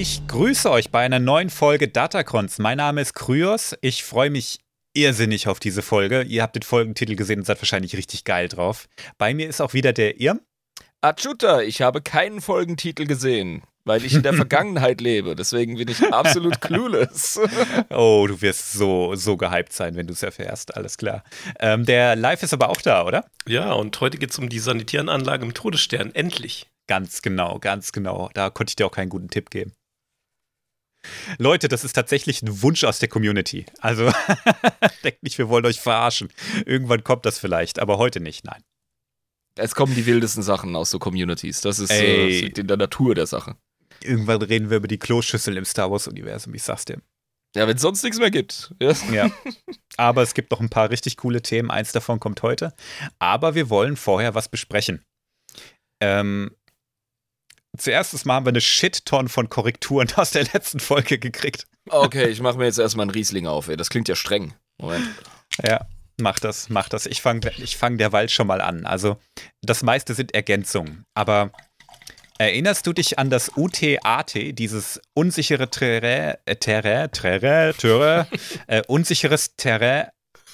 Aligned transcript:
Ich 0.00 0.24
grüße 0.28 0.70
euch 0.70 0.92
bei 0.92 1.00
einer 1.00 1.18
neuen 1.18 1.50
Folge 1.50 1.88
Datacrons. 1.88 2.58
Mein 2.58 2.76
Name 2.76 3.00
ist 3.00 3.14
Kryos. 3.14 3.74
Ich 3.80 4.04
freue 4.04 4.30
mich 4.30 4.60
irrsinnig 4.94 5.48
auf 5.48 5.58
diese 5.58 5.82
Folge. 5.82 6.22
Ihr 6.22 6.44
habt 6.44 6.54
den 6.54 6.62
Folgentitel 6.62 7.16
gesehen 7.16 7.40
und 7.40 7.46
seid 7.46 7.60
wahrscheinlich 7.60 7.96
richtig 7.96 8.22
geil 8.22 8.46
drauf. 8.46 8.88
Bei 9.18 9.34
mir 9.34 9.48
ist 9.48 9.60
auch 9.60 9.74
wieder 9.74 9.92
der 9.92 10.20
Irm. 10.20 10.40
Achuta, 11.00 11.62
ich 11.62 11.82
habe 11.82 12.00
keinen 12.00 12.40
Folgentitel 12.40 13.06
gesehen, 13.06 13.64
weil 13.84 14.04
ich 14.04 14.14
in 14.14 14.22
der 14.22 14.34
Vergangenheit 14.34 15.00
lebe. 15.00 15.34
Deswegen 15.34 15.74
bin 15.74 15.88
ich 15.88 16.00
absolut 16.12 16.60
clueless. 16.60 17.40
oh, 17.90 18.24
du 18.28 18.40
wirst 18.40 18.74
so, 18.74 19.16
so 19.16 19.36
gehypt 19.36 19.72
sein, 19.72 19.96
wenn 19.96 20.06
du 20.06 20.12
es 20.12 20.22
erfährst. 20.22 20.76
Alles 20.76 20.96
klar. 20.96 21.24
Ähm, 21.58 21.84
der 21.84 22.14
Live 22.14 22.44
ist 22.44 22.52
aber 22.52 22.68
auch 22.68 22.80
da, 22.82 23.04
oder? 23.04 23.24
Ja, 23.48 23.72
und 23.72 24.00
heute 24.00 24.18
geht 24.18 24.30
es 24.30 24.38
um 24.38 24.48
die 24.48 24.60
Sanitäranlage 24.60 25.44
im 25.44 25.54
Todesstern. 25.54 26.14
Endlich. 26.14 26.68
Ganz 26.86 27.20
genau, 27.20 27.58
ganz 27.58 27.90
genau. 27.90 28.30
Da 28.32 28.48
konnte 28.48 28.70
ich 28.70 28.76
dir 28.76 28.86
auch 28.86 28.92
keinen 28.92 29.08
guten 29.08 29.28
Tipp 29.28 29.50
geben. 29.50 29.72
Leute, 31.38 31.68
das 31.68 31.84
ist 31.84 31.92
tatsächlich 31.92 32.42
ein 32.42 32.62
Wunsch 32.62 32.84
aus 32.84 32.98
der 32.98 33.08
Community. 33.08 33.66
Also 33.80 34.10
denkt 35.04 35.22
nicht, 35.22 35.38
wir 35.38 35.48
wollen 35.48 35.66
euch 35.66 35.80
verarschen. 35.80 36.28
Irgendwann 36.66 37.04
kommt 37.04 37.26
das 37.26 37.38
vielleicht, 37.38 37.78
aber 37.78 37.98
heute 37.98 38.20
nicht, 38.20 38.44
nein. 38.44 38.62
Es 39.56 39.74
kommen 39.74 39.94
die 39.94 40.06
wildesten 40.06 40.42
Sachen 40.42 40.76
aus 40.76 40.90
so 40.90 40.98
Communities. 40.98 41.60
Das 41.60 41.78
ist 41.78 41.90
äh, 41.90 42.46
in 42.46 42.66
der 42.66 42.76
Natur 42.76 43.14
der 43.14 43.26
Sache. 43.26 43.56
Irgendwann 44.02 44.42
reden 44.42 44.70
wir 44.70 44.76
über 44.76 44.88
die 44.88 44.98
Kloschüssel 44.98 45.56
im 45.56 45.64
Star 45.64 45.90
Wars-Universum, 45.90 46.54
ich 46.54 46.62
sag's 46.62 46.84
dir. 46.84 47.02
Ja, 47.56 47.66
wenn 47.66 47.76
es 47.76 47.82
sonst 47.82 48.02
nichts 48.02 48.18
mehr 48.18 48.30
gibt. 48.30 48.74
Ja. 48.80 48.92
ja. 49.12 49.30
Aber 49.96 50.22
es 50.22 50.34
gibt 50.34 50.50
noch 50.50 50.60
ein 50.60 50.68
paar 50.68 50.90
richtig 50.90 51.16
coole 51.16 51.42
Themen. 51.42 51.70
Eins 51.70 51.92
davon 51.92 52.20
kommt 52.20 52.42
heute. 52.42 52.74
Aber 53.18 53.54
wir 53.54 53.70
wollen 53.70 53.96
vorher 53.96 54.34
was 54.34 54.48
besprechen. 54.48 55.02
Ähm, 56.00 56.54
zuerst 57.76 58.26
mal 58.26 58.34
haben 58.34 58.46
wir 58.46 58.50
eine 58.50 58.60
Shit-Ton 58.60 59.28
von 59.28 59.48
Korrekturen 59.48 60.08
aus 60.16 60.30
der 60.30 60.44
letzten 60.44 60.80
Folge 60.80 61.18
gekriegt. 61.18 61.66
Okay, 61.90 62.28
ich 62.28 62.40
mache 62.40 62.58
mir 62.58 62.64
jetzt 62.64 62.78
erstmal 62.78 63.04
einen 63.04 63.10
Riesling 63.10 63.46
auf, 63.46 63.68
ey. 63.68 63.76
Das 63.76 63.90
klingt 63.90 64.08
ja 64.08 64.14
streng. 64.14 64.54
Moment. 64.80 65.06
Ja, 65.64 65.86
mach 66.20 66.38
das, 66.38 66.68
mach 66.68 66.88
das. 66.88 67.06
Ich 67.06 67.22
fange 67.22 67.50
ich 67.56 67.76
fang 67.76 67.98
derweil 67.98 68.28
schon 68.28 68.46
mal 68.46 68.60
an. 68.60 68.86
Also, 68.86 69.18
das 69.62 69.82
meiste 69.82 70.14
sind 70.14 70.34
Ergänzungen. 70.34 71.04
Aber 71.14 71.50
erinnerst 72.38 72.86
du 72.86 72.92
dich 72.92 73.18
an 73.18 73.30
das 73.30 73.52
UTAT, 73.56 74.34
dieses 74.58 75.00
unsichere 75.14 75.70
Terrain, 75.70 76.36
äh, 76.44 76.56
Terrain, 76.56 77.10
Terrain, 77.10 77.74
Terrain, 77.76 78.26
äh, 78.66 78.82
unsicheres 78.86 79.56
Terrain 79.56 80.08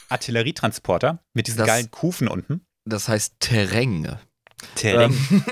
Artillerietransporter 0.09 1.19
mit 1.33 1.47
diesen 1.47 1.59
das, 1.59 1.67
geilen 1.67 1.91
Kufen 1.91 2.29
unten? 2.29 2.65
Das 2.85 3.09
heißt 3.09 3.37
Terrain. 3.41 4.19
Terrain. 4.77 5.13
Ähm. 5.13 5.45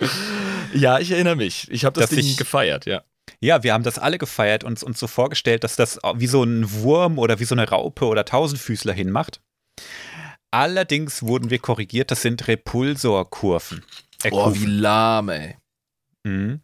ja, 0.00 0.08
ich 0.74 1.10
erinnere 1.10 1.36
mich. 1.36 1.70
Ich 1.70 1.84
habe 1.84 1.98
das 2.00 2.10
Ding 2.10 2.18
ich, 2.20 2.36
gefeiert, 2.36 2.86
ja. 2.86 3.02
Ja, 3.40 3.62
wir 3.62 3.72
haben 3.72 3.84
das 3.84 3.98
alle 3.98 4.18
gefeiert 4.18 4.64
und 4.64 4.82
uns 4.82 4.98
so 4.98 5.06
vorgestellt, 5.06 5.64
dass 5.64 5.76
das 5.76 5.98
wie 6.16 6.26
so 6.26 6.42
ein 6.42 6.70
Wurm 6.72 7.18
oder 7.18 7.40
wie 7.40 7.44
so 7.44 7.54
eine 7.54 7.68
Raupe 7.68 8.06
oder 8.06 8.24
Tausendfüßler 8.24 8.92
hinmacht. 8.92 9.40
Allerdings 10.50 11.22
wurden 11.22 11.50
wir 11.50 11.58
korrigiert, 11.58 12.10
das 12.10 12.22
sind 12.22 12.46
Repulsorkurven. 12.46 13.84
Äh, 14.22 14.30
oh, 14.32 14.54
wie 14.54 14.66
lahm, 14.66 15.28
ey. 15.28 15.56
Mhm. 16.24 16.60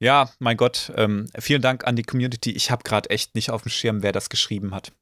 Ja, 0.00 0.30
mein 0.38 0.56
Gott, 0.56 0.92
ähm, 0.96 1.28
vielen 1.38 1.62
Dank 1.62 1.84
an 1.86 1.96
die 1.96 2.02
Community. 2.02 2.50
Ich 2.50 2.70
habe 2.70 2.82
gerade 2.82 3.10
echt 3.10 3.34
nicht 3.34 3.50
auf 3.50 3.62
dem 3.62 3.70
Schirm, 3.70 4.02
wer 4.02 4.12
das 4.12 4.30
geschrieben 4.30 4.74
hat. 4.74 4.92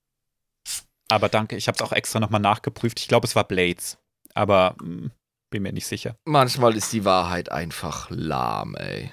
Aber 1.11 1.29
danke, 1.29 1.57
ich 1.57 1.69
habe 1.69 1.77
es 1.77 1.83
auch 1.83 1.93
extra 1.93 2.21
nochmal 2.21 2.41
nachgeprüft. 2.41 3.01
Ich 3.01 3.09
glaube, 3.09 3.27
es 3.27 3.35
war 3.35 3.45
Blades. 3.45 3.99
Aber 4.35 4.77
mh, 4.81 4.87
hm, 4.87 5.11
bin 5.51 5.63
mir 5.63 5.73
nicht 5.73 5.87
sicher. 5.87 6.17
Manchmal 6.25 6.77
ist 6.77 6.93
die 6.93 7.05
Wahrheit 7.05 7.51
einfach 7.51 8.09
lahm, 8.11 8.77
ey. 8.77 9.13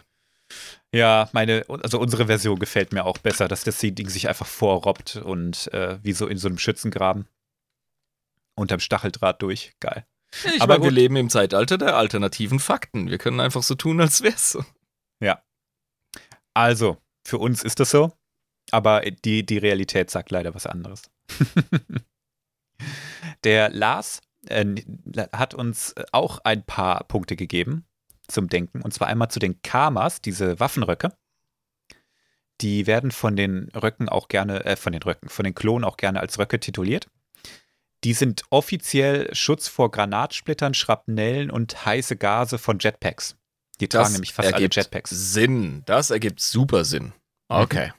Ja, 0.93 1.29
meine, 1.33 1.65
also 1.67 1.99
unsere 1.99 2.27
Version 2.27 2.59
gefällt 2.59 2.93
mir 2.93 3.05
auch 3.05 3.17
besser, 3.17 3.47
dass 3.47 3.63
das 3.63 3.79
Ding 3.79 4.09
sich 4.09 4.29
einfach 4.29 4.47
vorrobbt 4.47 5.17
und 5.17 5.71
äh, 5.73 5.99
wie 6.01 6.13
so 6.13 6.27
in 6.27 6.37
so 6.37 6.47
einem 6.47 6.57
Schützengraben 6.57 7.27
unterm 8.55 8.79
Stacheldraht 8.79 9.41
durch. 9.41 9.73
Geil. 9.79 10.05
Ich 10.55 10.61
Aber 10.61 10.75
meine, 10.75 10.85
wir 10.85 10.91
leben 10.91 11.15
im 11.15 11.29
Zeitalter 11.29 11.77
der 11.77 11.95
alternativen 11.95 12.59
Fakten. 12.59 13.09
Wir 13.09 13.17
können 13.17 13.39
einfach 13.39 13.63
so 13.63 13.75
tun, 13.75 13.99
als 13.99 14.23
wär's 14.23 14.51
so. 14.51 14.63
Ja. 15.21 15.43
Also, 16.53 16.97
für 17.25 17.37
uns 17.37 17.63
ist 17.63 17.79
das 17.79 17.91
so, 17.91 18.13
aber 18.71 19.01
die, 19.01 19.45
die 19.45 19.57
Realität 19.57 20.09
sagt 20.09 20.31
leider 20.31 20.55
was 20.55 20.65
anderes. 20.65 21.03
der 23.43 23.69
Lars 23.69 24.21
äh, 24.47 24.75
hat 25.33 25.53
uns 25.53 25.95
auch 26.11 26.39
ein 26.43 26.63
paar 26.63 27.03
Punkte 27.05 27.35
gegeben 27.35 27.85
zum 28.27 28.49
Denken. 28.49 28.81
Und 28.81 28.93
zwar 28.93 29.07
einmal 29.07 29.29
zu 29.29 29.39
den 29.39 29.61
Kamas, 29.61 30.21
diese 30.21 30.59
Waffenröcke. 30.59 31.13
Die 32.61 32.87
werden 32.87 33.11
von 33.11 33.35
den 33.35 33.69
Röcken 33.69 34.09
auch 34.09 34.27
gerne, 34.27 34.65
äh, 34.65 34.75
von 34.75 34.91
den 34.91 35.03
Röcken, 35.03 35.29
von 35.29 35.45
den 35.45 35.55
Klonen 35.55 35.83
auch 35.83 35.97
gerne 35.97 36.19
als 36.19 36.39
Röcke 36.39 36.59
tituliert. 36.59 37.07
Die 38.03 38.13
sind 38.13 38.43
offiziell 38.49 39.33
Schutz 39.33 39.67
vor 39.67 39.91
Granatsplittern, 39.91 40.73
Schrapnellen 40.73 41.49
und 41.51 41.85
heiße 41.85 42.15
Gase 42.15 42.57
von 42.57 42.79
Jetpacks. 42.79 43.35
Die 43.79 43.87
tragen 43.87 44.05
das 44.05 44.13
nämlich 44.13 44.33
fast 44.33 44.53
alle 44.53 44.69
Jetpacks. 44.71 45.09
Sinn. 45.11 45.83
Das 45.85 46.09
ergibt 46.09 46.39
super 46.39 46.83
Sinn. 46.83 47.13
Okay. 47.47 47.91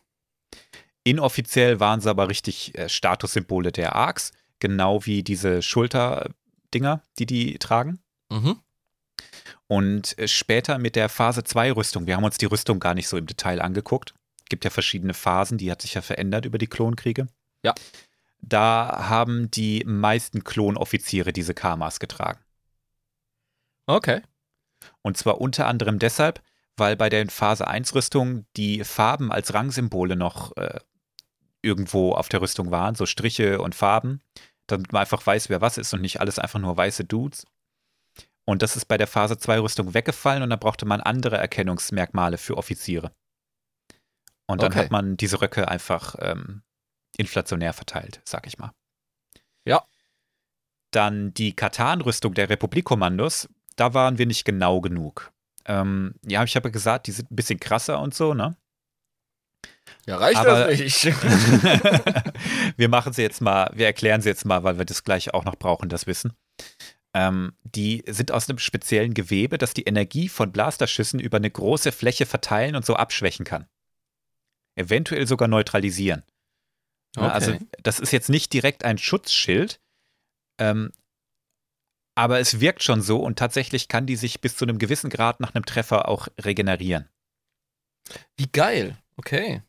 Inoffiziell 1.05 1.81
waren 1.81 2.01
sie 2.01 2.11
aber 2.11 2.29
richtig 2.29 2.77
äh, 2.77 2.89
Statussymbole 2.89 3.73
der 3.73 3.95
Arcs, 3.95 4.33
genau 4.61 5.05
wie 5.07 5.23
diese 5.23 5.63
Schulterdinger, 5.63 7.03
die 7.19 7.27
die 7.27 7.59
tragen. 7.59 8.01
Mhm. 8.31 8.61
Und 9.67 10.19
äh, 10.19 10.29
später 10.29 10.79
mit 10.79 10.97
der 10.97 11.09
Phase 11.09 11.45
2 11.45 11.73
Rüstung, 11.73 12.07
wir 12.07 12.17
haben 12.17 12.25
uns 12.25 12.39
die 12.39 12.47
Rüstung 12.47 12.81
gar 12.81 12.95
nicht 12.95 13.09
so 13.09 13.17
im 13.17 13.27
Detail 13.27 13.61
angeguckt. 13.61 14.15
Es 14.41 14.47
gibt 14.47 14.65
ja 14.65 14.71
verschiedene 14.71 15.15
Phasen, 15.15 15.59
die 15.59 15.71
hat 15.71 15.83
sich 15.83 15.95
ja 15.95 16.03
verändert 16.03 16.47
über 16.47 16.59
die 16.59 16.67
Klonkriege. 16.67 17.27
Ja. 17.63 17.75
Da 18.41 19.09
haben 19.09 19.51
die 19.51 19.85
meisten 19.85 20.45
Klonoffiziere 20.45 21.33
diese 21.33 21.55
Karmas 21.55 22.01
getragen. 22.01 22.41
Okay. 23.87 24.23
Und 25.03 25.17
zwar 25.17 25.41
unter 25.41 25.67
anderem 25.67 25.99
deshalb, 25.99 26.41
weil 26.77 26.97
bei 26.97 27.09
der 27.09 27.29
Phase 27.29 27.67
1 27.67 27.95
Rüstung 27.95 28.47
die 28.57 28.85
Farben 28.85 29.33
als 29.33 29.53
Rangsymbole 29.53 30.17
noch 30.17 30.57
äh, 30.57 30.81
irgendwo 31.63 32.13
auf 32.13 32.29
der 32.29 32.41
Rüstung 32.41 32.71
waren, 32.71 32.95
so 32.95 33.07
Striche 33.07 33.61
und 33.61 33.75
Farben, 33.75 34.21
damit 34.67 34.93
man 34.93 35.01
einfach 35.01 35.25
weiß, 35.27 35.49
wer 35.49 35.61
was 35.61 35.79
ist 35.79 35.93
und 35.95 36.01
nicht 36.01 36.21
alles 36.21 36.39
einfach 36.39 36.59
nur 36.59 36.77
weiße 36.77 37.05
Dudes. 37.05 37.47
Und 38.45 38.63
das 38.63 38.77
ist 38.77 38.87
bei 38.87 38.97
der 38.97 39.07
Phase 39.07 39.37
2 39.37 39.61
Rüstung 39.61 39.95
weggefallen 39.95 40.43
und 40.43 40.51
da 40.51 40.57
brauchte 40.57 40.87
man 40.87 41.01
andere 41.01 41.37
Erkennungsmerkmale 41.37 42.39
für 42.39 42.57
Offiziere. 42.57 43.13
Und 44.47 44.63
dann 44.63 44.73
okay. 44.73 44.85
hat 44.85 44.91
man 44.91 45.17
diese 45.19 45.43
Röcke 45.43 45.69
einfach 45.69 46.15
ähm, 46.21 46.63
inflationär 47.19 47.75
verteilt, 47.75 48.23
sag 48.25 48.47
ich 48.47 48.59
mal. 48.59 48.73
Ja. 49.67 49.85
Dann 50.91 51.35
die 51.35 51.55
Katan-Rüstung 51.55 52.33
der 52.33 52.49
Republikkommandos, 52.49 53.49
da 53.77 53.93
waren 53.93 54.17
wir 54.17 54.25
nicht 54.25 54.47
genau 54.47 54.81
genug. 54.81 55.31
Ähm, 55.67 56.15
ja, 56.25 56.43
ich 56.45 56.57
habe 56.57 56.71
gesagt, 56.71 57.07
die 57.07 57.13
sind 57.13 57.31
ein 57.31 57.37
bisschen 57.37 57.61
krasser 57.61 58.01
und 58.01 58.15
so, 58.15 58.33
ne? 58.33 58.57
Ja, 60.07 60.17
reicht 60.17 60.39
Aber 60.39 60.67
das 60.67 60.79
nicht. 60.79 61.05
wir 62.77 62.89
machen 62.89 63.13
sie 63.13 63.23
jetzt 63.23 63.41
mal, 63.41 63.71
wir 63.75 63.87
erklären 63.87 64.23
sie 64.23 64.29
jetzt 64.29 64.45
mal, 64.45 64.63
weil 64.65 64.79
wir 64.79 64.85
das 64.85 65.05
gleich 65.05 65.35
auch 65.35 65.45
noch 65.45 65.57
brauchen, 65.57 65.89
das 65.89 66.07
Wissen. 66.07 66.33
Ähm, 67.15 67.53
die 67.63 68.05
sind 68.07 68.33
aus 68.33 68.49
einem 68.49 68.59
speziellen 68.59 69.15
Gewebe, 69.15 69.59
das 69.59 69.75
die 69.75 69.85
Energie 69.85 70.29
von 70.29 70.53
Blasterschüssen 70.53 71.21
über 71.21 71.39
eine 71.39 71.51
große 71.51 71.93
Fläche 71.93 72.27
verteilen 72.27 72.77
und 72.77 72.85
so 72.85 72.97
abschwächen 72.97 73.45
kann. 73.45 73.67
Eventuell 74.77 75.27
sogar 75.27 75.49
neutralisieren. 75.49 76.23
Okay. 77.17 77.27
Also 77.27 77.59
das 77.83 78.01
ist 78.01 78.13
jetzt 78.13 78.29
nicht 78.29 78.53
direkt 78.53 78.85
ein 78.85 78.99
Schutzschild, 78.99 79.81
ähm, 80.59 80.93
aber 82.15 82.41
es 82.41 82.61
wirkt 82.61 82.83
schon 82.83 83.01
so 83.01 83.21
und 83.21 83.39
tatsächlich 83.39 83.89
kann 83.89 84.07
die 84.07 84.17
sich 84.17 84.41
bis 84.41 84.57
zu 84.57 84.65
einem 84.65 84.79
gewissen 84.79 85.09
Grad 85.09 85.41
nach 85.41 85.55
einem 85.55 85.65
Treffer 85.65 86.09
auch 86.09 86.29
regenerieren. 86.41 87.09
Wie 88.37 88.49
geil, 88.49 88.97
okay. 89.17 89.63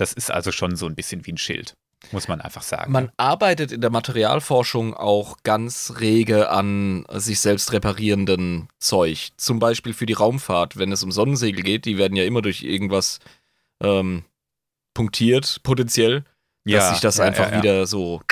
Das 0.00 0.12
ist 0.12 0.30
also 0.30 0.52
schon 0.52 0.76
so 0.76 0.86
ein 0.86 0.94
bisschen 0.94 1.26
wie 1.26 1.32
ein 1.32 1.38
Schild 1.38 1.74
muss 2.12 2.28
man 2.28 2.40
einfach 2.40 2.62
sagen. 2.62 2.92
Man 2.92 3.10
arbeitet 3.16 3.72
in 3.72 3.80
der 3.80 3.90
Materialforschung 3.90 4.94
auch 4.94 5.38
ganz 5.42 5.94
rege 6.00 6.50
an 6.50 7.04
sich 7.12 7.40
selbst 7.40 7.72
reparierenden 7.72 8.68
Zeug. 8.78 9.30
Zum 9.36 9.58
Beispiel 9.58 9.92
für 9.92 10.06
die 10.06 10.14
Raumfahrt, 10.14 10.78
wenn 10.78 10.92
es 10.92 11.02
um 11.02 11.12
Sonnensegel 11.12 11.62
geht, 11.62 11.84
die 11.84 11.98
werden 11.98 12.16
ja 12.16 12.24
immer 12.24 12.42
durch 12.42 12.62
irgendwas 12.62 13.18
ähm, 13.82 14.24
punktiert, 14.94 15.60
potenziell, 15.62 16.24
dass 16.64 16.72
ja, 16.72 16.90
sich 16.92 17.00
das 17.00 17.18
ja, 17.18 17.24
einfach 17.24 17.50
ja, 17.50 17.58
wieder 17.58 17.86
so 17.86 18.22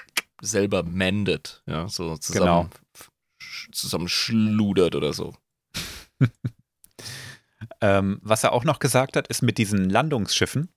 selber 0.41 0.83
mendet, 0.83 1.63
ja, 1.67 1.89
so 1.89 2.17
zusammen, 2.17 2.71
genau. 2.71 3.05
zusammenschludert 3.73 4.95
oder 4.95 5.13
so. 5.13 5.35
ähm, 7.81 8.21
was 8.23 8.45
er 8.45 8.53
auch 8.53 8.65
noch 8.65 8.79
gesagt 8.79 9.17
hat, 9.17 9.29
ist 9.29 9.43
mit 9.43 9.59
diesen 9.59 9.91
Landungsschiffen, 9.91 10.69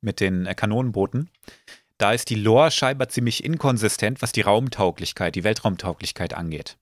mit 0.00 0.20
den 0.20 0.46
äh, 0.46 0.54
Kanonenbooten, 0.54 1.30
da 1.98 2.12
ist 2.12 2.30
die 2.30 2.36
Lore 2.36 2.70
scheinbar 2.70 3.08
ziemlich 3.08 3.42
inkonsistent, 3.44 4.22
was 4.22 4.32
die 4.32 4.42
Raumtauglichkeit, 4.42 5.34
die 5.34 5.44
Weltraumtauglichkeit 5.44 6.32
angeht. 6.34 6.78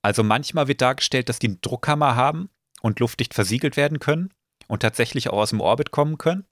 Also 0.00 0.22
manchmal 0.22 0.68
wird 0.68 0.80
dargestellt, 0.80 1.28
dass 1.28 1.38
die 1.38 1.48
einen 1.48 1.60
Druckhammer 1.60 2.16
haben 2.16 2.48
und 2.80 2.98
luftdicht 3.00 3.34
versiegelt 3.34 3.76
werden 3.76 3.98
können. 4.00 4.30
und 4.68 4.80
tatsächlich 4.80 5.28
auch 5.28 5.38
aus 5.38 5.50
dem 5.50 5.60
Orbit 5.60 5.90
kommen 5.90 6.16
können. 6.16 6.46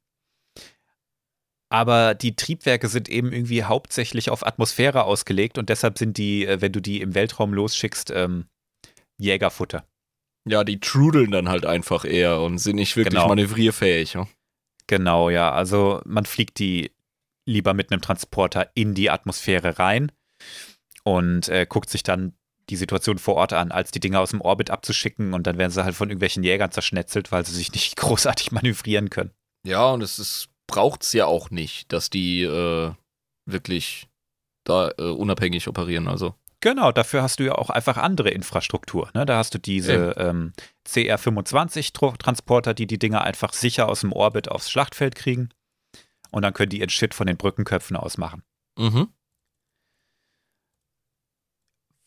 Aber 1.70 2.14
die 2.14 2.34
Triebwerke 2.34 2.88
sind 2.88 3.08
eben 3.08 3.32
irgendwie 3.32 3.62
hauptsächlich 3.64 4.28
auf 4.28 4.44
Atmosphäre 4.46 5.04
ausgelegt 5.04 5.56
und 5.56 5.68
deshalb 5.68 5.96
sind 5.98 6.18
die, 6.18 6.44
äh, 6.44 6.60
wenn 6.60 6.72
du 6.72 6.80
die 6.80 7.00
im 7.00 7.14
Weltraum 7.14 7.54
losschickst, 7.54 8.10
ähm, 8.10 8.46
Jägerfutter. 9.18 9.86
Ja, 10.48 10.64
die 10.64 10.80
trudeln 10.80 11.30
dann 11.30 11.48
halt 11.48 11.64
einfach 11.64 12.04
eher 12.04 12.40
und 12.40 12.58
sind 12.58 12.76
nicht 12.76 12.96
wirklich 12.96 13.14
Genau. 13.14 13.28
manövrierfähig. 13.28 14.14
Ja? 14.14 14.26
Genau, 14.90 15.30
ja. 15.30 15.52
Also 15.52 16.02
man 16.04 16.24
fliegt 16.24 16.58
die 16.58 16.90
lieber 17.46 17.74
mit 17.74 17.92
einem 17.92 18.02
Transporter 18.02 18.72
in 18.74 18.92
die 18.92 19.08
Atmosphäre 19.08 19.78
rein 19.78 20.10
und 21.04 21.48
äh, 21.48 21.64
guckt 21.64 21.88
sich 21.88 22.02
dann 22.02 22.32
die 22.70 22.74
Situation 22.74 23.18
vor 23.18 23.36
Ort 23.36 23.52
an, 23.52 23.70
als 23.70 23.92
die 23.92 24.00
Dinger 24.00 24.18
aus 24.18 24.30
dem 24.30 24.40
Orbit 24.40 24.70
abzuschicken 24.70 25.32
und 25.32 25.46
dann 25.46 25.58
werden 25.58 25.70
sie 25.70 25.84
halt 25.84 25.94
von 25.94 26.08
irgendwelchen 26.08 26.42
Jägern 26.42 26.72
zerschnetzelt, 26.72 27.30
weil 27.30 27.46
sie 27.46 27.54
sich 27.54 27.70
nicht 27.70 27.94
großartig 27.98 28.50
manövrieren 28.50 29.10
können. 29.10 29.30
Ja, 29.64 29.90
und 29.90 30.02
es 30.02 30.18
ist, 30.18 30.48
braucht's 30.66 31.12
ja 31.12 31.26
auch 31.26 31.50
nicht, 31.50 31.92
dass 31.92 32.10
die 32.10 32.42
äh, 32.42 32.92
wirklich 33.46 34.08
da 34.64 34.90
äh, 34.98 35.02
unabhängig 35.02 35.68
operieren. 35.68 36.08
Also. 36.08 36.34
Genau, 36.58 36.90
dafür 36.90 37.22
hast 37.22 37.38
du 37.38 37.44
ja 37.44 37.54
auch 37.54 37.70
einfach 37.70 37.96
andere 37.96 38.30
Infrastruktur. 38.30 39.08
Ne? 39.14 39.24
Da 39.24 39.38
hast 39.38 39.54
du 39.54 39.58
diese 39.58 40.16
ähm, 40.18 40.52
CR-25-Transporter, 40.92 42.74
die 42.74 42.86
die 42.86 42.98
Dinger 42.98 43.22
einfach 43.22 43.52
sicher 43.52 43.88
aus 43.88 44.00
dem 44.00 44.12
Orbit 44.12 44.50
aufs 44.50 44.70
Schlachtfeld 44.70 45.14
kriegen. 45.14 45.50
Und 46.30 46.42
dann 46.42 46.52
können 46.52 46.70
die 46.70 46.80
ihren 46.80 46.90
Shit 46.90 47.14
von 47.14 47.26
den 47.26 47.36
Brückenköpfen 47.36 47.96
aus 47.96 48.18
machen. 48.18 48.42
Mhm. 48.78 49.08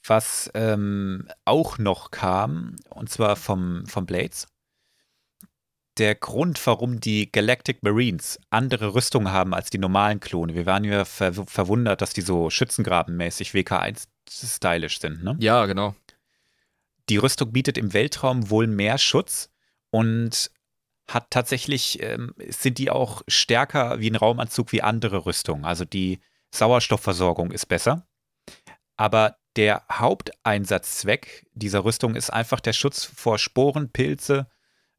Was 0.05 0.51
ähm, 0.53 1.29
auch 1.45 1.77
noch 1.77 2.11
kam, 2.11 2.75
und 2.89 3.09
zwar 3.09 3.35
vom, 3.35 3.85
vom 3.85 4.05
Blades, 4.05 4.47
der 5.97 6.15
Grund, 6.15 6.65
warum 6.65 6.99
die 6.99 7.31
Galactic 7.31 7.83
Marines 7.83 8.39
andere 8.49 8.95
Rüstungen 8.95 9.31
haben 9.31 9.53
als 9.53 9.69
die 9.69 9.77
normalen 9.77 10.19
Klone. 10.19 10.55
Wir 10.55 10.65
waren 10.65 10.83
ja 10.83 11.05
ver 11.05 11.33
verwundert, 11.33 12.01
dass 12.01 12.13
die 12.13 12.21
so 12.21 12.49
schützengrabenmäßig 12.49 13.51
WK1 13.51 14.07
stylisch 14.27 14.99
sind. 14.99 15.23
Ne? 15.23 15.37
Ja, 15.39 15.65
genau. 15.65 15.95
Die 17.09 17.17
Rüstung 17.17 17.51
bietet 17.51 17.77
im 17.77 17.93
Weltraum 17.93 18.49
wohl 18.49 18.67
mehr 18.67 18.97
Schutz 18.97 19.49
und 19.89 20.51
hat 21.07 21.29
tatsächlich, 21.29 22.01
ähm, 22.01 22.33
sind 22.47 22.77
die 22.77 22.89
auch 22.89 23.23
stärker 23.27 23.99
wie 23.99 24.09
ein 24.09 24.15
Raumanzug 24.15 24.71
wie 24.71 24.81
andere 24.81 25.25
Rüstungen. 25.25 25.65
Also 25.65 25.85
die 25.85 26.19
Sauerstoffversorgung 26.51 27.51
ist 27.51 27.65
besser. 27.65 28.07
Aber 28.95 29.37
der 29.55 29.83
Haupteinsatzzweck 29.91 31.45
dieser 31.53 31.83
Rüstung 31.83 32.15
ist 32.15 32.31
einfach 32.31 32.59
der 32.59 32.73
Schutz 32.73 33.03
vor 33.03 33.37
Sporen, 33.37 33.91
Pilze, 33.91 34.47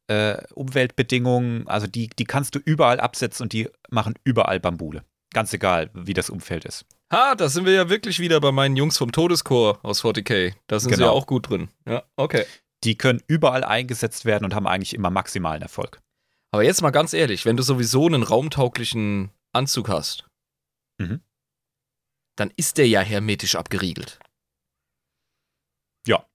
äh, 0.08 0.42
Umweltbedingungen. 0.54 1.66
Also 1.68 1.86
die, 1.86 2.08
die 2.08 2.24
kannst 2.24 2.54
du 2.54 2.58
überall 2.58 3.00
absetzen 3.00 3.44
und 3.44 3.52
die 3.52 3.68
machen 3.88 4.14
überall 4.24 4.60
Bambule. 4.60 5.04
Ganz 5.32 5.52
egal, 5.52 5.90
wie 5.94 6.14
das 6.14 6.30
Umfeld 6.30 6.64
ist. 6.64 6.84
Ha, 7.14 7.34
da 7.36 7.48
sind 7.48 7.64
wir 7.64 7.72
ja 7.72 7.88
wirklich 7.88 8.18
wieder 8.18 8.40
bei 8.40 8.50
meinen 8.50 8.76
Jungs 8.76 8.98
vom 8.98 9.12
Todeschor 9.12 9.78
aus 9.84 10.02
40k. 10.02 10.54
Da 10.66 10.80
sind 10.80 10.90
sie 10.90 10.96
Genau. 10.96 11.06
ja 11.06 11.12
auch 11.12 11.26
gut 11.26 11.48
drin. 11.48 11.68
Ja, 11.86 12.02
okay. 12.16 12.44
Die 12.82 12.96
können 12.98 13.22
überall 13.28 13.62
eingesetzt 13.64 14.24
werden 14.24 14.44
und 14.44 14.54
haben 14.54 14.66
eigentlich 14.66 14.94
immer 14.94 15.10
maximalen 15.10 15.62
Erfolg. 15.62 16.00
Aber 16.52 16.64
jetzt 16.64 16.82
mal 16.82 16.90
ganz 16.90 17.12
ehrlich, 17.12 17.44
wenn 17.46 17.56
du 17.56 17.62
sowieso 17.62 18.06
einen 18.06 18.22
raumtauglichen 18.22 19.30
Anzug 19.52 19.88
hast, 19.88 20.26
Mhm. 21.00 21.20
dann 22.36 22.52
ist 22.56 22.78
der 22.78 22.88
ja 22.88 23.00
hermetisch 23.00 23.54
abgeriegelt. 23.56 24.18
Ja. 26.06 26.26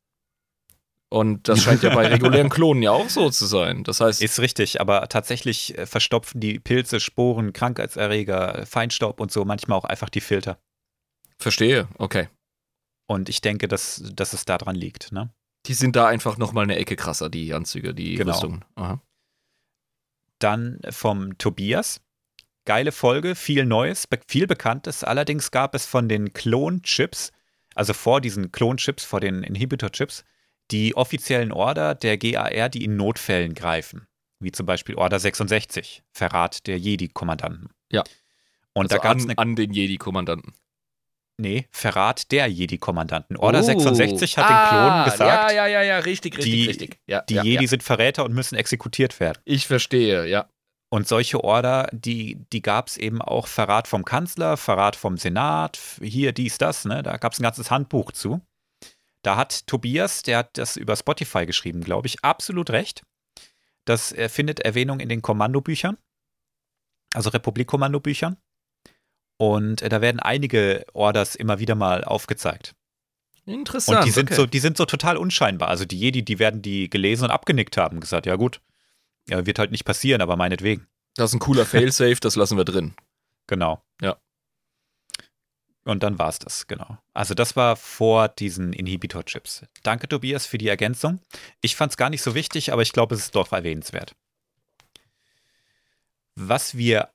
Und 1.11 1.47
das 1.49 1.61
scheint 1.63 1.83
ja 1.83 1.93
bei 1.93 2.07
regulären 2.43 2.49
Klonen 2.49 2.83
ja 2.83 2.91
auch 2.91 3.09
so 3.09 3.29
zu 3.29 3.45
sein. 3.45 3.83
Das 3.83 3.99
heißt, 4.01 4.21
Ist 4.21 4.39
richtig, 4.39 4.79
aber 4.81 5.07
tatsächlich 5.09 5.77
äh, 5.77 5.85
verstopfen 5.85 6.39
die 6.41 6.59
Pilze, 6.59 6.99
Sporen, 6.99 7.51
Krankheitserreger, 7.53 8.65
Feinstaub 8.65 9.19
und 9.19 9.31
so 9.31 9.45
manchmal 9.45 9.77
auch 9.77 9.85
einfach 9.85 10.09
die 10.09 10.21
Filter. 10.21 10.59
Verstehe, 11.39 11.88
okay. 11.97 12.30
Und 13.07 13.27
ich 13.30 13.41
denke, 13.41 13.68
dass, 13.68 14.03
dass 14.13 14.33
es 14.33 14.45
daran 14.45 14.75
liegt. 14.75 15.12
Ne? 15.12 15.33
Die 15.65 15.74
sind 15.74 15.95
da 15.95 16.07
einfach 16.07 16.38
nochmal 16.38 16.63
eine 16.65 16.75
Ecke 16.75 16.95
krasser, 16.95 17.30
die 17.30 17.53
Anzüge, 17.53 17.94
die 17.94 18.15
Genau. 18.15 18.33
Rüstungen. 18.33 18.65
Aha. 18.75 19.01
Dann 20.39 20.80
vom 20.89 21.38
Tobias. 21.38 22.01
Geile 22.65 22.91
Folge, 22.91 23.33
viel 23.36 23.65
Neues, 23.65 24.07
viel 24.27 24.45
Bekanntes. 24.45 25.03
Allerdings 25.03 25.50
gab 25.50 25.74
es 25.74 25.86
von 25.86 26.07
den 26.07 26.33
Klon-Chips, 26.33 27.31
also 27.74 27.94
vor 27.94 28.21
diesen 28.21 28.51
Klon-Chips, 28.51 29.06
vor 29.06 29.19
den 29.19 29.41
Inhibitor-Chips, 29.44 30.24
die 30.69 30.95
offiziellen 30.95 31.51
Order 31.51 31.95
der 31.95 32.18
GAR, 32.18 32.69
die 32.69 32.83
in 32.83 32.95
Notfällen 32.95 33.56
greifen. 33.56 34.07
Wie 34.39 34.51
zum 34.51 34.65
Beispiel 34.68 34.95
Order 34.95 35.19
66, 35.19 36.03
Verrat 36.13 36.68
der 36.68 36.77
Jedi-Kommandanten. 36.77 37.69
Ja. 37.91 38.03
Und 38.74 38.86
also 38.91 38.97
da 38.97 39.01
gab 39.01 39.18
es 39.18 39.24
an, 39.24 39.31
eine 39.31 39.38
an 39.39 39.56
den 39.56 39.74
Jedi-Kommandanten. 39.74 40.53
Nee, 41.39 41.68
Verrat 41.71 42.31
der 42.31 42.47
Jedi-Kommandanten. 42.47 43.38
Order 43.38 43.59
Oh. 43.59 43.63
66 43.63 44.38
hat 44.38 44.50
den 44.50 44.56
Ah, 44.56 44.69
Klonen 44.69 45.03
gesagt, 45.06 45.51
Ja, 45.51 45.56
ja, 45.56 45.68
ja, 45.68 45.81
ja, 45.83 46.00
richtig, 46.00 46.38
richtig, 46.38 46.53
die- 46.53 46.65
richtig. 46.68 47.00
Ja, 47.07 47.21
die 47.21 47.36
ja, 47.36 47.44
Jedi 47.44 47.63
ja. 47.63 47.69
sind 47.69 47.81
Verräter 47.81 48.25
und 48.25 48.33
müssen 48.33 48.56
exekutiert 48.56 49.19
werden. 49.21 49.41
Ich 49.45 49.65
verstehe, 49.65 50.25
ja. 50.27 50.50
Und 50.91 51.07
solche 51.07 51.41
Order, 51.44 51.88
die, 51.94 52.45
die 52.51 52.62
gab 52.62 52.88
es 52.88 52.97
eben 52.97 53.21
auch 53.21 53.47
Verrat 53.47 53.88
vom 53.88 54.03
Kanzler, 54.03 54.57
Verrat 54.57 54.95
vom 54.97 55.18
Senat, 55.18 55.80
hier, 56.01 56.33
dies, 56.33 56.57
das, 56.57 56.83
ne? 56.83 57.03
Da 57.03 57.15
gab 57.18 57.31
es 57.33 57.39
ein 57.39 57.44
ganzes 57.44 57.71
Handbuch 57.71 58.12
zu. 58.12 58.41
Da 59.21 59.36
hat 59.38 59.65
Tobias, 59.68 60.24
der 60.24 60.39
hat 60.39 60.57
das 60.57 60.75
über 60.75 60.95
Spotify 60.95 61.45
geschrieben, 61.45 61.81
glaube 61.81 62.07
ich, 62.07 62.24
absolut 62.24 62.69
recht. 62.71 63.03
Das 63.86 64.13
findet 64.27 64.59
Erwähnung 64.62 65.00
in 65.00 65.07
den 65.09 65.21
Kommandobüchern, 65.21 65.97
also 67.13 67.30
Republik-Kommandobüchern. 67.30 68.36
Und 69.39 69.81
äh, 69.81 69.88
da 69.88 70.01
werden 70.01 70.19
einige 70.19 70.86
Orders 70.91 71.34
immer 71.34 71.60
wieder 71.60 71.74
mal 71.74 72.03
aufgezeigt. 72.03 72.75
Interessant. 73.46 74.00
Und 74.00 74.05
die 74.05 74.12
sind, 74.12 74.27
okay. 74.27 74.36
so, 74.36 74.46
die 74.46 74.60
sind 74.60 74.75
so 74.75 74.86
total 74.86 75.15
unscheinbar. 75.15 75.69
Also 75.69 75.86
die 75.86 75.98
Jedi, 75.98 76.24
die 76.24 76.39
werden 76.39 76.62
die 76.62 76.89
gelesen 76.89 77.24
und 77.24 77.31
abgenickt 77.31 77.77
haben, 77.77 78.01
gesagt, 78.01 78.25
ja 78.25 78.36
gut, 78.36 78.60
ja, 79.29 79.46
wird 79.46 79.58
halt 79.58 79.72
nicht 79.72 79.86
passieren, 79.86 80.22
aber 80.22 80.36
meinetwegen. 80.36 80.88
Das 81.15 81.31
ist 81.31 81.36
ein 81.36 81.39
cooler 81.39 81.65
Failsafe, 81.65 82.19
das 82.19 82.36
lassen 82.36 82.58
wir 82.58 82.65
drin. 82.65 82.96
Genau. 83.48 83.81
Ja. 84.01 84.17
Und 85.86 86.03
dann 86.03 86.19
war 86.19 86.27
es 86.27 86.39
das, 86.39 86.67
genau. 86.67 86.98
Also 87.13 87.34
das 87.34 87.55
war 87.55 87.77
vor 87.77 88.27
diesen 88.27 88.74
Inhibitor-Chips. 88.74 89.63
Danke, 89.84 90.10
Tobias, 90.10 90.48
für 90.48 90.58
die 90.58 90.67
Ergänzung. 90.67 91.22
Ich 91.62 91.77
fand 91.77 91.93
es 91.93 91.98
gar 91.98 92.10
nicht 92.10 92.22
so 92.22 92.36
wichtig, 92.36 92.74
aber 92.74 92.81
ich 92.81 92.91
glaube, 92.91 93.15
es 93.15 93.22
ist 93.22 93.36
doch 93.36 93.53
erwähnenswert. 93.53 94.15
Was 96.36 96.75
wir 96.75 97.10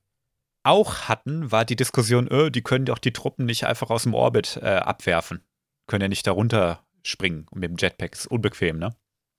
auch 0.65 1.03
hatten, 1.09 1.53
war 1.53 1.65
die 1.65 1.77
Diskussion, 1.77 2.29
äh, 2.29 2.51
die 2.51 2.63
können 2.63 2.87
doch 2.87 2.99
die 2.99 3.13
Truppen 3.13 3.47
nicht 3.47 3.65
einfach 3.67 3.91
aus 3.91 4.03
dem 4.05 4.15
Orbit 4.15 4.59
äh, 4.63 4.67
abwerfen. 4.77 5.45
Können 5.87 6.03
ja 6.03 6.09
nicht 6.09 6.27
darunter 6.27 6.85
springen 7.03 7.47
mit 7.55 7.65
dem 7.71 7.77
Jetpack. 7.79 8.15
Ist 8.15 8.27
unbequem, 8.27 8.79
ne? 8.79 8.97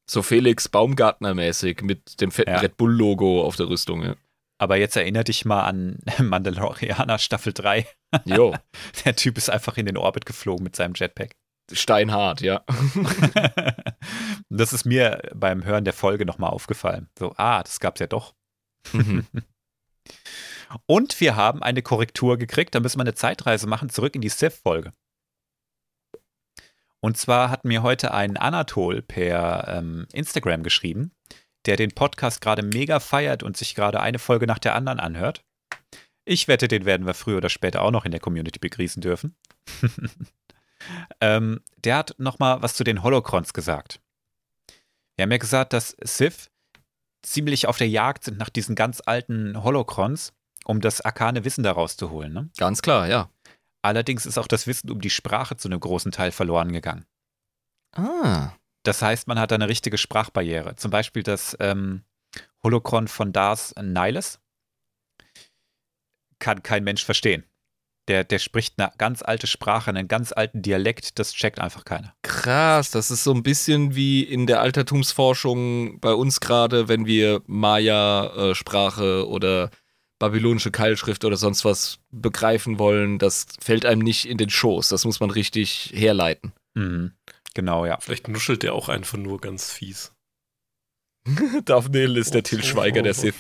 So 0.10 0.22
Felix 0.22 0.70
Baumgartner-mäßig 0.70 1.82
mit 1.84 2.22
dem 2.22 2.32
fetten 2.32 2.51
Ja. 2.51 2.60
Red 2.60 2.77
Bull-Logo 2.77 3.44
auf 3.44 3.55
der 3.55 3.67
Rüstung. 3.70 4.03
Ja. 4.03 4.15
Aber 4.60 4.77
jetzt 4.77 4.96
erinnere 4.96 5.24
dich 5.24 5.46
mal 5.46 5.63
an 5.63 5.98
Mandalorianer 6.20 7.17
Staffel 7.17 7.53
3. 7.53 7.88
Jo, 8.25 8.55
Der 9.03 9.15
Typ 9.15 9.38
ist 9.38 9.50
einfach 9.50 9.77
in 9.77 9.88
den 9.88 9.98
Orbit 9.98 10.25
geflogen 10.25 10.63
mit 10.63 10.75
seinem 10.75 10.94
Jetpack. 10.96 11.36
steinhart, 11.72 12.39
ja. 12.41 12.63
das 14.50 14.72
ist 14.74 14.86
mir 14.86 15.22
beim 15.34 15.65
Hören 15.65 15.84
der 15.86 15.94
Folge 15.94 16.25
nochmal 16.25 16.51
aufgefallen. 16.51 17.10
So, 17.17 17.34
ah, 17.38 17.62
das 17.63 17.79
gab's 17.79 18.00
ja 18.00 18.08
doch. 18.08 18.34
Mhm. 18.94 19.25
Und 20.86 21.20
wir 21.20 21.36
haben 21.36 21.63
eine 21.63 21.82
Korrektur 21.82 22.38
gekriegt. 22.38 22.75
Da 22.75 22.79
müssen 22.79 22.98
wir 22.98 23.03
eine 23.03 23.13
Zeitreise 23.13 23.67
machen, 23.67 23.89
zurück 23.89 24.15
in 24.15 24.22
die 24.22 24.29
Sith-Folge. 24.29 24.91
Und 27.00 27.17
zwar 27.17 27.51
hat 27.51 27.65
mir 27.65 27.84
heute 27.84 28.13
ein 28.13 28.36
Anatol 28.36 29.01
per 29.01 29.67
ähm, 29.67 30.08
Instagram 30.12 30.63
geschrieben, 30.63 31.12
der 31.65 31.75
den 31.75 31.91
Podcast 31.91 32.41
gerade 32.41 32.63
mega 32.63 33.00
feiert 33.00 33.44
und 33.44 33.58
sich 33.58 33.75
gerade 33.75 34.00
eine 34.00 34.17
Folge 34.17 34.48
nach 34.48 34.60
der 34.60 34.74
anderen 34.74 35.00
anhört. 35.00 35.44
Ich 36.25 36.48
wette, 36.48 36.67
den 36.67 36.86
werden 36.86 37.05
wir 37.05 37.13
früher 37.13 37.38
oder 37.38 37.50
später 37.50 37.84
auch 37.84 37.91
noch 37.91 38.05
in 38.05 38.12
der 38.12 38.20
Community 38.20 38.58
begrüßen 38.58 39.01
dürfen. 39.01 39.36
ähm, 41.22 41.62
der 41.77 41.98
hat 41.98 42.15
nochmal 42.17 42.63
was 42.63 42.74
zu 42.74 42.84
den 42.84 43.03
Holocrons 43.03 43.53
gesagt. 43.53 44.00
Wir 45.15 45.24
haben 45.24 45.32
ja 45.32 45.38
gesagt, 45.38 45.74
dass 45.74 45.96
Sith 46.01 46.50
ziemlich 47.22 47.67
auf 47.67 47.77
der 47.77 47.89
Jagd 47.89 48.24
sind 48.24 48.38
nach 48.38 48.50
diesen 48.50 48.75
ganz 48.75 49.01
alten 49.05 49.63
Holocrons, 49.63 50.34
um 50.65 50.81
das 50.81 51.00
arkane 51.01 51.45
Wissen 51.45 51.63
daraus 51.63 51.95
zu 51.95 52.10
holen. 52.10 52.34
Ne? 52.34 52.50
Ganz 52.57 52.81
klar, 52.81 53.07
ja. 53.07 53.29
Allerdings 53.81 54.25
ist 54.25 54.38
auch 54.38 54.48
das 54.48 54.67
Wissen 54.67 54.89
um 54.89 55.00
die 55.00 55.12
Sprache 55.12 55.55
zu 55.55 55.67
einem 55.67 55.79
großen 55.79 56.12
Teil 56.12 56.31
verloren 56.31 56.74
gegangen. 56.74 57.05
Ah. 57.93 58.51
Das 58.84 59.01
heißt, 59.01 59.27
man 59.27 59.39
hat 59.39 59.53
eine 59.53 59.69
richtige 59.69 59.98
Sprachbarriere. 59.98 60.75
Zum 60.75 60.91
Beispiel 60.91 61.24
das 61.24 61.55
ähm, 61.60 62.03
Holocron 62.63 63.07
von 63.07 63.31
Dars 63.31 63.74
Nihilus 63.79 64.39
kann 66.39 66.63
kein 66.63 66.84
Mensch 66.84 67.05
verstehen. 67.05 67.45
Der, 68.07 68.24
der 68.24 68.38
spricht 68.38 68.75
eine 68.77 68.91
ganz 69.00 69.24
alte 69.24 69.48
Sprache, 69.48 69.89
einen 69.89 70.07
ganz 70.07 70.31
alten 70.31 70.62
Dialekt, 70.62 71.17
das 71.17 71.34
checkt 71.34 71.60
einfach 71.60 71.86
keiner. 71.86 72.13
Krass, 72.22 72.91
das 72.91 73.10
ist 73.10 73.24
so 73.24 73.34
ein 73.34 73.41
bisschen 73.41 73.95
wie 73.95 74.22
in 74.22 74.45
der 74.45 74.62
Altertumsforschung 74.62 76.00
bei 76.00 76.13
uns 76.13 76.39
gerade, 76.39 76.88
wenn 76.88 77.07
wir 77.07 77.41
Maya-Sprache 77.48 79.27
oder 79.27 79.72
babylonische 80.19 80.72
Keilschrift 80.72 81.25
oder 81.25 81.38
sonst 81.38 81.65
was 81.65 82.00
begreifen 82.12 82.79
wollen. 82.79 83.19
Das 83.19 83.48
fällt 83.60 83.86
einem 83.86 84.01
nicht 84.01 84.25
in 84.25 84.38
den 84.38 84.50
Schoß. 84.50 84.89
Das 84.89 85.05
muss 85.05 85.19
man 85.19 85.29
richtig 85.29 85.91
herleiten. 85.93 86.53
Mhm. 86.74 87.13
Genau, 87.53 87.86
ja. 87.86 88.00
Vielleicht 88.00 88.27
nuschelt 88.27 88.63
der 88.63 88.74
auch 88.74 88.89
einfach 88.89 89.17
nur 89.17 89.39
ganz 89.39 89.72
fies. 89.72 90.13
Daphne 91.65 92.03
ist 92.19 92.34
der 92.34 92.43
Till 92.43 92.63
Schweiger, 92.63 93.01
der 93.01 93.13
Sith. 93.13 93.36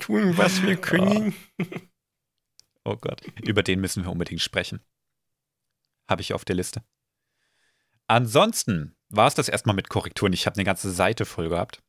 Tun, 0.00 0.36
was 0.36 0.62
wir 0.62 0.76
können. 0.80 1.34
Oh 2.84 2.96
Gott. 2.96 3.22
Über 3.42 3.62
den 3.62 3.80
müssen 3.80 4.04
wir 4.04 4.10
unbedingt 4.10 4.42
sprechen. 4.42 4.80
Habe 6.08 6.20
ich 6.20 6.34
auf 6.34 6.44
der 6.44 6.56
Liste. 6.56 6.84
Ansonsten 8.06 8.94
war 9.08 9.26
es 9.26 9.34
das 9.34 9.48
erstmal 9.48 9.74
mit 9.74 9.88
Korrekturen. 9.88 10.32
Ich 10.34 10.46
habe 10.46 10.56
eine 10.56 10.64
ganze 10.64 10.90
Seite 10.90 11.24
voll 11.24 11.48
gehabt. 11.48 11.82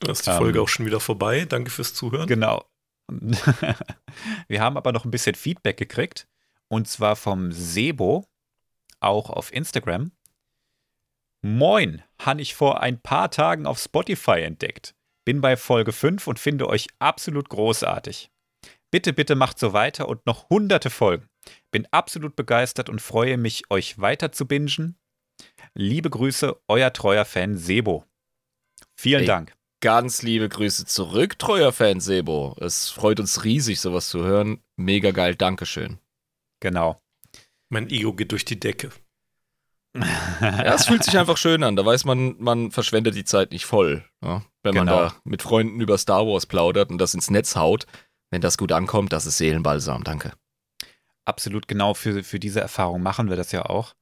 Da 0.00 0.12
ist 0.12 0.26
die 0.26 0.30
Folge 0.30 0.60
auch 0.60 0.68
schon 0.68 0.86
wieder 0.86 1.00
vorbei. 1.00 1.44
Danke 1.44 1.70
fürs 1.70 1.94
Zuhören. 1.94 2.26
Genau. 2.26 2.64
wir 4.48 4.60
haben 4.60 4.76
aber 4.76 4.92
noch 4.92 5.04
ein 5.04 5.10
bisschen 5.10 5.34
Feedback 5.34 5.76
gekriegt. 5.76 6.28
Und 6.68 6.88
zwar 6.88 7.16
vom 7.16 7.52
Sebo, 7.52 8.26
auch 9.00 9.30
auf 9.30 9.52
Instagram. 9.52 10.12
Moin, 11.42 12.02
han 12.18 12.38
ich 12.38 12.54
vor 12.54 12.80
ein 12.80 13.00
paar 13.00 13.30
Tagen 13.30 13.66
auf 13.66 13.78
Spotify 13.78 14.40
entdeckt. 14.40 14.94
Bin 15.26 15.40
bei 15.40 15.56
Folge 15.56 15.92
5 15.92 16.26
und 16.26 16.38
finde 16.38 16.68
euch 16.68 16.88
absolut 16.98 17.48
großartig. 17.48 18.30
Bitte, 18.90 19.12
bitte 19.12 19.34
macht 19.34 19.58
so 19.58 19.72
weiter 19.72 20.08
und 20.08 20.24
noch 20.26 20.48
hunderte 20.48 20.88
Folgen. 20.88 21.28
Bin 21.70 21.86
absolut 21.90 22.36
begeistert 22.36 22.88
und 22.88 23.02
freue 23.02 23.36
mich, 23.36 23.70
euch 23.70 23.98
weiter 23.98 24.32
zu 24.32 24.46
bingen. 24.46 24.96
Liebe 25.74 26.08
Grüße, 26.08 26.56
euer 26.68 26.92
treuer 26.92 27.24
Fan 27.24 27.56
Sebo. 27.56 28.04
Vielen 28.96 29.20
Hey. 29.20 29.26
Dank. 29.26 29.54
Ganz 29.84 30.22
liebe 30.22 30.48
Grüße 30.48 30.86
zurück, 30.86 31.38
treuer 31.38 31.70
Fan 31.70 32.00
Sebo. 32.00 32.56
Es 32.58 32.88
freut 32.88 33.20
uns 33.20 33.44
riesig, 33.44 33.80
sowas 33.82 34.08
zu 34.08 34.24
hören. 34.24 34.62
Mega 34.76 35.10
geil, 35.10 35.34
Dankeschön. 35.34 35.98
Genau. 36.60 36.98
Mein 37.68 37.90
Ego 37.90 38.14
geht 38.14 38.32
durch 38.32 38.46
die 38.46 38.58
Decke. 38.58 38.88
Ja, 39.94 40.72
es 40.74 40.86
fühlt 40.86 41.04
sich 41.04 41.18
einfach 41.18 41.36
schön 41.36 41.62
an. 41.62 41.76
Da 41.76 41.84
weiß 41.84 42.06
man, 42.06 42.34
man 42.38 42.70
verschwendet 42.70 43.14
die 43.14 43.26
Zeit 43.26 43.52
nicht 43.52 43.66
voll. 43.66 44.06
Ja? 44.22 44.42
Wenn 44.62 44.74
man 44.74 44.86
Genau. 44.86 44.98
da 45.00 45.14
mit 45.24 45.42
Freunden 45.42 45.78
über 45.82 45.98
Star 45.98 46.26
Wars 46.26 46.46
plaudert 46.46 46.88
und 46.88 46.96
das 46.96 47.12
ins 47.12 47.28
Netz 47.28 47.54
haut. 47.54 47.84
Wenn 48.30 48.40
das 48.40 48.56
gut 48.56 48.72
ankommt, 48.72 49.12
das 49.12 49.26
ist 49.26 49.36
Seelenbalsam. 49.36 50.02
Danke. 50.02 50.32
Absolut 51.26 51.68
genau 51.68 51.92
für, 51.92 52.24
für 52.24 52.40
diese 52.40 52.62
Erfahrung 52.62 53.02
machen 53.02 53.28
wir 53.28 53.36
das 53.36 53.52
ja 53.52 53.66
auch. 53.66 53.92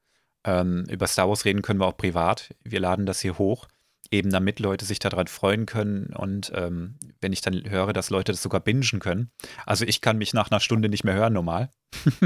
Ähm, 0.45 0.85
über 0.89 1.07
Star 1.07 1.27
Wars 1.27 1.43
reden 1.43 1.61
können 1.61 1.81
wir 1.81 1.87
auch 1.87 1.97
privat. 1.97 2.55
Wir 2.63 2.79
laden 2.79 3.05
das 3.05 3.19
hier 3.19 3.37
hoch, 3.37 3.67
eben 4.13 4.29
damit 4.29 4.59
Leute 4.59 4.85
sich 4.85 4.99
daran 4.99 5.27
freuen 5.27 5.65
können. 5.65 6.13
Und 6.15 6.51
ähm, 6.55 6.95
wenn 7.19 7.33
ich 7.33 7.41
dann 7.41 7.69
höre, 7.69 7.91
dass 7.93 8.09
Leute 8.09 8.31
das 8.31 8.41
sogar 8.41 8.61
bingen 8.61 8.99
können. 8.99 9.31
Also 9.65 9.85
ich 9.85 10.01
kann 10.01 10.17
mich 10.17 10.33
nach 10.33 10.51
einer 10.51 10.59
Stunde 10.59 10.87
nicht 10.87 11.03
mehr 11.03 11.15
hören, 11.15 11.33
normal. 11.33 11.69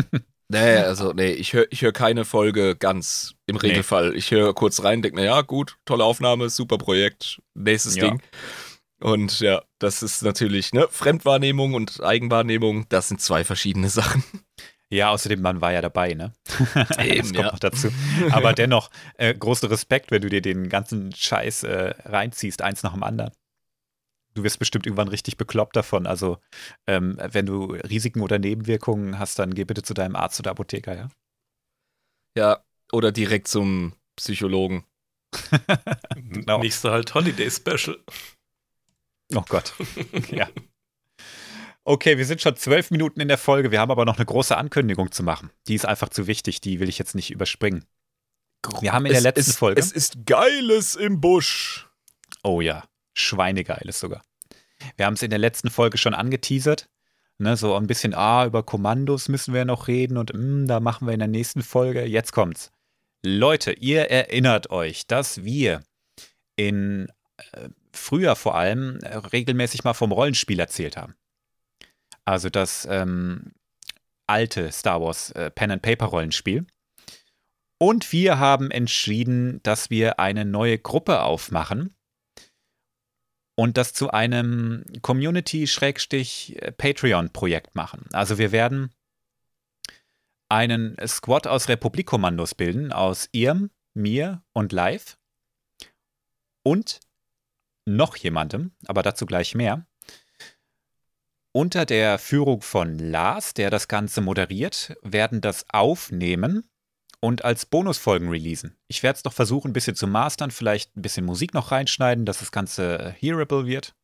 Nee, 0.49 0.77
also, 0.77 1.11
nee, 1.11 1.31
ich 1.31 1.51
höre 1.51 1.67
ich 1.71 1.81
hör 1.81 1.91
keine 1.91 2.23
Folge 2.23 2.77
ganz 2.77 3.35
im 3.47 3.57
Regelfall. 3.57 4.15
Ich 4.15 4.31
höre 4.31 4.53
kurz 4.53 4.81
rein, 4.81 5.01
denke, 5.01 5.17
naja, 5.17 5.41
gut, 5.41 5.75
tolle 5.83 6.05
Aufnahme, 6.05 6.49
super 6.49 6.77
Projekt, 6.77 7.41
nächstes 7.53 7.95
Ja. 7.97 8.05
Ding. 8.07 8.21
Und 9.01 9.41
ja, 9.41 9.61
das 9.77 10.01
ist 10.03 10.23
natürlich, 10.23 10.71
ne, 10.71 10.87
Fremdwahrnehmung 10.89 11.73
und 11.73 12.01
Eigenwahrnehmung, 12.01 12.85
das 12.87 13.09
sind 13.09 13.19
zwei 13.19 13.43
verschiedene 13.43 13.89
Sachen. 13.89 14.23
Ja, 14.89 15.09
außerdem, 15.11 15.41
man 15.41 15.59
war 15.59 15.73
ja 15.73 15.81
dabei, 15.81 16.13
ne? 16.13 16.33
das 16.73 16.97
Eben, 16.97 17.23
kommt 17.23 17.35
ja. 17.35 17.51
noch 17.51 17.59
dazu. 17.59 17.89
Aber 18.31 18.53
dennoch, 18.53 18.89
äh, 19.17 19.33
großen 19.33 19.67
Respekt, 19.67 20.11
wenn 20.11 20.21
du 20.21 20.29
dir 20.29 20.41
den 20.41 20.69
ganzen 20.69 21.13
Scheiß 21.13 21.63
äh, 21.63 21.93
reinziehst, 22.05 22.61
eins 22.61 22.83
nach 22.83 22.93
dem 22.93 23.03
anderen. 23.03 23.31
Du 24.33 24.43
wirst 24.43 24.59
bestimmt 24.59 24.85
irgendwann 24.85 25.07
richtig 25.07 25.35
bekloppt 25.35 25.75
davon. 25.75 26.05
Also, 26.05 26.37
ähm, 26.85 27.17
wenn 27.19 27.45
du 27.45 27.65
Risiken 27.65 28.21
oder 28.21 28.39
Nebenwirkungen 28.39 29.19
hast, 29.19 29.39
dann 29.39 29.53
geh 29.53 29.65
bitte 29.65 29.81
zu 29.81 29.93
deinem 29.93 30.15
Arzt 30.15 30.39
oder 30.39 30.51
Apotheker, 30.51 30.95
ja? 30.95 31.09
Ja, 32.37 32.63
oder 32.91 33.11
direkt 33.11 33.47
zum 33.47 33.93
Psychologen. 34.15 34.85
Genau. 36.29 36.59
Nächste 36.59 36.91
halt 36.91 37.13
Holiday 37.13 37.49
Special. 37.49 37.97
Oh 39.33 39.43
Gott. 39.47 39.73
ja. 40.29 40.47
Okay, 41.89 42.17
wir 42.17 42.25
sind 42.25 42.41
schon 42.41 42.57
zwölf 42.57 42.91
Minuten 42.91 43.21
in 43.21 43.29
der 43.29 43.37
Folge. 43.37 43.71
Wir 43.71 43.79
haben 43.79 43.91
aber 43.91 44.03
noch 44.03 44.17
eine 44.17 44.25
große 44.25 44.57
Ankündigung 44.57 45.13
zu 45.13 45.23
machen. 45.23 45.51
Die 45.69 45.75
ist 45.75 45.85
einfach 45.85 46.09
zu 46.09 46.27
wichtig. 46.27 46.59
Die 46.59 46.81
will 46.81 46.89
ich 46.89 46.99
jetzt 46.99 47.15
nicht 47.15 47.31
überspringen. 47.31 47.85
Wir 48.81 48.91
haben 48.91 49.05
in 49.05 49.11
der 49.13 49.19
Es- 49.19 49.23
letzten 49.23 49.51
es, 49.51 49.55
Folge. 49.57 49.79
Es 49.79 49.93
ist 49.93 50.25
Geiles 50.25 50.95
im 50.95 51.21
Busch. 51.21 51.87
Oh 52.43 52.59
ja, 52.59 52.83
schweinegeiles 53.13 54.01
sogar. 54.01 54.25
Wir 54.97 55.05
haben 55.05 55.13
es 55.13 55.21
in 55.21 55.29
der 55.29 55.39
letzten 55.39 55.69
Folge 55.69 55.97
schon 55.97 56.13
angeteasert. 56.13 56.89
Ne, 57.37 57.55
so 57.55 57.73
ein 57.75 57.87
bisschen, 57.87 58.13
ah, 58.13 58.45
über 58.45 58.63
Kommandos 58.63 59.29
müssen 59.29 59.53
wir 59.53 59.63
noch 59.63 59.87
reden 59.87 60.17
und 60.17 60.33
mm, 60.33 60.65
da 60.67 60.81
machen 60.81 61.07
wir 61.07 61.13
in 61.13 61.19
der 61.19 61.29
nächsten 61.29 61.61
Folge. 61.61 62.03
Jetzt 62.03 62.33
kommt's. 62.33 62.71
Leute, 63.23 63.71
ihr 63.71 64.11
erinnert 64.11 64.71
euch, 64.71 65.07
dass 65.07 65.45
wir 65.45 65.83
in 66.57 67.07
äh, 67.53 67.69
früher 67.93 68.35
vor 68.35 68.55
allem 68.55 68.99
äh, 69.03 69.15
regelmäßig 69.15 69.85
mal 69.85 69.93
vom 69.93 70.11
Rollenspiel 70.11 70.59
erzählt 70.59 70.97
haben. 70.97 71.15
Also 72.27 72.49
das 72.49 72.85
ähm, 72.91 73.53
alte 74.27 74.71
Star 74.73 75.01
Wars 75.01 75.31
äh, 75.31 75.49
Pen 75.49 75.71
and 75.71 75.81
Paper 75.81 76.07
Rollenspiel. 76.07 76.67
Und 77.77 78.11
wir 78.11 78.37
haben 78.37 78.69
entschieden, 78.69 79.63
dass 79.63 79.89
wir 79.89 80.19
eine 80.19 80.43
neue 80.43 80.77
Gruppe 80.77 81.21
aufmachen 81.21 81.95
und 83.55 83.77
das 83.77 83.93
zu 83.93 84.11
einem 84.11 84.83
Community-Patreon-Projekt 85.01 87.75
machen. 87.75 88.09
Also 88.11 88.37
wir 88.37 88.51
werden 88.51 88.93
einen 90.49 90.97
Squad 91.07 91.47
aus 91.47 91.69
Republikkommandos 91.69 92.55
bilden, 92.55 92.91
aus 92.91 93.29
Irm, 93.31 93.69
mir 93.93 94.43
und 94.51 94.73
Live 94.73 95.17
und 96.63 96.99
noch 97.85 98.17
jemandem, 98.17 98.73
aber 98.85 99.01
dazu 99.01 99.25
gleich 99.25 99.55
mehr. 99.55 99.87
Unter 101.57 101.87
der 101.87 102.19
Führung 102.19 102.61
von 102.61 102.99
Lars, 102.99 103.55
der 103.55 103.71
das 103.71 103.87
Ganze 103.87 104.21
moderiert, 104.21 104.95
werden 105.01 105.41
das 105.41 105.65
aufnehmen 105.69 106.69
und 107.19 107.43
als 107.43 107.65
Bonusfolgen 107.65 108.29
releasen. 108.29 108.77
Ich 108.87 109.01
werde 109.01 109.17
es 109.17 109.23
doch 109.23 109.33
versuchen, 109.33 109.71
ein 109.71 109.73
bisschen 109.73 109.95
zu 109.95 110.05
mastern, 110.05 110.51
vielleicht 110.51 110.95
ein 110.95 111.01
bisschen 111.01 111.25
Musik 111.25 111.55
noch 111.55 111.71
reinschneiden, 111.71 112.27
dass 112.27 112.41
das 112.41 112.51
Ganze 112.51 113.09
hearable 113.19 113.65
wird. 113.65 113.95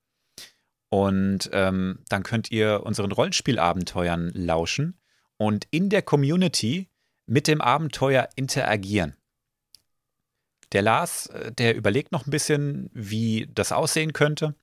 Und 0.90 1.52
ähm, 1.54 2.00
dann 2.10 2.24
könnt 2.24 2.50
ihr 2.50 2.82
unseren 2.88 3.12
Rollenspielabenteuern 3.12 4.32
lauschen 4.34 5.00
und 5.38 5.68
in 5.70 5.92
der 5.92 6.02
Community 6.02 6.90
mit 7.28 7.48
dem 7.48 7.62
Abenteuer 7.62 8.30
interagieren. 8.36 9.16
Der 10.72 10.82
Lars, 10.82 11.28
äh, 11.28 11.52
der 11.52 11.76
überlegt 11.76 12.12
noch 12.12 12.26
ein 12.26 12.32
bisschen, 12.32 12.90
wie 12.94 13.48
das 13.54 13.72
aussehen 13.72 14.12
könnte. 14.12 14.56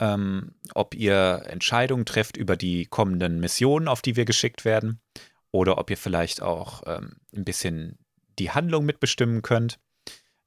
Ähm, 0.00 0.54
ob 0.74 0.94
ihr 0.94 1.44
Entscheidungen 1.46 2.04
trefft 2.04 2.36
über 2.36 2.56
die 2.56 2.86
kommenden 2.86 3.38
Missionen, 3.38 3.86
auf 3.86 4.02
die 4.02 4.16
wir 4.16 4.24
geschickt 4.24 4.64
werden 4.64 5.00
oder 5.52 5.78
ob 5.78 5.88
ihr 5.88 5.96
vielleicht 5.96 6.42
auch 6.42 6.82
ähm, 6.86 7.16
ein 7.34 7.44
bisschen 7.44 7.98
die 8.38 8.50
Handlung 8.50 8.84
mitbestimmen 8.84 9.42
könnt. 9.42 9.78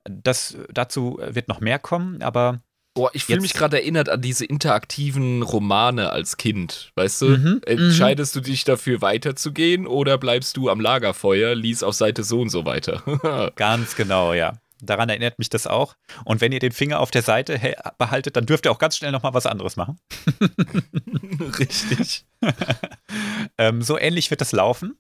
Das, 0.04 0.58
dazu 0.70 1.18
wird 1.22 1.48
noch 1.48 1.62
mehr 1.62 1.80
kommen, 1.80 2.22
aber 2.22 2.62
Boah, 2.98 3.12
ich 3.14 3.26
fühle 3.26 3.42
mich 3.42 3.54
gerade 3.54 3.78
erinnert 3.78 4.10
an 4.10 4.22
diese 4.22 4.44
interaktiven 4.44 5.44
Romane 5.44 6.10
als 6.10 6.36
Kind. 6.38 6.92
Weißt 6.96 7.22
du? 7.22 7.26
Mhm, 7.28 7.62
Entscheidest 7.64 8.36
du 8.36 8.40
dich 8.40 8.64
dafür 8.64 9.02
weiterzugehen 9.02 9.86
oder 9.86 10.18
bleibst 10.18 10.58
du 10.58 10.68
am 10.68 10.80
Lagerfeuer, 10.80 11.54
lies 11.54 11.84
auf 11.84 11.94
Seite 11.94 12.24
so 12.24 12.42
und 12.42 12.50
so 12.50 12.66
weiter? 12.66 13.04
ganz 13.56 13.96
genau, 13.96 14.34
ja. 14.34 14.60
Daran 14.82 15.10
erinnert 15.10 15.40
mich 15.40 15.50
das 15.50 15.66
auch. 15.66 15.96
Und 16.24 16.42
wenn 16.42 16.52
ihr 16.52 16.60
den 16.60 16.72
Finger 16.72 17.00
auf 17.00 17.12
der 17.12 17.24
Seite 17.24 17.76
behaltet, 17.98 18.36
dann 18.36 18.46
dürft 18.46 18.66
ihr 18.66 18.72
auch 18.72 18.80
ganz 18.80 18.98
schnell 18.98 19.12
nochmal 19.12 19.34
was 19.34 19.46
anderes 19.46 19.76
machen. 19.76 20.00
Richtig. 21.60 22.26
ähm, 23.58 23.82
so 23.82 23.98
ähnlich 23.98 24.30
wird 24.30 24.42
das 24.42 24.52
laufen 24.52 24.98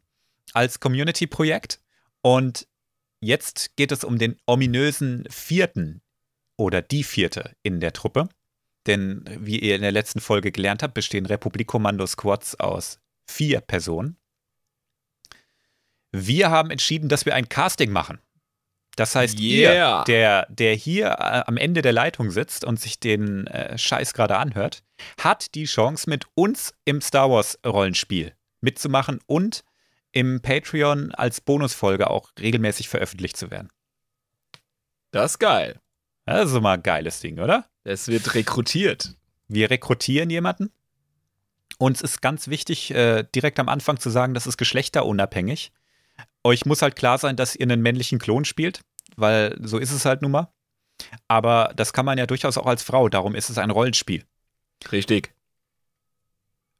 als 0.54 0.80
Community-Projekt. 0.80 1.80
Und 2.22 2.68
jetzt 3.20 3.76
geht 3.76 3.92
es 3.92 4.04
um 4.04 4.18
den 4.18 4.38
ominösen 4.46 5.26
vierten 5.30 6.02
oder 6.58 6.82
die 6.82 7.04
vierte 7.04 7.56
in 7.62 7.80
der 7.80 7.94
Truppe. 7.94 8.30
Denn 8.88 9.26
wie 9.40 9.60
ihr 9.60 9.76
in 9.76 9.82
der 9.82 9.92
letzten 9.92 10.22
Folge 10.22 10.52
gelernt 10.52 10.82
habt, 10.82 10.94
bestehen 10.94 11.26
Republik-Kommando-Squads 11.26 12.60
aus 12.60 13.00
vier 13.28 13.60
Personen. 13.60 14.18
Wir 16.12 16.50
haben 16.50 16.72
entschieden, 16.72 17.10
dass 17.10 17.26
wir 17.26 17.36
ein 17.36 17.50
Casting 17.50 17.92
machen. 17.92 18.20
Das 18.98 19.16
heißt, 19.16 19.40
Yeah. 19.40 20.00
ihr, 20.00 20.04
der, 20.06 20.48
der 20.50 20.74
hier 20.74 21.06
äh, 21.08 21.44
am 21.46 21.56
Ende 21.56 21.82
der 21.84 21.94
Leitung 21.94 22.32
sitzt 22.32 22.66
und 22.66 22.80
sich 22.80 23.00
den 23.00 23.46
äh, 23.48 23.78
Scheiß 23.78 24.14
gerade 24.14 24.38
anhört, 24.38 24.84
hat 25.22 25.54
die 25.56 25.66
Chance, 25.66 26.10
mit 26.10 26.26
uns 26.34 26.74
im 26.84 27.00
Star 27.00 27.30
Wars 27.30 27.60
Rollenspiel 27.66 28.34
mitzumachen 28.60 29.20
und 29.28 29.64
im 30.12 30.42
Patreon 30.42 31.12
als 31.14 31.42
Bonusfolge 31.42 32.10
auch 32.10 32.32
regelmäßig 32.40 32.90
veröffentlicht 32.90 33.38
zu 33.38 33.52
werden. 33.52 33.70
Das 35.12 35.34
ist 35.34 35.40
geil. 35.40 35.80
Das 36.26 36.52
ist 36.52 36.60
mal 36.60 36.74
ein 36.74 36.84
geiles 36.84 37.20
Ding, 37.20 37.40
oder? 37.40 37.66
Es 37.84 38.08
wird 38.08 38.34
rekrutiert. 38.34 39.16
Wir 39.48 39.70
rekrutieren 39.70 40.32
jemanden. 40.32 40.72
Uns 41.78 42.02
ist 42.02 42.24
ganz 42.24 42.48
wichtig, 42.48 42.92
äh, 42.92 43.24
direkt 43.36 43.60
am 43.60 43.70
Anfang 43.70 44.00
zu 44.00 44.10
sagen, 44.10 44.34
das 44.34 44.48
ist 44.48 44.58
geschlechterunabhängig. 44.58 45.72
Euch 46.48 46.66
muss 46.66 46.82
halt 46.82 46.96
klar 46.96 47.18
sein, 47.18 47.36
dass 47.36 47.58
ihr 47.58 47.64
einen 47.64 47.82
männlichen 47.82 48.20
Klon 48.20 48.46
spielt, 48.46 48.80
weil 49.18 49.58
so 49.60 49.80
ist 49.80 49.92
es 49.92 50.06
halt 50.06 50.22
nun 50.22 50.32
mal. 50.32 50.48
Aber 51.28 51.74
das 51.76 51.92
kann 51.92 52.06
man 52.06 52.18
ja 52.18 52.26
durchaus 52.26 52.58
auch 52.58 52.68
als 52.68 52.84
Frau, 52.84 53.10
darum 53.10 53.36
ist 53.36 53.50
es 53.50 53.58
ein 53.58 53.70
Rollenspiel. 53.70 54.24
Richtig. 54.90 55.34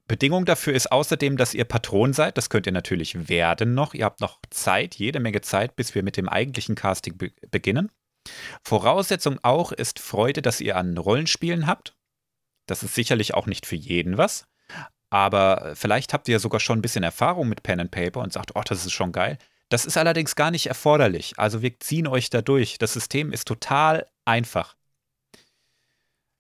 Bedingung 0.08 0.46
dafür 0.46 0.74
ist 0.74 0.90
außerdem, 0.90 1.36
dass 1.36 1.54
ihr 1.54 1.66
Patron 1.66 2.14
seid. 2.14 2.38
Das 2.38 2.50
könnt 2.50 2.66
ihr 2.66 2.72
natürlich 2.72 3.28
werden 3.28 3.74
noch. 3.74 3.94
Ihr 3.94 4.06
habt 4.06 4.22
noch 4.22 4.40
Zeit, 4.52 4.96
jede 4.96 5.20
Menge 5.20 5.42
Zeit, 5.42 5.76
bis 5.76 5.94
wir 5.94 6.02
mit 6.02 6.16
dem 6.16 6.30
eigentlichen 6.30 6.76
Casting 6.76 7.18
be 7.18 7.34
beginnen. 7.52 7.92
Voraussetzung 8.64 9.38
auch 9.44 9.74
ist 9.74 10.00
Freude, 10.00 10.42
dass 10.42 10.62
ihr 10.62 10.78
an 10.78 10.98
Rollenspielen 10.98 11.68
habt. 11.68 11.94
Das 12.68 12.84
ist 12.84 12.96
sicherlich 12.96 13.34
auch 13.34 13.48
nicht 13.48 13.66
für 13.66 13.76
jeden 13.76 14.18
was. 14.18 14.48
Aber 15.10 15.74
vielleicht 15.76 16.14
habt 16.14 16.30
ihr 16.30 16.34
ja 16.34 16.40
sogar 16.40 16.62
schon 16.62 16.80
ein 16.80 16.82
bisschen 16.82 17.04
Erfahrung 17.04 17.50
mit 17.50 17.64
Pen 17.64 17.82
and 17.82 17.92
Paper 17.92 18.22
und 18.22 18.32
sagt, 18.32 18.56
oh, 18.56 18.64
das 18.66 18.86
ist 18.86 18.94
schon 18.94 19.12
geil. 19.12 19.38
Das 19.70 19.86
ist 19.86 19.98
allerdings 19.98 20.36
gar 20.36 20.52
nicht 20.52 20.68
erforderlich. 20.68 21.34
Also 21.38 21.62
wir 21.62 21.80
ziehen 21.80 22.08
euch 22.08 22.30
da 22.30 22.42
durch. 22.42 22.78
Das 22.78 22.94
System 22.94 23.32
ist 23.32 23.48
total 23.48 24.08
einfach. 24.26 24.76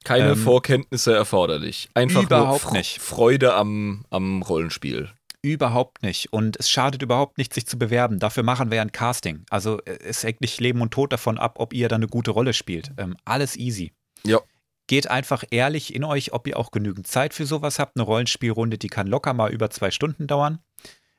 Keine 0.03 0.31
ähm, 0.31 0.37
Vorkenntnisse 0.37 1.13
erforderlich. 1.13 1.89
Einfach 1.93 2.23
überhaupt 2.23 2.63
nur 2.65 2.73
nicht. 2.73 3.01
Freude 3.01 3.53
am, 3.55 4.05
am 4.09 4.41
Rollenspiel. 4.41 5.11
Überhaupt 5.41 6.01
nicht. 6.01 6.31
Und 6.31 6.57
es 6.57 6.69
schadet 6.69 7.01
überhaupt 7.01 7.37
nicht, 7.37 7.53
sich 7.53 7.67
zu 7.67 7.77
bewerben. 7.77 8.19
Dafür 8.19 8.43
machen 8.43 8.71
wir 8.71 8.81
ein 8.81 8.91
Casting. 8.93 9.45
Also 9.49 9.81
äh, 9.81 9.99
es 9.99 10.23
hängt 10.23 10.41
nicht 10.41 10.61
Leben 10.61 10.81
und 10.81 10.91
Tod 10.91 11.11
davon 11.11 11.37
ab, 11.37 11.55
ob 11.57 11.73
ihr 11.73 11.89
da 11.89 11.97
eine 11.97 12.07
gute 12.07 12.31
Rolle 12.31 12.53
spielt. 12.53 12.91
Ähm, 12.97 13.17
alles 13.25 13.57
easy. 13.57 13.91
Ja. 14.25 14.39
Geht 14.87 15.09
einfach 15.09 15.43
ehrlich 15.51 15.93
in 15.93 16.05
euch, 16.05 16.31
ob 16.31 16.47
ihr 16.47 16.57
auch 16.57 16.71
genügend 16.71 17.07
Zeit 17.07 17.33
für 17.33 17.45
sowas 17.45 17.77
habt. 17.77 17.97
Eine 17.97 18.05
Rollenspielrunde, 18.05 18.77
die 18.77 18.87
kann 18.87 19.07
locker 19.07 19.33
mal 19.33 19.51
über 19.51 19.69
zwei 19.69 19.91
Stunden 19.91 20.27
dauern. 20.27 20.59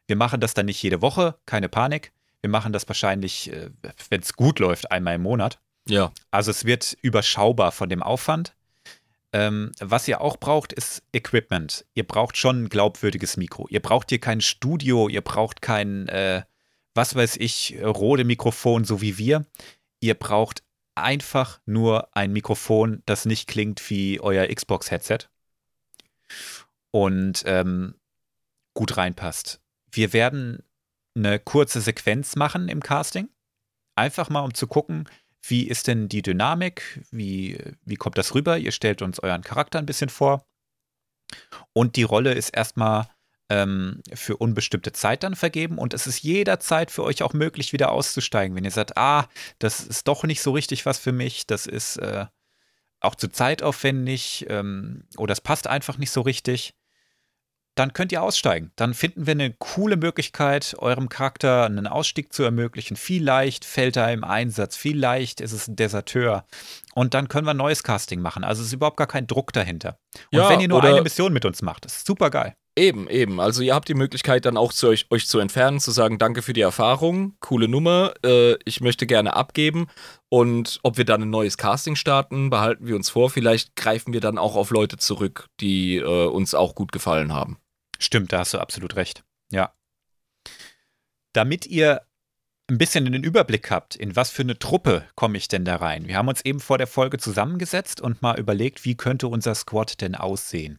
Wir 0.09 0.17
machen 0.17 0.41
das 0.41 0.55
dann 0.55 0.67
nicht 0.67 0.83
jede 0.83 1.01
Woche, 1.03 1.39
keine 1.47 1.69
Panik. 1.69 2.13
Wir 2.41 2.51
machen 2.51 2.73
das 2.73 2.89
wahrscheinlich, 2.89 3.53
äh, 3.53 3.71
wenn 4.09 4.23
es 4.23 4.33
gut 4.33 4.59
läuft, 4.59 4.91
einmal 4.91 5.15
im 5.15 5.23
Monat. 5.23 5.61
Ja. 5.87 6.13
Also 6.31 6.51
es 6.51 6.65
wird 6.65 6.97
überschaubar 7.03 7.73
von 7.73 7.89
dem 7.89 8.03
Aufwand. 8.03 8.55
Ähm, 9.33 9.73
was 9.81 10.09
ihr 10.09 10.23
auch 10.23 10.39
braucht, 10.39 10.73
ist 10.73 11.03
Equipment. 11.13 11.85
Ihr 11.95 12.07
braucht 12.07 12.37
schon 12.39 12.65
ein 12.65 12.69
glaubwürdiges 12.71 13.37
Mikro. 13.37 13.67
Ihr 13.69 13.81
braucht 13.81 14.09
hier 14.09 14.21
kein 14.21 14.41
Studio, 14.41 15.09
ihr 15.09 15.21
braucht 15.21 15.61
kein, 15.61 16.09
äh, 16.09 16.43
was 16.95 17.15
weiß 17.15 17.37
ich, 17.37 17.77
rote 17.83 18.25
Mikrofon, 18.25 18.85
so 18.85 19.03
wie 19.03 19.19
wir. 19.19 19.45
Ihr 20.01 20.15
braucht 20.15 20.63
einfach 20.95 21.61
nur 21.67 22.17
ein 22.17 22.33
Mikrofon, 22.33 23.03
das 23.05 23.27
nicht 23.27 23.47
klingt 23.47 23.91
wie 23.91 24.21
euer 24.21 24.47
Xbox-Headset 24.47 25.29
und 26.91 27.43
ähm, 27.47 27.95
gut 28.73 28.97
reinpasst. 28.97 29.61
Wir 29.91 30.13
werden 30.13 30.63
eine 31.15 31.39
kurze 31.39 31.81
Sequenz 31.81 32.37
machen 32.37 32.69
im 32.69 32.83
Casting. 32.83 33.29
Einfach 33.97 34.31
mal, 34.31 34.41
um 34.41 34.55
zu 34.55 34.67
gucken, 34.67 35.09
wie 35.43 35.67
ist 35.67 35.87
denn 35.87 36.09
die 36.09 36.23
Dynamik, 36.23 37.05
wie, 37.11 37.59
wie 37.85 37.97
kommt 37.97 38.19
das 38.19 38.35
rüber. 38.35 38.59
Ihr 38.59 38.73
stellt 38.73 39.03
uns 39.03 39.21
euren 39.21 39.43
Charakter 39.43 39.79
ein 39.79 39.87
bisschen 39.87 40.11
vor. 40.11 40.47
Und 41.73 41.97
die 41.97 42.03
Rolle 42.03 42.33
ist 42.33 42.51
erstmal 42.51 43.09
ähm, 43.51 44.03
für 44.13 44.37
unbestimmte 44.37 44.93
Zeit 44.93 45.23
dann 45.23 45.35
vergeben 45.35 45.79
und 45.79 45.95
es 45.95 46.07
ist 46.07 46.23
jederzeit 46.23 46.91
für 46.91 47.03
euch 47.03 47.23
auch 47.23 47.33
möglich, 47.33 47.73
wieder 47.73 47.93
auszusteigen. 47.93 48.57
Wenn 48.57 48.65
ihr 48.65 48.71
sagt, 48.71 48.97
ah, 48.97 49.29
das 49.59 49.81
ist 49.81 50.09
doch 50.09 50.25
nicht 50.25 50.43
so 50.43 50.53
richtig 50.53 50.87
was 50.87 50.99
für 50.99 51.13
mich, 51.13 51.47
das 51.47 51.67
ist 51.67 51.97
äh, 51.97 52.27
auch 53.01 53.15
zu 53.15 53.29
zeitaufwendig 53.29 54.47
ähm, 54.49 55.05
oder 55.17 55.33
es 55.33 55.41
passt 55.41 55.67
einfach 55.67 55.99
nicht 55.99 56.11
so 56.11 56.21
richtig, 56.21 56.75
dann 57.79 57.93
könnt 57.93 58.13
ihr 58.13 58.23
aussteigen. 58.23 58.73
Dann 58.77 58.95
finden 58.95 59.27
wir 59.27 59.33
eine 59.33 59.55
coole 59.59 59.97
Möglichkeit, 59.97 60.75
eurem 60.79 61.09
Charakter 61.09 61.65
einen 61.65 61.87
Ausstieg 61.87 62.33
zu 62.33 62.43
ermöglichen. 62.43 62.97
Vielleicht 62.97 63.65
fällt 63.65 63.97
er 63.97 64.13
im 64.13 64.25
Einsatz, 64.25 64.77
vielleicht 64.77 65.41
ist 65.41 65.53
es 65.53 65.69
ein 65.69 65.77
Deserteur. 65.77 66.45
Und 66.95 67.15
dann 67.15 67.29
können 67.29 67.47
wir 67.47 67.53
ein 67.53 67.57
neues 67.59 67.83
Casting 67.83 68.21
machen. 68.21 68.43
Also 68.43 68.63
es 68.63 68.69
ist 68.69 68.75
überhaupt 68.75 68.97
gar 68.97 69.07
kein 69.07 69.27
Druck 69.27 69.53
dahinter. 69.53 69.99
Und 70.33 70.39
Ja, 70.39 70.49
wenn 70.49 70.61
ihr 70.61 70.69
nur 70.69 70.83
eine 70.83 71.03
Mission 71.03 71.33
mit 71.33 71.45
uns 71.45 71.63
macht, 71.63 71.87
ist 71.87 72.07
super 72.07 72.31
geil. 72.31 72.55
Eben, 72.79 73.09
eben. 73.11 73.41
Also 73.41 73.63
ihr 73.63 73.75
habt 73.75 73.89
die 73.89 73.95
Möglichkeit 73.95 74.45
dann 74.45 74.57
auch 74.57 74.73
zu 74.73 74.87
euch, 74.87 75.07
euch 75.11 75.27
zu 75.27 75.41
entfernen, 75.41 75.81
zu 75.81 75.91
sagen, 75.91 76.19
danke 76.19 76.43
für 76.43 76.53
die 76.53 76.61
Erfahrung, 76.61 77.35
coole 77.41 77.67
Nummer, 77.67 78.15
äh, 78.25 78.55
ich 78.65 78.81
möchte 78.81 79.05
gerne 79.05 79.35
abgeben. 79.35 79.89
Und 80.29 80.79
ob 80.85 80.97
wir 80.97 81.05
dann 81.05 81.23
ein 81.23 81.31
neues 81.31 81.59
Casting 81.59 81.97
starten, 81.97 82.51
behalten 82.51 82.87
wir 82.87 82.95
uns 82.95 83.11
vor. 83.11 83.31
Vielleicht 83.31 83.75
greifen 83.75 84.13
wir 84.13 84.21
dann 84.21 84.39
auch 84.39 84.55
auf 84.55 84.71
Leute 84.71 84.97
zurück, 84.97 85.49
die 85.61 85.97
äh, 85.97 86.27
uns 86.27 86.55
auch 86.55 86.77
gut 86.77 86.93
gefallen 86.93 87.33
haben. 87.33 87.59
Stimmt, 87.99 88.33
da 88.33 88.39
hast 88.41 88.55
du 88.55 88.59
absolut 88.59 88.97
recht. 88.97 89.25
Ja. 89.51 89.75
Damit 91.33 91.67
ihr 91.67 92.03
ein 92.71 92.79
bisschen 92.79 93.11
den 93.11 93.25
Überblick 93.25 93.71
habt, 93.71 93.97
in 93.97 94.15
was 94.15 94.31
für 94.31 94.43
eine 94.43 94.59
Truppe 94.59 95.09
komme 95.15 95.39
ich 95.39 95.49
denn 95.49 95.65
da 95.65 95.77
rein. 95.77 96.07
Wir 96.07 96.17
haben 96.17 96.29
uns 96.29 96.45
eben 96.45 96.61
vor 96.61 96.79
der 96.79 96.87
Folge 96.87 97.19
zusammengesetzt 97.19 98.01
und 98.01 98.21
mal 98.21 98.39
überlegt, 98.39 98.85
wie 98.85 98.95
könnte 98.95 99.29
unser 99.29 99.55
Squad 99.55 100.01
denn 100.01 100.15
aussehen. 100.15 100.79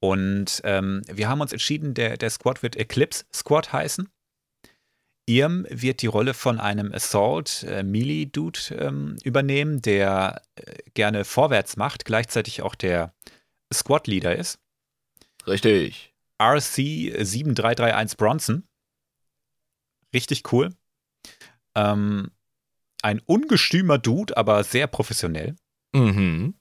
Und 0.00 0.60
ähm, 0.64 1.02
wir 1.06 1.28
haben 1.28 1.40
uns 1.40 1.52
entschieden, 1.52 1.92
der, 1.94 2.16
der 2.16 2.30
Squad 2.30 2.62
wird 2.62 2.76
Eclipse 2.76 3.24
Squad 3.34 3.72
heißen. 3.72 4.08
Irm 5.26 5.66
wird 5.68 6.00
die 6.00 6.06
Rolle 6.06 6.32
von 6.32 6.58
einem 6.58 6.92
Assault 6.92 7.64
äh, 7.64 7.82
Melee 7.82 8.24
Dude 8.26 8.60
ähm, 8.70 9.16
übernehmen, 9.24 9.82
der 9.82 10.40
äh, 10.54 10.78
gerne 10.94 11.24
vorwärts 11.24 11.76
macht, 11.76 12.06
gleichzeitig 12.06 12.62
auch 12.62 12.74
der 12.74 13.12
Squad 13.72 14.06
Leader 14.06 14.34
ist. 14.34 14.58
Richtig. 15.48 16.14
RC 16.40 16.76
7331 17.24 18.16
Bronson. 18.16 18.68
Richtig 20.14 20.52
cool. 20.52 20.70
Ähm, 21.74 22.30
ein 23.02 23.20
ungestümer 23.26 23.98
Dude, 23.98 24.36
aber 24.36 24.64
sehr 24.64 24.86
professionell. 24.86 25.56
Mhm. 25.92 26.54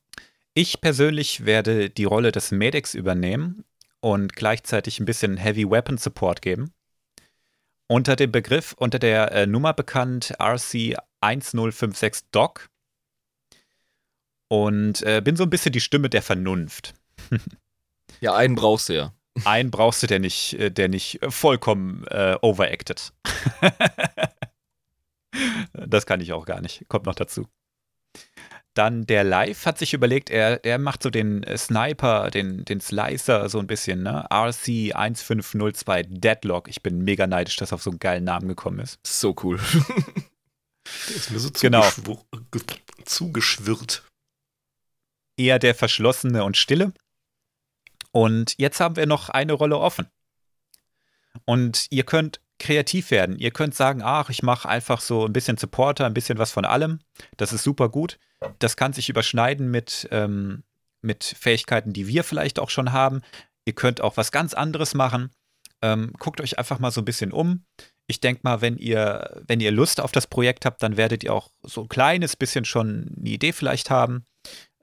Ich 0.54 0.82
persönlich 0.82 1.46
werde 1.46 1.90
die 1.90 2.06
Rolle 2.06 2.32
des 2.32 2.52
Medics 2.52 2.94
übernehmen 2.94 3.64
und 4.00 4.36
gleichzeitig 4.36 5.00
ein 5.00 5.06
bisschen 5.06 5.38
Heavy 5.38 5.70
Weapon 5.70 5.98
Support 5.98 6.42
geben. 6.42 6.74
Unter 7.88 8.16
dem 8.16 8.32
Begriff, 8.32 8.74
unter 8.74 9.00
der 9.00 9.32
äh, 9.32 9.48
Nummer 9.48 9.74
bekannt 9.74 10.34
RC 10.40 10.98
1056 11.22 12.30
Doc. 12.32 12.70
Und 14.50 15.04
äh, 15.04 15.22
bin 15.24 15.36
so 15.36 15.44
ein 15.44 15.50
bisschen 15.50 15.72
die 15.72 15.82
Stimme 15.82 16.10
der 16.10 16.22
Vernunft. 16.22 16.94
Ja, 18.20 18.36
einen 18.36 18.56
brauchst 18.56 18.90
du 18.90 18.94
ja. 18.94 19.14
Einen 19.46 19.70
brauchst 19.72 20.02
du, 20.02 20.08
der 20.08 20.20
nicht, 20.20 20.54
äh, 20.54 20.72
der 20.72 20.88
nicht 20.90 21.20
vollkommen 21.30 22.06
äh, 22.08 22.38
overacted. 22.42 23.14
das 25.74 26.06
kann 26.06 26.22
ich 26.22 26.34
auch 26.34 26.46
gar 26.46 26.62
nicht. 26.62 26.86
Kommt 26.88 27.06
noch 27.06 27.16
dazu. 27.16 27.48
Dann 28.74 29.06
der 29.08 29.24
Live 29.24 29.66
hat 29.66 29.80
sich 29.80 29.94
überlegt, 29.94 30.30
er, 30.30 30.64
er 30.64 30.78
macht 30.78 31.02
so 31.02 31.10
den 31.10 31.44
äh, 31.44 31.58
Sniper, 31.58 32.30
den, 32.30 32.64
den 32.66 32.80
Slicer 32.80 33.50
so 33.50 33.60
ein 33.60 33.68
bisschen, 33.68 34.04
ne? 34.04 34.26
RC 34.32 34.94
1502 34.96 36.04
Deadlock. 36.04 36.68
Ich 36.68 36.84
bin 36.84 37.04
mega 37.04 37.26
neidisch, 37.28 37.56
dass 37.56 37.74
auf 37.74 37.82
so 37.82 37.90
einen 37.90 38.00
geilen 38.00 38.24
Namen 38.24 38.48
gekommen 38.48 38.80
ist. 38.80 39.00
So 39.06 39.36
cool. 39.44 39.60
Der 41.10 41.16
ist 41.16 41.32
mir 41.32 41.40
so 41.40 41.50
Genau. 41.60 41.86
zugeschwirrt. 43.06 44.04
Eher 45.38 45.60
der 45.60 45.76
Verschlossene 45.76 46.44
und 46.44 46.56
Stille. 46.58 46.94
Und 48.18 48.56
jetzt 48.58 48.80
haben 48.80 48.96
wir 48.96 49.06
noch 49.06 49.30
eine 49.30 49.54
Rolle 49.54 49.78
offen. 49.78 50.08
Und 51.46 51.86
ihr 51.92 52.02
könnt 52.02 52.42
kreativ 52.58 53.12
werden. 53.12 53.38
Ihr 53.38 53.52
könnt 53.52 53.76
sagen, 53.76 54.02
ach, 54.04 54.32
ich 54.32 54.42
mache 54.42 54.68
einfach 54.68 55.02
so 55.02 55.28
ein 55.28 55.34
bisschen 55.34 55.58
Supporter, 55.58 56.08
ein 56.08 56.16
bisschen 56.16 56.40
was 56.40 56.52
von 56.52 56.66
allem. 56.66 56.98
Das 57.38 57.54
ist 57.54 57.62
super 57.62 57.90
gut. 57.90 58.18
Das 58.58 58.76
kann 58.76 58.92
sich 58.92 59.10
überschneiden 59.10 59.70
mit, 59.70 60.08
ähm, 60.10 60.64
mit 61.04 61.26
Fähigkeiten, 61.26 61.94
die 61.94 62.08
wir 62.08 62.24
vielleicht 62.24 62.58
auch 62.58 62.72
schon 62.72 62.92
haben. 62.92 63.22
Ihr 63.66 63.74
könnt 63.74 64.02
auch 64.02 64.18
was 64.18 64.32
ganz 64.32 64.56
anderes 64.56 64.96
machen. 64.96 65.30
Ähm, 65.84 66.12
guckt 66.18 66.42
euch 66.42 66.58
einfach 66.58 66.80
mal 66.80 66.90
so 66.90 67.02
ein 67.02 67.06
bisschen 67.06 67.32
um. 67.32 67.66
Ich 68.08 68.20
denke 68.20 68.42
mal, 68.42 68.62
wenn 68.62 68.80
ihr, 68.80 69.44
wenn 69.46 69.60
ihr 69.60 69.70
Lust 69.72 70.02
auf 70.02 70.12
das 70.12 70.26
Projekt 70.26 70.66
habt, 70.66 70.82
dann 70.82 70.98
werdet 70.98 71.24
ihr 71.24 71.36
auch 71.36 71.52
so 71.62 71.84
ein 71.84 71.88
kleines 71.88 72.36
bisschen 72.36 72.66
schon 72.66 73.14
eine 73.16 73.30
Idee 73.30 73.54
vielleicht 73.54 73.92
haben, 73.92 74.26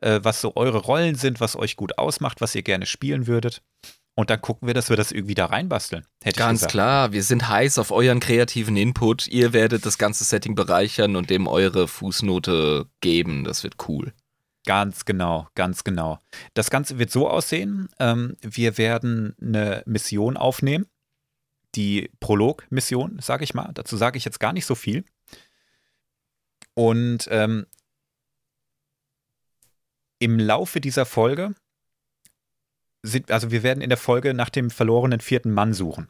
äh, 0.05 0.21
was 0.23 0.41
so 0.41 0.55
eure 0.55 0.79
Rollen 0.79 1.15
sind, 1.15 1.41
was 1.41 1.57
euch 1.57 1.77
gut 1.77 1.99
ausmacht, 1.99 2.41
was 2.41 2.55
ihr 2.55 2.63
gerne 2.63 2.87
spielen 2.87 3.27
würdet. 3.27 3.63
Und 4.17 4.31
dann 4.31 4.41
gucken 4.41 4.69
wir, 4.69 4.75
dass 4.75 4.91
wir 4.91 4.97
das 4.97 5.11
irgendwie 5.11 5.35
da 5.35 5.47
reinbasteln. 5.47 6.07
Hätte 6.23 6.39
Ganz 6.39 6.69
klar, 6.69 7.13
wir 7.13 7.25
sind 7.25 7.49
heiß 7.49 7.79
auf 7.79 7.91
euren 7.91 8.21
kreativen 8.21 8.77
Input. 8.77 9.27
Ihr 9.27 9.53
werdet 9.53 9.85
das 9.85 9.99
ganze 9.99 10.23
Setting 10.23 10.55
bereichern 10.55 11.17
und 11.17 11.31
dem 11.31 11.49
eure 11.49 11.89
Fußnote 11.89 12.87
geben. 13.01 13.43
Das 13.43 13.65
wird 13.65 13.75
cool. 13.89 14.13
Ganz 14.67 15.05
genau, 15.05 15.49
ganz 15.57 15.83
genau. 15.83 16.21
Das 16.55 16.71
Ganze 16.71 16.99
wird 16.99 17.11
so 17.11 17.29
aussehen, 17.29 17.89
ähm, 17.99 18.37
wir 18.41 18.79
werden 18.79 19.35
eine 19.41 19.83
Mission 19.85 20.37
aufnehmen, 20.37 20.87
die 21.75 22.11
Prolog-Mission, 22.21 23.19
sage 23.21 23.45
ich 23.45 23.53
mal. 23.53 23.73
Dazu 23.75 23.97
sage 23.97 24.17
ich 24.17 24.25
jetzt 24.25 24.41
gar 24.41 24.53
nicht 24.53 24.65
so 24.65 24.75
viel. 24.75 25.05
Und 26.75 27.29
ähm, 27.31 27.67
im 30.19 30.39
Laufe 30.39 30.81
dieser 30.81 31.07
Folge 31.07 31.55
sind, 33.03 33.31
also 33.31 33.51
wir 33.51 33.63
werden 33.63 33.83
in 33.83 33.91
der 33.91 33.99
Folge 33.99 34.35
nach 34.35 34.51
dem 34.51 34.71
verlorenen 34.71 35.21
vierten 35.21 35.53
Mann 35.53 35.75
suchen. 35.75 36.09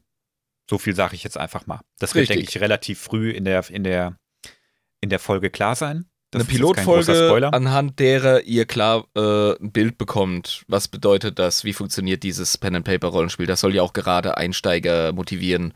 So 0.71 0.79
viel 0.79 0.95
sage 0.95 1.15
ich 1.15 1.25
jetzt 1.25 1.37
einfach 1.37 1.67
mal. 1.67 1.81
Das 1.99 2.15
wird, 2.15 2.29
denke 2.29 2.45
ich, 2.45 2.61
relativ 2.61 3.01
früh 3.01 3.31
in 3.31 3.45
der, 3.45 3.69
in 3.69 3.85
der, 3.85 4.17
in 5.01 5.11
der 5.11 5.19
Folge 5.19 5.51
klar 5.51 5.75
sein. 5.75 6.07
Das 6.31 6.43
eine 6.43 6.51
Pilotfolge, 6.51 7.53
anhand 7.53 8.01
derer 8.01 8.43
ihr 8.43 8.65
klar 8.65 9.07
äh, 9.15 9.53
ein 9.53 9.71
Bild 9.71 9.99
bekommt. 9.99 10.65
Was 10.67 10.89
bedeutet 10.89 11.39
das? 11.39 11.63
Wie 11.63 11.73
funktioniert 11.73 12.25
dieses 12.25 12.59
Pen-and-Paper-Rollenspiel? 12.59 13.47
Das 13.47 13.61
soll 13.61 13.75
ja 13.75 13.83
auch 13.83 13.93
gerade 13.93 14.37
Einsteiger 14.37 15.13
motivieren, 15.13 15.75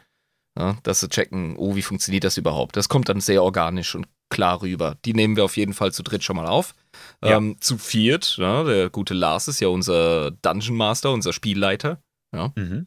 ja, 0.58 0.76
dass 0.82 0.98
sie 1.00 1.08
checken, 1.08 1.56
oh, 1.56 1.76
wie 1.76 1.82
funktioniert 1.82 2.24
das 2.24 2.38
überhaupt? 2.38 2.76
Das 2.76 2.88
kommt 2.88 3.08
dann 3.08 3.20
sehr 3.20 3.44
organisch 3.44 3.94
und 3.94 4.08
klar 4.30 4.62
rüber. 4.62 4.96
Die 5.04 5.14
nehmen 5.14 5.36
wir 5.36 5.44
auf 5.44 5.56
jeden 5.56 5.74
Fall 5.74 5.92
zu 5.92 6.02
dritt 6.02 6.24
schon 6.24 6.36
mal 6.36 6.46
auf. 6.46 6.74
Ja. 7.22 7.36
Ähm, 7.36 7.56
zu 7.60 7.78
viert, 7.78 8.36
ja, 8.36 8.64
der 8.64 8.90
gute 8.90 9.14
Lars 9.14 9.48
ist 9.48 9.60
ja 9.60 9.68
unser 9.68 10.30
Dungeon 10.30 10.76
Master, 10.76 11.12
unser 11.12 11.32
Spielleiter. 11.32 12.02
Ja. 12.32 12.52
Mhm. 12.56 12.84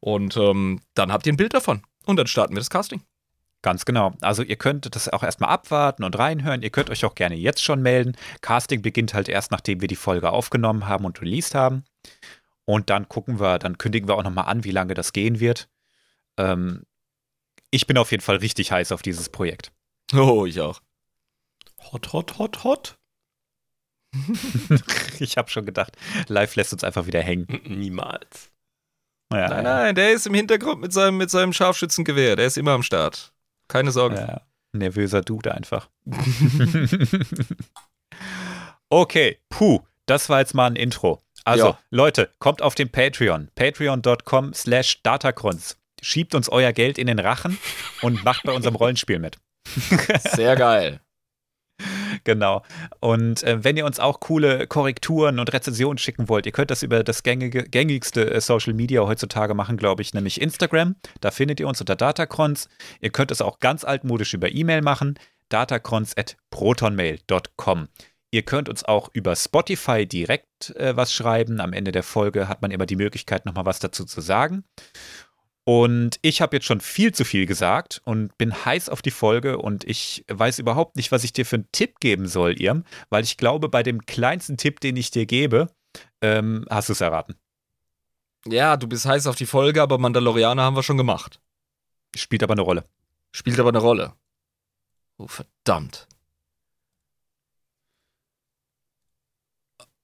Und 0.00 0.36
ähm, 0.36 0.80
dann 0.94 1.12
habt 1.12 1.26
ihr 1.26 1.32
ein 1.32 1.36
Bild 1.36 1.54
davon. 1.54 1.82
Und 2.06 2.16
dann 2.16 2.26
starten 2.26 2.54
wir 2.54 2.60
das 2.60 2.70
Casting. 2.70 3.02
Ganz 3.62 3.84
genau. 3.84 4.14
Also 4.20 4.42
ihr 4.42 4.56
könnt 4.56 4.94
das 4.94 5.08
auch 5.08 5.22
erstmal 5.22 5.50
abwarten 5.50 6.02
und 6.02 6.18
reinhören. 6.18 6.62
Ihr 6.62 6.70
könnt 6.70 6.90
euch 6.90 7.04
auch 7.04 7.14
gerne 7.14 7.36
jetzt 7.36 7.62
schon 7.62 7.80
melden. 7.80 8.16
Casting 8.40 8.82
beginnt 8.82 9.14
halt 9.14 9.28
erst, 9.28 9.52
nachdem 9.52 9.80
wir 9.80 9.88
die 9.88 9.96
Folge 9.96 10.30
aufgenommen 10.30 10.88
haben 10.88 11.04
und 11.04 11.20
released 11.20 11.54
haben. 11.54 11.84
Und 12.64 12.90
dann 12.90 13.08
gucken 13.08 13.38
wir, 13.38 13.60
dann 13.60 13.78
kündigen 13.78 14.08
wir 14.08 14.16
auch 14.16 14.24
nochmal 14.24 14.46
an, 14.46 14.64
wie 14.64 14.72
lange 14.72 14.94
das 14.94 15.12
gehen 15.12 15.38
wird. 15.38 15.68
Ähm, 16.36 16.82
ich 17.70 17.86
bin 17.86 17.96
auf 17.98 18.10
jeden 18.10 18.22
Fall 18.22 18.36
richtig 18.36 18.72
heiß 18.72 18.90
auf 18.90 19.02
dieses 19.02 19.28
Projekt. 19.28 19.70
Oh, 20.12 20.46
ich 20.46 20.60
auch. 20.60 20.80
Hot, 21.92 22.12
hot, 22.12 22.38
hot, 22.38 22.64
hot. 22.64 22.98
ich 25.20 25.38
habe 25.38 25.50
schon 25.50 25.64
gedacht, 25.64 25.96
live 26.28 26.54
lässt 26.56 26.72
uns 26.72 26.84
einfach 26.84 27.06
wieder 27.06 27.22
hängen. 27.22 27.46
Niemals. 27.64 28.50
Ja, 29.32 29.48
nein, 29.48 29.64
nein, 29.64 29.94
der 29.94 30.12
ist 30.12 30.26
im 30.26 30.34
Hintergrund 30.34 30.80
mit 30.80 30.92
seinem, 30.92 31.16
mit 31.16 31.30
seinem 31.30 31.54
Scharfschützengewehr. 31.54 32.36
Der 32.36 32.46
ist 32.46 32.58
immer 32.58 32.72
am 32.72 32.82
Start. 32.82 33.32
Keine 33.68 33.90
Sorge. 33.90 34.16
Ja, 34.16 34.42
nervöser 34.72 35.22
Dude 35.22 35.54
einfach. 35.54 35.88
okay, 38.90 39.38
puh, 39.48 39.80
das 40.04 40.28
war 40.28 40.40
jetzt 40.40 40.54
mal 40.54 40.66
ein 40.66 40.76
Intro. 40.76 41.22
Also, 41.44 41.68
ja. 41.68 41.78
Leute, 41.90 42.30
kommt 42.38 42.60
auf 42.60 42.74
den 42.74 42.90
Patreon. 42.90 43.48
Patreon.com 43.54 44.52
slash 44.52 45.02
Datacrons. 45.02 45.78
Schiebt 46.02 46.34
uns 46.34 46.48
euer 46.50 46.72
Geld 46.72 46.98
in 46.98 47.06
den 47.06 47.18
Rachen 47.18 47.58
und 48.02 48.22
macht 48.24 48.42
bei 48.44 48.52
unserem 48.52 48.76
Rollenspiel 48.76 49.18
mit. 49.18 49.38
Sehr 50.34 50.56
geil. 50.56 51.00
genau. 52.24 52.62
Und 53.00 53.42
äh, 53.42 53.64
wenn 53.64 53.76
ihr 53.76 53.84
uns 53.86 53.98
auch 53.98 54.20
coole 54.20 54.66
Korrekturen 54.66 55.38
und 55.38 55.52
Rezensionen 55.52 55.98
schicken 55.98 56.28
wollt, 56.28 56.46
ihr 56.46 56.52
könnt 56.52 56.70
das 56.70 56.82
über 56.82 57.04
das 57.04 57.22
gängige, 57.22 57.64
gängigste 57.64 58.30
äh, 58.30 58.40
Social 58.40 58.72
Media 58.74 59.02
heutzutage 59.02 59.54
machen, 59.54 59.76
glaube 59.76 60.02
ich, 60.02 60.14
nämlich 60.14 60.40
Instagram. 60.40 60.96
Da 61.20 61.30
findet 61.30 61.60
ihr 61.60 61.68
uns 61.68 61.80
unter 61.80 61.96
Datacrons. 61.96 62.68
Ihr 63.00 63.10
könnt 63.10 63.30
es 63.30 63.42
auch 63.42 63.58
ganz 63.58 63.84
altmodisch 63.84 64.34
über 64.34 64.52
E-Mail 64.52 64.82
machen, 64.82 65.18
datacrons.protonmail.com. 65.48 67.88
Ihr 68.34 68.42
könnt 68.42 68.70
uns 68.70 68.82
auch 68.82 69.10
über 69.12 69.36
Spotify 69.36 70.06
direkt 70.06 70.70
äh, 70.76 70.96
was 70.96 71.12
schreiben. 71.12 71.60
Am 71.60 71.74
Ende 71.74 71.92
der 71.92 72.02
Folge 72.02 72.48
hat 72.48 72.62
man 72.62 72.70
immer 72.70 72.86
die 72.86 72.96
Möglichkeit, 72.96 73.44
nochmal 73.44 73.66
was 73.66 73.78
dazu 73.78 74.06
zu 74.06 74.22
sagen. 74.22 74.64
Und 75.64 76.18
ich 76.22 76.40
habe 76.42 76.56
jetzt 76.56 76.66
schon 76.66 76.80
viel 76.80 77.12
zu 77.12 77.24
viel 77.24 77.46
gesagt 77.46 78.02
und 78.04 78.36
bin 78.36 78.64
heiß 78.64 78.88
auf 78.88 79.00
die 79.00 79.12
Folge 79.12 79.58
und 79.58 79.84
ich 79.84 80.24
weiß 80.28 80.58
überhaupt 80.58 80.96
nicht, 80.96 81.12
was 81.12 81.22
ich 81.22 81.32
dir 81.32 81.46
für 81.46 81.56
einen 81.56 81.68
Tipp 81.70 82.00
geben 82.00 82.26
soll, 82.26 82.60
Irm, 82.60 82.84
weil 83.10 83.22
ich 83.22 83.36
glaube, 83.36 83.68
bei 83.68 83.84
dem 83.84 84.04
kleinsten 84.04 84.56
Tipp, 84.56 84.80
den 84.80 84.96
ich 84.96 85.12
dir 85.12 85.24
gebe, 85.24 85.68
ähm, 86.20 86.64
hast 86.68 86.88
du 86.88 86.94
es 86.94 87.00
erraten. 87.00 87.36
Ja, 88.46 88.76
du 88.76 88.88
bist 88.88 89.06
heiß 89.06 89.28
auf 89.28 89.36
die 89.36 89.46
Folge, 89.46 89.82
aber 89.82 89.98
Mandalorianer 89.98 90.62
haben 90.62 90.76
wir 90.76 90.82
schon 90.82 90.96
gemacht. 90.96 91.40
Spielt 92.16 92.42
aber 92.42 92.54
eine 92.54 92.62
Rolle. 92.62 92.84
Spielt 93.30 93.60
aber 93.60 93.68
eine 93.68 93.78
Rolle. 93.78 94.14
Oh, 95.18 95.28
verdammt. 95.28 96.08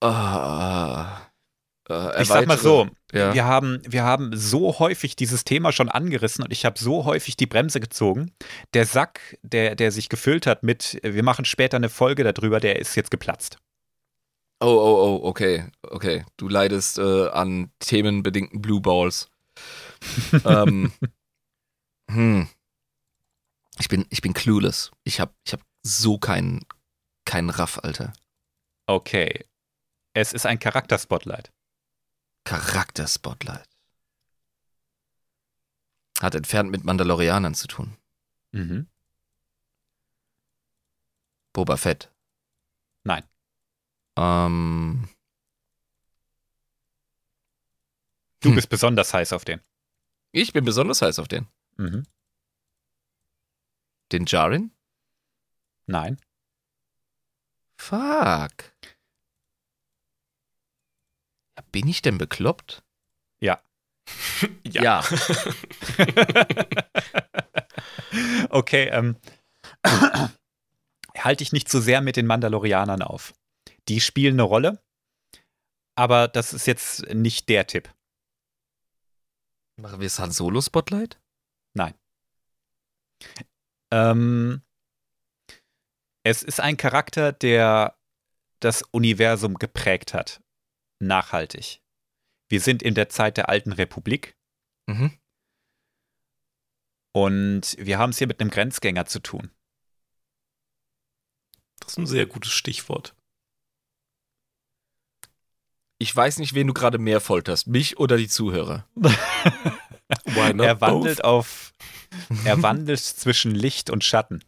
Ah. 0.00 0.97
Äh, 1.88 2.22
ich 2.22 2.28
sag 2.28 2.46
mal 2.46 2.58
so, 2.58 2.88
ja. 3.12 3.32
wir, 3.34 3.44
haben, 3.44 3.80
wir 3.86 4.04
haben 4.04 4.36
so 4.36 4.78
häufig 4.78 5.16
dieses 5.16 5.44
Thema 5.44 5.72
schon 5.72 5.88
angerissen 5.88 6.44
und 6.44 6.52
ich 6.52 6.64
habe 6.64 6.78
so 6.78 7.04
häufig 7.04 7.36
die 7.36 7.46
Bremse 7.46 7.80
gezogen. 7.80 8.32
Der 8.74 8.86
Sack, 8.86 9.38
der, 9.42 9.74
der 9.74 9.92
sich 9.92 10.08
gefüllt 10.08 10.46
hat 10.46 10.62
mit, 10.62 10.98
wir 11.02 11.22
machen 11.22 11.44
später 11.44 11.76
eine 11.76 11.88
Folge 11.88 12.24
darüber, 12.24 12.60
der 12.60 12.78
ist 12.78 12.94
jetzt 12.94 13.10
geplatzt. 13.10 13.58
Oh, 14.60 14.66
oh, 14.66 15.20
oh, 15.22 15.28
okay, 15.28 15.66
okay. 15.82 16.24
Du 16.36 16.48
leidest 16.48 16.98
äh, 16.98 17.28
an 17.28 17.70
themenbedingten 17.78 18.60
Blue 18.60 18.80
Balls. 18.80 19.30
ähm, 20.44 20.92
hm. 22.10 22.48
Ich 23.78 23.88
bin, 23.88 24.06
ich 24.10 24.20
bin 24.20 24.34
clueless. 24.34 24.90
Ich 25.04 25.20
habe 25.20 25.32
ich 25.44 25.52
hab 25.52 25.60
so 25.84 26.18
keinen 26.18 26.64
keinen 27.24 27.50
Raff, 27.50 27.78
Alter. 27.82 28.12
Okay. 28.86 29.44
Es 30.14 30.32
ist 30.32 30.46
ein 30.46 30.58
Charakter-Spotlight. 30.58 31.52
Charakter-Spotlight. 32.48 33.68
Hat 36.22 36.34
entfernt 36.34 36.70
mit 36.70 36.82
Mandalorianern 36.82 37.54
zu 37.54 37.68
tun. 37.68 37.98
Mhm. 38.52 38.88
Boba 41.52 41.76
Fett. 41.76 42.10
Nein. 43.04 43.22
Ähm. 44.16 45.10
Du 48.40 48.48
hm. 48.48 48.54
bist 48.54 48.70
besonders 48.70 49.12
heiß 49.12 49.34
auf 49.34 49.44
den. 49.44 49.60
Ich 50.32 50.54
bin 50.54 50.64
besonders 50.64 51.02
heiß 51.02 51.18
auf 51.18 51.28
den. 51.28 51.46
Mhm. 51.76 52.06
Den 54.10 54.24
Jarin? 54.24 54.72
Nein. 55.84 56.18
Fuck. 57.76 58.72
Bin 61.72 61.88
ich 61.88 62.02
denn 62.02 62.18
bekloppt? 62.18 62.82
Ja. 63.40 63.60
ja. 64.64 64.82
ja. 64.82 65.04
okay, 68.50 68.88
ähm. 68.88 69.16
halte 71.24 71.42
ich 71.42 71.52
nicht 71.52 71.68
zu 71.68 71.80
sehr 71.80 72.00
mit 72.00 72.16
den 72.16 72.26
Mandalorianern 72.26 73.02
auf. 73.02 73.34
Die 73.88 74.00
spielen 74.00 74.34
eine 74.34 74.42
Rolle, 74.42 74.82
aber 75.96 76.28
das 76.28 76.52
ist 76.52 76.66
jetzt 76.66 77.06
nicht 77.12 77.48
der 77.48 77.66
Tipp. 77.66 77.92
Machen 79.76 80.00
wir 80.00 80.06
es 80.06 80.18
Han 80.18 80.32
Solo 80.32 80.60
Spotlight? 80.60 81.20
Nein. 81.74 81.94
Ähm, 83.92 84.62
es 86.24 86.42
ist 86.42 86.60
ein 86.60 86.76
Charakter, 86.76 87.32
der 87.32 87.96
das 88.60 88.82
Universum 88.82 89.54
geprägt 89.54 90.14
hat 90.14 90.40
nachhaltig. 91.00 91.80
Wir 92.48 92.60
sind 92.60 92.82
in 92.82 92.94
der 92.94 93.08
Zeit 93.08 93.36
der 93.36 93.48
alten 93.48 93.72
Republik. 93.72 94.36
Mhm. 94.86 95.18
Und 97.12 97.76
wir 97.78 97.98
haben 97.98 98.10
es 98.10 98.18
hier 98.18 98.26
mit 98.26 98.40
einem 98.40 98.50
Grenzgänger 98.50 99.06
zu 99.06 99.20
tun. 99.20 99.50
Das 101.80 101.92
ist 101.92 101.98
ein 101.98 102.06
sehr 102.06 102.26
gutes 102.26 102.52
Stichwort. 102.52 103.14
Ich 105.98 106.14
weiß 106.14 106.38
nicht, 106.38 106.54
wen 106.54 106.68
du 106.68 106.74
gerade 106.74 106.98
mehr 106.98 107.20
folterst, 107.20 107.66
mich 107.66 107.98
oder 107.98 108.16
die 108.16 108.28
Zuhörer. 108.28 108.86
er 110.24 110.80
wandelt 110.80 111.18
both? 111.18 111.24
auf. 111.24 111.74
Er 112.44 112.62
wandelt 112.62 113.00
zwischen 113.00 113.54
Licht 113.54 113.90
und 113.90 114.04
Schatten. 114.04 114.44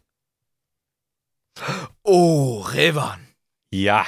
Oh, 2.03 2.61
Revan. 2.61 3.27
Ja. 3.69 4.05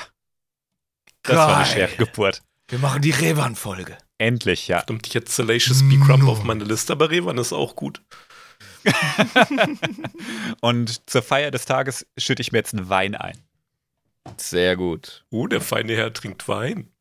Das 1.23 1.35
Geil. 1.35 1.47
war 1.47 1.57
eine 1.57 1.65
schwere 1.65 1.95
Geburt. 1.95 2.41
Wir 2.67 2.79
machen 2.79 3.01
die 3.01 3.11
Revan-Folge. 3.11 3.97
Endlich, 4.17 4.67
ja. 4.67 4.81
Stimmt, 4.81 5.07
ich 5.07 5.13
jetzt 5.13 5.35
Salacious 5.35 5.87
B. 5.87 5.97
Crumb 5.97 6.27
auf 6.27 6.43
meine 6.43 6.63
Liste, 6.63 6.93
aber 6.93 7.09
Revan 7.09 7.37
ist 7.37 7.53
auch 7.53 7.75
gut. 7.75 8.01
Und 10.61 11.09
zur 11.09 11.23
Feier 11.23 11.51
des 11.51 11.65
Tages 11.65 12.05
schütte 12.17 12.41
ich 12.41 12.51
mir 12.51 12.59
jetzt 12.59 12.73
einen 12.73 12.89
Wein 12.89 13.15
ein. 13.15 13.37
Sehr 14.37 14.75
gut. 14.75 15.25
Oh, 15.29 15.47
der 15.47 15.61
feine 15.61 15.95
Herr 15.95 16.13
trinkt 16.13 16.47
Wein. 16.47 16.91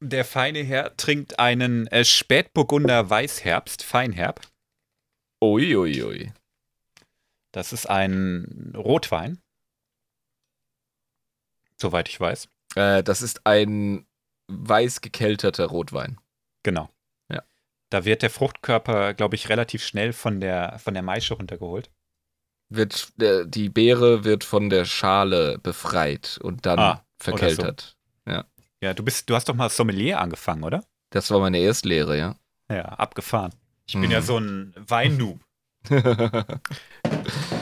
Der 0.00 0.24
feine 0.24 0.62
Herr 0.62 0.96
trinkt 0.96 1.38
einen 1.38 1.86
äh, 1.88 2.04
Spätburgunder 2.04 3.08
Weißherbst, 3.08 3.82
Feinherb. 3.82 4.40
Uiuiui. 5.42 6.02
Ui, 6.02 6.04
ui. 6.04 6.32
Das 7.52 7.72
ist 7.72 7.88
ein 7.88 8.72
Rotwein. 8.76 9.38
Soweit 11.78 12.08
ich 12.08 12.20
weiß. 12.20 12.48
Äh, 12.74 13.02
das 13.02 13.22
ist 13.22 13.46
ein 13.46 14.06
weiß 14.48 15.00
gekelterter 15.00 15.66
Rotwein. 15.66 16.18
Genau. 16.62 16.88
Ja. 17.30 17.42
Da 17.90 18.04
wird 18.04 18.22
der 18.22 18.30
Fruchtkörper, 18.30 19.14
glaube 19.14 19.34
ich, 19.36 19.48
relativ 19.48 19.84
schnell 19.84 20.12
von 20.12 20.40
der, 20.40 20.78
von 20.78 20.94
der 20.94 21.02
Maische 21.02 21.34
runtergeholt. 21.34 21.90
Wird, 22.68 23.12
äh, 23.20 23.44
die 23.46 23.68
Beere 23.68 24.24
wird 24.24 24.42
von 24.44 24.70
der 24.70 24.84
Schale 24.84 25.58
befreit 25.58 26.38
und 26.42 26.66
dann 26.66 26.78
Ah, 26.78 27.04
verkeltert. 27.18 27.96
Ja, 28.82 28.92
du 28.92 29.02
bist, 29.02 29.30
du 29.30 29.34
hast 29.34 29.48
doch 29.48 29.54
mal 29.54 29.70
Sommelier 29.70 30.20
angefangen, 30.20 30.62
oder? 30.62 30.84
Das 31.08 31.30
war 31.30 31.40
meine 31.40 31.58
Erstlehre, 31.58 32.18
ja. 32.18 32.36
Ja, 32.70 32.82
abgefahren. 32.84 33.54
Ich 33.86 33.94
bin 33.94 34.02
Mhm. 34.04 34.10
ja 34.10 34.20
so 34.20 34.36
ein 34.38 34.74
Weinnoob. 34.76 35.40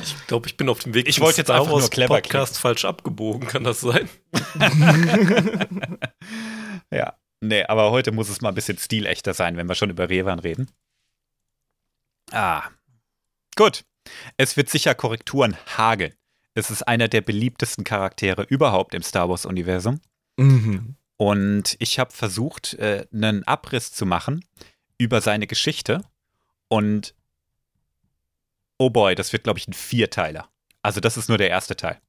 Ich 0.02 0.26
glaube, 0.26 0.46
ich 0.46 0.56
bin 0.56 0.68
auf 0.68 0.80
dem 0.80 0.94
Weg 0.94 1.08
Ich 1.08 1.20
wollte 1.20 1.38
jetzt 1.38 1.46
Star 1.46 1.56
einfach 1.56 1.70
nur 1.70 1.80
Wars 1.80 1.90
clever 1.90 2.14
Podcast 2.14 2.58
falsch 2.58 2.84
abgebogen. 2.84 3.48
Kann 3.48 3.64
das 3.64 3.80
sein? 3.80 4.08
ja. 6.90 7.14
Nee, 7.40 7.64
aber 7.64 7.90
heute 7.90 8.12
muss 8.12 8.28
es 8.28 8.40
mal 8.40 8.50
ein 8.50 8.54
bisschen 8.54 8.78
stilechter 8.78 9.34
sein, 9.34 9.56
wenn 9.56 9.68
wir 9.68 9.74
schon 9.74 9.90
über 9.90 10.08
Revan 10.08 10.38
reden. 10.38 10.70
Ah. 12.32 12.64
Gut. 13.56 13.84
Es 14.36 14.56
wird 14.56 14.68
sicher 14.68 14.94
Korrekturen 14.94 15.56
hageln. 15.76 16.14
Es 16.54 16.70
ist 16.70 16.82
einer 16.82 17.08
der 17.08 17.20
beliebtesten 17.20 17.84
Charaktere 17.84 18.42
überhaupt 18.42 18.94
im 18.94 19.02
Star 19.02 19.28
Wars-Universum. 19.28 20.00
mhm. 20.36 20.96
Und 21.16 21.76
ich 21.78 22.00
habe 22.00 22.12
versucht, 22.12 22.74
äh, 22.74 23.06
einen 23.12 23.44
Abriss 23.44 23.92
zu 23.92 24.04
machen 24.04 24.44
über 24.98 25.20
seine 25.20 25.46
Geschichte. 25.46 26.02
Und 26.68 27.14
oh 28.78 28.90
boy, 28.90 29.14
das 29.14 29.32
wird, 29.32 29.44
glaube 29.44 29.58
ich, 29.58 29.68
ein 29.68 29.72
Vierteiler. 29.72 30.48
Also, 30.82 31.00
das 31.00 31.16
ist 31.16 31.28
nur 31.28 31.38
der 31.38 31.50
erste 31.50 31.76
Teil. 31.76 32.00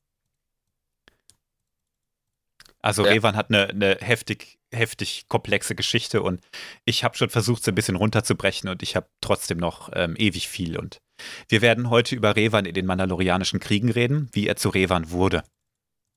Also, 2.82 3.04
Ja. 3.06 3.12
Revan 3.12 3.36
hat 3.36 3.50
eine, 3.50 3.70
eine 3.70 3.98
heftig, 4.00 4.60
heftig 4.72 5.26
komplexe 5.28 5.76
Geschichte 5.76 6.22
und 6.22 6.42
ich 6.84 7.04
habe 7.04 7.18
schon 7.18 7.30
versucht, 7.30 7.64
sie 7.64 7.72
ein 7.72 7.76
bisschen 7.76 7.96
runterzubrechen 7.96 8.70
und 8.70 8.84
ich 8.84 8.96
habe 8.96 9.08
trotzdem 9.22 9.58
noch 9.58 9.90
ähm, 9.94 10.16
ewig 10.18 10.48
viel. 10.48 10.78
Und 10.78 11.02
wir 11.48 11.62
werden 11.62 11.90
heute 11.90 12.16
über 12.16 12.36
Revan 12.36 12.66
in 12.66 12.74
den 12.74 12.86
Mandalorianischen 12.86 13.60
Kriegen 13.60 13.90
reden, 13.90 14.30
wie 14.34 14.48
er 14.48 14.56
zu 14.56 14.70
Revan 14.70 15.10
wurde. 15.10 15.44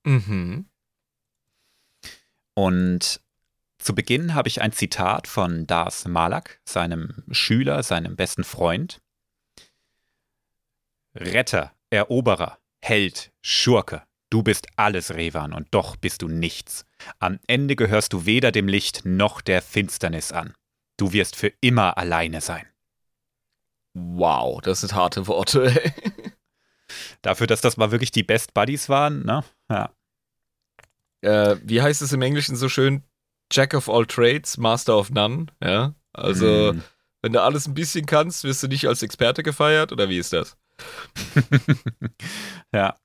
Mhm. 0.04 0.66
Und 2.54 3.20
zu 3.78 3.94
Beginn 3.94 4.34
habe 4.34 4.48
ich 4.48 4.60
ein 4.60 4.72
Zitat 4.72 5.28
von 5.28 5.66
Dars 5.66 6.06
Malak, 6.06 6.60
seinem 6.64 7.22
Schüler, 7.30 7.82
seinem 7.82 8.16
besten 8.16 8.42
Freund. 8.42 9.00
Retter, 11.18 11.72
Eroberer, 11.90 12.58
Held, 12.82 13.32
Schurke, 13.42 14.02
du 14.30 14.42
bist 14.42 14.66
alles, 14.76 15.14
Revan, 15.14 15.52
und 15.52 15.68
doch 15.72 15.96
bist 15.96 16.22
du 16.22 16.28
nichts. 16.28 16.84
Am 17.18 17.38
Ende 17.46 17.76
gehörst 17.76 18.12
du 18.12 18.24
weder 18.26 18.52
dem 18.52 18.68
Licht 18.68 19.04
noch 19.04 19.40
der 19.40 19.62
Finsternis 19.62 20.32
an. 20.32 20.54
Du 20.96 21.12
wirst 21.12 21.36
für 21.36 21.52
immer 21.60 21.96
alleine 21.98 22.40
sein. 22.40 22.66
Wow, 23.94 24.60
das 24.60 24.80
sind 24.80 24.94
harte 24.94 25.26
Worte. 25.26 25.64
ey. 25.82 25.92
Dafür, 27.22 27.46
dass 27.46 27.60
das 27.60 27.76
mal 27.76 27.90
wirklich 27.90 28.10
die 28.12 28.22
Best 28.22 28.54
Buddies 28.54 28.88
waren, 28.88 29.24
ne? 29.24 29.44
Ja. 29.70 29.90
äh, 31.22 31.56
wie 31.62 31.82
heißt 31.82 32.00
es 32.02 32.12
im 32.12 32.22
Englischen 32.22 32.56
so 32.56 32.68
schön? 32.68 33.02
Jack 33.52 33.74
of 33.74 33.88
all 33.88 34.06
trades, 34.06 34.56
Master 34.56 34.96
of 34.98 35.10
none. 35.10 35.46
Ja, 35.62 35.94
also 36.12 36.72
Hm. 36.72 36.82
wenn 37.22 37.32
du 37.32 37.42
alles 37.42 37.66
ein 37.66 37.74
bisschen 37.74 38.06
kannst, 38.06 38.44
wirst 38.44 38.62
du 38.62 38.68
nicht 38.68 38.86
als 38.86 39.02
Experte 39.02 39.42
gefeiert 39.42 39.90
oder 39.92 40.08
wie 40.08 40.18
ist 40.18 40.32
das? 40.32 40.56
ja. 42.72 42.96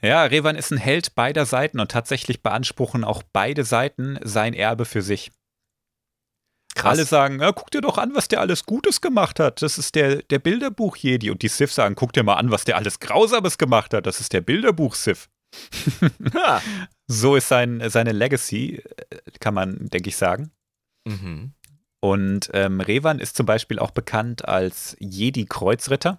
Ja, 0.00 0.24
Revan 0.24 0.56
ist 0.56 0.70
ein 0.70 0.78
Held 0.78 1.14
beider 1.14 1.44
Seiten 1.44 1.80
und 1.80 1.90
tatsächlich 1.90 2.42
beanspruchen 2.42 3.04
auch 3.04 3.22
beide 3.32 3.64
Seiten 3.64 4.18
sein 4.22 4.54
Erbe 4.54 4.84
für 4.84 5.02
sich. 5.02 5.32
Alle 6.82 7.04
sagen, 7.04 7.40
ja, 7.40 7.52
guck 7.52 7.70
dir 7.70 7.80
doch 7.80 7.98
an, 7.98 8.14
was 8.14 8.28
der 8.28 8.40
alles 8.40 8.64
Gutes 8.64 9.00
gemacht 9.00 9.38
hat. 9.38 9.60
Das 9.60 9.76
ist 9.76 9.94
der, 9.94 10.22
der 10.22 10.38
Bilderbuch-Jedi. 10.38 11.30
Und 11.30 11.42
die 11.42 11.48
Sith 11.48 11.74
sagen, 11.74 11.94
guck 11.94 12.12
dir 12.12 12.22
mal 12.22 12.36
an, 12.36 12.50
was 12.50 12.64
der 12.64 12.76
alles 12.76 12.98
Grausames 12.98 13.58
gemacht 13.58 13.92
hat. 13.92 14.06
Das 14.06 14.20
ist 14.20 14.32
der 14.32 14.40
Bilderbuch-Sith. 14.40 15.28
So 17.08 17.36
ist 17.36 17.48
sein, 17.48 17.82
seine 17.90 18.12
Legacy, 18.12 18.76
äh, 18.76 19.16
kann 19.38 19.52
man, 19.52 19.90
denke 19.90 20.08
ich, 20.08 20.16
sagen. 20.16 20.50
Mhm. 21.04 21.52
Und 22.00 22.50
ähm, 22.54 22.80
Revan 22.80 23.18
ist 23.18 23.36
zum 23.36 23.44
Beispiel 23.44 23.78
auch 23.78 23.90
bekannt 23.90 24.48
als 24.48 24.96
Jedi-Kreuzritter, 24.98 26.16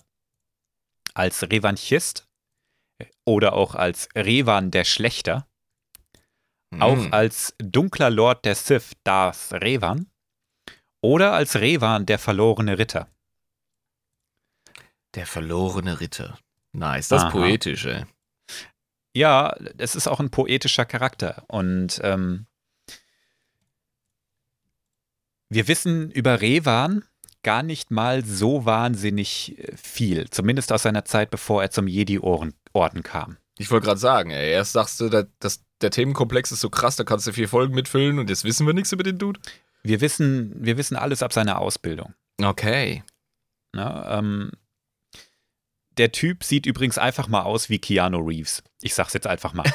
als 1.14 1.44
Revanchist 1.44 2.28
oder 3.26 3.54
auch 3.54 3.76
als 3.76 4.10
Revan 4.16 4.72
der 4.72 4.84
Schlechter, 4.86 5.48
auch 6.80 6.96
Mhm. 6.96 7.14
als 7.14 7.54
dunkler 7.60 8.10
Lord 8.10 8.46
der 8.46 8.56
Sith 8.56 8.94
Darth 9.04 9.52
Revan 9.54 10.10
oder 11.02 11.34
als 11.34 11.56
Revan 11.56 12.06
der 12.06 12.18
verlorene 12.20 12.78
Ritter. 12.80 13.08
Der 15.16 15.28
verlorene 15.28 16.00
Ritter. 16.00 16.40
Nice, 16.72 17.10
das 17.10 17.22
ist 17.22 17.26
Aha. 17.26 17.32
poetisch, 17.32 17.86
ey. 17.86 18.06
Ja, 19.16 19.56
es 19.78 19.94
ist 19.94 20.08
auch 20.08 20.20
ein 20.20 20.32
poetischer 20.32 20.86
Charakter 20.86 21.44
und 21.48 22.00
ähm, 22.04 22.48
wir 25.50 25.68
wissen 25.68 26.10
über 26.10 26.42
Revan 26.42 27.06
gar 27.44 27.64
nicht 27.64 27.92
mal 27.92 28.26
so 28.26 28.66
wahnsinnig 28.66 29.60
äh, 29.60 29.76
viel, 29.76 30.30
zumindest 30.30 30.72
aus 30.72 30.84
seiner 30.84 31.06
Zeit, 31.06 31.30
bevor 31.30 31.62
er 31.62 31.70
zum 31.70 31.88
Jedi-Orden 31.88 33.04
kam. 33.04 33.38
Ich 33.58 33.70
wollte 33.70 33.86
gerade 33.86 34.00
sagen, 34.00 34.32
ey, 34.32 34.52
erst 34.52 34.74
sagst 34.74 35.00
du, 35.00 35.10
dass, 35.10 35.26
dass 35.40 35.64
der 35.82 35.92
Themenkomplex 35.92 36.52
ist 36.52 36.62
so 36.62 36.70
krass, 36.70 36.96
da 36.96 37.04
kannst 37.04 37.28
du 37.28 37.34
vier 37.34 37.50
Folgen 37.50 37.76
mitfüllen 37.76 38.18
und 38.18 38.30
jetzt 38.30 38.44
wissen 38.44 38.66
wir 38.66 38.74
nichts 38.74 38.92
über 38.92 39.04
den 39.04 39.20
Dude. 39.20 39.40
Wir 39.84 40.02
wissen, 40.02 40.54
wir 40.56 40.78
wissen 40.78 40.96
alles 40.96 41.22
ab 41.22 41.34
seiner 41.34 41.60
Ausbildung. 41.60 42.14
Okay. 42.42 43.04
Ne? 43.74 44.06
Ähm, 44.08 44.52
der 45.98 46.12
Typ 46.12 46.44
sieht 46.44 46.66
übrigens 46.66 46.98
einfach 46.98 47.28
mal 47.28 47.44
aus 47.44 47.70
wie 47.70 47.78
Keanu 47.78 48.20
Reeves. 48.20 48.64
Ich 48.82 48.96
sag's 48.96 49.14
jetzt 49.14 49.28
einfach 49.28 49.54
mal. 49.54 49.66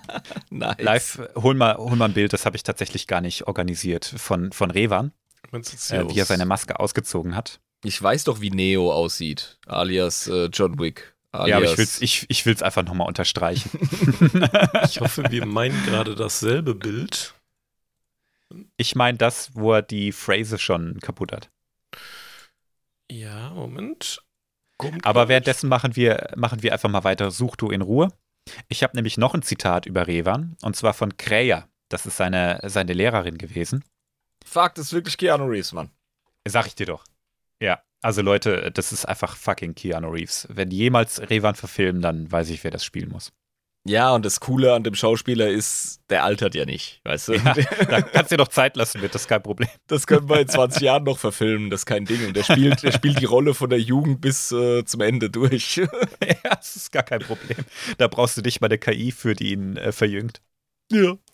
nice. 0.50 0.76
Live, 0.78 1.20
hol 1.34 1.54
mal, 1.54 1.76
hol 1.76 1.96
mal 1.96 2.06
ein 2.06 2.14
Bild, 2.14 2.32
das 2.32 2.46
habe 2.46 2.56
ich 2.56 2.62
tatsächlich 2.62 3.06
gar 3.06 3.20
nicht 3.20 3.48
organisiert, 3.48 4.04
von, 4.04 4.52
von 4.52 4.70
Revan, 4.70 5.12
äh, 5.52 6.08
wie 6.08 6.18
er 6.18 6.24
seine 6.26 6.46
Maske 6.46 6.78
ausgezogen 6.78 7.36
hat. 7.36 7.60
Ich 7.84 8.00
weiß 8.00 8.24
doch, 8.24 8.40
wie 8.40 8.50
Neo 8.50 8.92
aussieht, 8.92 9.58
alias 9.66 10.26
äh, 10.28 10.46
John 10.52 10.78
Wick. 10.78 11.14
Alias 11.32 11.48
Ja, 11.48 11.56
aber 11.56 11.66
ich 11.66 11.78
will's, 11.78 12.02
ich, 12.02 12.26
ich 12.28 12.44
will's 12.44 12.62
einfach 12.62 12.84
nochmal 12.84 13.06
unterstreichen. 13.06 13.70
Ich 14.84 15.00
hoffe, 15.00 15.24
wir 15.30 15.46
meinen 15.46 15.80
gerade 15.86 16.14
dasselbe 16.14 16.74
Bild. 16.74 17.34
ich 18.76 18.94
meine 18.96 19.16
das, 19.16 19.54
wo 19.54 19.74
er 19.74 19.82
die 19.82 20.12
Phrase 20.12 20.58
schon 20.58 20.98
kaputt 21.00 21.32
hat. 21.32 21.50
Ja, 23.10 23.50
Moment. 23.50 24.22
Kommt 24.76 25.04
Aber 25.04 25.28
währenddessen 25.28 25.68
machen 25.68 25.96
wir, 25.96 26.32
machen 26.36 26.62
wir 26.62 26.72
einfach 26.72 26.88
mal 26.88 27.04
weiter. 27.04 27.30
Such 27.30 27.56
du 27.56 27.70
in 27.70 27.82
Ruhe. 27.82 28.08
Ich 28.68 28.82
habe 28.82 28.96
nämlich 28.96 29.18
noch 29.18 29.34
ein 29.34 29.42
Zitat 29.42 29.86
über 29.86 30.06
Revan, 30.06 30.56
und 30.62 30.74
zwar 30.74 30.94
von 30.94 31.16
Kreia. 31.16 31.68
Das 31.88 32.06
ist 32.06 32.16
seine, 32.16 32.60
seine 32.64 32.92
Lehrerin 32.92 33.36
gewesen. 33.36 33.84
Fuck, 34.44 34.74
das 34.74 34.86
ist 34.86 34.92
wirklich 34.92 35.16
Keanu 35.16 35.44
Reeves, 35.44 35.72
Mann. 35.72 35.90
Sag 36.46 36.66
ich 36.66 36.74
dir 36.74 36.86
doch. 36.86 37.04
Ja, 37.60 37.82
also 38.02 38.22
Leute, 38.22 38.70
das 38.72 38.92
ist 38.92 39.04
einfach 39.04 39.36
fucking 39.36 39.74
Keanu 39.74 40.08
Reeves. 40.08 40.46
Wenn 40.50 40.70
die 40.70 40.78
jemals 40.78 41.20
Revan 41.28 41.54
verfilmen, 41.54 42.00
dann 42.00 42.30
weiß 42.30 42.50
ich, 42.50 42.64
wer 42.64 42.70
das 42.70 42.84
spielen 42.84 43.10
muss. 43.10 43.32
Ja, 43.86 44.14
und 44.14 44.26
das 44.26 44.40
Coole 44.40 44.74
an 44.74 44.84
dem 44.84 44.94
Schauspieler 44.94 45.48
ist, 45.48 46.00
der 46.10 46.22
altert 46.24 46.54
ja 46.54 46.66
nicht, 46.66 47.00
weißt 47.04 47.28
du? 47.28 47.32
Ja, 47.34 47.54
da 47.54 48.02
kannst 48.02 48.30
du 48.30 48.36
dir 48.36 48.44
doch 48.44 48.48
Zeit 48.48 48.76
lassen, 48.76 49.00
wird 49.00 49.14
das 49.14 49.26
kein 49.26 49.42
Problem. 49.42 49.70
Das 49.86 50.06
können 50.06 50.28
wir 50.28 50.38
in 50.40 50.48
20 50.48 50.82
Jahren 50.82 51.04
noch 51.04 51.18
verfilmen, 51.18 51.70
das 51.70 51.80
ist 51.80 51.86
kein 51.86 52.04
Ding. 52.04 52.26
Und 52.26 52.36
der 52.36 52.42
spielt, 52.42 52.82
der 52.82 52.92
spielt 52.92 53.20
die 53.20 53.24
Rolle 53.24 53.54
von 53.54 53.70
der 53.70 53.80
Jugend 53.80 54.20
bis 54.20 54.52
äh, 54.52 54.84
zum 54.84 55.00
Ende 55.00 55.30
durch. 55.30 55.76
ja, 55.76 55.86
das 56.42 56.76
ist 56.76 56.92
gar 56.92 57.02
kein 57.02 57.20
Problem. 57.20 57.64
Da 57.96 58.06
brauchst 58.06 58.36
du 58.36 58.42
nicht 58.42 58.60
mal 58.60 58.66
eine 58.66 58.78
KI 58.78 59.12
für, 59.12 59.34
die 59.34 59.52
ihn 59.52 59.76
äh, 59.76 59.92
verjüngt. 59.92 60.42
ja. 60.92 61.16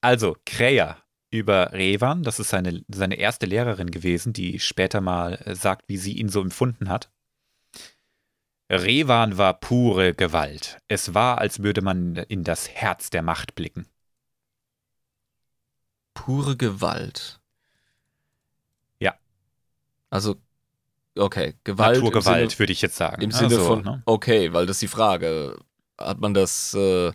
Also, 0.00 0.36
Kreia 0.46 1.03
über 1.34 1.72
Revan, 1.72 2.22
das 2.22 2.38
ist 2.38 2.50
seine, 2.50 2.84
seine 2.88 3.16
erste 3.16 3.46
Lehrerin 3.46 3.90
gewesen, 3.90 4.32
die 4.32 4.60
später 4.60 5.00
mal 5.00 5.34
äh, 5.44 5.54
sagt, 5.54 5.88
wie 5.88 5.96
sie 5.96 6.12
ihn 6.12 6.28
so 6.28 6.40
empfunden 6.40 6.88
hat. 6.88 7.10
Revan 8.70 9.36
war 9.36 9.54
pure 9.54 10.14
Gewalt. 10.14 10.78
Es 10.88 11.12
war, 11.12 11.38
als 11.38 11.62
würde 11.62 11.82
man 11.82 12.16
in 12.16 12.44
das 12.44 12.68
Herz 12.68 13.10
der 13.10 13.22
Macht 13.22 13.54
blicken. 13.54 13.86
Pure 16.14 16.56
Gewalt. 16.56 17.40
Ja. 19.00 19.14
Also, 20.10 20.36
okay, 21.18 21.54
Gewalt. 21.64 21.96
Naturgewalt, 21.96 22.52
Sinne- 22.52 22.58
würde 22.58 22.72
ich 22.72 22.80
jetzt 22.80 22.96
sagen. 22.96 23.20
Im 23.22 23.32
Sinne 23.32 23.56
so, 23.56 23.64
von, 23.64 23.82
ne? 23.82 24.02
okay, 24.06 24.52
weil 24.52 24.66
das 24.66 24.76
ist 24.76 24.82
die 24.82 24.88
Frage. 24.88 25.58
Hat 25.98 26.20
man 26.20 26.32
das, 26.32 26.74
äh, 26.74 27.12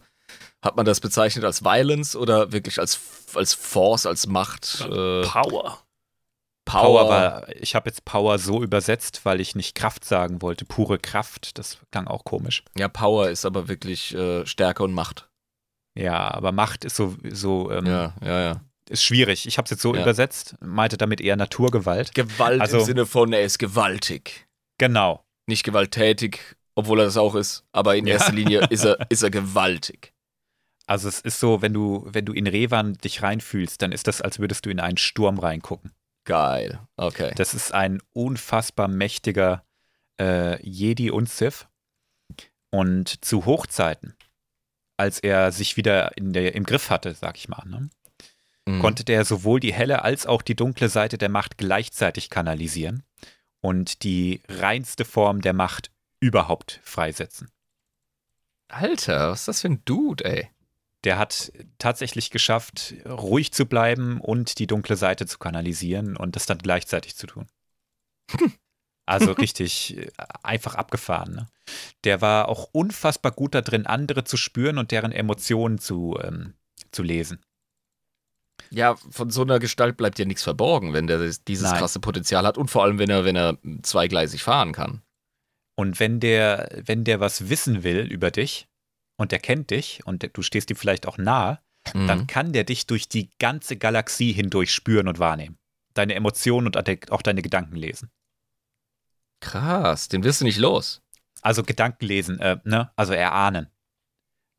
hat 0.63 0.76
man 0.76 0.86
das 0.86 1.00
bezeichnet 1.00 1.45
als 1.45 1.63
Violence 1.63 2.15
oder 2.15 2.52
wirklich 2.52 2.80
als, 2.80 3.00
als 3.34 3.54
Force, 3.54 4.06
als 4.06 4.28
Macht? 4.28 4.82
Äh, 4.82 5.22
Power. 5.24 5.80
Power 6.65 7.10
war, 7.10 7.50
ich 7.56 7.74
habe 7.74 7.89
jetzt 7.89 8.06
Power 8.06 8.38
so 8.38 8.62
übersetzt, 8.62 9.22
weil 9.26 9.39
ich 9.41 9.56
nicht 9.56 9.74
Kraft 9.74 10.06
sagen 10.06 10.41
wollte. 10.43 10.65
Pure 10.65 11.00
Kraft, 11.00 11.58
das 11.58 11.80
klang 11.91 12.06
auch 12.08 12.24
komisch. 12.26 12.63
Ja, 12.78 12.88
Power 12.88 13.30
ist 13.30 13.45
aber 13.45 13.67
wirklich 13.67 14.13
äh, 14.13 14.45
Stärke 14.45 14.84
und 14.84 14.93
Macht. 14.93 15.30
Ja, 15.95 16.30
aber 16.32 16.52
Macht 16.52 16.86
ist 16.86 16.95
so, 16.95 17.15
so 17.32 17.72
ähm, 17.72 17.88
Ja, 17.88 18.13
ja, 18.24 18.39
ja. 18.41 18.62
ist 18.88 19.04
schwierig. 19.04 19.48
Ich 19.48 19.58
habe 19.58 19.65
es 19.65 19.72
jetzt 19.72 19.82
so 19.82 19.95
Ja. 19.95 20.02
übersetzt, 20.02 20.56
meinte 20.62 20.98
damit 20.98 21.22
eher 21.22 21.36
Naturgewalt. 21.38 22.13
Gewalt 22.13 22.62
Also- 22.62 22.80
im 22.80 22.86
Sinne 22.86 23.06
von, 23.08 23.34
er 23.34 23.41
ist 23.41 23.58
gewaltig. 23.58 24.48
Genau. 24.78 25.24
Nicht 25.48 25.63
gewalttätig, 25.63 26.56
obwohl 26.76 27.00
er 27.00 27.06
das 27.06 27.17
auch 27.17 27.34
ist, 27.34 27.65
aber 27.72 27.95
in 27.95 28.06
Ja. 28.06 28.13
erster 28.15 28.34
Linie 28.34 28.67
ist 28.69 28.86
er, 28.86 28.98
ist 29.10 29.24
er 29.24 29.32
gewaltig. 29.32 30.13
Also 30.89 31.08
es 31.08 31.21
ist 31.21 31.39
so, 31.39 31.62
wenn 31.62 31.71
du, 31.73 32.08
wenn 32.08 32.25
du 32.25 32.34
in 32.34 32.47
Revan 32.47 32.93
dich 32.95 33.21
reinfühlst, 33.21 33.80
dann 33.82 33.91
ist 33.91 34.08
das, 34.08 34.21
als 34.21 34.39
würdest 34.39 34.65
du 34.65 34.71
in 34.71 34.80
einen 34.80 34.97
Sturm 34.97 35.38
reingucken. 35.38 35.91
Geil. 36.23 36.80
Okay. 36.97 37.32
Das 37.36 37.54
ist 37.54 37.73
ein 37.73 38.02
unfassbar 38.12 38.88
mächtiger 38.88 39.63
äh, 40.19 40.60
Jedi 40.67 41.12
und 41.12 41.30
Sith. 41.30 41.67
Und 42.71 43.23
zu 43.23 43.45
Hochzeiten, 43.45 44.15
als 44.97 45.19
er 45.19 45.52
sich 45.52 45.78
wieder 45.78 46.17
in 46.17 46.34
der, 46.34 46.56
im 46.56 46.63
Griff 46.63 46.89
hatte, 46.89 47.13
sag 47.13 47.38
ich 47.38 47.49
mal, 47.49 47.63
ne, 47.67 47.89
Mhm. 48.65 48.82
konnte 48.82 49.04
der 49.04 49.25
sowohl 49.25 49.60
die 49.60 49.73
helle 49.73 50.04
als 50.04 50.25
auch 50.25 50.41
die 50.41 50.56
dunkle 50.56 50.89
Seite 50.89 51.17
der 51.17 51.30
Macht 51.30 51.58
gleichzeitig 51.58 52.30
kanalisieren 52.30 53.04
und 53.62 54.04
die 54.04 54.41
reinste 54.47 55.06
Form 55.06 55.41
der 55.41 55.54
Macht 55.54 55.91
überhaupt 56.19 56.80
freisetzen. 56.84 57.49
Alter, 58.67 59.32
was 59.32 59.41
ist 59.41 59.47
das 59.47 59.62
für 59.62 59.69
ein 59.69 59.82
Dude, 59.86 60.25
ey? 60.25 60.49
Der 61.05 61.17
hat 61.17 61.51
tatsächlich 61.77 62.29
geschafft, 62.29 62.93
ruhig 63.05 63.53
zu 63.53 63.65
bleiben 63.65 64.19
und 64.19 64.59
die 64.59 64.67
dunkle 64.67 64.97
Seite 64.97 65.25
zu 65.25 65.38
kanalisieren 65.38 66.17
und 66.17 66.35
das 66.35 66.45
dann 66.45 66.57
gleichzeitig 66.57 67.15
zu 67.15 67.27
tun. 67.27 67.47
Also 69.09 69.31
richtig 69.31 69.97
äh, 69.97 70.12
einfach 70.43 70.75
abgefahren. 70.75 71.33
Ne? 71.33 71.47
Der 72.03 72.21
war 72.21 72.47
auch 72.47 72.69
unfassbar 72.73 73.31
gut 73.31 73.55
da 73.55 73.62
drin, 73.62 73.88
andere 73.88 74.23
zu 74.23 74.38
spüren 74.38 74.77
und 74.77 74.91
deren 74.91 75.12
Emotionen 75.12 75.79
zu, 75.79 76.19
ähm, 76.21 76.53
zu 76.91 77.01
lesen. 77.01 77.41
Ja, 78.69 78.97
von 79.09 79.31
so 79.31 79.41
einer 79.41 79.57
Gestalt 79.57 79.97
bleibt 79.97 80.19
ja 80.19 80.25
nichts 80.25 80.43
verborgen, 80.43 80.93
wenn 80.93 81.07
der 81.07 81.27
dieses 81.47 81.71
Nein. 81.71 81.79
krasse 81.79 81.99
Potenzial 81.99 82.45
hat 82.45 82.59
und 82.59 82.69
vor 82.69 82.83
allem, 82.83 82.99
wenn 82.99 83.09
er, 83.09 83.25
wenn 83.25 83.35
er 83.35 83.57
zweigleisig 83.81 84.43
fahren 84.43 84.73
kann. 84.73 85.01
Und 85.75 85.99
wenn 85.99 86.19
der, 86.19 86.69
wenn 86.85 87.03
der 87.03 87.19
was 87.19 87.49
wissen 87.49 87.81
will 87.81 88.01
über 88.01 88.29
dich 88.29 88.68
und 89.19 89.32
der 89.32 89.39
kennt 89.39 89.69
dich 89.69 90.01
und 90.05 90.27
du 90.34 90.41
stehst 90.41 90.69
ihm 90.71 90.75
vielleicht 90.77 91.08
auch 91.08 91.17
nahe, 91.17 91.60
Mhm. 91.93 92.08
dann 92.08 92.27
kann 92.27 92.51
der 92.51 92.65
dich 92.65 92.88
durch 92.88 93.08
die 93.08 93.29
ganze 93.39 93.77
Galaxie 93.77 94.34
hindurch 94.34 94.73
spüren 94.73 95.08
und 95.08 95.17
wahrnehmen. 95.17 95.58
Deine 95.93 96.13
Emotionen 96.13 96.67
und 96.67 97.12
auch 97.12 97.21
deine 97.21 97.41
Gedanken 97.41 97.75
lesen. 97.77 98.12
Krass, 99.41 100.10
den 100.10 100.23
wirst 100.23 100.41
du 100.41 100.45
nicht 100.45 100.58
los. 100.58 101.01
Also 101.41 101.63
Gedanken 101.63 102.05
lesen, 102.05 102.39
äh, 102.39 102.58
ne? 102.65 102.91
Also 102.97 103.13
erahnen. 103.13 103.67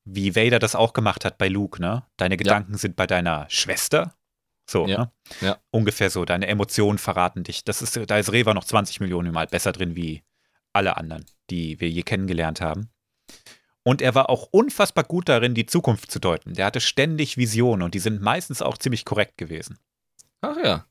Wie 0.05 0.35
Vader 0.35 0.59
das 0.59 0.75
auch 0.75 0.95
gemacht 0.95 1.25
hat 1.27 1.37
bei 1.37 1.49
Luke, 1.49 1.81
ne? 1.81 2.07
Deine 2.17 2.37
Gedanken 2.39 2.77
sind 2.79 2.97
bei 2.97 3.07
deiner 3.07 3.49
Schwester. 3.51 4.15
So, 4.69 4.87
Ja, 4.87 4.99
ne? 4.99 5.13
ja. 5.43 5.59
Ungefähr 5.71 6.09
so. 6.11 6.25
Deine 6.25 6.47
Emotionen 6.47 6.99
verraten 6.99 7.45
dich. 7.45 7.65
Das 7.65 7.83
ist, 7.83 7.97
da 8.09 8.19
ist 8.19 8.33
Reva 8.33 8.55
noch 8.55 8.65
20 8.65 9.01
Millionen 9.01 9.33
Mal 9.33 9.47
besser 9.47 9.73
drin 9.73 9.95
wie 9.95 10.23
alle 10.73 10.97
anderen, 10.97 11.27
die 11.51 11.81
wir 11.81 11.91
je 11.91 12.03
kennengelernt 12.03 12.61
haben. 12.63 12.89
Und 13.83 14.03
er 14.03 14.15
war 14.15 14.29
auch 14.29 14.49
unfassbar 14.51 15.05
gut 15.05 15.29
darin, 15.29 15.55
die 15.55 15.67
Zukunft 15.67 16.11
zu 16.11 16.19
deuten. 16.19 16.55
Der 16.55 16.67
hatte 16.67 16.81
ständig 16.81 17.37
Visionen 17.37 17.83
und 17.83 17.95
die 17.95 17.99
sind 17.99 18.21
meistens 18.21 18.61
auch 18.63 18.77
ziemlich 18.77 19.05
korrekt 19.05 19.39
gewesen. 19.39 19.79
Ach 20.43 20.57
ja. 20.63 20.87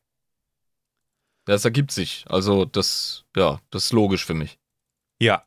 Das 1.45 1.65
ergibt 1.65 1.91
sich. 1.91 2.25
Also, 2.27 2.65
das, 2.65 3.25
ja, 3.35 3.59
das 3.71 3.85
ist 3.85 3.93
logisch 3.93 4.25
für 4.25 4.33
mich. 4.33 4.59
Ja. 5.19 5.45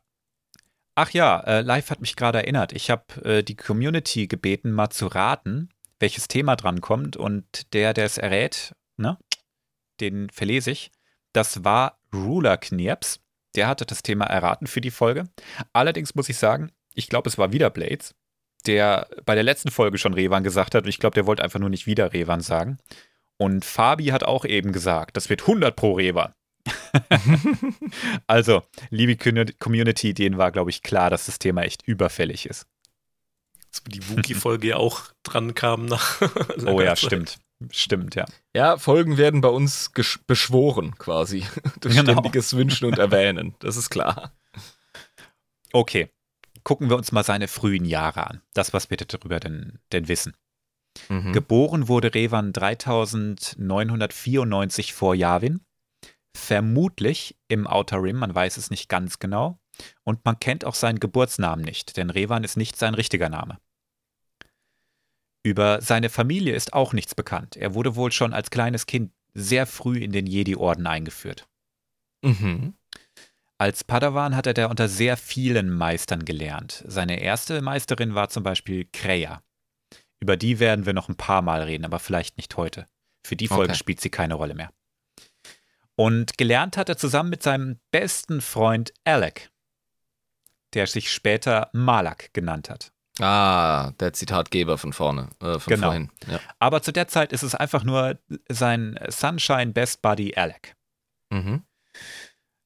Ach 0.95 1.09
ja, 1.11 1.39
äh, 1.41 1.61
Live 1.61 1.89
hat 1.89 2.01
mich 2.01 2.15
gerade 2.15 2.39
erinnert. 2.39 2.71
Ich 2.71 2.89
habe 2.89 3.23
äh, 3.23 3.43
die 3.43 3.55
Community 3.55 4.27
gebeten, 4.27 4.71
mal 4.71 4.89
zu 4.89 5.07
raten, 5.07 5.69
welches 5.99 6.27
Thema 6.27 6.55
dran 6.55 6.81
kommt. 6.81 7.17
Und 7.17 7.73
der, 7.73 7.93
der 7.93 8.05
es 8.05 8.17
errät, 8.17 8.73
ne, 8.97 9.17
den 9.99 10.29
verlese 10.29 10.71
ich. 10.71 10.91
Das 11.33 11.63
war 11.63 11.99
Ruler 12.13 12.57
Knirps. 12.57 13.19
Der 13.55 13.67
hatte 13.67 13.85
das 13.85 14.03
Thema 14.03 14.25
erraten 14.25 14.67
für 14.67 14.81
die 14.81 14.91
Folge. 14.91 15.29
Allerdings 15.73 16.15
muss 16.15 16.29
ich 16.29 16.37
sagen, 16.37 16.71
ich 16.95 17.07
glaube, 17.09 17.29
es 17.29 17.37
war 17.37 17.51
wieder 17.51 17.69
Blades, 17.69 18.15
der 18.65 19.07
bei 19.25 19.35
der 19.35 19.43
letzten 19.43 19.71
Folge 19.71 19.97
schon 19.97 20.13
Revan 20.13 20.43
gesagt 20.43 20.75
hat. 20.75 20.83
Und 20.83 20.89
ich 20.89 20.99
glaube, 20.99 21.15
der 21.15 21.25
wollte 21.25 21.43
einfach 21.43 21.59
nur 21.59 21.69
nicht 21.69 21.85
wieder 21.87 22.13
Revan 22.13 22.41
sagen. 22.41 22.77
Und 23.37 23.65
Fabi 23.65 24.05
hat 24.07 24.23
auch 24.23 24.45
eben 24.45 24.71
gesagt, 24.71 25.17
das 25.17 25.29
wird 25.29 25.41
100 25.41 25.75
pro 25.75 25.93
Revan. 25.93 26.33
also, 28.27 28.63
liebe 28.89 29.13
Commu- 29.13 29.53
Community, 29.59 30.13
denen 30.13 30.37
war, 30.37 30.51
glaube 30.51 30.69
ich, 30.69 30.83
klar, 30.83 31.09
dass 31.09 31.25
das 31.25 31.39
Thema 31.39 31.63
echt 31.63 31.81
überfällig 31.87 32.45
ist. 32.45 32.67
Als 33.67 33.83
die 33.87 34.07
Wookie-Folge 34.09 34.67
ja 34.69 34.75
auch 34.77 35.01
dran 35.23 35.55
kam 35.55 35.85
nach. 35.85 36.21
Oh 36.65 36.79
ja, 36.81 36.89
Zeit. 36.95 36.99
stimmt. 36.99 37.37
Stimmt, 37.71 38.15
ja. 38.15 38.25
Ja, 38.53 38.77
Folgen 38.77 39.17
werden 39.17 39.39
bei 39.41 39.47
uns 39.47 39.91
beschworen, 40.27 40.95
quasi. 40.97 41.45
Durch 41.79 41.95
Genau. 41.95 42.11
ständiges 42.11 42.53
Wünschen 42.55 42.85
und 42.87 42.97
Erwähnen. 42.99 43.55
Das 43.59 43.77
ist 43.77 43.89
klar. 43.89 44.33
Okay. 45.71 46.09
Gucken 46.63 46.89
wir 46.89 46.97
uns 46.97 47.11
mal 47.11 47.23
seine 47.23 47.47
frühen 47.47 47.85
Jahre 47.85 48.27
an. 48.27 48.41
Das, 48.53 48.73
was 48.73 48.89
wir 48.89 48.97
darüber 48.97 49.39
denn, 49.39 49.77
denn 49.91 50.07
wissen. 50.07 50.33
Mhm. 51.09 51.33
Geboren 51.33 51.87
wurde 51.87 52.13
Revan 52.13 52.53
3994 52.53 54.93
vor 54.93 55.15
Yavin. 55.15 55.61
Vermutlich 56.35 57.37
im 57.47 57.67
Outer 57.67 58.01
Rim, 58.01 58.17
man 58.17 58.33
weiß 58.33 58.57
es 58.57 58.71
nicht 58.71 58.89
ganz 58.89 59.19
genau. 59.19 59.59
Und 60.03 60.25
man 60.25 60.39
kennt 60.39 60.65
auch 60.65 60.75
seinen 60.75 60.99
Geburtsnamen 60.99 61.63
nicht, 61.63 61.97
denn 61.97 62.09
Revan 62.09 62.43
ist 62.43 62.57
nicht 62.57 62.77
sein 62.77 62.93
richtiger 62.93 63.29
Name. 63.29 63.59
Über 65.43 65.81
seine 65.81 66.09
Familie 66.09 66.55
ist 66.55 66.73
auch 66.73 66.93
nichts 66.93 67.15
bekannt. 67.15 67.57
Er 67.57 67.73
wurde 67.73 67.95
wohl 67.95 68.11
schon 68.11 68.33
als 68.33 68.49
kleines 68.49 68.85
Kind 68.85 69.11
sehr 69.33 69.65
früh 69.65 69.97
in 69.97 70.11
den 70.11 70.25
Jedi-Orden 70.25 70.87
eingeführt. 70.87 71.47
Mhm. 72.23 72.75
Als 73.57 73.83
Padawan 73.83 74.35
hat 74.35 74.47
er 74.47 74.53
da 74.53 74.65
unter 74.67 74.87
sehr 74.89 75.15
vielen 75.15 75.69
Meistern 75.69 76.25
gelernt. 76.25 76.83
Seine 76.87 77.21
erste 77.21 77.61
Meisterin 77.61 78.15
war 78.15 78.29
zum 78.29 78.43
Beispiel 78.43 78.87
Kreia. 78.91 79.41
Über 80.19 80.37
die 80.37 80.59
werden 80.59 80.85
wir 80.85 80.93
noch 80.93 81.09
ein 81.09 81.15
paar 81.17 81.41
Mal 81.41 81.61
reden, 81.63 81.85
aber 81.85 81.99
vielleicht 81.99 82.37
nicht 82.37 82.55
heute. 82.57 82.87
Für 83.25 83.35
die 83.35 83.47
Folge 83.47 83.71
Okay. 83.73 83.79
spielt 83.79 84.01
sie 84.01 84.09
keine 84.09 84.33
Rolle 84.33 84.53
mehr. 84.55 84.71
Und 85.95 86.37
gelernt 86.37 86.75
hat 86.77 86.89
er 86.89 86.97
zusammen 86.97 87.29
mit 87.29 87.43
seinem 87.43 87.79
besten 87.91 88.41
Freund 88.41 88.93
Alec, 89.05 89.51
der 90.73 90.87
sich 90.87 91.11
später 91.11 91.69
Malak 91.73 92.33
genannt 92.33 92.69
hat. 92.69 92.91
Ah, 93.19 93.91
der 93.99 94.11
Zitatgeber 94.13 94.79
von 94.79 94.91
vorne, 94.91 95.29
äh, 95.39 95.59
von 95.59 95.71
Genau. 95.71 95.87
vorhin. 95.87 96.09
Ja. 96.27 96.39
Aber 96.57 96.81
zu 96.81 96.91
der 96.91 97.07
Zeit 97.07 97.31
ist 97.31 97.43
es 97.43 97.53
einfach 97.53 97.83
nur 97.83 98.17
sein 98.49 98.99
Sunshine 99.07 99.67
Best 99.71 100.01
Buddy 100.01 100.33
Alec. 100.35 100.75
Mhm. 101.29 101.63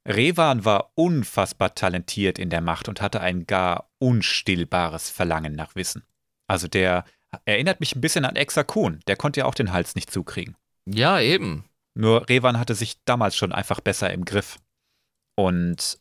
Revan 0.08 0.64
war 0.66 0.92
unfassbar 0.96 1.76
talentiert 1.76 2.40
in 2.40 2.50
der 2.50 2.62
Macht 2.62 2.88
und 2.88 3.02
hatte 3.02 3.20
ein 3.22 3.46
gar 3.46 3.90
unstillbares 4.00 5.10
Verlangen 5.10 5.54
nach 5.54 5.76
Wissen. 5.76 6.04
Also 6.48 6.68
der 6.68 7.04
erinnert 7.46 7.82
mich 7.82 7.96
ein 7.96 8.02
bisschen 8.02 8.24
an 8.26 8.38
Exakun, 8.38 9.02
der 9.08 9.18
konnte 9.18 9.42
ja 9.42 9.46
auch 9.46 9.56
den 9.56 9.74
Hals 9.74 9.96
nicht 9.96 10.12
zukriegen. 10.12 10.56
ja, 10.86 11.20
eben. 11.20 11.66
Nur 11.94 12.30
Revan 12.30 12.60
hatte 12.60 12.76
sich 12.76 13.04
damals 13.06 13.36
schon 13.36 13.52
einfach 13.52 13.80
besser 13.80 14.14
im 14.14 14.24
Griff 14.24 14.60
und 15.36 15.98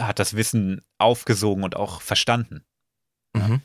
hat 0.00 0.18
das 0.18 0.34
Wissen 0.34 0.80
aufgesogen 0.96 1.62
und 1.62 1.76
auch 1.76 2.00
verstanden. 2.00 2.64
Mhm. 3.34 3.60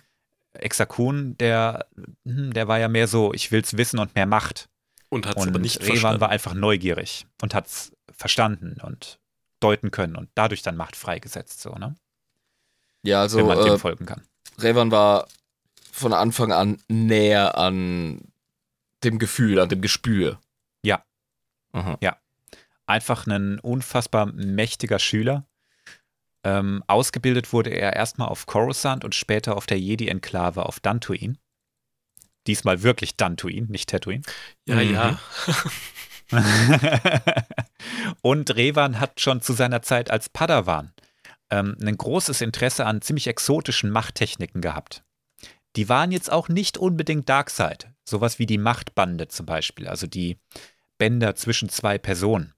Exakun, 0.51 1.37
der, 1.37 1.87
hm, 2.25 2.51
der 2.53 2.67
war 2.67 2.77
ja 2.77 2.89
mehr 2.89 3.07
so, 3.07 3.33
ich 3.33 3.51
will's 3.53 3.77
wissen 3.77 3.99
und 3.99 4.15
mehr 4.15 4.25
Macht. 4.25 4.69
Und 5.07 5.25
hat 5.25 5.37
es 5.37 5.43
Und 5.43 5.49
aber 5.49 5.59
nicht 5.59 5.79
Revan 5.79 5.87
verstanden. 5.87 6.21
war 6.21 6.29
einfach 6.29 6.53
neugierig 6.53 7.25
und 7.41 7.55
hat's 7.55 7.93
verstanden 8.11 8.81
und 8.81 9.17
deuten 9.63 9.91
können 9.91 10.15
und 10.15 10.29
dadurch 10.35 10.61
dann 10.61 10.75
Macht 10.75 10.95
freigesetzt, 10.95 11.61
so, 11.61 11.71
ne? 11.75 11.95
Ja, 13.03 13.21
also 13.21 13.37
Wenn 13.39 13.47
man 13.47 13.59
äh, 13.59 13.63
dem 13.65 13.79
folgen 13.79 14.05
kann. 14.05 14.21
Revan 14.59 14.91
war 14.91 15.27
von 15.91 16.13
Anfang 16.13 16.51
an 16.51 16.81
näher 16.87 17.57
an 17.57 18.21
dem 19.03 19.19
Gefühl, 19.19 19.59
an 19.59 19.69
dem 19.69 19.81
Gespür. 19.81 20.39
Ja. 20.83 21.03
Aha. 21.73 21.97
Einfach 22.85 23.25
ein 23.27 23.59
unfassbar 23.59 24.25
mächtiger 24.25 24.99
Schüler. 24.99 25.45
Ähm, 26.43 26.83
ausgebildet 26.87 27.53
wurde 27.53 27.69
er 27.69 27.93
erstmal 27.95 28.27
auf 28.27 28.45
Coruscant 28.45 29.05
und 29.05 29.15
später 29.15 29.55
auf 29.55 29.65
der 29.65 29.79
Jedi-Enklave 29.79 30.65
auf 30.65 30.81
Dantooine. 30.81 31.37
Diesmal 32.45 32.83
wirklich 32.83 33.15
Dantooine, 33.15 33.67
nicht 33.67 33.89
Tatooine. 33.89 34.23
ja, 34.67 34.75
Mhm. 34.75 34.93
ja. 34.93 35.19
und 38.21 38.55
Revan 38.55 38.99
hat 38.99 39.19
schon 39.19 39.41
zu 39.41 39.53
seiner 39.53 39.81
Zeit 39.81 40.11
als 40.11 40.29
Padawan 40.29 40.93
ähm, 41.49 41.77
ein 41.81 41.97
großes 41.97 42.41
Interesse 42.41 42.85
an 42.85 43.01
ziemlich 43.01 43.27
exotischen 43.27 43.89
Machttechniken 43.89 44.61
gehabt. 44.61 45.03
Die 45.75 45.89
waren 45.89 46.11
jetzt 46.11 46.31
auch 46.31 46.49
nicht 46.49 46.77
unbedingt 46.77 47.29
Darkseid, 47.29 47.89
sowas 48.05 48.39
wie 48.39 48.45
die 48.45 48.57
Machtbande 48.57 49.27
zum 49.27 49.45
Beispiel, 49.45 49.87
also 49.87 50.07
die 50.07 50.37
Bänder 50.97 51.35
zwischen 51.35 51.69
zwei 51.69 51.97
Personen, 51.97 52.53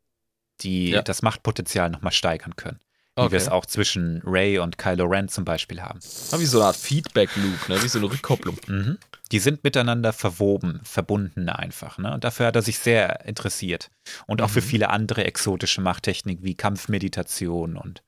die 0.61 0.89
Ja. 0.89 1.01
das 1.01 1.21
Machtpotenzial 1.21 1.89
nochmal 1.89 2.11
steigern 2.11 2.55
können. 2.55 2.79
Wie 3.17 3.21
Okay. 3.21 3.31
wir 3.31 3.37
es 3.37 3.47
auch 3.47 3.65
zwischen 3.65 4.21
Ray 4.25 4.59
und 4.59 4.77
Kylo 4.77 5.05
Ren 5.05 5.29
zum 5.29 5.45
Beispiel 5.45 5.81
haben. 5.81 5.99
Ah, 6.33 6.39
wie 6.39 6.45
so 6.45 6.57
eine 6.59 6.67
Art 6.67 6.75
Feedback-Loop, 6.75 7.69
ne? 7.69 7.81
wie 7.81 7.87
so 7.87 7.99
eine 7.99 8.11
Rückkopplung. 8.11 8.57
Mhm. 8.67 8.97
Die 9.31 9.39
sind 9.39 9.63
miteinander 9.63 10.11
verwoben, 10.11 10.81
verbunden 10.83 11.47
einfach. 11.47 11.97
Ne? 11.97 12.13
Und 12.13 12.25
dafür 12.25 12.47
hat 12.47 12.57
er 12.57 12.61
sich 12.61 12.77
sehr 12.77 13.25
interessiert. 13.25 13.89
Und 14.27 14.41
auch 14.41 14.49
für 14.49 14.59
Mhm. 14.59 14.65
viele 14.65 14.89
andere 14.89 15.23
exotische 15.23 15.79
Machttechniken 15.79 16.43
wie 16.43 16.55
Kampfmeditation 16.55 17.77
und 17.77 18.03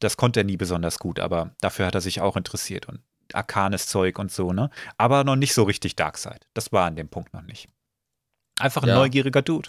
das 0.00 0.16
konnte 0.16 0.40
er 0.40 0.44
nie 0.44 0.56
besonders 0.56 0.98
gut, 0.98 1.20
aber 1.20 1.54
dafür 1.60 1.86
hat 1.86 1.94
er 1.94 2.00
sich 2.00 2.20
auch 2.20 2.36
interessiert 2.36 2.86
und 2.88 3.00
arkanes 3.32 3.86
Zeug 3.86 4.18
und 4.18 4.32
so, 4.32 4.52
ne? 4.52 4.70
Aber 4.98 5.22
noch 5.24 5.36
nicht 5.36 5.54
so 5.54 5.62
richtig 5.62 5.96
Darkseid. 5.96 6.46
Das 6.52 6.72
war 6.72 6.86
an 6.86 6.96
dem 6.96 7.08
Punkt 7.08 7.32
noch 7.32 7.42
nicht. 7.42 7.68
Einfach 8.58 8.82
ein 8.82 8.88
Ja. 8.88 8.96
neugieriger 8.96 9.40
Dude. 9.42 9.68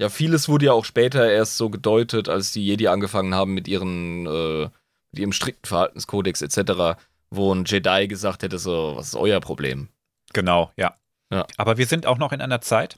Ja, 0.00 0.08
vieles 0.10 0.48
wurde 0.48 0.66
ja 0.66 0.72
auch 0.72 0.84
später 0.84 1.30
erst 1.30 1.56
so 1.56 1.70
gedeutet, 1.70 2.28
als 2.28 2.52
die 2.52 2.64
Jedi 2.64 2.88
angefangen 2.88 3.34
haben 3.34 3.54
mit 3.54 3.66
ihren, 3.68 4.26
äh, 4.26 4.68
mit 5.12 5.18
ihrem 5.20 5.32
strikten 5.32 5.66
Verhaltenskodex 5.66 6.42
etc., 6.42 6.98
wo 7.30 7.54
ein 7.54 7.64
Jedi 7.64 8.06
gesagt 8.08 8.42
hätte, 8.42 8.58
so, 8.58 8.94
was 8.96 9.08
ist 9.08 9.16
euer 9.16 9.40
Problem? 9.40 9.88
Genau, 10.32 10.70
ja. 10.76 10.94
Ja. 11.32 11.46
Aber 11.56 11.76
wir 11.78 11.86
sind 11.86 12.06
auch 12.06 12.18
noch 12.18 12.32
in 12.32 12.40
einer 12.40 12.60
Zeit, 12.60 12.96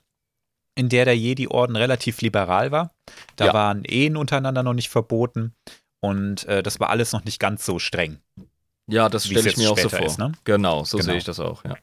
in 0.75 0.89
der 0.89 1.05
der 1.05 1.17
Jedi-Orden 1.17 1.75
relativ 1.75 2.21
liberal 2.21 2.71
war. 2.71 2.91
Da 3.37 3.47
Ja. 3.47 3.53
waren 3.53 3.83
Ehen 3.85 4.15
untereinander 4.17 4.61
noch 4.63 4.73
nicht 4.73 4.89
verboten 4.89 5.53
und 5.99 6.45
äh, 6.45 6.61
das 6.61 6.79
war 6.79 6.89
alles 6.89 7.11
noch 7.11 7.23
nicht 7.23 7.39
ganz 7.39 7.65
so 7.65 7.79
streng. 7.79 8.19
Ja, 8.87 9.09
das 9.09 9.25
stelle 9.25 9.49
ich 9.49 9.57
mir 9.57 9.71
auch 9.71 9.77
so 9.77 9.89
vor. 9.89 10.05
ist, 10.05 10.19
ne? 10.19 10.31
Genau, 10.43 10.83
so 10.83 10.97
Genau. 10.97 11.09
sehe 11.09 11.17
ich 11.17 11.23
das 11.23 11.39
auch, 11.39 11.63
ja. 11.63 11.75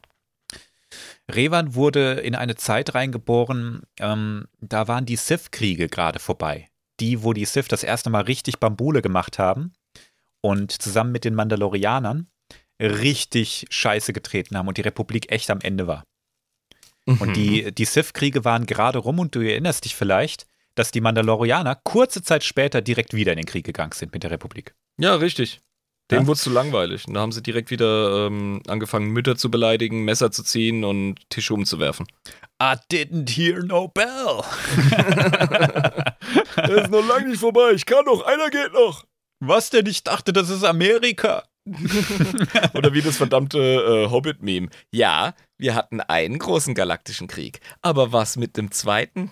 Revan 1.29 1.75
wurde 1.75 2.13
in 2.13 2.35
eine 2.35 2.55
Zeit 2.55 2.95
reingeboren, 2.95 3.81
ähm, 3.99 4.47
da 4.59 4.87
waren 4.87 5.05
die 5.05 5.17
Sith-Kriege 5.17 5.89
gerade 5.89 6.19
vorbei. 6.19 6.69
Die, 6.99 7.23
wo 7.23 7.33
die 7.33 7.45
Sith 7.45 7.67
das 7.67 7.83
erste 7.83 8.09
Mal 8.09 8.23
richtig 8.23 8.59
Bambule 8.59 9.01
gemacht 9.01 9.37
haben 9.37 9.73
und 10.41 10.71
zusammen 10.71 11.11
mit 11.11 11.25
den 11.25 11.35
Mandalorianern 11.35 12.27
richtig 12.81 13.65
Scheiße 13.69 14.13
getreten 14.13 14.57
haben 14.57 14.67
und 14.67 14.77
die 14.77 14.81
Republik 14.81 15.31
echt 15.31 15.49
am 15.49 15.59
Ende 15.61 15.87
war. 15.87 16.03
Mhm. 17.05 17.21
Und 17.21 17.33
die, 17.35 17.71
die 17.73 17.85
Sith-Kriege 17.85 18.45
waren 18.45 18.65
gerade 18.65 18.99
rum 18.99 19.19
und 19.19 19.35
du 19.35 19.41
erinnerst 19.41 19.85
dich 19.85 19.95
vielleicht, 19.95 20.47
dass 20.75 20.91
die 20.91 21.01
Mandalorianer 21.01 21.75
kurze 21.75 22.21
Zeit 22.21 22.43
später 22.43 22.81
direkt 22.81 23.13
wieder 23.13 23.31
in 23.33 23.37
den 23.37 23.45
Krieg 23.45 23.65
gegangen 23.65 23.93
sind 23.93 24.13
mit 24.13 24.23
der 24.23 24.31
Republik. 24.31 24.75
Ja, 24.97 25.15
richtig. 25.15 25.59
Denen 26.09 26.21
Ja. 26.21 26.27
wurde 26.27 26.37
es 26.37 26.41
zu 26.43 26.49
langweilig. 26.49 27.07
Und 27.07 27.13
da 27.15 27.19
haben 27.21 27.31
sie 27.33 27.43
direkt 27.43 27.69
wieder 27.69 28.27
ähm, 28.27 28.61
angefangen, 28.67 29.09
Mütter 29.11 29.35
zu 29.35 29.51
beleidigen, 29.51 30.03
Messer 30.05 30.31
zu 30.31 30.43
ziehen 30.43 30.83
und 30.83 31.15
Tische 31.29 31.53
umzuwerfen. 31.53 32.07
I 32.61 32.75
didn't 32.91 33.29
hear 33.29 33.63
no 33.63 33.87
bell. 33.89 34.41
Er 36.55 36.69
ist 36.83 36.91
noch 36.91 37.07
lange 37.07 37.27
nicht 37.29 37.39
vorbei. 37.39 37.71
Ich 37.73 37.85
kann 37.85 38.05
noch. 38.05 38.25
Einer 38.25 38.49
geht 38.49 38.73
noch. 38.73 39.05
Was 39.39 39.69
denn? 39.69 39.85
Ich 39.85 40.03
dachte, 40.03 40.33
das 40.33 40.49
ist 40.49 40.63
Amerika. 40.63 41.43
Oder 42.73 42.93
wie 42.93 43.01
das 43.01 43.17
verdammte 43.17 43.59
äh, 43.59 44.09
Hobbit-Meme. 44.09 44.69
Ja, 44.91 45.33
wir 45.57 45.75
hatten 45.75 46.01
einen 46.01 46.39
großen 46.39 46.73
galaktischen 46.73 47.27
Krieg. 47.27 47.59
Aber 47.81 48.11
was 48.13 48.37
mit 48.37 48.57
dem 48.57 48.71
zweiten? 48.71 49.31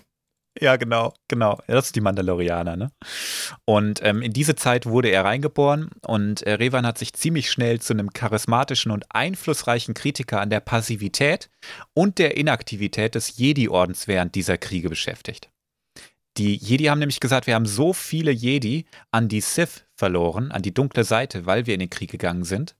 Ja, 0.59 0.77
genau, 0.77 1.13
genau. 1.27 1.59
Das 1.67 1.87
ist 1.87 1.95
die 1.95 2.01
Mandalorianer, 2.01 2.77
ne? 2.77 2.91
Und 3.65 4.01
ähm, 4.03 4.21
in 4.21 4.31
diese 4.31 4.55
Zeit 4.55 4.85
wurde 4.85 5.09
er 5.09 5.25
reingeboren 5.25 5.89
und 6.07 6.43
äh, 6.43 6.53
Revan 6.53 6.85
hat 6.85 6.97
sich 6.97 7.13
ziemlich 7.13 7.51
schnell 7.51 7.81
zu 7.81 7.91
einem 7.91 8.13
charismatischen 8.13 8.91
und 8.91 9.03
einflussreichen 9.09 9.93
Kritiker 9.93 10.39
an 10.39 10.49
der 10.49 10.61
Passivität 10.61 11.49
und 11.93 12.19
der 12.19 12.37
Inaktivität 12.37 13.15
des 13.15 13.37
Jedi-Ordens 13.37 14.07
während 14.07 14.35
dieser 14.35 14.57
Kriege 14.57 14.87
beschäftigt. 14.87 15.49
Die 16.37 16.55
Jedi 16.55 16.85
haben 16.85 16.99
nämlich 16.99 17.19
gesagt, 17.19 17.47
wir 17.47 17.55
haben 17.55 17.65
so 17.65 17.93
viele 17.93 18.31
Jedi 18.31 18.85
an 19.11 19.27
die 19.29 19.41
Sith 19.41 19.85
verloren, 19.95 20.51
an 20.51 20.61
die 20.61 20.73
dunkle 20.73 21.03
Seite, 21.03 21.45
weil 21.45 21.65
wir 21.65 21.73
in 21.73 21.79
den 21.79 21.89
Krieg 21.89 22.11
gegangen 22.11 22.43
sind. 22.43 22.75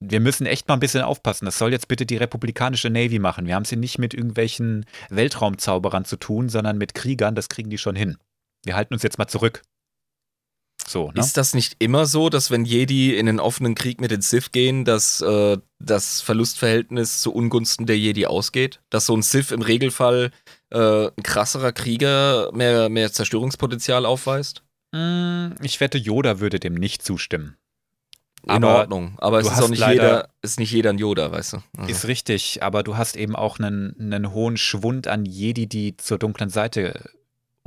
Wir 0.00 0.20
müssen 0.20 0.46
echt 0.46 0.66
mal 0.66 0.74
ein 0.74 0.80
bisschen 0.80 1.02
aufpassen. 1.02 1.44
Das 1.44 1.58
soll 1.58 1.72
jetzt 1.72 1.88
bitte 1.88 2.06
die 2.06 2.16
republikanische 2.16 2.88
Navy 2.88 3.18
machen. 3.18 3.46
Wir 3.46 3.54
haben 3.54 3.64
es 3.64 3.68
hier 3.68 3.78
nicht 3.78 3.98
mit 3.98 4.14
irgendwelchen 4.14 4.86
Weltraumzauberern 5.10 6.06
zu 6.06 6.16
tun, 6.16 6.48
sondern 6.48 6.78
mit 6.78 6.94
Kriegern. 6.94 7.34
Das 7.34 7.50
kriegen 7.50 7.68
die 7.68 7.78
schon 7.78 7.96
hin. 7.96 8.16
Wir 8.64 8.76
halten 8.76 8.94
uns 8.94 9.02
jetzt 9.02 9.18
mal 9.18 9.28
zurück. 9.28 9.62
So, 10.86 11.12
ne? 11.12 11.20
Ist 11.20 11.36
das 11.36 11.54
nicht 11.54 11.76
immer 11.78 12.06
so, 12.06 12.30
dass 12.30 12.50
wenn 12.50 12.64
Jedi 12.64 13.14
in 13.14 13.26
den 13.26 13.38
offenen 13.38 13.74
Krieg 13.74 14.00
mit 14.00 14.10
den 14.10 14.22
Sith 14.22 14.50
gehen, 14.50 14.84
dass 14.84 15.20
äh, 15.20 15.58
das 15.78 16.20
Verlustverhältnis 16.20 17.20
zu 17.20 17.32
Ungunsten 17.32 17.86
der 17.86 17.98
Jedi 17.98 18.26
ausgeht? 18.26 18.80
Dass 18.90 19.06
so 19.06 19.14
ein 19.14 19.22
Sith 19.22 19.52
im 19.52 19.62
Regelfall 19.62 20.30
äh, 20.70 21.08
ein 21.08 21.22
krasserer 21.22 21.72
Krieger 21.72 22.50
mehr, 22.52 22.88
mehr 22.88 23.12
Zerstörungspotenzial 23.12 24.06
aufweist? 24.06 24.64
Mm, 24.92 25.50
Ich 25.62 25.78
wette, 25.80 25.98
Yoda 25.98 26.40
würde 26.40 26.58
dem 26.58 26.74
nicht 26.74 27.02
zustimmen. 27.02 27.56
In 28.44 28.50
Aber 28.50 28.78
Ordnung. 28.78 29.14
Aber 29.18 29.40
es 29.40 29.46
ist 29.50 29.62
auch 29.62 29.68
nicht 29.68 29.86
jeder, 29.86 30.28
ist 30.42 30.58
nicht 30.58 30.72
jeder 30.72 30.90
ein 30.90 30.98
Yoda, 30.98 31.30
weißt 31.30 31.54
du? 31.54 31.58
Also. 31.76 31.90
Ist 31.90 32.06
richtig, 32.08 32.62
aber 32.62 32.82
du 32.82 32.96
hast 32.96 33.16
eben 33.16 33.36
auch 33.36 33.58
einen, 33.58 33.94
einen 33.98 34.32
hohen 34.32 34.56
Schwund 34.56 35.06
an 35.08 35.26
Jedi, 35.26 35.66
die 35.66 35.96
zur 35.96 36.18
dunklen 36.18 36.48
Seite 36.48 37.10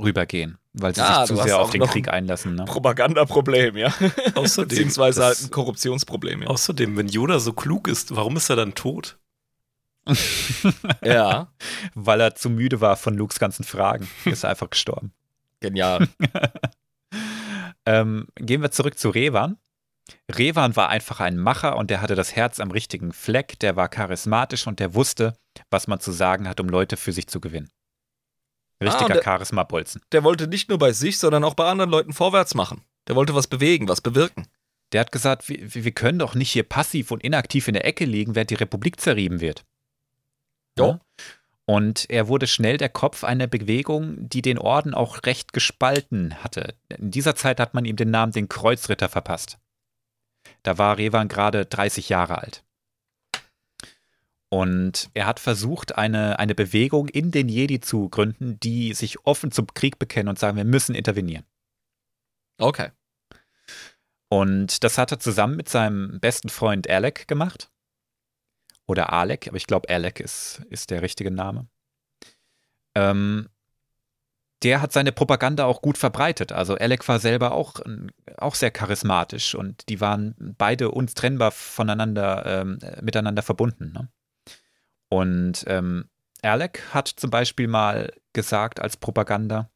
rübergehen, 0.02 0.58
weil 0.72 0.94
sie 0.94 1.00
Ah, 1.02 1.24
sich 1.26 1.36
zu 1.36 1.42
sehr 1.42 1.60
auf 1.60 1.70
den 1.70 1.82
Krieg 1.82 2.08
einlassen. 2.08 2.56
Ne? 2.56 2.64
Propagandaproblem, 2.64 3.76
ja. 3.76 3.94
Außerdem, 4.34 4.68
Beziehungsweise 4.68 5.20
das- 5.20 5.38
halt 5.40 5.48
ein 5.48 5.50
Korruptionsproblem, 5.52 6.42
ja. 6.42 6.48
Außerdem, 6.48 6.96
wenn 6.96 7.06
Yoda 7.08 7.38
so 7.38 7.52
klug 7.52 7.86
ist, 7.86 8.14
warum 8.16 8.36
ist 8.36 8.50
er 8.50 8.56
dann 8.56 8.74
tot? 8.74 9.16
ja, 11.04 11.48
Weil 11.94 12.20
er 12.20 12.34
zu 12.34 12.50
müde 12.50 12.80
war 12.80 12.96
von 12.96 13.14
Lukes 13.14 13.38
ganzen 13.38 13.64
Fragen. 13.64 14.08
Ist 14.24 14.42
er 14.44 14.50
einfach 14.50 14.70
gestorben. 14.70 15.12
genial. 15.60 16.08
Ähm, 17.86 18.28
gehen 18.36 18.62
wir 18.62 18.70
zurück 18.70 18.98
zu 18.98 19.10
Revan. 19.10 19.58
Revan 20.30 20.76
war 20.76 20.88
einfach 20.90 21.20
ein 21.20 21.36
Macher 21.38 21.76
und 21.76 21.90
der 21.90 22.00
hatte 22.00 22.14
das 22.14 22.36
Herz 22.36 22.60
am 22.60 22.70
richtigen 22.70 23.12
Fleck, 23.12 23.58
der 23.60 23.76
war 23.76 23.88
charismatisch 23.88 24.66
und 24.66 24.78
der 24.80 24.94
wusste, 24.94 25.34
was 25.70 25.86
man 25.86 26.00
zu 26.00 26.12
sagen 26.12 26.48
hat, 26.48 26.60
um 26.60 26.68
Leute 26.68 26.96
für 26.96 27.12
sich 27.12 27.26
zu 27.26 27.40
gewinnen. 27.40 27.70
Ah, 28.80 28.86
Richtiger 28.86 29.14
der- 29.14 29.22
Charisma-Bolzen. 29.22 30.02
Der 30.12 30.24
wollte 30.24 30.46
nicht 30.46 30.68
nur 30.68 30.78
bei 30.78 30.92
sich, 30.92 31.18
sondern 31.18 31.44
auch 31.44 31.54
bei 31.54 31.66
anderen 31.66 31.90
Leuten 31.90 32.12
vorwärts 32.12 32.54
machen. 32.54 32.82
Der 33.08 33.16
wollte 33.16 33.34
was 33.34 33.46
bewegen, 33.46 33.88
was 33.88 34.00
bewirken. 34.00 34.46
Der 34.92 35.00
hat 35.00 35.12
gesagt, 35.12 35.48
wir, 35.48 35.74
wir 35.74 35.92
können 35.92 36.18
doch 36.18 36.34
nicht 36.34 36.50
hier 36.52 36.64
passiv 36.64 37.10
und 37.10 37.22
inaktiv 37.24 37.66
in 37.68 37.74
der 37.74 37.86
Ecke 37.86 38.04
liegen, 38.04 38.34
während 38.34 38.50
die 38.50 38.54
Republik 38.56 39.00
zerrieben 39.00 39.40
wird. 39.40 39.64
Jo. 40.78 40.86
Ja? 40.86 41.00
Und 41.66 42.10
er 42.10 42.28
wurde 42.28 42.46
schnell 42.46 42.76
der 42.76 42.90
Kopf 42.90 43.24
einer 43.24 43.46
Bewegung, 43.46 44.28
die 44.28 44.42
den 44.42 44.58
Orden 44.58 44.92
auch 44.92 45.24
recht 45.24 45.54
gespalten 45.54 46.34
hatte. 46.44 46.74
In 46.90 47.10
dieser 47.10 47.34
Zeit 47.36 47.58
hat 47.58 47.72
man 47.72 47.86
ihm 47.86 47.96
den 47.96 48.10
Namen 48.10 48.32
den 48.32 48.50
Kreuzritter 48.50 49.08
verpasst. 49.08 49.56
Da 50.62 50.78
war 50.78 50.98
Revan 50.98 51.28
gerade 51.28 51.66
30 51.66 52.08
Jahre 52.08 52.38
alt. 52.38 52.64
Und 54.48 55.10
er 55.14 55.26
hat 55.26 55.40
versucht, 55.40 55.98
eine, 55.98 56.38
eine 56.38 56.54
Bewegung 56.54 57.08
in 57.08 57.32
den 57.32 57.48
Jedi 57.48 57.80
zu 57.80 58.08
gründen, 58.08 58.60
die 58.60 58.94
sich 58.94 59.26
offen 59.26 59.50
zum 59.50 59.66
Krieg 59.74 59.98
bekennen 59.98 60.28
und 60.28 60.38
sagen, 60.38 60.56
wir 60.56 60.64
müssen 60.64 60.94
intervenieren. 60.94 61.44
Okay. 62.58 62.90
Und 64.28 64.84
das 64.84 64.96
hat 64.96 65.10
er 65.12 65.18
zusammen 65.18 65.56
mit 65.56 65.68
seinem 65.68 66.20
besten 66.20 66.48
Freund 66.48 66.88
Alec 66.88 67.26
gemacht. 67.26 67.70
Oder 68.86 69.12
Alec, 69.12 69.48
aber 69.48 69.56
ich 69.56 69.66
glaube, 69.66 69.88
Alec 69.88 70.20
ist, 70.20 70.62
ist 70.70 70.90
der 70.90 71.02
richtige 71.02 71.30
Name. 71.30 71.66
Ähm, 72.94 73.48
der 74.62 74.80
hat 74.80 74.92
seine 74.92 75.12
Propaganda 75.12 75.64
auch 75.64 75.82
gut 75.82 75.98
verbreitet. 75.98 76.52
Also 76.52 76.74
Alec 76.76 77.06
war 77.08 77.18
selber 77.18 77.52
auch, 77.52 77.80
auch 78.38 78.54
sehr 78.54 78.70
charismatisch 78.70 79.54
und 79.54 79.88
die 79.88 80.00
waren 80.00 80.34
beide 80.58 80.90
untrennbar 80.90 81.50
voneinander, 81.50 82.44
ähm, 82.46 82.78
äh, 82.80 83.02
miteinander 83.02 83.42
verbunden. 83.42 83.92
Ne? 83.92 84.08
Und 85.08 85.64
ähm, 85.66 86.06
Alec 86.42 86.82
hat 86.92 87.08
zum 87.08 87.30
Beispiel 87.30 87.68
mal 87.68 88.12
gesagt 88.32 88.80
als 88.80 88.96
Propaganda, 88.96 89.70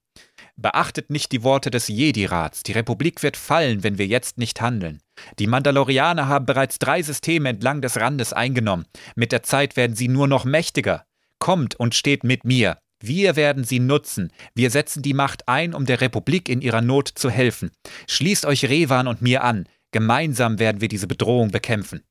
Beachtet 0.56 1.10
nicht 1.10 1.30
die 1.30 1.44
Worte 1.44 1.70
des 1.70 1.86
Jedi-Rats. 1.88 2.64
Die 2.64 2.72
Republik 2.72 3.22
wird 3.22 3.36
fallen, 3.36 3.84
wenn 3.84 3.98
wir 3.98 4.06
jetzt 4.06 4.38
nicht 4.38 4.60
handeln. 4.60 5.00
Die 5.38 5.46
Mandalorianer 5.46 6.26
haben 6.26 6.46
bereits 6.46 6.78
drei 6.78 7.02
Systeme 7.02 7.50
entlang 7.50 7.80
des 7.80 7.98
Randes 8.00 8.32
eingenommen. 8.32 8.86
Mit 9.14 9.30
der 9.30 9.44
Zeit 9.44 9.76
werden 9.76 9.94
sie 9.94 10.08
nur 10.08 10.26
noch 10.26 10.44
mächtiger. 10.44 11.06
Kommt 11.38 11.76
und 11.76 11.94
steht 11.94 12.24
mit 12.24 12.44
mir. 12.44 12.78
Wir 13.00 13.36
werden 13.36 13.64
sie 13.64 13.78
nutzen. 13.78 14.32
Wir 14.54 14.70
setzen 14.70 15.02
die 15.02 15.14
Macht 15.14 15.48
ein, 15.48 15.74
um 15.74 15.86
der 15.86 16.00
Republik 16.00 16.48
in 16.48 16.60
ihrer 16.60 16.80
Not 16.80 17.08
zu 17.14 17.30
helfen. 17.30 17.70
Schließt 18.08 18.44
euch 18.44 18.68
Revan 18.68 19.06
und 19.06 19.22
mir 19.22 19.44
an. 19.44 19.68
Gemeinsam 19.92 20.58
werden 20.58 20.80
wir 20.80 20.88
diese 20.88 21.06
Bedrohung 21.06 21.50
bekämpfen. 21.50 22.02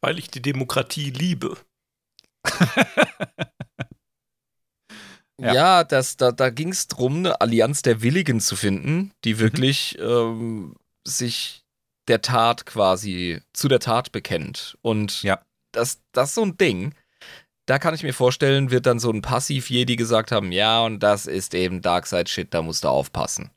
Weil 0.00 0.18
ich 0.18 0.30
die 0.30 0.42
Demokratie 0.42 1.10
liebe. 1.10 1.56
Ja. 2.46 2.46
Ja, 5.54 5.82
das, 5.84 6.16
da, 6.16 6.30
da 6.30 6.50
ging 6.50 6.68
es 6.68 6.86
darum, 6.86 7.16
eine 7.16 7.40
Allianz 7.40 7.82
der 7.82 8.02
Willigen 8.02 8.38
zu 8.38 8.54
finden, 8.54 9.12
die 9.24 9.40
wirklich 9.40 9.98
ähm, 10.02 10.76
sich 11.04 11.64
der 12.06 12.22
Tat 12.22 12.64
quasi 12.66 13.40
zu 13.52 13.66
der 13.66 13.80
Tat 13.80 14.12
bekennt. 14.12 14.78
Und 14.82 15.22
Ja. 15.22 15.42
das, 15.72 16.00
das 16.12 16.28
ist 16.30 16.34
so 16.36 16.42
ein 16.44 16.56
Ding. 16.58 16.94
Da 17.66 17.78
kann 17.78 17.94
ich 17.94 18.02
mir 18.02 18.12
vorstellen, 18.12 18.70
wird 18.70 18.86
dann 18.86 18.98
so 18.98 19.10
ein 19.10 19.22
Passiv-Jedi 19.22 19.96
gesagt 19.96 20.32
haben, 20.32 20.50
ja, 20.50 20.82
und 20.84 21.00
das 21.00 21.26
ist 21.26 21.54
eben 21.54 21.80
Darkseid-Shit, 21.80 22.52
da 22.52 22.62
musst 22.62 22.84
du 22.84 22.88
aufpassen. 22.88 23.50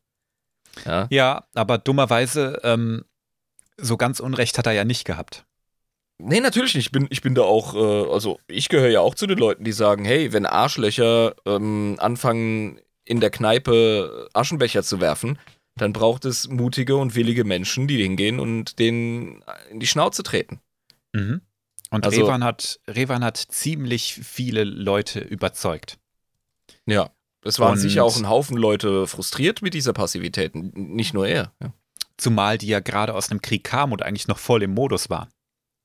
Ja, 0.86 1.08
Ja, 1.10 1.46
aber 1.56 1.78
dummerweise, 1.78 2.60
ähm, 2.64 3.06
so 3.78 3.98
ganz 3.98 4.20
Unrecht 4.20 4.58
hat 4.58 4.68
er 4.68 4.74
ja 4.74 4.86
nicht 4.86 5.06
gehabt. 5.06 5.46
Nee, 6.18 6.40
natürlich 6.40 6.76
nicht. 6.76 6.88
Ich 6.88 6.92
bin, 6.92 7.08
ich 7.10 7.22
bin 7.22 7.36
da 7.36 7.42
auch, 7.42 7.76
äh, 7.76 8.12
also 8.12 8.40
ich 8.48 8.70
gehöre 8.70 8.90
ja 8.90 9.02
auch 9.02 9.16
zu 9.16 9.28
den 9.28 9.38
Leuten, 9.38 9.64
die 9.64 9.74
sagen, 9.74 10.06
hey, 10.06 10.32
wenn 10.32 10.46
Arschlöcher 10.46 11.36
ähm, 11.46 11.96
anfangen, 12.00 12.80
in 13.04 13.20
der 13.20 13.30
Kneipe 13.30 14.30
Aschenbecher 14.34 14.82
zu 14.82 15.00
werfen, 15.00 15.38
dann 15.76 15.94
braucht 15.94 16.26
es 16.26 16.48
mutige 16.48 16.96
und 16.96 17.16
willige 17.16 17.44
Menschen, 17.44 17.88
die 17.88 18.02
hingehen 18.02 18.40
und 18.40 18.80
denen 18.80 19.44
in 19.70 19.80
die 19.80 19.88
Schnauze 19.88 20.24
treten. 20.24 20.60
Mhm. 21.14 21.42
Und 21.92 22.06
Also- 22.06 22.22
Revan, 22.26 22.44
hat, 22.44 22.80
Revan 22.88 23.24
hat 23.24 23.38
ziemlich 23.38 24.14
viele 24.16 24.64
Leute 24.64 25.20
überzeugt. 25.20 25.98
Ja. 26.86 27.10
Es 27.44 27.60
waren 27.60 27.74
Und- 27.74 27.80
sicher 27.80 28.04
auch 28.04 28.18
ein 28.18 28.28
Haufen 28.28 28.58
Leute 28.58 29.06
frustriert 29.08 29.62
mit 29.62 29.74
dieser 29.74 29.94
Passivität. 29.94 30.56
Nicht 30.56 31.14
nur 31.14 31.28
er. 31.28 31.52
Ja. 31.62 31.74
Zumal 32.18 32.58
die 32.58 32.68
ja 32.68 32.80
gerade 32.80 33.14
aus 33.14 33.30
einem 33.30 33.42
Krieg 33.42 33.64
kamen 33.64 33.94
und 33.94 34.02
eigentlich 34.02 34.28
noch 34.28 34.40
voll 34.40 34.64
im 34.64 34.74
Modus 34.74 35.10
waren. 35.10 35.30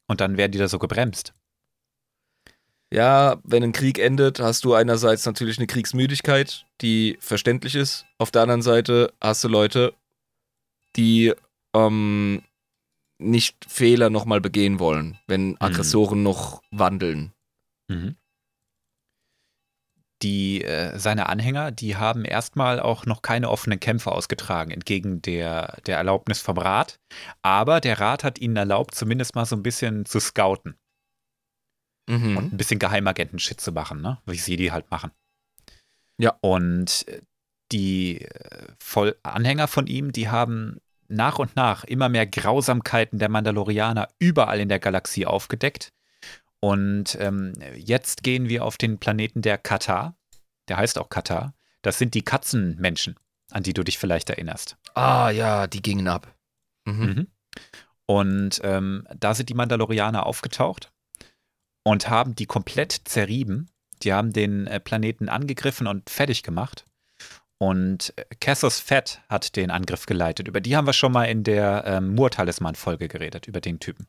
Und 0.07 0.21
dann 0.21 0.37
werden 0.37 0.53
die 0.53 0.59
da 0.59 0.69
so 0.69 0.79
gebremst. 0.79 1.35
Ja, 2.93 3.39
wenn 3.45 3.63
ein 3.63 3.73
Krieg 3.73 3.99
endet, 3.99 4.41
hast 4.41 4.65
du 4.65 4.75
einerseits 4.75 5.25
natürlich 5.25 5.59
eine 5.59 5.69
Kriegsmüdigkeit, 5.69 6.67
die 6.81 7.17
verständlich 7.21 7.77
ist. 7.77 8.05
Auf 8.19 8.31
der 8.33 8.43
anderen 8.43 8.63
Seite 8.63 9.13
hast 9.21 9.45
du 9.45 9.49
Leute, 9.49 9.95
die 10.97 11.33
ähm, 11.73 12.43
nicht 13.21 13.65
Fehler 13.69 14.11
nochmal 14.11 14.41
begehen 14.41 14.79
wollen, 14.79 15.19
wenn 15.27 15.61
Aggressoren 15.61 16.23
noch 16.23 16.63
wandeln. 16.71 17.33
Mhm. 17.89 18.17
Die, 20.23 20.63
äh, 20.63 20.99
seine 20.99 21.31
Anhänger, 21.31 21.71
die 21.71 21.97
haben 21.97 22.27
erstmal 22.27 22.79
auch 22.79 23.07
noch 23.07 23.23
keine 23.23 23.49
offenen 23.49 23.81
Kämpfe 23.81 24.13
ausgetragen, 24.13 24.71
entgegen 24.71 25.23
der, 25.23 25.79
der 25.87 25.97
Erlaubnis 25.97 26.41
vom 26.41 26.59
Rat. 26.59 27.01
Aber 27.41 27.81
der 27.81 28.01
Rat 28.01 28.23
hat 28.23 28.39
ihnen 28.39 28.57
erlaubt, 28.57 28.95
zumindest 28.95 29.35
mal 29.35 29.47
so 29.47 29.57
ein 29.57 29.63
bisschen 29.63 30.05
zu 30.05 30.21
scouten 30.21 30.77
Mhm. 32.11 32.37
und 32.37 32.53
ein 32.53 32.57
bisschen 32.57 32.81
Geheimagenten-Shit 32.81 33.61
zu 33.61 33.73
machen, 33.73 34.01
ne? 34.01 34.19
wie 34.27 34.37
sie 34.37 34.57
die 34.57 34.73
halt 34.73 34.91
machen. 34.91 35.13
Ja. 36.19 36.37
Und 36.41 37.07
äh, 37.09 37.23
die 37.73 38.23
äh, 38.23 38.67
Voll 38.83 39.17
Anhänger 39.23 39.69
von 39.69 39.87
ihm, 39.87 40.11
die 40.11 40.29
haben 40.29 40.81
nach 41.11 41.39
und 41.39 41.57
nach 41.57 41.85
immer 41.85 42.09
mehr 42.09 42.27
Grausamkeiten 42.27 43.19
der 43.19 43.29
Mandalorianer 43.29 44.09
überall 44.19 44.61
in 44.61 44.69
der 44.69 44.79
Galaxie 44.79 45.27
aufgedeckt. 45.27 45.93
Und 46.61 47.17
ähm, 47.21 47.53
jetzt 47.77 48.23
gehen 48.23 48.49
wir 48.49 48.65
auf 48.65 48.77
den 48.77 48.99
Planeten 48.99 49.43
der 49.43 49.59
Katar. 49.59 50.15
Der 50.69 50.77
heißt 50.77 50.99
auch 50.99 51.09
Katar. 51.09 51.55
Das 51.83 51.99
sind 51.99 52.15
die 52.15 52.23
Katzenmenschen, 52.23 53.17
an 53.51 53.63
die 53.63 53.73
du 53.73 53.83
dich 53.83 53.99
vielleicht 53.99 54.31
erinnerst. 54.31 54.77
Ah 54.95 55.31
ja, 55.31 55.67
die 55.67 55.83
gingen 55.83 56.09
ab. 56.09 56.35
Mhm. 56.85 57.05
Mhm. 57.07 57.27
Und 58.07 58.61
ähm, 58.65 59.07
da 59.17 59.35
sind 59.35 59.49
die 59.49 59.55
Mandalorianer 59.55 60.27
aufgetaucht 60.27 60.93
und 61.85 62.11
haben 62.11 62.35
die 62.35 62.47
komplett 62.47 62.93
zerrieben. 63.05 63.71
Die 64.03 64.13
haben 64.13 64.33
den 64.33 64.67
äh, 64.67 64.81
Planeten 64.81 65.29
angegriffen 65.29 65.87
und 65.87 66.11
fertig 66.11 66.43
gemacht. 66.43 66.85
Und 67.63 68.15
äh, 68.17 68.25
Cassus 68.41 68.81
Fett 68.81 69.21
hat 69.29 69.55
den 69.55 69.71
Angriff 69.71 70.07
geleitet. 70.07 70.49
Über 70.49 70.63
die 70.63 70.77
haben 70.77 70.87
wir 70.87 70.95
schon 70.95 71.13
mal 71.13 71.25
in 71.25 71.45
der 71.45 71.85
ähm, 71.87 72.15
Mur-Talisman-Folge 72.15 73.07
geredet, 73.07 73.47
über 73.47 73.61
den 73.61 73.81
Typen. 73.81 74.09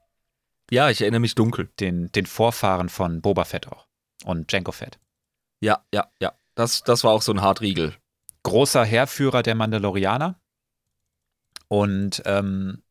Ja, 0.71 0.89
ich 0.89 1.01
erinnere 1.01 1.19
mich 1.19 1.35
dunkel. 1.35 1.69
Den, 1.79 2.09
den 2.13 2.25
Vorfahren 2.25 2.87
von 2.87 3.21
Boba 3.21 3.43
Fett 3.43 3.67
auch. 3.67 3.87
Und 4.23 4.49
Jango 4.53 4.71
Fett. 4.71 4.99
Ja, 5.59 5.83
ja, 5.93 6.09
ja. 6.21 6.31
Das, 6.55 6.83
das 6.83 7.03
war 7.03 7.11
auch 7.11 7.21
so 7.21 7.33
ein 7.33 7.41
Hartriegel. 7.41 7.95
großer 8.43 8.85
Heerführer 8.85 9.43
der 9.43 9.55
Mandalorianer. 9.55 10.39
Und 11.67 12.21
ähm, 12.25 12.83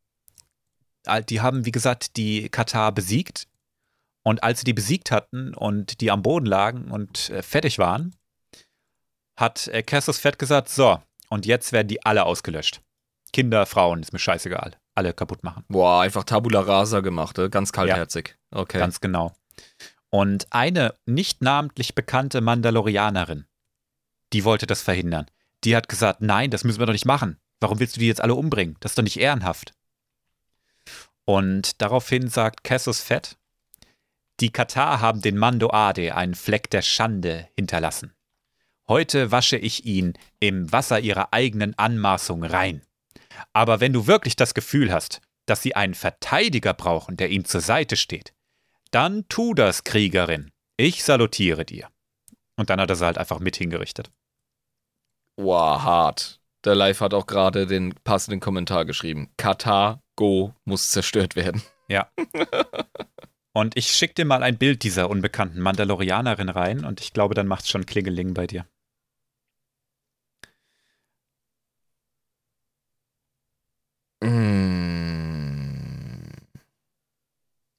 die 1.29 1.41
haben, 1.41 1.65
wie 1.65 1.73
gesagt, 1.73 2.17
die 2.17 2.51
Katar 2.51 2.93
besiegt. 2.93 3.47
Und 4.23 4.43
als 4.43 4.61
sie 4.61 4.65
die 4.65 4.75
besiegt 4.75 5.11
hatten 5.11 5.55
und 5.55 6.03
die 6.03 6.11
am 6.11 6.21
Boden 6.21 6.45
lagen 6.45 6.91
und 6.91 7.31
äh, 7.31 7.43
fertig 7.43 7.79
waren, 7.79 8.15
hat 9.41 9.67
äh, 9.69 9.83
Cassus 9.83 10.19
Fett 10.19 10.39
gesagt: 10.39 10.69
So, 10.69 11.01
und 11.29 11.47
jetzt 11.47 11.73
werden 11.73 11.89
die 11.89 12.05
alle 12.05 12.25
ausgelöscht. 12.25 12.81
Kinder, 13.33 13.67
Frauen, 13.67 14.01
ist 14.01 14.13
mir 14.13 14.19
scheißegal. 14.19 14.77
Alle 14.95 15.13
kaputt 15.13 15.45
machen. 15.45 15.65
Boah, 15.69 16.03
einfach 16.03 16.25
Tabula 16.25 16.61
Rasa 16.61 17.01
gemacht, 17.01 17.39
äh? 17.39 17.49
ganz 17.49 17.73
kaltherzig. 17.73 18.37
Okay. 18.51 18.79
Ganz 18.79 19.01
genau. 19.01 19.33
Und 20.11 20.49
eine 20.51 20.95
nicht 21.07 21.43
namentlich 21.43 21.95
bekannte 21.95 22.41
Mandalorianerin, 22.41 23.47
die 24.33 24.45
wollte 24.45 24.67
das 24.67 24.83
verhindern. 24.83 25.27
Die 25.63 25.77
hat 25.77 25.89
gesagt, 25.89 26.21
nein, 26.21 26.51
das 26.51 26.65
müssen 26.65 26.81
wir 26.81 26.87
doch 26.87 26.93
nicht 26.93 27.07
machen. 27.07 27.39
Warum 27.61 27.79
willst 27.79 27.97
du 27.97 28.01
die 28.01 28.09
jetzt 28.09 28.21
alle 28.21 28.35
umbringen? 28.35 28.77
Das 28.81 28.93
ist 28.93 28.99
doch 28.99 29.05
nicht 29.05 29.19
ehrenhaft. 29.19 29.73
Und 31.25 31.81
daraufhin 31.81 32.29
sagt 32.29 32.65
Cassus 32.65 33.01
Fett, 33.01 33.37
die 34.41 34.51
Katar 34.51 35.01
haben 35.01 35.21
den 35.21 35.37
Mando 35.37 35.71
Ade 35.71 36.15
einen 36.17 36.35
Fleck 36.35 36.71
der 36.71 36.83
Schande 36.83 37.49
hinterlassen. 37.55 38.15
Heute 38.91 39.31
wasche 39.31 39.57
ich 39.57 39.87
ihn 39.87 40.15
im 40.41 40.73
Wasser 40.73 40.99
ihrer 40.99 41.33
eigenen 41.33 41.79
Anmaßung 41.79 42.43
rein. 42.43 42.83
Aber 43.53 43.79
wenn 43.79 43.93
du 43.93 44.09
wirklich 44.09 44.35
das 44.35 44.53
Gefühl 44.53 44.93
hast, 44.93 45.21
dass 45.47 45.63
sie 45.63 45.77
einen 45.77 45.95
Verteidiger 45.95 46.75
brauchen, 46.75 47.17
der 47.17 47.31
ihnen 47.31 47.45
zur 47.45 47.61
Seite 47.61 47.97
steht, 47.97 48.35
dann 48.91 49.29
tu 49.29 49.55
das, 49.55 49.85
Kriegerin. 49.85 50.51
Ich 50.77 51.05
salutiere 51.05 51.65
dir. 51.65 51.87
Und 52.57 52.69
dann 52.69 52.81
hat 52.81 52.91
er 52.91 52.97
sie 52.97 53.07
halt 53.07 53.17
einfach 53.17 53.39
mit 53.39 53.57
hingerichtet. 53.57 54.11
Wow, 55.37 55.83
hart. 55.83 56.41
Der 56.65 56.75
Live 56.75 57.01
hat 57.01 57.15
auch 57.15 57.27
gerade 57.27 57.69
den 57.69 57.95
passenden 58.03 58.41
Kommentar 58.41 58.87
geschrieben. 58.87 59.31
Katar, 59.37 60.03
Go, 60.17 60.53
muss 60.65 60.91
zerstört 60.91 61.37
werden. 61.37 61.63
Und 63.53 63.77
ich 63.77 63.87
schick 63.93 64.17
dir 64.17 64.25
mal 64.25 64.43
ein 64.43 64.59
Bild 64.59 64.83
dieser 64.83 65.11
unbekannten 65.11 65.61
Mandalorianerin 65.61 66.49
rein 66.49 66.85
und 66.85 67.01
ich 67.01 67.13
glaube, 67.13 67.35
dann 67.35 67.49
macht's 67.49 67.69
schon 67.69 67.85
Klingeling 67.85 68.33
bei 68.33 68.47
dir. 68.47 68.65
Mm. 74.23 74.81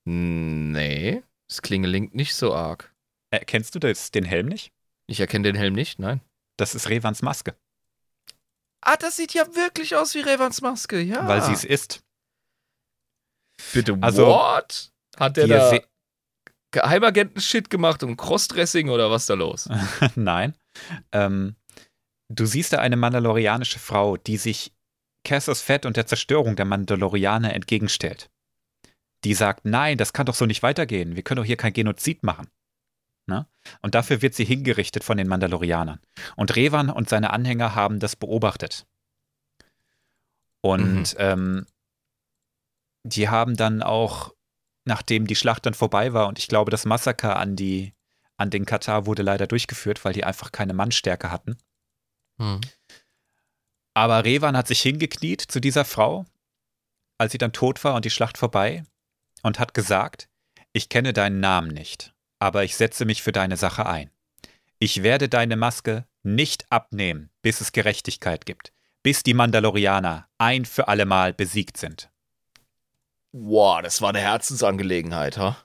Nee, 0.05 1.23
das 1.51 1.61
klingelingt 1.61 2.15
nicht 2.15 2.33
so 2.33 2.55
arg. 2.55 2.93
Äh, 3.29 3.43
kennst 3.43 3.75
du 3.75 3.79
das, 3.79 4.11
den 4.11 4.23
Helm 4.23 4.47
nicht? 4.47 4.71
Ich 5.07 5.19
erkenne 5.19 5.43
den 5.43 5.55
Helm 5.57 5.73
nicht, 5.73 5.99
nein. 5.99 6.21
Das 6.55 6.75
ist 6.75 6.87
Revans 6.87 7.21
Maske, 7.21 7.55
Ah, 8.81 8.95
das 8.95 9.17
sieht 9.17 9.33
ja 9.33 9.43
wirklich 9.55 9.95
aus 9.95 10.15
wie 10.15 10.21
Revans 10.21 10.61
Maske, 10.61 10.99
ja. 11.01 11.27
weil 11.27 11.41
sie 11.43 11.51
es 11.53 11.63
ist. 11.63 12.03
Bitte, 13.73 13.97
Also, 14.01 14.25
what? 14.27 14.91
Hat 15.17 15.37
der 15.37 15.47
da 15.47 15.79
Geheimagenten-Shit 16.71 17.69
gemacht 17.69 18.01
und 18.01 18.15
Crossdressing 18.15 18.89
oder 18.89 19.11
was 19.11 19.25
da 19.25 19.33
los? 19.33 19.67
Nein. 20.15 20.55
Ähm, 21.11 21.57
du 22.29 22.45
siehst 22.45 22.71
da 22.73 22.79
eine 22.79 22.95
mandalorianische 22.95 23.77
Frau, 23.77 24.15
die 24.15 24.37
sich 24.37 24.73
Cassus 25.25 25.61
Fett 25.61 25.85
und 25.85 25.97
der 25.97 26.07
Zerstörung 26.07 26.55
der 26.55 26.65
Mandalorianer 26.65 27.53
entgegenstellt. 27.53 28.30
Die 29.23 29.33
sagt, 29.33 29.65
nein, 29.65 29.97
das 29.97 30.13
kann 30.13 30.25
doch 30.25 30.35
so 30.35 30.45
nicht 30.45 30.63
weitergehen. 30.63 31.15
Wir 31.15 31.23
können 31.23 31.37
doch 31.37 31.45
hier 31.45 31.57
kein 31.57 31.73
Genozid 31.73 32.23
machen. 32.23 32.49
Ne? 33.27 33.47
Und 33.81 33.93
dafür 33.95 34.21
wird 34.21 34.33
sie 34.33 34.45
hingerichtet 34.45 35.03
von 35.03 35.17
den 35.17 35.27
Mandalorianern. 35.27 35.99
Und 36.35 36.55
Revan 36.55 36.89
und 36.89 37.09
seine 37.09 37.31
Anhänger 37.31 37.75
haben 37.75 37.99
das 37.99 38.15
beobachtet. 38.15 38.87
Und 40.61 41.15
ähm, 41.17 41.65
die 43.03 43.29
haben 43.29 43.55
dann 43.55 43.81
auch, 43.83 44.33
nachdem 44.85 45.27
die 45.27 45.35
Schlacht 45.35 45.65
dann 45.65 45.73
vorbei 45.73 46.13
war, 46.13 46.27
und 46.27 46.39
ich 46.39 46.47
glaube, 46.47 46.71
das 46.71 46.85
Massaker 46.85 47.37
an 47.37 47.55
die 47.55 47.93
an 48.41 48.49
den 48.49 48.65
Katar 48.65 49.05
wurde 49.05 49.21
leider 49.21 49.45
durchgeführt, 49.45 50.03
weil 50.03 50.13
die 50.13 50.23
einfach 50.23 50.51
keine 50.51 50.73
Mannstärke 50.73 51.31
hatten. 51.31 51.57
Hm. 52.39 52.59
Aber 53.93 54.25
Revan 54.25 54.57
hat 54.57 54.67
sich 54.67 54.81
hingekniet 54.81 55.41
zu 55.41 55.59
dieser 55.59 55.85
Frau, 55.85 56.25
als 57.19 57.33
sie 57.33 57.37
dann 57.37 57.53
tot 57.53 57.83
war 57.83 57.93
und 57.93 58.03
die 58.03 58.09
Schlacht 58.09 58.39
vorbei, 58.39 58.83
und 59.43 59.59
hat 59.59 59.73
gesagt, 59.73 60.29
ich 60.73 60.89
kenne 60.89 61.13
deinen 61.13 61.39
Namen 61.39 61.69
nicht, 61.69 62.13
aber 62.39 62.63
ich 62.63 62.75
setze 62.75 63.05
mich 63.05 63.21
für 63.21 63.31
deine 63.31 63.57
Sache 63.57 63.85
ein. 63.85 64.09
Ich 64.79 65.03
werde 65.03 65.29
deine 65.29 65.57
Maske 65.57 66.05
nicht 66.23 66.65
abnehmen, 66.71 67.29
bis 67.41 67.61
es 67.61 67.71
Gerechtigkeit 67.71 68.45
gibt, 68.45 68.73
bis 69.03 69.23
die 69.23 69.33
Mandalorianer 69.33 70.27
ein 70.37 70.65
für 70.65 70.87
allemal 70.87 71.33
besiegt 71.33 71.77
sind. 71.77 72.09
Wow, 73.31 73.81
das 73.81 74.01
war 74.01 74.09
eine 74.09 74.19
Herzensangelegenheit, 74.19 75.37
ha? 75.37 75.57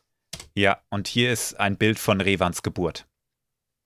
Ja, 0.54 0.80
und 0.90 1.08
hier 1.08 1.32
ist 1.32 1.58
ein 1.58 1.76
Bild 1.76 1.98
von 1.98 2.20
Revans 2.20 2.62
Geburt. 2.62 3.06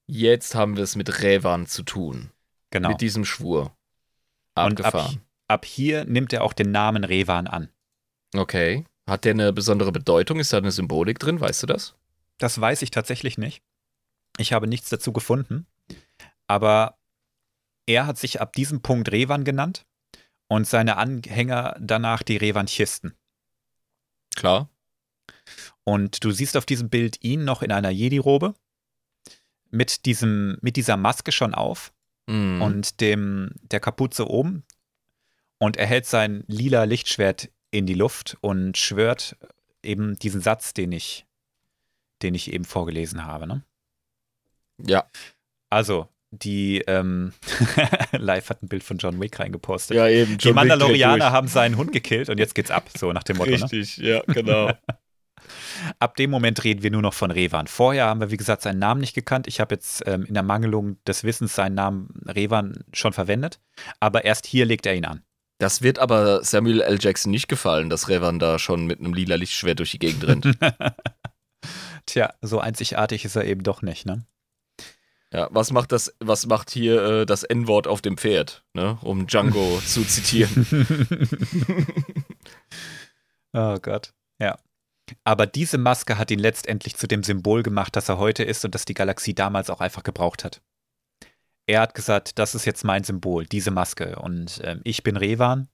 Jetzt 0.07 0.55
haben 0.55 0.77
wir 0.77 0.85
es 0.85 0.97
mit 0.97 1.23
Revan 1.23 1.67
zu 1.67 1.83
tun. 1.83 2.31
Genau. 2.71 2.91
Mit 2.91 3.01
diesem 3.01 3.25
Schwur. 3.25 3.77
Und 4.55 4.81
ab, 4.81 4.95
Abgefahren. 4.95 5.21
ab 5.49 5.65
hier 5.65 6.05
nimmt 6.05 6.33
er 6.33 6.43
auch 6.45 6.53
den 6.53 6.71
Namen 6.73 7.05
Revan 7.05 7.47
an. 7.47 7.71
Okay. 8.35 8.85
Hat 9.11 9.25
der 9.25 9.33
eine 9.33 9.53
besondere 9.53 9.93
Bedeutung? 9.93 10.39
Ist 10.41 10.53
da 10.53 10.59
eine 10.59 10.71
Symbolik 10.71 11.19
drin? 11.19 11.41
Weißt 11.41 11.63
du 11.63 11.67
das? 11.67 11.95
Das 12.39 12.61
weiß 12.61 12.83
ich 12.83 12.91
tatsächlich 12.91 13.39
nicht. 13.39 13.63
Ich 14.39 14.53
habe 14.53 14.67
nichts 14.67 14.89
dazu 14.89 15.13
gefunden. 15.13 15.67
Aber 16.47 16.97
er 17.87 18.07
hat 18.07 18.19
sich 18.19 18.41
ab 18.41 18.53
diesem 18.55 18.81
Punkt 18.83 19.11
Revan 19.13 19.45
genannt. 19.45 19.85
und 20.49 20.67
seine 20.67 20.97
Anhänger 20.97 21.77
danach 21.81 22.25
die 22.25 22.37
Revanchisten. 22.37 23.15
Klar. 24.35 24.69
Und 25.85 26.25
du 26.25 26.33
siehst 26.33 26.57
auf 26.57 26.67
diesem 26.67 26.89
Bild 26.91 27.23
ihn 27.23 27.45
noch 27.45 27.63
in 27.63 27.71
einer 27.71 27.91
Jedi-Robe 27.91 28.55
mit, 29.71 30.07
diesem, 30.07 30.59
mit 30.61 30.75
dieser 30.77 30.97
Maske 30.97 31.31
schon 31.33 31.55
auf 31.55 31.93
Mhm. 32.29 32.63
und 32.63 33.01
dem, 33.01 33.53
der 33.63 33.79
Kapuze 33.81 34.29
oben. 34.29 34.65
Und 35.59 35.77
er 35.77 35.87
hält 35.87 36.07
sein 36.07 36.43
lila 36.49 36.83
Lichtschwert 36.85 37.49
in 37.71 37.87
die 37.87 37.95
Luft 37.95 38.37
und 38.41 38.77
schwört 38.77 39.37
eben 39.83 40.17
diesen 40.19 40.41
Satz, 40.41 40.75
den 40.75 40.93
ich, 40.93 41.27
den 42.23 42.35
ich 42.35 42.53
eben 42.53 42.65
vorgelesen 42.65 43.25
habe. 43.25 43.47
Ne? 43.47 43.63
ja. 44.87 45.09
Also, 45.71 46.09
die 46.31 46.79
ähm, 46.87 47.33
Live 48.13 48.51
hat 48.51 48.63
ein 48.63 48.69
Bild 48.69 48.83
von 48.83 48.99
John 48.99 49.21
Wick 49.21 49.39
reingepostet. 49.39 49.97
ja, 49.97 50.09
eben. 50.09 50.39
die 50.39 50.53
Mandalorianer 50.53 51.33
haben 51.33 51.49
seinen 51.49 51.77
Hund 51.77 51.93
gekillt 51.93 52.29
und 52.29 52.39
jetzt 52.39 52.55
geht's 52.55 52.71
ab, 52.71 52.89
so 52.97 53.13
nach 53.13 53.23
dem 53.23 53.37
Motto. 53.37 53.51
Ne? 53.51 53.63
Richtig, 53.63 53.97
ja, 53.99 54.23
genau. 54.27 54.73
Ab 55.99 56.17
dem 56.17 56.31
Moment 56.31 56.63
reden 56.63 56.83
wir 56.83 56.91
nur 56.91 57.03
noch 57.03 57.15
von 57.15 57.31
Revan. 57.31 57.67
Vorher 57.67 58.07
haben 58.07 58.21
wir, 58.21 58.31
wie 58.31 58.37
gesagt, 58.37 58.63
seinen 58.63 58.79
Namen 58.79 59.01
nicht 59.01 59.15
gekannt. 59.15 59.49
Ich 59.49 59.59
habe 59.59 59.75
jetzt 59.75 60.03
ähm, 60.07 60.25
in 60.25 60.35
der 60.35 60.43
Mangelung 60.43 61.03
des 61.05 61.25
Wissens 61.25 61.55
seinen 61.55 61.75
Namen 61.75 62.23
Revan 62.27 62.85
schon 62.93 63.13
verwendet, 63.13 63.61
aber 63.99 64.25
erst 64.25 64.47
hier 64.47 64.67
legt 64.67 64.87
er 64.87 64.95
ihn 64.95 65.07
an. 65.07 65.23
Das 65.61 65.83
wird 65.83 65.99
aber 65.99 66.43
Samuel 66.43 66.81
L. 66.81 66.97
Jackson 66.99 67.31
nicht 67.31 67.47
gefallen, 67.47 67.91
dass 67.91 68.09
Revan 68.09 68.39
da 68.39 68.59
schon 68.59 68.87
mit 68.87 68.99
einem 68.99 69.13
lila 69.13 69.37
Lichtschwert 69.37 69.79
durch 69.79 69.91
die 69.91 69.99
Gegend 69.99 70.27
rennt. 70.27 70.59
Tja, 72.07 72.33
so 72.41 72.61
einzigartig 72.61 73.27
ist 73.27 73.37
er 73.37 73.45
eben 73.45 73.63
doch 73.63 73.83
nicht, 73.83 74.07
ne? 74.07 74.25
Ja, 75.31 75.49
was 75.51 75.71
macht 75.71 75.93
das, 75.93 76.15
was 76.19 76.47
macht 76.47 76.71
hier 76.71 77.03
äh, 77.03 77.27
das 77.27 77.43
N-Wort 77.43 77.87
auf 77.87 78.01
dem 78.01 78.17
Pferd, 78.17 78.65
ne? 78.73 78.99
Um 79.03 79.27
Django 79.27 79.83
zu 79.87 80.03
zitieren. 80.03 80.67
oh 83.53 83.77
Gott, 83.83 84.15
ja. 84.41 84.59
Aber 85.25 85.47
diese 85.47 85.77
Maske 85.77 86.17
hat 86.17 86.31
ihn 86.31 86.39
letztendlich 86.39 86.97
zu 86.97 87.07
dem 87.07 87.23
Symbol 87.23 87.63
gemacht, 87.63 87.95
das 87.97 88.09
er 88.09 88.17
heute 88.17 88.45
ist 88.45 88.65
und 88.65 88.75
das 88.75 88.87
die 88.87 88.95
Galaxie 88.95 89.35
damals 89.35 89.69
auch 89.69 89.81
einfach 89.81 90.05
gebraucht 90.05 90.43
hat. 90.43 90.63
Er 91.71 91.83
hat 91.83 91.95
gesagt, 91.95 92.39
das 92.41 92.57
ist 92.57 92.65
jetzt 92.65 92.85
mein 92.85 93.05
Symbol, 93.05 93.47
diese 93.47 93.71
Maske. 93.71 94.17
Und 94.17 94.61
ähm, 94.65 94.81
ich 94.83 95.05
bin 95.05 95.17
Revan 95.17 95.69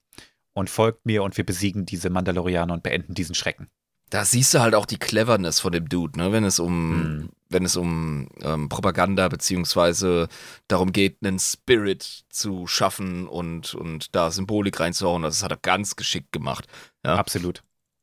und 0.53 0.69
folgt 0.69 1.07
mir 1.07 1.23
und 1.23 1.39
wir 1.39 1.47
besiegen 1.47 1.87
diese 1.87 2.11
Mandalorianer 2.11 2.75
und 2.75 2.83
beenden 2.83 3.15
diesen 3.15 3.35
Schrecken. 3.35 3.69
Da 4.11 4.27
siehst 4.27 4.53
du 4.53 4.61
halt 4.61 4.75
auch 4.75 4.85
die 4.85 4.99
Cleverness 4.99 5.59
von 5.59 5.73
dem 5.73 5.89
Dude, 5.89 6.19
ne? 6.19 6.33
Wenn 6.33 6.45
es 6.45 6.59
um, 6.61 7.21
Mhm. 7.23 7.29
wenn 7.49 7.65
es 7.65 7.77
um 7.77 8.29
ähm, 8.43 8.69
Propaganda 8.69 9.29
beziehungsweise 9.29 10.29
darum 10.69 10.93
geht, 10.93 11.17
einen 11.25 11.39
Spirit 11.39 12.25
zu 12.29 12.67
schaffen 12.67 13.27
und, 13.27 13.75
und 13.75 14.15
da 14.15 14.31
Symbolik 14.31 14.79
reinzuhauen, 14.79 15.23
das 15.23 15.43
hat 15.43 15.51
er 15.51 15.57
ganz 15.57 15.97
geschickt 15.97 16.31
gemacht. 16.31 16.67
Ja. 17.07 17.17
Absolut. 17.17 17.63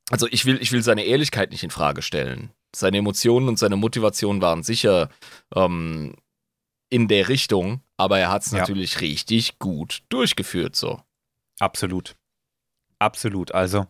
Also 0.09 0.27
ich 0.31 0.45
will, 0.45 0.57
ich 0.61 0.71
will 0.71 0.81
seine 0.81 1.05
Ehrlichkeit 1.05 1.51
nicht 1.51 1.63
in 1.63 1.69
Frage 1.69 2.01
stellen. 2.01 2.49
Seine 2.75 2.97
Emotionen 2.97 3.47
und 3.49 3.59
seine 3.59 3.75
Motivation 3.75 4.41
waren 4.41 4.63
sicher 4.63 5.09
ähm, 5.55 6.15
in 6.89 7.07
der 7.07 7.29
Richtung, 7.29 7.81
aber 7.97 8.19
er 8.19 8.29
hat 8.31 8.43
es 8.45 8.51
Ja. 8.51 8.59
natürlich 8.59 9.01
richtig 9.01 9.59
gut 9.59 10.03
durchgeführt, 10.09 10.75
so. 10.75 11.01
Absolut. 11.59 12.15
Absolut. 12.99 13.51
Also, 13.53 13.85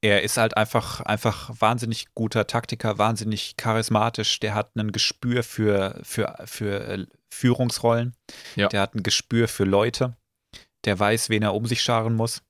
er 0.00 0.22
ist 0.22 0.36
halt 0.36 0.56
einfach, 0.56 1.00
einfach 1.00 1.50
wahnsinnig 1.60 2.14
guter 2.14 2.46
Taktiker, 2.46 2.98
wahnsinnig 2.98 3.56
charismatisch. 3.56 4.38
Der 4.40 4.54
hat 4.54 4.76
ein 4.76 4.92
Gespür 4.92 5.42
für, 5.42 5.98
für, 6.02 6.36
für 6.44 6.80
äh, 6.86 7.06
Führungsrollen. 7.30 8.14
Ja. 8.54 8.68
Der 8.68 8.80
hat 8.82 8.94
ein 8.94 9.02
Gespür 9.02 9.48
für 9.48 9.64
Leute. 9.64 10.16
Der 10.84 10.98
weiß, 10.98 11.28
wen 11.28 11.42
er 11.42 11.54
um 11.54 11.66
sich 11.66 11.82
scharen 11.82 12.14
muss. 12.14 12.42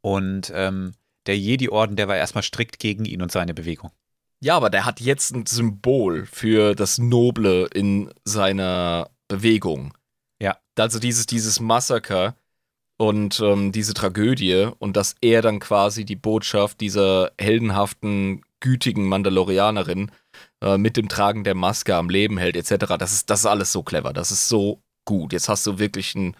Und 0.00 0.52
ähm, 0.54 0.94
der 1.26 1.36
Jedi-Orden, 1.38 1.96
der 1.96 2.06
war 2.08 2.16
erstmal 2.16 2.44
strikt 2.44 2.78
gegen 2.78 3.04
ihn 3.04 3.22
und 3.22 3.32
seine 3.32 3.54
Bewegung. 3.54 3.90
Ja, 4.40 4.54
aber 4.56 4.70
der 4.70 4.84
hat 4.84 5.00
jetzt 5.00 5.34
ein 5.34 5.46
Symbol 5.46 6.26
für 6.26 6.74
das 6.74 6.98
Noble 6.98 7.66
in 7.74 8.12
seiner 8.24 9.10
Bewegung. 9.28 9.94
Ja. 10.40 10.58
Also 10.78 10.98
dieses, 10.98 11.26
dieses 11.26 11.60
Massaker 11.60 12.36
und 12.98 13.40
ähm, 13.40 13.72
diese 13.72 13.94
Tragödie 13.94 14.68
und 14.78 14.96
dass 14.96 15.16
er 15.20 15.42
dann 15.42 15.58
quasi 15.60 16.04
die 16.04 16.16
Botschaft 16.16 16.80
dieser 16.80 17.32
heldenhaften, 17.38 18.42
gütigen 18.60 19.06
Mandalorianerin 19.06 20.10
äh, 20.62 20.78
mit 20.78 20.96
dem 20.96 21.08
Tragen 21.08 21.44
der 21.44 21.54
Maske 21.54 21.94
am 21.94 22.08
Leben 22.08 22.38
hält, 22.38 22.56
etc. 22.56 22.96
Das 22.98 23.12
ist, 23.12 23.30
das 23.30 23.40
ist 23.40 23.46
alles 23.46 23.72
so 23.72 23.82
clever. 23.82 24.12
Das 24.12 24.30
ist 24.30 24.48
so 24.48 24.82
gut. 25.04 25.32
Jetzt 25.32 25.48
hast 25.48 25.66
du 25.66 25.78
wirklich 25.78 26.14
ein, 26.14 26.36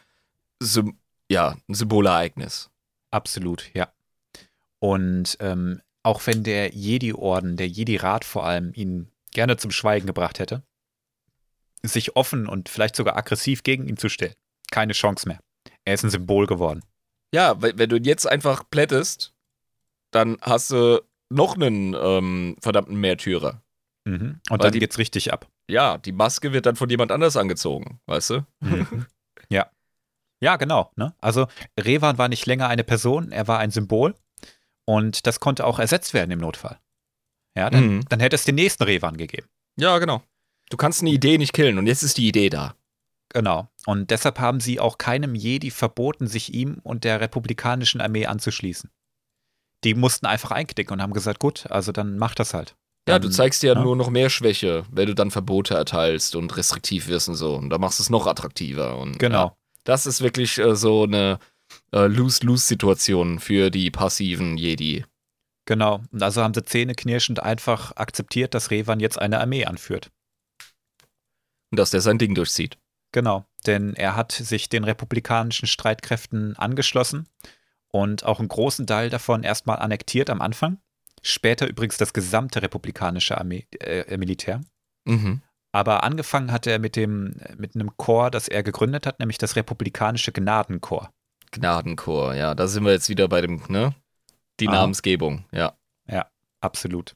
Sym 0.60 0.98
ja, 1.30 1.56
ein 1.68 1.74
Symbolereignis. 1.74 2.70
Absolut, 3.10 3.70
ja. 3.74 3.88
Und 4.78 5.36
ähm, 5.40 5.80
auch 6.02 6.26
wenn 6.26 6.44
der 6.44 6.72
Jedi-Orden, 6.74 7.56
der 7.56 7.68
Jedi-Rat 7.68 8.24
vor 8.24 8.46
allem, 8.46 8.72
ihn 8.74 9.10
gerne 9.32 9.56
zum 9.56 9.70
Schweigen 9.70 10.06
gebracht 10.06 10.38
hätte, 10.38 10.62
sich 11.88 12.16
offen 12.16 12.46
und 12.48 12.68
vielleicht 12.68 12.96
sogar 12.96 13.16
aggressiv 13.16 13.62
gegen 13.62 13.86
ihn 13.88 13.96
zu 13.96 14.08
stellen, 14.08 14.34
keine 14.70 14.92
Chance 14.92 15.28
mehr. 15.28 15.40
Er 15.84 15.94
ist 15.94 16.04
ein 16.04 16.10
Symbol 16.10 16.46
geworden. 16.46 16.82
Ja, 17.34 17.60
we- 17.62 17.72
wenn 17.76 17.88
du 17.90 17.96
ihn 17.96 18.04
jetzt 18.04 18.26
einfach 18.26 18.64
plättest, 18.70 19.32
dann 20.12 20.38
hast 20.40 20.70
du 20.70 21.02
noch 21.30 21.54
einen 21.56 21.94
ähm, 21.98 22.56
verdammten 22.60 22.96
Märtyrer. 23.00 23.62
Mhm. 24.04 24.40
Und 24.48 24.50
Weil 24.50 24.58
dann 24.58 24.72
die- 24.72 24.78
geht's 24.78 24.98
richtig 24.98 25.32
ab. 25.32 25.48
Ja, 25.68 25.98
die 25.98 26.12
Maske 26.12 26.52
wird 26.52 26.66
dann 26.66 26.76
von 26.76 26.88
jemand 26.88 27.10
anders 27.10 27.36
angezogen, 27.36 28.00
weißt 28.06 28.30
du? 28.30 28.46
ja. 29.48 29.68
Ja, 30.40 30.56
genau. 30.56 30.92
Ne? 30.96 31.14
Also 31.20 31.48
Revan 31.80 32.18
war 32.18 32.28
nicht 32.28 32.46
länger 32.46 32.68
eine 32.68 32.84
Person, 32.84 33.32
er 33.32 33.48
war 33.48 33.58
ein 33.58 33.70
Symbol. 33.70 34.14
Und 34.84 35.26
das 35.26 35.40
konnte 35.40 35.64
auch 35.66 35.78
ersetzt 35.80 36.14
werden 36.14 36.30
im 36.30 36.38
Notfall. 36.38 36.78
Ja, 37.56 37.70
dann, 37.70 37.96
Mhm. 37.96 38.04
dann 38.08 38.20
hätte 38.20 38.36
es 38.36 38.44
den 38.44 38.54
nächsten 38.54 38.84
Revan 38.84 39.16
gegeben. 39.16 39.48
Ja, 39.76 39.98
genau. 39.98 40.22
Du 40.70 40.76
kannst 40.76 41.00
eine 41.00 41.10
Idee 41.10 41.38
nicht 41.38 41.52
killen 41.52 41.78
und 41.78 41.86
jetzt 41.86 42.02
ist 42.02 42.18
die 42.18 42.28
Idee 42.28 42.50
da. 42.50 42.74
Genau. 43.30 43.68
Und 43.86 44.10
deshalb 44.10 44.38
haben 44.38 44.60
sie 44.60 44.80
auch 44.80 44.98
keinem 44.98 45.34
Jedi 45.34 45.70
verboten, 45.70 46.26
sich 46.26 46.54
ihm 46.54 46.80
und 46.82 47.04
der 47.04 47.20
republikanischen 47.20 48.00
Armee 48.00 48.26
anzuschließen. 48.26 48.90
Die 49.84 49.94
mussten 49.94 50.26
einfach 50.26 50.50
einknicken 50.50 50.94
und 50.94 51.02
haben 51.02 51.12
gesagt, 51.12 51.38
gut, 51.38 51.70
also 51.70 51.92
dann 51.92 52.18
mach 52.18 52.34
das 52.34 52.54
halt. 52.54 52.76
Ja, 53.08 53.18
Dann, 53.18 53.22
du 53.22 53.30
zeigst 53.30 53.62
dir 53.62 53.68
ja 53.68 53.74
ja. 53.74 53.82
nur 53.82 53.94
noch 53.94 54.10
mehr 54.10 54.30
Schwäche, 54.30 54.84
wenn 54.90 55.06
du 55.06 55.14
dann 55.14 55.30
Verbote 55.30 55.74
erteilst 55.74 56.34
und 56.34 56.56
restriktiv 56.56 57.06
wirst 57.06 57.28
und 57.28 57.36
so. 57.36 57.54
Und 57.54 57.70
da 57.70 57.78
machst 57.78 58.00
du 58.00 58.02
es 58.02 58.10
noch 58.10 58.26
attraktiver. 58.26 58.98
Und, 58.98 59.18
Genau. 59.18 59.44
Ja, 59.44 59.56
das 59.84 60.06
ist 60.06 60.22
wirklich 60.22 60.58
äh, 60.58 60.74
so 60.74 61.04
eine 61.04 61.38
äh, 61.92 62.06
Lose-Lose-Situation 62.06 63.38
für 63.38 63.70
die 63.70 63.92
passiven 63.92 64.56
Jedi. 64.56 65.04
Genau. 65.66 66.00
Und 66.10 66.22
also 66.22 66.42
haben 66.42 66.54
sie 66.54 66.64
zähneknirschend 66.64 67.40
einfach 67.40 67.94
akzeptiert, 67.96 68.54
dass 68.54 68.70
Revan 68.72 68.98
jetzt 68.98 69.20
eine 69.20 69.40
Armee 69.40 69.66
anführt. 69.66 70.10
Und 71.70 71.78
dass 71.78 71.90
der 71.90 72.00
sein 72.00 72.18
Ding 72.18 72.34
durchzieht. 72.34 72.78
Genau. 73.12 73.44
Denn 73.66 73.94
er 73.94 74.16
hat 74.16 74.32
sich 74.32 74.68
den 74.68 74.84
republikanischen 74.84 75.66
Streitkräften 75.66 76.56
angeschlossen 76.56 77.28
und 77.88 78.24
auch 78.24 78.38
einen 78.38 78.48
großen 78.48 78.86
Teil 78.86 79.10
davon 79.10 79.42
erstmal 79.42 79.78
annektiert 79.78 80.30
am 80.30 80.40
Anfang. 80.40 80.78
Später 81.22 81.66
übrigens 81.66 81.96
das 81.96 82.12
gesamte 82.12 82.62
republikanische 82.62 83.36
Armee, 83.36 83.66
äh, 83.80 84.16
Militär. 84.16 84.60
Mhm. 85.04 85.42
Aber 85.72 86.04
angefangen 86.04 86.52
hat 86.52 86.66
er 86.66 86.78
mit 86.78 86.94
dem, 86.94 87.36
mit 87.56 87.74
einem 87.74 87.96
Korps, 87.96 88.32
das 88.32 88.48
er 88.48 88.62
gegründet 88.62 89.06
hat, 89.06 89.18
nämlich 89.18 89.38
das 89.38 89.56
Republikanische 89.56 90.32
Gnadenkorps. 90.32 91.10
Gnadenchor, 91.50 92.34
ja, 92.34 92.54
da 92.54 92.66
sind 92.66 92.84
wir 92.84 92.92
jetzt 92.92 93.08
wieder 93.08 93.28
bei 93.28 93.40
dem, 93.40 93.62
ne? 93.68 93.94
Die 94.60 94.68
Aha. 94.68 94.76
Namensgebung, 94.76 95.44
ja. 95.52 95.76
Absolut. 96.60 97.14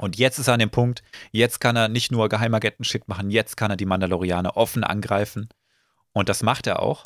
Und 0.00 0.16
jetzt 0.16 0.38
ist 0.38 0.48
er 0.48 0.54
an 0.54 0.60
dem 0.60 0.70
Punkt, 0.70 1.02
jetzt 1.30 1.60
kann 1.60 1.76
er 1.76 1.88
nicht 1.88 2.10
nur 2.10 2.30
Geheimagenten-Shit 2.30 3.06
machen, 3.06 3.30
jetzt 3.30 3.56
kann 3.58 3.70
er 3.70 3.76
die 3.76 3.84
Mandalorianer 3.84 4.56
offen 4.56 4.82
angreifen. 4.82 5.50
Und 6.12 6.30
das 6.30 6.42
macht 6.42 6.66
er 6.66 6.80
auch. 6.80 7.04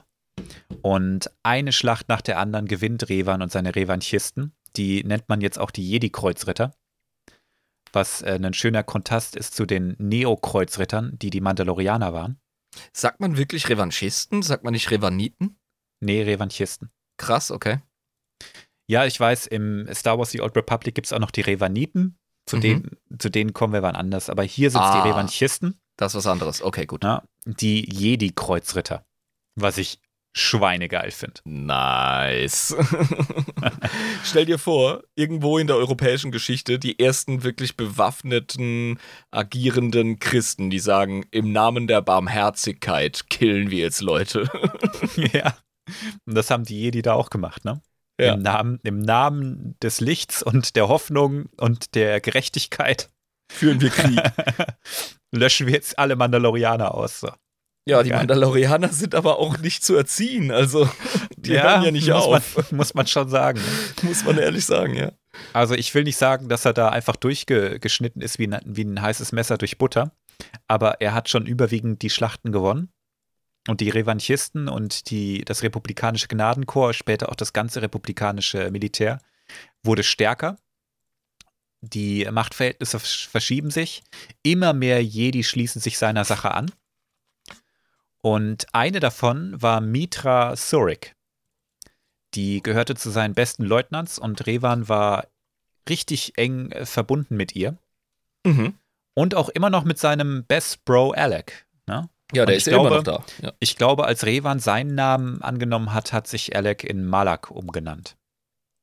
Und 0.80 1.28
eine 1.42 1.72
Schlacht 1.72 2.09
nach 2.09 2.20
der 2.20 2.38
anderen 2.38 2.66
gewinnt 2.66 3.09
Revan 3.09 3.42
und 3.42 3.51
seine 3.51 3.74
Revanchisten. 3.74 4.55
Die 4.76 5.03
nennt 5.03 5.28
man 5.28 5.40
jetzt 5.40 5.59
auch 5.59 5.72
die 5.72 5.88
Jedi-Kreuzritter. 5.88 6.72
Was 7.92 8.22
äh, 8.22 8.38
ein 8.40 8.55
schöner 8.55 8.84
Kontrast 8.84 9.34
ist 9.34 9.55
zu 9.55 9.66
den 9.66 9.97
Neo-Kreuzrittern, 9.99 11.18
die 11.18 11.30
die 11.30 11.40
Mandalorianer 11.40 12.12
waren. 12.12 12.40
Sagt 12.92 13.18
man 13.18 13.36
wirklich 13.36 13.68
Revanchisten? 13.68 14.42
Sagt 14.42 14.62
man 14.62 14.72
nicht 14.72 14.90
Revaniten? 14.92 15.59
Nee, 16.01 16.22
Revanchisten. 16.22 16.90
Krass, 17.16 17.51
okay. 17.51 17.80
Ja, 18.86 19.05
ich 19.05 19.18
weiß, 19.18 19.47
im 19.49 19.88
Star 19.92 20.18
Wars 20.18 20.30
The 20.30 20.42
Old 20.42 20.57
Republic 20.57 20.95
gibt 20.95 21.07
es 21.07 21.12
auch 21.12 21.20
noch 21.20 21.30
die 21.30 21.40
Revaniten. 21.40 22.18
Zu, 22.47 22.57
Mhm. 22.57 22.61
denen, 22.61 22.90
zu 23.18 23.30
denen 23.30 23.53
kommen 23.55 23.72
wir 23.72 23.82
wann 23.82 23.97
anders. 23.97 24.28
Aber 24.30 24.42
hier 24.42 24.70
sind 24.70 24.80
es 24.82 24.86
Ah. 24.88 25.03
die 25.03 25.09
Revanchisten. 25.09 25.80
Das 25.97 26.12
ist 26.12 26.16
was 26.18 26.26
anderes. 26.26 26.62
Okay, 26.62 26.86
gut. 26.86 27.05
Ja, 27.05 27.22
die 27.47 27.88
Jedi-Kreuzritter. 27.90 29.05
Was 29.55 29.78
ich 29.78 30.01
schweinegeil 30.36 31.12
finde. 31.12 31.40
Nice. 31.45 32.74
Stell 34.24 34.47
dir 34.47 34.59
vor, 34.59 35.03
irgendwo 35.14 35.59
in 35.59 35.68
der 35.68 35.76
europäischen 35.76 36.32
Geschichte 36.32 36.78
die 36.80 36.99
ersten 36.99 37.45
wirklich 37.45 37.76
bewaffneten, 37.76 38.99
agierenden 39.30 40.18
Christen, 40.18 40.70
die 40.70 40.80
sagen, 40.80 41.24
im 41.30 41.53
Namen 41.53 41.86
der 41.86 42.03
Barmherzigkeit 42.03 43.30
killen 43.30 43.70
wir 43.70 43.78
jetzt 43.78 44.01
Leute. 44.01 44.49
ja. 45.32 45.55
Und 46.26 46.34
das 46.34 46.51
haben 46.51 46.64
die 46.64 46.80
Jedi 46.80 47.03
da 47.03 47.14
auch 47.14 47.30
gemacht, 47.30 47.64
ne? 47.64 47.80
Ja. 48.21 48.35
Im, 48.35 48.43
Namen, 48.43 48.81
Im 48.85 49.01
Namen 49.01 49.77
des 49.83 50.01
Lichts 50.01 50.43
und 50.43 50.77
der 50.77 50.89
Hoffnung 50.89 51.47
und 51.57 51.95
der 51.95 52.21
Gerechtigkeit 52.21 53.09
Führen 53.51 53.81
wir 53.81 53.91
Krieg. 53.91 54.21
löschen 55.33 55.67
wir 55.67 55.75
jetzt 55.75 55.99
alle 55.99 56.17
Mandalorianer 56.17 56.95
aus. 56.95 57.21
So. 57.21 57.31
Ja, 57.87 58.03
die 58.03 58.11
Geil. 58.11 58.21
Mandalorianer 58.21 58.89
sind 58.89 59.15
aber 59.15 59.39
auch 59.39 59.59
nicht 59.59 59.85
zu 59.85 59.95
erziehen. 59.95 60.51
Also, 60.51 60.89
die 61.37 61.61
hören 61.61 61.83
ja 61.83 61.91
nicht 61.91 62.09
muss 62.09 62.25
auf. 62.25 62.57
Man, 62.57 62.67
muss 62.79 62.95
man 62.95 63.07
schon 63.07 63.29
sagen. 63.29 63.61
ne? 63.61 64.03
Muss 64.09 64.25
man 64.25 64.39
ehrlich 64.39 64.65
sagen, 64.65 64.95
ja. 64.95 65.12
Also 65.53 65.75
ich 65.75 65.95
will 65.95 66.05
nicht 66.05 66.17
sagen, 66.17 66.49
dass 66.49 66.65
er 66.65 66.73
da 66.73 66.89
einfach 66.89 67.17
durchgeschnitten 67.17 68.23
ist 68.23 68.39
wie 68.39 68.47
ein, 68.47 68.61
wie 68.65 68.85
ein 68.85 69.03
heißes 69.03 69.33
Messer 69.33 69.59
durch 69.59 69.79
Butter, 69.79 70.12
aber 70.69 71.01
er 71.01 71.12
hat 71.12 71.29
schon 71.29 71.47
überwiegend 71.47 72.03
die 72.03 72.11
Schlachten 72.11 72.53
gewonnen. 72.53 72.93
Und 73.67 73.81
die 73.81 73.89
Revanchisten 73.89 74.69
und 74.69 75.11
die, 75.11 75.45
das 75.45 75.62
republikanische 75.62 76.29
Gnadenkorps, 76.29 76.97
später 76.97 77.31
auch 77.31 77.35
das 77.35 77.53
ganze 77.53 77.81
republikanische 77.81 78.71
Militär, 78.71 79.21
wurde 79.83 80.03
stärker. 80.03 80.59
Die 81.81 82.27
Machtverhältnisse 82.31 82.99
versch- 82.99 83.29
verschieben 83.29 83.71
sich. 83.71 84.03
Immer 84.43 84.73
mehr 84.73 85.03
Jedi 85.03 85.45
schließen 85.45 85.81
sich 85.81 85.99
seiner 85.99 86.25
Sache 86.25 86.53
an. 86.53 86.71
Und 88.21 88.67
eine 88.73 89.01
davon 89.01 89.61
war 89.61 89.81
Mitra 89.81 90.57
Surik. 90.57 91.15
Die 92.35 92.62
gehörte 92.62 92.95
zu 92.95 93.11
seinen 93.11 93.35
besten 93.35 93.65
Leutnants 93.65 94.19
und 94.19 94.47
Revan 94.47 94.89
war 94.89 95.29
richtig 95.89 96.37
eng 96.37 96.71
äh, 96.73 96.87
verbunden 96.87 97.37
mit 97.37 97.55
ihr. 97.55 97.77
Mhm. 98.45 98.79
Und 99.15 99.35
auch 99.35 99.49
immer 99.51 99.71
noch 99.71 99.85
mit 99.85 99.99
seinem 99.99 100.45
Best 100.45 100.85
Bro 100.85 101.12
Alec. 101.12 101.67
Ne? 101.87 102.09
Ja, 102.33 102.47
der 102.47 102.55
Und 102.55 102.59
ist 102.59 102.66
ich 102.66 102.72
ja 102.72 102.79
immer 102.81 102.89
glaube- 102.91 103.11
noch 103.11 103.25
da. 103.27 103.47
Ja. 103.47 103.53
Ich 103.61 103.77
glaube, 103.77 104.05
als 104.07 104.25
Revan 104.25 104.59
seinen 104.59 104.95
Namen 104.95 105.43
angenommen 105.43 105.93
hat, 105.93 106.12
hat 106.12 106.27
sich 106.27 106.57
Alec 106.57 106.83
in 106.85 107.05
Malak 107.05 107.51
umgenannt. 107.51 108.16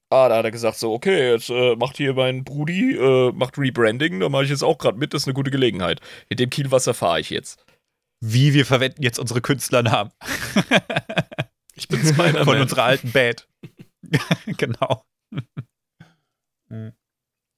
Ah, 0.09 0.27
da 0.27 0.37
hat 0.37 0.45
er 0.45 0.51
gesagt 0.51 0.77
so, 0.77 0.93
okay, 0.93 1.31
jetzt 1.31 1.49
äh, 1.49 1.75
macht 1.77 1.95
hier 1.97 2.13
mein 2.13 2.43
Brudi, 2.43 2.95
äh, 2.97 3.31
macht 3.31 3.57
Rebranding, 3.57 4.19
da 4.19 4.27
mache 4.29 4.43
ich 4.43 4.49
jetzt 4.49 4.63
auch 4.63 4.77
gerade 4.77 4.97
mit, 4.97 5.13
das 5.13 5.23
ist 5.23 5.27
eine 5.27 5.33
gute 5.33 5.51
Gelegenheit. 5.51 6.01
In 6.27 6.35
dem 6.37 6.49
Kielwasser 6.49 6.93
fahre 6.93 7.21
ich 7.21 7.29
jetzt. 7.29 7.63
Wie 8.19 8.53
wir 8.53 8.65
verwenden 8.65 9.01
jetzt 9.03 9.19
unsere 9.19 9.41
Künstlernamen 9.41 10.11
Ich 11.75 11.87
bin 11.87 11.99
Spider-Man. 12.05 12.43
von 12.45 12.57
unserer 12.59 12.83
alten 12.83 13.11
Band. 13.11 13.47
genau. 14.57 15.03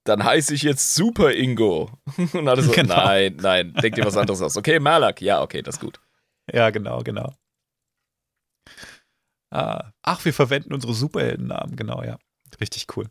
Dann 0.05 0.23
heiße 0.23 0.53
ich 0.53 0.63
jetzt 0.63 0.95
Super 0.95 1.31
Ingo. 1.33 1.89
Und 2.33 2.47
alle 2.47 2.61
so, 2.61 2.71
Genau. 2.71 2.95
nein, 2.95 3.37
nein, 3.37 3.73
denk 3.81 3.95
dir 3.95 4.05
was 4.05 4.17
anderes 4.17 4.41
aus. 4.41 4.57
Okay, 4.57 4.79
Malak, 4.79 5.21
ja, 5.21 5.41
okay, 5.41 5.61
das 5.61 5.75
ist 5.75 5.81
gut. 5.81 5.99
Ja, 6.51 6.69
genau, 6.71 7.01
genau. 7.03 7.33
Ah, 9.51 9.91
ach, 10.01 10.25
wir 10.25 10.33
verwenden 10.33 10.73
unsere 10.73 10.93
Superheldennamen, 10.93 11.75
genau, 11.75 12.03
ja. 12.03 12.17
Richtig 12.59 12.87
cool. 12.97 13.07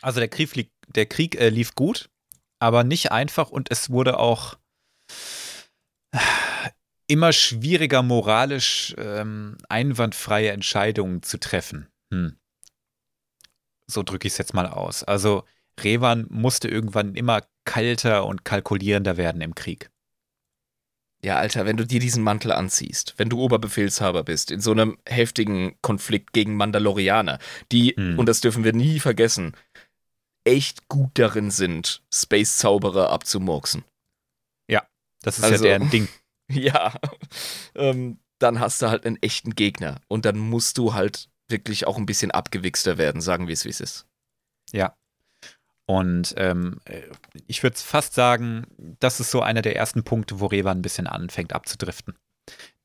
Also 0.00 0.18
der 0.18 0.28
Krieg, 0.28 0.54
lieg- 0.56 0.72
der 0.88 1.06
Krieg 1.06 1.36
äh, 1.38 1.50
lief 1.50 1.74
gut, 1.74 2.10
aber 2.58 2.84
nicht 2.84 3.12
einfach 3.12 3.50
und 3.50 3.70
es 3.70 3.90
wurde 3.90 4.18
auch 4.18 4.54
äh, 6.12 6.18
immer 7.06 7.32
schwieriger, 7.32 8.02
moralisch 8.02 8.94
ähm, 8.98 9.58
einwandfreie 9.68 10.50
Entscheidungen 10.50 11.22
zu 11.22 11.38
treffen. 11.38 11.88
Hm. 12.12 12.38
So 13.86 14.02
drücke 14.02 14.26
ich 14.26 14.32
es 14.34 14.38
jetzt 14.38 14.54
mal 14.54 14.66
aus. 14.66 15.04
Also 15.04 15.44
Revan 15.80 16.26
musste 16.30 16.68
irgendwann 16.68 17.14
immer 17.14 17.42
kalter 17.64 18.26
und 18.26 18.44
kalkulierender 18.44 19.16
werden 19.16 19.40
im 19.40 19.54
Krieg. 19.54 19.90
Ja, 21.24 21.36
Alter, 21.36 21.64
wenn 21.66 21.76
du 21.76 21.86
dir 21.86 22.00
diesen 22.00 22.24
Mantel 22.24 22.50
anziehst, 22.50 23.14
wenn 23.16 23.28
du 23.28 23.40
Oberbefehlshaber 23.40 24.24
bist, 24.24 24.50
in 24.50 24.60
so 24.60 24.72
einem 24.72 24.98
heftigen 25.08 25.76
Konflikt 25.80 26.32
gegen 26.32 26.56
Mandalorianer, 26.56 27.38
die, 27.70 27.90
Hm. 27.96 28.18
und 28.18 28.26
das 28.26 28.40
dürfen 28.40 28.64
wir 28.64 28.72
nie 28.72 28.98
vergessen, 28.98 29.54
echt 30.44 30.88
gut 30.88 31.12
darin 31.14 31.52
sind, 31.52 32.02
Space-Zauberer 32.12 33.10
abzumurksen. 33.10 33.84
Das 35.24 35.38
ist 35.38 35.44
Also- 35.44 35.64
ja 35.66 35.78
deren 35.78 35.88
Ding. 35.90 36.08
Ja, 36.50 36.92
ähm, 37.76 38.18
dann 38.40 38.58
hast 38.58 38.82
du 38.82 38.88
halt 38.90 39.06
einen 39.06 39.22
echten 39.22 39.54
Gegner. 39.54 40.00
Und 40.08 40.24
dann 40.24 40.36
musst 40.36 40.76
du 40.78 40.94
halt 40.94 41.28
wirklich 41.48 41.86
auch 41.86 41.96
ein 41.96 42.06
bisschen 42.06 42.32
abgewichster 42.32 42.98
werden, 42.98 43.20
sagen 43.20 43.46
wir 43.46 43.52
es, 43.52 43.64
wie 43.64 43.68
es 43.68 43.80
ist. 43.80 44.04
Ja. 44.72 44.96
Und 45.86 46.34
ähm, 46.36 46.80
äh, 46.84 47.02
ich 47.46 47.62
würde 47.62 47.76
fast 47.76 48.14
sagen, 48.14 48.66
das 49.00 49.20
ist 49.20 49.30
so 49.30 49.42
einer 49.42 49.62
der 49.62 49.76
ersten 49.76 50.04
Punkte, 50.04 50.40
wo 50.40 50.46
Revan 50.46 50.78
ein 50.78 50.82
bisschen 50.82 51.06
anfängt 51.06 51.52
abzudriften. 51.52 52.16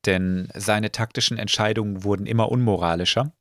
Denn 0.05 0.49
seine 0.55 0.91
taktischen 0.91 1.37
Entscheidungen 1.37 2.03
wurden 2.03 2.25
immer 2.25 2.51
unmoralischer. 2.51 3.33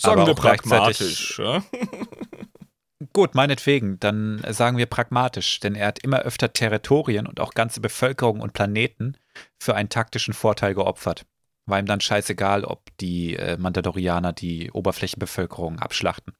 Sagen 0.00 0.26
wir 0.26 0.34
pragmatisch. 0.34 1.38
Ja? 1.38 1.62
Gut, 3.12 3.34
meinetwegen, 3.34 4.00
dann 4.00 4.42
sagen 4.48 4.76
wir 4.76 4.86
pragmatisch, 4.86 5.60
denn 5.60 5.74
er 5.74 5.88
hat 5.88 6.00
immer 6.00 6.20
öfter 6.20 6.52
Territorien 6.52 7.26
und 7.26 7.40
auch 7.40 7.52
ganze 7.54 7.80
Bevölkerung 7.80 8.40
und 8.40 8.52
Planeten 8.52 9.16
für 9.60 9.74
einen 9.74 9.88
taktischen 9.88 10.34
Vorteil 10.34 10.74
geopfert. 10.74 11.24
War 11.66 11.78
ihm 11.78 11.86
dann 11.86 12.00
scheißegal, 12.00 12.64
ob 12.64 12.96
die 12.98 13.36
äh, 13.36 13.56
Mandalorianer 13.56 14.32
die 14.32 14.70
Oberflächenbevölkerung 14.72 15.78
abschlachten. 15.78 16.34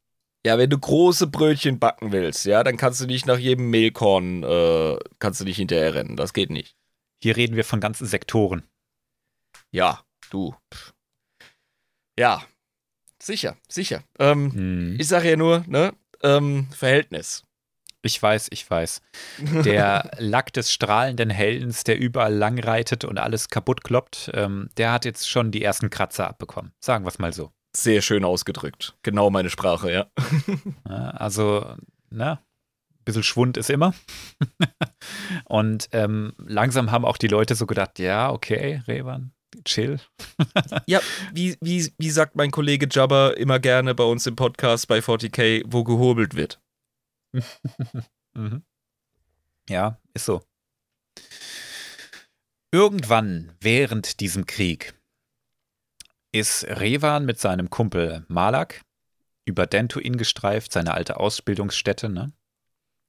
Ja, 0.49 0.57
wenn 0.57 0.71
du 0.71 0.79
große 0.79 1.27
Brötchen 1.27 1.79
backen 1.79 2.11
willst, 2.11 2.47
ja, 2.47 2.65
dann 2.65 2.79
kannst 2.79 3.03
du 3.03 3.07
nicht 3.07 3.27
nach 3.27 3.37
jedem 3.37 3.69
Mehlkorn, 3.69 4.43
äh, 4.43 4.97
kannst 5.19 5.43
du 5.43 5.45
nicht 5.45 5.59
hinterher 5.59 5.93
rennen. 5.93 6.17
Das 6.17 6.33
geht 6.33 6.49
nicht. 6.49 6.75
Hier 7.23 7.37
reden 7.37 7.55
wir 7.55 7.65
von 7.67 7.81
ganzen 7.81 8.07
Sektoren. 8.07 8.63
Ja, 9.71 10.01
du. 10.31 10.55
Ja, 12.19 12.43
sicher, 13.23 13.59
sicher. 13.69 14.03
Ähm, 14.19 14.53
Hm. 14.55 14.97
ich 14.99 15.07
sage 15.07 15.29
ja 15.29 15.37
nur, 15.37 15.65
ne, 15.67 15.93
ähm, 16.23 16.69
Verhältnis. 16.71 17.45
Ich 18.01 18.23
weiß, 18.23 18.49
ich 18.51 18.71
weiß. 18.71 19.03
Der 19.67 20.11
Lack 20.19 20.55
des 20.55 20.73
strahlenden 20.73 21.29
Heldens, 21.29 21.85
der 21.85 21.99
überall 21.99 22.33
langreitet 22.33 23.05
und 23.05 23.19
alles 23.19 23.51
kaputt 23.51 23.85
kloppt, 23.85 24.31
ähm, 24.33 24.71
der 24.79 24.93
hat 24.93 25.05
jetzt 25.05 25.29
schon 25.29 25.51
die 25.51 25.63
ersten 25.63 25.91
Kratzer 25.91 26.27
abbekommen. 26.27 26.73
Sagen 26.81 27.05
wir 27.05 27.09
es 27.09 27.19
mal 27.19 27.35
so. 27.35 27.53
Sehr 27.77 28.03
schön 28.03 28.25
ausgedrückt. 28.25 28.97
Genau 29.03 29.31
meine 29.31 29.51
Sprache, 29.51 29.93
ja. 29.93 30.07
Also, 30.85 31.77
ne? 32.11 32.39
Ein 32.39 33.05
bisschen 33.05 33.23
Schwund 33.23 33.57
ist 33.57 33.71
immer. 33.71 33.95
und 35.45 35.89
ähm, 35.93 36.33
langsam 36.39 36.91
haben 36.91 37.05
auch 37.05 37.17
die 37.17 37.29
Leute 37.29 37.55
so 37.55 37.67
gedacht, 37.67 37.99
ja, 37.99 38.31
okay, 38.31 38.83
Revan, 38.87 39.33
chill. 39.65 40.01
Ja, 40.87 41.01
wie, 41.33 41.57
wie, 41.61 41.93
wie 41.99 42.11
sagt 42.11 42.37
mein 42.37 42.51
Kollege 42.51 42.89
Jabba 42.91 43.31
immer 43.31 43.59
gerne 43.59 43.95
bei 43.95 44.05
uns 44.05 44.27
im 44.27 44.37
Podcast 44.37 44.89
bei 44.89 44.99
40k, 44.99 45.65
wo 45.67 45.85
gehobelt 45.85 46.35
wird. 46.35 46.61
Mhm. 48.35 48.63
Ja, 49.69 50.01
ist 50.15 50.25
so. 50.25 50.43
Irgendwann 52.71 53.57
während 53.61 54.21
diesem 54.21 54.47
Krieg 54.47 54.98
ist 56.39 56.65
Revan 56.65 57.25
mit 57.27 57.39
seinem 57.39 57.71
Kumpel 57.71 58.25
Malak 58.29 58.83
über 59.45 59.67
Dentuin 59.67 60.17
gestreift, 60.17 60.73
seine 60.73 60.95
alte 60.95 61.19
Ausbildungsstätte, 61.19 62.09
ne? 62.09 62.33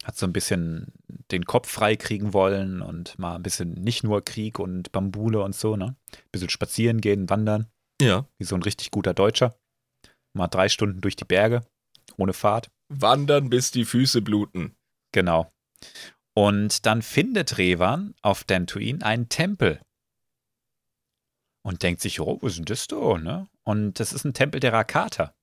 Hat 0.05 0.17
so 0.17 0.25
ein 0.25 0.32
bisschen 0.34 0.93
den 1.32 1.43
Kopf 1.45 1.69
freikriegen 1.69 2.34
wollen 2.34 2.82
und 2.82 3.19
mal 3.19 3.36
ein 3.36 3.43
bisschen 3.43 3.73
nicht 3.73 4.03
nur 4.03 4.23
Krieg 4.23 4.57
und 4.57 4.91
Bambule 4.93 5.41
und 5.41 5.53
so, 5.55 5.75
ne? 5.75 5.95
Ein 6.13 6.30
bisschen 6.32 6.49
spazieren 6.49 7.01
gehen, 7.01 7.30
wandern, 7.30 7.67
Ja. 8.01 8.25
wie 8.38 8.45
so 8.45 8.55
ein 8.55 8.63
richtig 8.63 8.91
guter 8.91 9.13
Deutscher. 9.13 9.55
Mal 10.34 10.47
drei 10.47 10.69
Stunden 10.69 11.01
durch 11.01 11.15
die 11.17 11.25
Berge, 11.25 11.65
ohne 12.17 12.34
Fahrt. 12.34 12.69
Wandern, 12.88 13.49
bis 13.49 13.71
die 13.71 13.86
Füße 13.86 14.21
bluten. 14.21 14.75
Genau. 15.11 15.51
Und 16.34 16.86
dann 16.86 17.01
findet 17.01 17.57
Revan 17.57 18.15
auf 18.21 18.43
Dantooine 18.45 19.03
einen 19.03 19.27
Tempel. 19.27 19.82
Und 21.62 21.84
denkt 21.84 22.01
sich, 22.01 22.20
oh, 22.20 22.38
wo 22.41 22.47
ist 22.47 22.57
denn 22.57 22.66
das 22.66 22.88
da, 22.88 23.18
ne? 23.18 23.47
Und 23.64 23.99
das 23.99 24.14
ist 24.14 24.24
ein 24.24 24.34
Tempel 24.34 24.60
der 24.60 24.74
Rakata. 24.74 25.34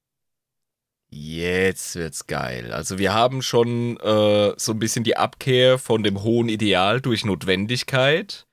Jetzt 1.09 1.95
wird's 1.95 2.27
geil. 2.27 2.73
Also 2.73 2.99
wir 2.99 3.15
haben 3.15 3.43
schon 3.43 3.97
äh, 3.99 4.55
so 4.57 4.73
ein 4.73 4.79
bisschen 4.79 5.05
die 5.05 5.17
Abkehr 5.17 5.79
von 5.79 6.03
dem 6.03 6.23
hohen 6.23 6.49
Ideal 6.49 7.01
durch 7.01 7.25
Notwendigkeit. 7.25 8.47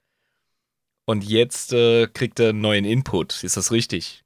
Und 1.06 1.24
jetzt 1.24 1.74
äh, 1.74 2.08
kriegt 2.08 2.40
er 2.40 2.50
einen 2.50 2.62
neuen 2.62 2.86
Input. 2.86 3.44
Ist 3.44 3.58
das 3.58 3.72
richtig? 3.72 4.23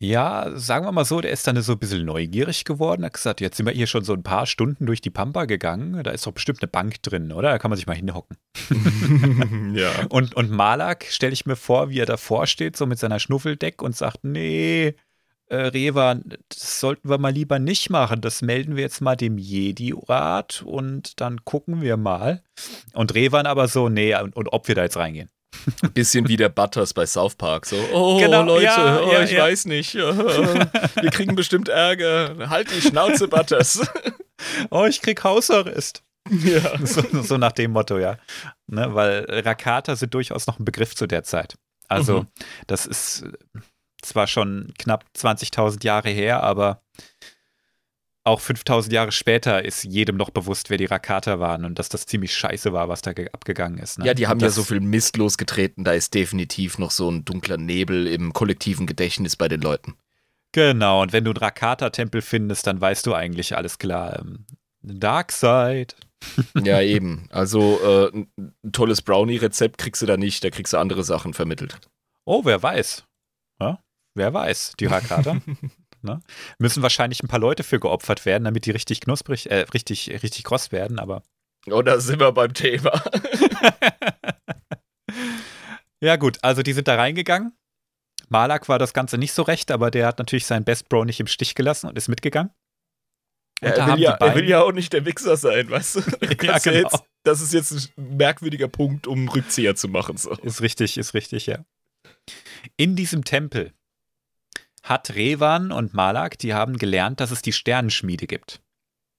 Ja, 0.00 0.52
sagen 0.54 0.86
wir 0.86 0.92
mal 0.92 1.04
so, 1.04 1.20
der 1.20 1.32
ist 1.32 1.44
dann 1.48 1.60
so 1.60 1.72
ein 1.72 1.78
bisschen 1.78 2.04
neugierig 2.04 2.64
geworden. 2.64 3.04
Hat 3.04 3.14
gesagt, 3.14 3.40
jetzt 3.40 3.56
sind 3.56 3.66
wir 3.66 3.72
hier 3.72 3.88
schon 3.88 4.04
so 4.04 4.12
ein 4.12 4.22
paar 4.22 4.46
Stunden 4.46 4.86
durch 4.86 5.00
die 5.00 5.10
Pampa 5.10 5.44
gegangen. 5.46 6.04
Da 6.04 6.12
ist 6.12 6.24
doch 6.24 6.32
bestimmt 6.32 6.62
eine 6.62 6.68
Bank 6.68 7.02
drin, 7.02 7.32
oder? 7.32 7.50
Da 7.50 7.58
kann 7.58 7.70
man 7.70 7.76
sich 7.76 7.88
mal 7.88 7.96
hinhocken. 7.96 8.36
ja. 9.74 9.90
Und, 10.08 10.36
und 10.36 10.50
Malak 10.52 11.06
stelle 11.10 11.32
ich 11.32 11.46
mir 11.46 11.56
vor, 11.56 11.90
wie 11.90 11.98
er 11.98 12.06
davor 12.06 12.46
steht, 12.46 12.76
so 12.76 12.86
mit 12.86 13.00
seiner 13.00 13.18
Schnuffeldeck 13.18 13.82
und 13.82 13.96
sagt, 13.96 14.22
nee, 14.22 14.94
äh, 15.48 15.56
Revan, 15.56 16.36
das 16.48 16.78
sollten 16.78 17.08
wir 17.08 17.18
mal 17.18 17.32
lieber 17.32 17.58
nicht 17.58 17.90
machen. 17.90 18.20
Das 18.20 18.40
melden 18.40 18.76
wir 18.76 18.84
jetzt 18.84 19.00
mal 19.00 19.16
dem 19.16 19.36
Jedi-Rat 19.36 20.62
und 20.64 21.20
dann 21.20 21.44
gucken 21.44 21.80
wir 21.80 21.96
mal. 21.96 22.44
Und 22.92 23.16
Revan 23.16 23.46
aber 23.46 23.66
so, 23.66 23.88
nee, 23.88 24.14
und, 24.14 24.36
und 24.36 24.52
ob 24.52 24.68
wir 24.68 24.76
da 24.76 24.84
jetzt 24.84 24.96
reingehen. 24.96 25.28
Ein 25.82 25.92
bisschen 25.92 26.28
wie 26.28 26.36
der 26.36 26.48
Butters 26.50 26.92
bei 26.94 27.06
South 27.06 27.34
Park. 27.34 27.66
So, 27.66 27.76
oh 27.92 28.18
Genau, 28.18 28.42
Leute, 28.42 28.64
ja, 28.64 29.00
oh, 29.00 29.12
ja, 29.12 29.22
ich 29.22 29.32
ja. 29.32 29.42
weiß 29.44 29.64
nicht. 29.66 29.94
Wir 29.94 31.10
kriegen 31.10 31.34
bestimmt 31.34 31.68
Ärger. 31.68 32.48
Halt 32.50 32.70
die 32.70 32.80
Schnauze, 32.80 33.28
Butters. 33.28 33.80
Oh, 34.70 34.84
ich 34.84 35.02
krieg 35.02 35.24
Hausarrest. 35.24 36.04
ja. 36.30 36.78
So, 36.86 37.02
so 37.22 37.38
nach 37.38 37.50
dem 37.50 37.72
Motto, 37.72 37.98
ja. 37.98 38.18
Ne, 38.68 38.94
weil 38.94 39.26
Rakata 39.28 39.96
sind 39.96 40.14
durchaus 40.14 40.46
noch 40.46 40.60
ein 40.60 40.64
Begriff 40.64 40.94
zu 40.94 41.08
der 41.08 41.24
Zeit. 41.24 41.56
Also, 41.88 42.20
Mhm. 42.20 42.26
das 42.68 42.86
ist 42.86 43.24
zwar 44.00 44.28
schon 44.28 44.72
knapp 44.78 45.04
20.000 45.16 45.82
Jahre 45.84 46.10
her, 46.10 46.44
aber 46.44 46.82
auch 48.28 48.40
5000 48.40 48.92
Jahre 48.92 49.12
später 49.12 49.64
ist 49.64 49.84
jedem 49.84 50.16
noch 50.16 50.30
bewusst, 50.30 50.70
wer 50.70 50.76
die 50.78 50.84
Rakata 50.86 51.40
waren 51.40 51.64
und 51.64 51.78
dass 51.78 51.88
das 51.88 52.06
ziemlich 52.06 52.34
scheiße 52.34 52.72
war, 52.72 52.88
was 52.88 53.02
da 53.02 53.12
ge- 53.12 53.28
abgegangen 53.32 53.78
ist. 53.78 53.98
Ne? 53.98 54.06
Ja, 54.06 54.14
die 54.14 54.26
haben 54.26 54.40
ja 54.40 54.50
so 54.50 54.62
viel 54.62 54.80
Mist 54.80 55.16
losgetreten, 55.16 55.84
da 55.84 55.92
ist 55.92 56.14
definitiv 56.14 56.78
noch 56.78 56.90
so 56.90 57.10
ein 57.10 57.24
dunkler 57.24 57.56
Nebel 57.56 58.06
im 58.06 58.32
kollektiven 58.32 58.86
Gedächtnis 58.86 59.36
bei 59.36 59.48
den 59.48 59.60
Leuten. 59.60 59.94
Genau, 60.52 61.02
und 61.02 61.12
wenn 61.12 61.24
du 61.24 61.30
einen 61.32 61.36
Rakata-Tempel 61.38 62.22
findest, 62.22 62.66
dann 62.66 62.80
weißt 62.80 63.04
du 63.06 63.14
eigentlich 63.14 63.56
alles 63.56 63.78
klar. 63.78 64.18
Ähm, 64.20 64.44
Darkseid. 64.82 65.96
Ja, 66.64 66.80
eben. 66.80 67.28
Also 67.30 67.78
äh, 67.80 68.08
ein 68.12 68.28
ein 68.64 68.72
tolles 68.72 69.02
Brownie-Rezept 69.02 69.78
kriegst 69.78 70.02
du 70.02 70.06
da 70.06 70.16
nicht, 70.16 70.42
da 70.42 70.50
kriegst 70.50 70.72
du 70.72 70.78
andere 70.78 71.04
Sachen 71.04 71.32
vermittelt. 71.32 71.78
Oh, 72.24 72.44
wer 72.44 72.60
weiß. 72.60 73.04
Ja? 73.60 73.78
Wer 74.14 74.34
weiß, 74.34 74.72
die 74.80 74.86
Rakata. 74.86 75.36
ne? 76.02 76.20
Müssen 76.58 76.82
wahrscheinlich 76.82 77.22
ein 77.22 77.28
paar 77.28 77.40
Leute 77.40 77.62
für 77.62 77.80
geopfert 77.80 78.24
werden, 78.26 78.44
damit 78.44 78.66
die 78.66 78.70
richtig 78.70 79.00
knusprig, 79.00 79.50
äh, 79.50 79.66
richtig, 79.74 80.10
richtig 80.22 80.44
kross 80.44 80.72
werden, 80.72 80.98
aber 80.98 81.22
Oh, 81.70 81.82
da 81.82 82.00
sind 82.00 82.20
wir 82.20 82.32
beim 82.32 82.54
Thema. 82.54 83.02
ja 86.00 86.16
gut, 86.16 86.38
also 86.42 86.62
die 86.62 86.72
sind 86.72 86.88
da 86.88 86.96
reingegangen. 86.96 87.52
Malak 88.28 88.68
war 88.68 88.78
das 88.78 88.92
Ganze 88.92 89.18
nicht 89.18 89.32
so 89.32 89.42
recht, 89.42 89.70
aber 89.70 89.90
der 89.90 90.06
hat 90.06 90.18
natürlich 90.18 90.46
seinen 90.46 90.64
Best 90.64 90.88
Bro 90.88 91.04
nicht 91.04 91.20
im 91.20 91.26
Stich 91.26 91.54
gelassen 91.54 91.88
und 91.88 91.96
ist 91.96 92.08
mitgegangen. 92.08 92.52
Und 93.60 93.76
da 93.76 93.88
er, 93.88 93.94
will 93.94 94.02
ja, 94.02 94.12
er 94.12 94.34
will 94.34 94.48
ja 94.48 94.62
auch 94.62 94.72
nicht 94.72 94.92
der 94.92 95.04
Wichser 95.04 95.36
sein, 95.36 95.68
weißt 95.70 95.96
du? 95.96 96.00
Ja, 96.42 96.52
Das 96.52 96.56
ist 96.58 96.62
genau. 96.64 96.76
jetzt, 96.76 97.04
das 97.24 97.40
ist 97.40 97.52
jetzt 97.52 97.72
ein 97.72 98.16
merkwürdiger 98.16 98.68
Punkt, 98.68 99.06
um 99.06 99.28
Rückzieher 99.28 99.74
zu 99.74 99.88
machen. 99.88 100.16
So. 100.16 100.30
Ist 100.30 100.60
richtig, 100.60 100.96
ist 100.96 101.14
richtig, 101.14 101.46
ja. 101.46 101.64
In 102.76 102.94
diesem 102.94 103.24
Tempel 103.24 103.72
hat 104.88 105.14
Revan 105.14 105.72
und 105.72 105.94
Malak, 105.94 106.38
die 106.38 106.54
haben 106.54 106.78
gelernt, 106.78 107.20
dass 107.20 107.30
es 107.30 107.42
die 107.42 107.52
Sternenschmiede 107.52 108.26
gibt. 108.26 108.60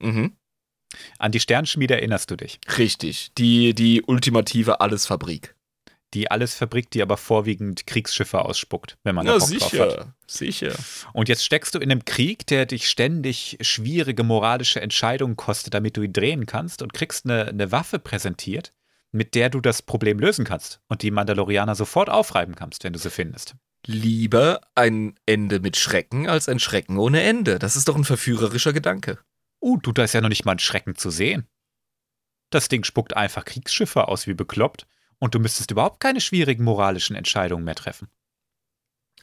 Mhm. 0.00 0.36
An 1.18 1.32
die 1.32 1.40
Sternenschmiede 1.40 1.94
erinnerst 1.94 2.30
du 2.30 2.36
dich. 2.36 2.58
Richtig. 2.78 3.32
Die, 3.38 3.74
die 3.74 4.02
ultimative 4.02 4.80
Allesfabrik. 4.80 5.54
Die 6.12 6.28
alles 6.28 6.56
Fabrik, 6.56 6.90
die 6.90 7.02
aber 7.02 7.16
vorwiegend 7.16 7.86
Kriegsschiffe 7.86 8.44
ausspuckt, 8.44 8.98
wenn 9.04 9.14
man 9.14 9.26
da 9.26 9.38
Na 9.38 9.38
Bock 9.38 9.48
drauf 9.48 9.72
hat. 9.78 9.90
sicher, 10.26 10.70
sicher. 10.72 10.74
Und 11.12 11.28
jetzt 11.28 11.44
steckst 11.44 11.72
du 11.72 11.78
in 11.78 11.92
einem 11.92 12.04
Krieg, 12.04 12.48
der 12.48 12.66
dich 12.66 12.88
ständig 12.88 13.58
schwierige 13.60 14.24
moralische 14.24 14.80
Entscheidungen 14.80 15.36
kostet, 15.36 15.74
damit 15.74 15.96
du 15.96 16.02
ihn 16.02 16.12
drehen 16.12 16.46
kannst 16.46 16.82
und 16.82 16.92
kriegst 16.92 17.26
eine, 17.26 17.46
eine 17.46 17.70
Waffe 17.70 18.00
präsentiert, 18.00 18.72
mit 19.12 19.36
der 19.36 19.50
du 19.50 19.60
das 19.60 19.82
Problem 19.82 20.18
lösen 20.18 20.44
kannst 20.44 20.80
und 20.88 21.02
die 21.02 21.12
Mandalorianer 21.12 21.76
sofort 21.76 22.10
aufreiben 22.10 22.56
kannst, 22.56 22.82
wenn 22.82 22.92
du 22.92 22.98
sie 22.98 23.10
findest. 23.10 23.54
Lieber 23.86 24.60
ein 24.74 25.18
Ende 25.26 25.60
mit 25.60 25.76
Schrecken 25.76 26.28
als 26.28 26.48
ein 26.48 26.58
Schrecken 26.58 26.98
ohne 26.98 27.22
Ende. 27.22 27.58
Das 27.58 27.76
ist 27.76 27.88
doch 27.88 27.96
ein 27.96 28.04
verführerischer 28.04 28.72
Gedanke. 28.72 29.18
Uh, 29.60 29.78
du, 29.78 29.92
da 29.92 30.04
ist 30.04 30.14
ja 30.14 30.20
noch 30.20 30.28
nicht 30.28 30.44
mal 30.44 30.52
ein 30.52 30.58
Schrecken 30.58 30.96
zu 30.96 31.10
sehen. 31.10 31.46
Das 32.50 32.68
Ding 32.68 32.84
spuckt 32.84 33.16
einfach 33.16 33.44
Kriegsschiffe 33.44 34.08
aus 34.08 34.26
wie 34.26 34.34
bekloppt 34.34 34.86
und 35.18 35.34
du 35.34 35.38
müsstest 35.38 35.70
überhaupt 35.70 36.00
keine 36.00 36.20
schwierigen 36.20 36.64
moralischen 36.64 37.16
Entscheidungen 37.16 37.64
mehr 37.64 37.74
treffen. 37.74 38.08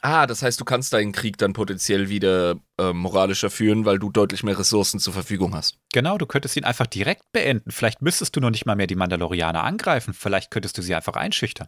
Ah, 0.01 0.27
das 0.27 0.43
heißt, 0.43 0.61
du 0.61 0.65
kannst 0.65 0.93
deinen 0.93 1.11
Krieg 1.11 1.37
dann 1.37 1.53
potenziell 1.53 2.07
wieder 2.07 2.59
äh, 2.79 2.93
moralischer 2.93 3.49
führen, 3.49 3.83
weil 3.83 3.97
du 3.97 4.11
deutlich 4.11 4.43
mehr 4.43 4.57
Ressourcen 4.57 4.99
zur 4.99 5.13
Verfügung 5.13 5.55
hast. 5.55 5.79
Genau, 5.91 6.19
du 6.19 6.27
könntest 6.27 6.55
ihn 6.55 6.65
einfach 6.65 6.85
direkt 6.85 7.31
beenden. 7.31 7.71
Vielleicht 7.71 8.01
müsstest 8.01 8.35
du 8.35 8.39
noch 8.39 8.51
nicht 8.51 8.65
mal 8.65 8.75
mehr 8.75 8.87
die 8.87 8.95
Mandalorianer 8.95 9.63
angreifen. 9.63 10.13
Vielleicht 10.13 10.51
könntest 10.51 10.77
du 10.77 10.83
sie 10.83 10.93
einfach 10.93 11.15
einschüchtern. 11.15 11.67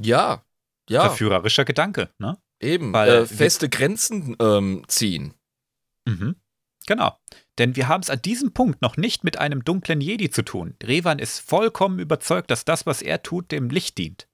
Ja, 0.00 0.44
ja, 0.88 1.02
Verführerischer 1.02 1.64
Gedanke, 1.64 2.10
ne? 2.18 2.38
eben. 2.60 2.92
weil 2.92 3.10
äh, 3.10 3.26
feste 3.26 3.68
Grenzen 3.68 4.36
ähm, 4.40 4.84
ziehen. 4.88 5.34
Mhm. 6.04 6.36
Genau. 6.86 7.16
Denn 7.58 7.76
wir 7.76 7.88
haben 7.88 8.02
es 8.02 8.10
an 8.10 8.22
diesem 8.22 8.52
Punkt 8.52 8.82
noch 8.82 8.96
nicht 8.96 9.24
mit 9.24 9.38
einem 9.38 9.64
dunklen 9.64 10.00
Jedi 10.00 10.30
zu 10.30 10.42
tun. 10.42 10.74
Revan 10.82 11.18
ist 11.18 11.38
vollkommen 11.38 11.98
überzeugt, 11.98 12.50
dass 12.50 12.64
das, 12.64 12.86
was 12.86 13.02
er 13.02 13.22
tut, 13.22 13.52
dem 13.52 13.70
Licht 13.70 13.98
dient. 13.98 14.28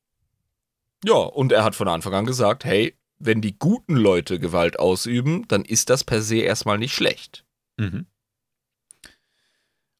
Ja, 1.04 1.14
und 1.14 1.52
er 1.52 1.64
hat 1.64 1.74
von 1.74 1.88
Anfang 1.88 2.14
an 2.14 2.26
gesagt, 2.26 2.64
hey, 2.64 2.96
wenn 3.18 3.40
die 3.40 3.58
guten 3.58 3.96
Leute 3.96 4.38
Gewalt 4.38 4.78
ausüben, 4.78 5.46
dann 5.48 5.64
ist 5.64 5.90
das 5.90 6.04
per 6.04 6.22
se 6.22 6.38
erstmal 6.38 6.78
nicht 6.78 6.94
schlecht. 6.94 7.44
Mhm. 7.76 8.06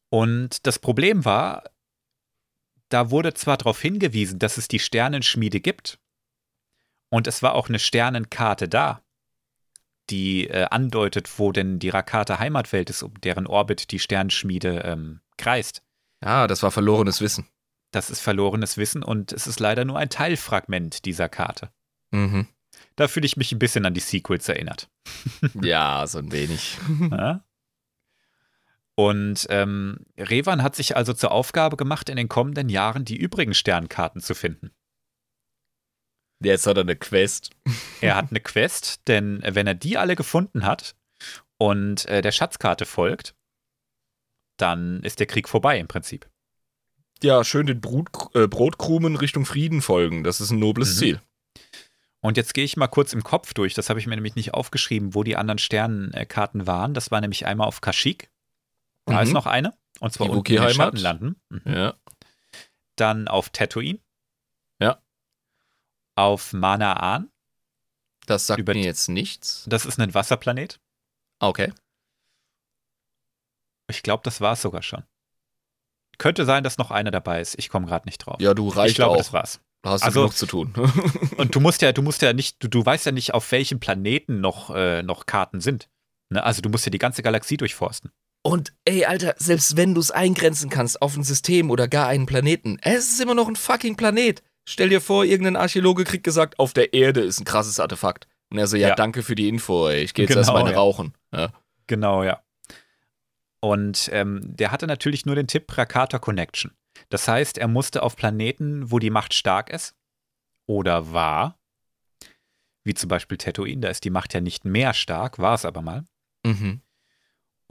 Und 0.09 0.65
das 0.65 0.79
Problem 0.79 1.25
war, 1.25 1.63
da 2.89 3.11
wurde 3.11 3.33
zwar 3.33 3.57
darauf 3.57 3.79
hingewiesen, 3.79 4.39
dass 4.39 4.57
es 4.57 4.67
die 4.67 4.79
Sternenschmiede 4.79 5.59
gibt, 5.59 5.99
und 7.09 7.27
es 7.27 7.41
war 7.43 7.55
auch 7.55 7.69
eine 7.69 7.79
Sternenkarte 7.79 8.67
da, 8.67 9.01
die 10.09 10.47
äh, 10.47 10.65
andeutet, 10.69 11.39
wo 11.39 11.51
denn 11.51 11.79
die 11.79 11.89
Rakata 11.89 12.39
Heimatwelt 12.39 12.89
ist, 12.89 13.03
um 13.03 13.13
deren 13.21 13.47
Orbit 13.47 13.91
die 13.91 13.99
Sternenschmiede 13.99 14.81
ähm, 14.85 15.21
kreist. 15.37 15.83
Ja, 16.23 16.47
das 16.47 16.63
war 16.63 16.71
verlorenes 16.71 17.21
Wissen. 17.21 17.47
Das 17.91 18.09
ist 18.09 18.19
verlorenes 18.19 18.77
Wissen 18.77 19.03
und 19.03 19.31
es 19.31 19.47
ist 19.47 19.59
leider 19.59 19.85
nur 19.85 19.97
ein 19.97 20.09
Teilfragment 20.09 21.05
dieser 21.05 21.29
Karte. 21.29 21.71
Mhm. 22.11 22.47
Da 22.95 23.07
fühle 23.07 23.25
ich 23.25 23.37
mich 23.37 23.51
ein 23.51 23.59
bisschen 23.59 23.85
an 23.85 23.93
die 23.93 23.99
Sequels 24.01 24.47
erinnert. 24.49 24.89
Ja, 25.61 26.05
so 26.07 26.19
ein 26.19 26.31
wenig. 26.31 26.77
Ja? 27.11 27.43
Und 28.95 29.47
ähm, 29.49 30.05
Revan 30.17 30.61
hat 30.61 30.75
sich 30.75 30.97
also 30.97 31.13
zur 31.13 31.31
Aufgabe 31.31 31.77
gemacht, 31.77 32.09
in 32.09 32.17
den 32.17 32.27
kommenden 32.27 32.67
Jahren 32.67 33.05
die 33.05 33.15
übrigen 33.15 33.53
Sternkarten 33.53 34.19
zu 34.19 34.35
finden. 34.35 34.71
Jetzt 36.41 36.65
hat 36.67 36.77
er 36.77 36.81
eine 36.83 36.95
Quest. 36.95 37.51
Er 38.01 38.15
hat 38.15 38.29
eine 38.29 38.39
Quest, 38.39 39.01
denn 39.07 39.41
wenn 39.45 39.67
er 39.67 39.75
die 39.75 39.97
alle 39.97 40.15
gefunden 40.15 40.65
hat 40.65 40.95
und 41.57 42.05
äh, 42.05 42.21
der 42.21 42.31
Schatzkarte 42.31 42.85
folgt, 42.85 43.35
dann 44.57 45.01
ist 45.03 45.19
der 45.19 45.27
Krieg 45.27 45.49
vorbei 45.49 45.79
im 45.79 45.87
Prinzip. 45.87 46.29
Ja, 47.21 47.43
schön 47.43 47.67
den 47.67 47.81
Brut, 47.81 48.09
äh, 48.35 48.47
Brotkrumen 48.47 49.17
Richtung 49.17 49.45
Frieden 49.45 49.81
folgen. 49.81 50.23
Das 50.23 50.39
ist 50.39 50.51
ein 50.51 50.59
nobles 50.59 50.95
Mhm. 50.95 50.99
Ziel. 50.99 51.21
Und 52.21 52.37
jetzt 52.37 52.53
gehe 52.53 52.63
ich 52.65 52.77
mal 52.77 52.87
kurz 52.87 53.11
im 53.13 53.23
Kopf 53.23 53.53
durch. 53.53 53.73
Das 53.73 53.89
habe 53.89 53.99
ich 53.99 54.07
mir 54.07 54.15
nämlich 54.15 54.35
nicht 54.35 54.53
aufgeschrieben, 54.53 55.15
wo 55.15 55.23
die 55.23 55.35
anderen 55.37 55.57
Sternenkarten 55.57 56.67
waren. 56.67 56.93
Das 56.93 57.11
war 57.11 57.19
nämlich 57.21 57.45
einmal 57.45 57.67
auf 57.67 57.81
Kashyyyk. 57.81 58.29
Da 59.05 59.15
Mhm. 59.15 59.19
ist 59.23 59.33
noch 59.33 59.45
eine. 59.45 59.73
Und 59.99 60.13
zwar 60.13 60.27
Die 60.27 60.31
unten 60.33 60.53
in 60.53 60.61
den. 60.61 60.73
Schattenlanden. 60.73 61.35
Mhm. 61.49 61.61
Ja. 61.65 61.93
Dann 62.95 63.27
auf 63.27 63.49
Tatooine. 63.49 63.99
Auf 66.19 66.53
Manaan. 66.53 67.31
Das 68.25 68.45
sagt 68.47 68.59
Über- 68.59 68.73
mir 68.73 68.83
jetzt 68.83 69.07
nichts. 69.09 69.63
Das 69.67 69.85
ist 69.85 69.99
ein 69.99 70.13
Wasserplanet. 70.13 70.79
Okay. 71.39 71.71
Ich 73.89 74.03
glaube, 74.03 74.21
das 74.23 74.41
war 74.41 74.53
es 74.53 74.61
sogar 74.61 74.83
schon. 74.83 75.03
Könnte 76.17 76.45
sein, 76.45 76.63
dass 76.63 76.77
noch 76.77 76.91
einer 76.91 77.11
dabei 77.11 77.39
ist. 77.41 77.57
Ich 77.57 77.69
komme 77.69 77.85
gerade 77.87 78.05
nicht 78.07 78.17
drauf. 78.19 78.35
Ja, 78.39 78.53
du 78.53 78.67
reicht 78.67 78.91
ich 78.91 78.95
glaube, 78.97 79.13
auch. 79.13 79.17
das 79.17 79.33
war's. 79.33 79.61
Da 79.81 79.91
hast 79.91 80.01
du 80.01 80.05
Also- 80.07 80.19
genug 80.21 80.35
zu 80.35 80.45
tun. 80.45 80.73
Und 81.37 81.55
du 81.55 81.59
musst 81.61 81.81
ja, 81.81 81.91
du 81.93 82.01
musst 82.01 82.21
ja 82.21 82.33
nicht, 82.33 82.61
du, 82.61 82.67
du 82.67 82.85
weißt 82.85 83.05
ja 83.05 83.11
nicht, 83.13 83.33
auf 83.33 83.49
welchem 83.51 83.79
Planeten 83.79 84.41
noch, 84.41 84.69
äh, 84.75 85.01
noch 85.01 85.25
Karten 85.25 85.61
sind. 85.61 85.89
Ne? 86.29 86.43
Also 86.43 86.61
du 86.61 86.69
musst 86.69 86.85
ja 86.85 86.89
die 86.91 86.97
ganze 86.99 87.23
Galaxie 87.23 87.55
durchforsten. 87.57 88.11
Und 88.43 88.73
ey, 88.85 89.05
Alter, 89.05 89.35
selbst 89.37 89.77
wenn 89.77 89.93
du 89.95 90.01
es 90.01 90.11
eingrenzen 90.11 90.69
kannst 90.69 91.01
auf 91.01 91.15
ein 91.15 91.23
System 91.23 91.71
oder 91.71 91.87
gar 91.87 92.07
einen 92.07 92.25
Planeten, 92.25 92.77
es 92.81 93.11
ist 93.11 93.21
immer 93.21 93.35
noch 93.35 93.47
ein 93.47 93.55
fucking 93.55 93.95
Planet. 93.95 94.43
Stell 94.69 94.89
dir 94.89 95.01
vor, 95.01 95.25
irgendein 95.25 95.55
Archäologe 95.55 96.03
kriegt 96.03 96.23
gesagt, 96.23 96.59
auf 96.59 96.73
der 96.73 96.93
Erde 96.93 97.21
ist 97.21 97.39
ein 97.39 97.45
krasses 97.45 97.79
Artefakt. 97.79 98.27
Und 98.51 98.57
er 98.59 98.67
so, 98.67 98.77
ja, 98.77 98.89
Ja. 98.89 98.95
danke 98.95 99.23
für 99.23 99.33
die 99.35 99.47
Info, 99.49 99.87
ey. 99.87 100.01
Ich 100.03 100.13
gehe 100.13 100.23
jetzt 100.25 100.29
Genau, 100.35 100.39
erstmal 100.41 100.71
ja. 100.71 100.77
rauchen. 100.77 101.13
Ja. 101.33 101.51
Genau, 101.87 102.23
ja. 102.23 102.41
Und 103.61 104.09
ähm, 104.13 104.41
der 104.43 104.71
hatte 104.71 104.87
natürlich 104.87 105.25
nur 105.25 105.35
den 105.35 105.47
Tipp 105.47 105.75
Rakata 105.77 106.19
Connection. 106.19 106.71
Das 107.09 107.27
heißt, 107.27 107.57
er 107.57 107.67
musste 107.67 108.03
auf 108.03 108.15
Planeten, 108.15 108.91
wo 108.91 108.99
die 108.99 109.09
Macht 109.09 109.33
stark 109.33 109.69
ist 109.69 109.95
oder 110.65 111.11
war, 111.13 111.57
wie 112.83 112.93
zum 112.93 113.07
Beispiel 113.09 113.37
Tatooine, 113.37 113.81
da 113.81 113.89
ist 113.89 114.03
die 114.03 114.09
Macht 114.09 114.33
ja 114.33 114.41
nicht 114.41 114.65
mehr 114.65 114.93
stark, 114.93 115.39
war 115.39 115.55
es 115.55 115.65
aber 115.65 115.81
mal. 115.81 116.05
Mhm. 116.45 116.81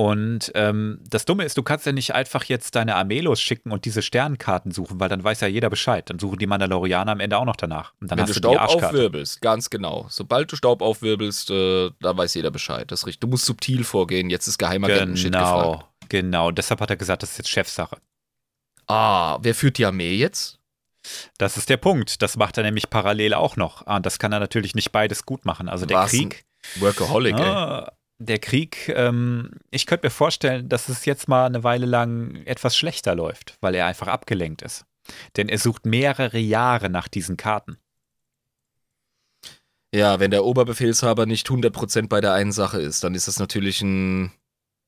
Und 0.01 0.53
ähm, 0.55 1.01
das 1.11 1.25
Dumme 1.25 1.45
ist, 1.45 1.59
du 1.59 1.65
kannst 1.65 1.85
ja 1.85 1.91
nicht 1.91 2.15
einfach 2.15 2.45
jetzt 2.45 2.77
deine 2.77 2.95
Armee 2.95 3.19
losschicken 3.19 3.73
und 3.73 3.85
diese 3.85 4.01
Sternkarten 4.01 4.71
suchen, 4.71 5.01
weil 5.01 5.09
dann 5.09 5.25
weiß 5.25 5.41
ja 5.41 5.49
jeder 5.49 5.71
Bescheid. 5.71 6.09
Dann 6.09 6.21
suchen 6.21 6.39
die 6.39 6.47
Mandalorianer 6.47 7.11
am 7.11 7.19
Ende 7.19 7.37
auch 7.37 7.45
noch 7.45 7.57
danach. 7.57 7.95
Und 8.01 8.09
dann 8.09 8.19
Wenn 8.19 8.29
hast 8.29 8.37
du 8.37 8.41
du 8.41 8.49
die 8.49 8.55
Staub 8.55 8.63
Arschkarte. 8.63 8.87
aufwirbelst, 8.87 9.41
ganz 9.41 9.71
genau. 9.71 10.07
Sobald 10.09 10.53
du 10.53 10.57
Staub 10.57 10.83
aufwirbelst, 10.83 11.51
äh, 11.51 11.91
da 11.99 12.17
weiß 12.17 12.35
jeder 12.35 12.53
Bescheid. 12.53 12.89
Das 12.93 13.01
ist 13.01 13.07
richtig. 13.09 13.21
Du 13.23 13.27
musst 13.27 13.45
subtil 13.45 13.83
vorgehen. 13.83 14.31
Jetzt 14.31 14.47
ist 14.47 14.59
Geheimagenten-Shit 14.59 15.33
gefragt. 15.33 15.85
Genau, 16.09 16.45
genau. 16.45 16.51
Deshalb 16.53 16.81
hat 16.81 16.91
er 16.91 16.97
gesagt, 16.97 17.25
das 17.25 17.33
ist 17.33 17.39
jetzt 17.39 17.51
Chefsache. 17.51 17.97
Ah, 18.87 19.39
wer 19.43 19.57
führt 19.57 19.79
die 19.79 19.85
Armee 19.85 20.15
jetzt? 20.15 20.61
Das 21.39 21.57
ist 21.57 21.71
der 21.71 21.77
Punkt. 21.77 22.23
Das 22.23 22.37
macht 22.37 22.57
er 22.57 22.63
nämlich 22.63 22.89
parallel 22.89 23.35
auch 23.35 23.57
noch. 23.57 23.85
Und 23.85 24.07
das 24.07 24.21
kann 24.21 24.33
er 24.33 24.39
natürlich 24.39 24.77
nicht 24.77 24.93
beides 24.93 25.27
gut 25.27 25.45
machen. 25.45 25.69
Also 25.69 25.87
der 25.87 25.97
Was 25.99 26.11
Krieg. 26.11 26.45
Workaholic, 26.77 27.37
ey. 27.37 27.85
Der 28.21 28.39
Krieg, 28.39 28.89
ähm, 28.89 29.53
ich 29.71 29.87
könnte 29.87 30.07
mir 30.07 30.11
vorstellen, 30.11 30.69
dass 30.69 30.89
es 30.89 31.05
jetzt 31.05 31.29
mal 31.29 31.47
eine 31.47 31.63
Weile 31.63 31.87
lang 31.87 32.35
etwas 32.47 32.77
schlechter 32.77 33.15
läuft, 33.15 33.57
weil 33.61 33.75
er 33.75 33.87
einfach 33.87 34.09
abgelenkt 34.09 34.63
ist. 34.63 34.85
Denn 35.37 35.49
er 35.49 35.59
sucht 35.59 35.87
mehrere 35.87 36.39
Jahre 36.39 36.91
nach 36.91 37.09
diesen 37.09 37.37
Karten. 37.37 37.79
Ja, 39.95 40.21
wenn 40.21 40.31
der 40.31 40.45
Oberbefehlshaber 40.45 41.25
nicht 41.27 41.49
100% 41.49 42.09
bei 42.09 42.21
der 42.21 42.35
einen 42.35 42.53
Sache 42.53 42.81
ist, 42.81 43.03
dann 43.05 43.15
ist 43.15 43.27
das 43.27 43.39
natürlich 43.39 43.81
ein, 43.81 44.33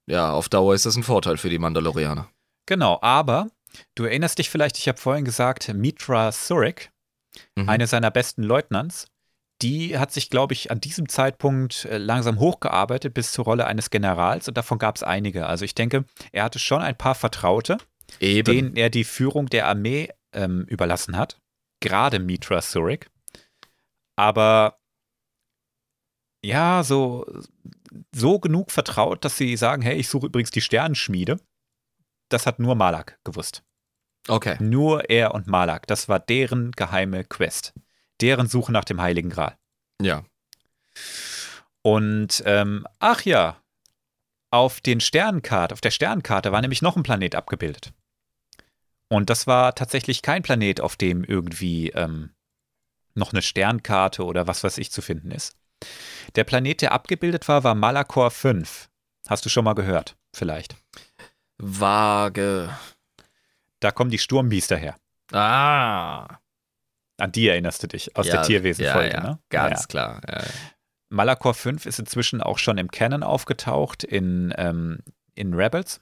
ja, 0.07 0.31
auf 0.33 0.49
Dauer 0.49 0.75
ist 0.75 0.85
das 0.85 0.97
ein 0.97 1.03
Vorteil 1.03 1.39
für 1.39 1.49
die 1.49 1.59
Mandalorianer. 1.59 2.29
Genau, 2.67 2.99
aber 3.01 3.49
du 3.95 4.05
erinnerst 4.05 4.39
dich 4.39 4.51
vielleicht, 4.51 4.77
ich 4.77 4.89
habe 4.89 4.99
vorhin 4.99 5.25
gesagt, 5.25 5.73
Mitra 5.73 6.33
Surik, 6.33 6.91
Mhm. 7.57 7.69
eine 7.69 7.87
seiner 7.87 8.11
besten 8.11 8.43
Leutnants, 8.43 9.07
die 9.63 9.99
hat 9.99 10.13
sich, 10.13 10.31
glaube 10.31 10.55
ich, 10.55 10.71
an 10.71 10.81
diesem 10.81 11.09
Zeitpunkt 11.09 11.85
äh, 11.85 11.99
langsam 11.99 12.39
hochgearbeitet 12.39 13.15
bis 13.15 13.33
zur 13.33 13.45
Rolle 13.45 13.67
eines 13.67 13.91
Generals 13.91 14.49
und 14.49 14.57
davon 14.57 14.79
gab 14.79 14.97
es 14.97 15.03
einige. 15.03 15.47
Also 15.47 15.65
ich 15.65 15.75
denke, 15.75 16.05
er 16.33 16.45
hatte 16.45 16.59
schon 16.59 16.81
ein 16.81 16.97
paar 16.97 17.15
Vertraute, 17.15 17.79
Eben. 18.19 18.45
denen 18.45 18.77
er 18.77 18.91
die 18.91 19.05
Führung 19.05 19.47
der 19.47 19.67
Armee 19.67 20.11
ähm, 20.33 20.65
überlassen 20.69 21.17
hat. 21.17 21.39
Gerade 21.81 22.19
Mitra 22.19 22.61
Surik. 22.61 23.11
Aber 24.17 24.79
ja, 26.45 26.83
so, 26.83 27.27
so 28.15 28.39
genug 28.39 28.71
vertraut, 28.71 29.25
dass 29.25 29.37
sie 29.37 29.57
sagen, 29.57 29.83
hey, 29.83 29.97
ich 29.97 30.09
suche 30.09 30.27
übrigens 30.27 30.51
die 30.51 30.61
Sternenschmiede. 30.61 31.39
Das 32.31 32.47
hat 32.47 32.59
nur 32.59 32.75
Malak 32.75 33.19
gewusst. 33.25 33.63
Okay. 34.29 34.57
Nur 34.61 35.11
er 35.11 35.35
und 35.35 35.47
Malak. 35.47 35.87
Das 35.87 36.09
war 36.09 36.21
deren 36.21 36.73
geheime 36.73 37.25
Quest. 37.25 37.75
Deren 38.21 38.47
Suche 38.47 38.73
nach 38.73 38.85
dem 38.85 39.01
Heiligen 39.01 39.31
Gral. 39.31 39.57
Ja. 40.01 40.25
Und 41.83 42.43
ähm, 42.47 42.87
ach 42.99 43.23
ja, 43.23 43.57
auf 44.51 44.81
den 44.81 45.01
Sternenkarte, 45.01 45.73
auf 45.73 45.81
der 45.81 45.91
Sternenkarte 45.91 46.53
war 46.53 46.61
nämlich 46.61 46.83
noch 46.83 46.97
ein 46.97 47.03
Planet 47.03 47.35
abgebildet. 47.35 47.93
Und 49.09 49.31
das 49.31 49.47
war 49.47 49.75
tatsächlich 49.75 50.23
kein 50.23 50.43
Planet, 50.43 50.81
auf 50.81 50.97
dem 50.97 51.25
irgendwie 51.25 51.91
ähm, 51.91 52.31
noch 53.15 53.33
eine 53.33 53.43
Sternkarte 53.43 54.25
oder 54.25 54.47
was 54.47 54.63
weiß 54.63 54.79
ich 54.79 54.91
zu 54.91 55.03
finden 55.03 55.31
ist. 55.31 55.57
Der 56.37 56.45
Planet, 56.45 56.83
der 56.83 56.93
abgebildet 56.93 57.49
war, 57.49 57.65
war 57.65 57.75
Malakor 57.75 58.31
5. 58.31 58.89
Hast 59.29 59.45
du 59.45 59.49
schon 59.49 59.65
mal 59.65 59.75
gehört, 59.75 60.17
vielleicht. 60.35 60.77
Vage. 61.59 62.71
Da 63.81 63.91
kommen 63.91 64.11
die 64.11 64.19
Sturmbiester 64.19 64.77
her. 64.77 64.97
Ah. 65.33 66.40
An 67.21 67.33
die 67.33 67.49
erinnerst 67.49 67.83
du 67.83 67.87
dich 67.87 68.17
aus 68.17 68.27
ja, 68.27 68.35
der 68.35 68.43
Tierwesenfolge, 68.43 69.09
ja, 69.11 69.15
ja. 69.15 69.23
ne? 69.23 69.39
Ganz 69.49 69.89
klar. 69.89 70.21
Malakor 71.09 71.55
5 71.55 71.87
ist 71.87 71.99
inzwischen 71.99 72.41
auch 72.41 72.59
schon 72.59 72.79
im 72.79 72.91
Canon 72.91 73.23
aufgetaucht 73.23 74.05
in, 74.05 74.55
ähm, 74.57 75.01
in 75.35 75.55
Rebels 75.55 76.01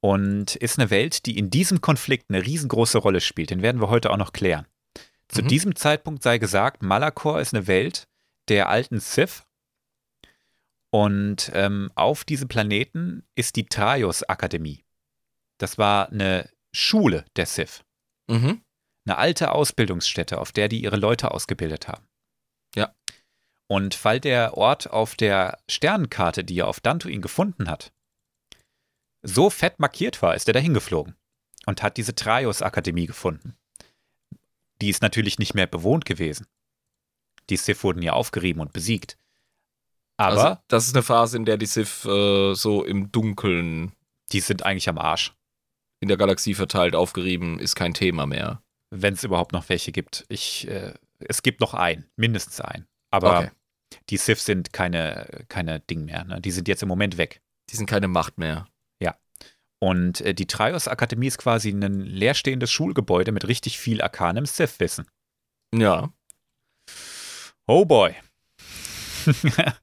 und 0.00 0.56
ist 0.56 0.78
eine 0.78 0.90
Welt, 0.90 1.26
die 1.26 1.38
in 1.38 1.50
diesem 1.50 1.80
Konflikt 1.80 2.30
eine 2.30 2.44
riesengroße 2.44 2.98
Rolle 2.98 3.20
spielt. 3.20 3.50
Den 3.50 3.62
werden 3.62 3.80
wir 3.80 3.88
heute 3.88 4.10
auch 4.10 4.16
noch 4.16 4.32
klären. 4.32 4.66
Zu 5.28 5.42
Mhm. 5.42 5.48
diesem 5.48 5.76
Zeitpunkt 5.76 6.22
sei 6.22 6.38
gesagt, 6.38 6.82
Malakor 6.82 7.40
ist 7.40 7.54
eine 7.54 7.66
Welt 7.66 8.08
der 8.48 8.68
alten 8.68 9.00
Sith 9.00 9.44
und 10.90 11.50
ähm, 11.54 11.90
auf 11.94 12.24
diesem 12.24 12.48
Planeten 12.48 13.24
ist 13.34 13.56
die 13.56 13.66
Traios-Akademie. 13.66 14.84
Das 15.58 15.78
war 15.78 16.10
eine 16.10 16.48
Schule 16.72 17.24
der 17.36 17.46
Sith 17.46 17.84
Mhm. 18.28 18.62
Eine 19.04 19.18
alte 19.18 19.52
Ausbildungsstätte, 19.52 20.38
auf 20.38 20.52
der 20.52 20.68
die 20.68 20.82
ihre 20.82 20.96
Leute 20.96 21.30
ausgebildet 21.30 21.88
haben. 21.88 22.06
Ja. 22.74 22.94
Und 23.66 24.04
weil 24.04 24.20
der 24.20 24.56
Ort 24.56 24.90
auf 24.90 25.14
der 25.14 25.58
Sternenkarte, 25.68 26.44
die 26.44 26.58
er 26.58 26.68
auf 26.68 26.80
Dantuin 26.80 27.22
gefunden 27.22 27.68
hat, 27.68 27.92
so 29.22 29.50
fett 29.50 29.78
markiert 29.78 30.20
war, 30.22 30.34
ist 30.34 30.48
er 30.48 30.54
dahin 30.54 30.74
geflogen 30.74 31.16
und 31.66 31.82
hat 31.82 31.96
diese 31.96 32.14
Traios-Akademie 32.14 33.06
gefunden. 33.06 33.56
Die 34.80 34.90
ist 34.90 35.02
natürlich 35.02 35.38
nicht 35.38 35.54
mehr 35.54 35.66
bewohnt 35.66 36.04
gewesen. 36.04 36.46
Die 37.50 37.56
Sith 37.56 37.82
wurden 37.84 38.02
ja 38.02 38.12
aufgerieben 38.12 38.60
und 38.60 38.72
besiegt. 38.72 39.16
Aber 40.16 40.44
also, 40.44 40.60
das 40.68 40.86
ist 40.86 40.94
eine 40.94 41.02
Phase, 41.02 41.36
in 41.36 41.44
der 41.44 41.56
die 41.56 41.66
Sith 41.66 42.04
äh, 42.04 42.54
so 42.54 42.84
im 42.84 43.10
Dunkeln 43.12 43.92
die 44.32 44.40
sind 44.40 44.64
eigentlich 44.64 44.88
am 44.88 44.98
Arsch, 44.98 45.34
in 46.00 46.08
der 46.08 46.16
Galaxie 46.16 46.54
verteilt, 46.54 46.94
aufgerieben, 46.94 47.58
ist 47.58 47.76
kein 47.76 47.94
Thema 47.94 48.26
mehr. 48.26 48.61
Wenn 48.92 49.14
es 49.14 49.24
überhaupt 49.24 49.52
noch 49.52 49.68
welche 49.68 49.92
gibt. 49.92 50.24
Ich, 50.28 50.68
äh, 50.68 50.94
es 51.20 51.42
gibt 51.42 51.60
noch 51.60 51.74
einen, 51.74 52.06
mindestens 52.16 52.60
einen. 52.60 52.86
Aber 53.10 53.38
Okay. 53.38 53.50
die 54.10 54.16
Sith 54.16 54.44
sind 54.44 54.72
keine, 54.72 55.44
keine 55.48 55.80
Ding 55.80 56.04
mehr. 56.04 56.24
Ne? 56.24 56.40
Die 56.40 56.50
sind 56.50 56.68
jetzt 56.68 56.82
im 56.82 56.88
Moment 56.88 57.16
weg. 57.16 57.40
Die 57.70 57.76
sind 57.76 57.86
keine 57.86 58.08
Macht 58.08 58.38
mehr. 58.38 58.66
Und 59.82 60.20
äh, 60.20 60.32
die 60.32 60.46
Trios-Akademie 60.46 61.26
ist 61.26 61.38
quasi 61.38 61.70
ein 61.70 62.02
leerstehendes 62.02 62.70
Schulgebäude 62.70 63.32
mit 63.32 63.48
richtig 63.48 63.80
viel 63.80 64.00
arkanem 64.00 64.46
Sith-Wissen. 64.46 65.06
Ja. 65.74 66.12
Oh 67.66 67.84
boy. 67.84 68.14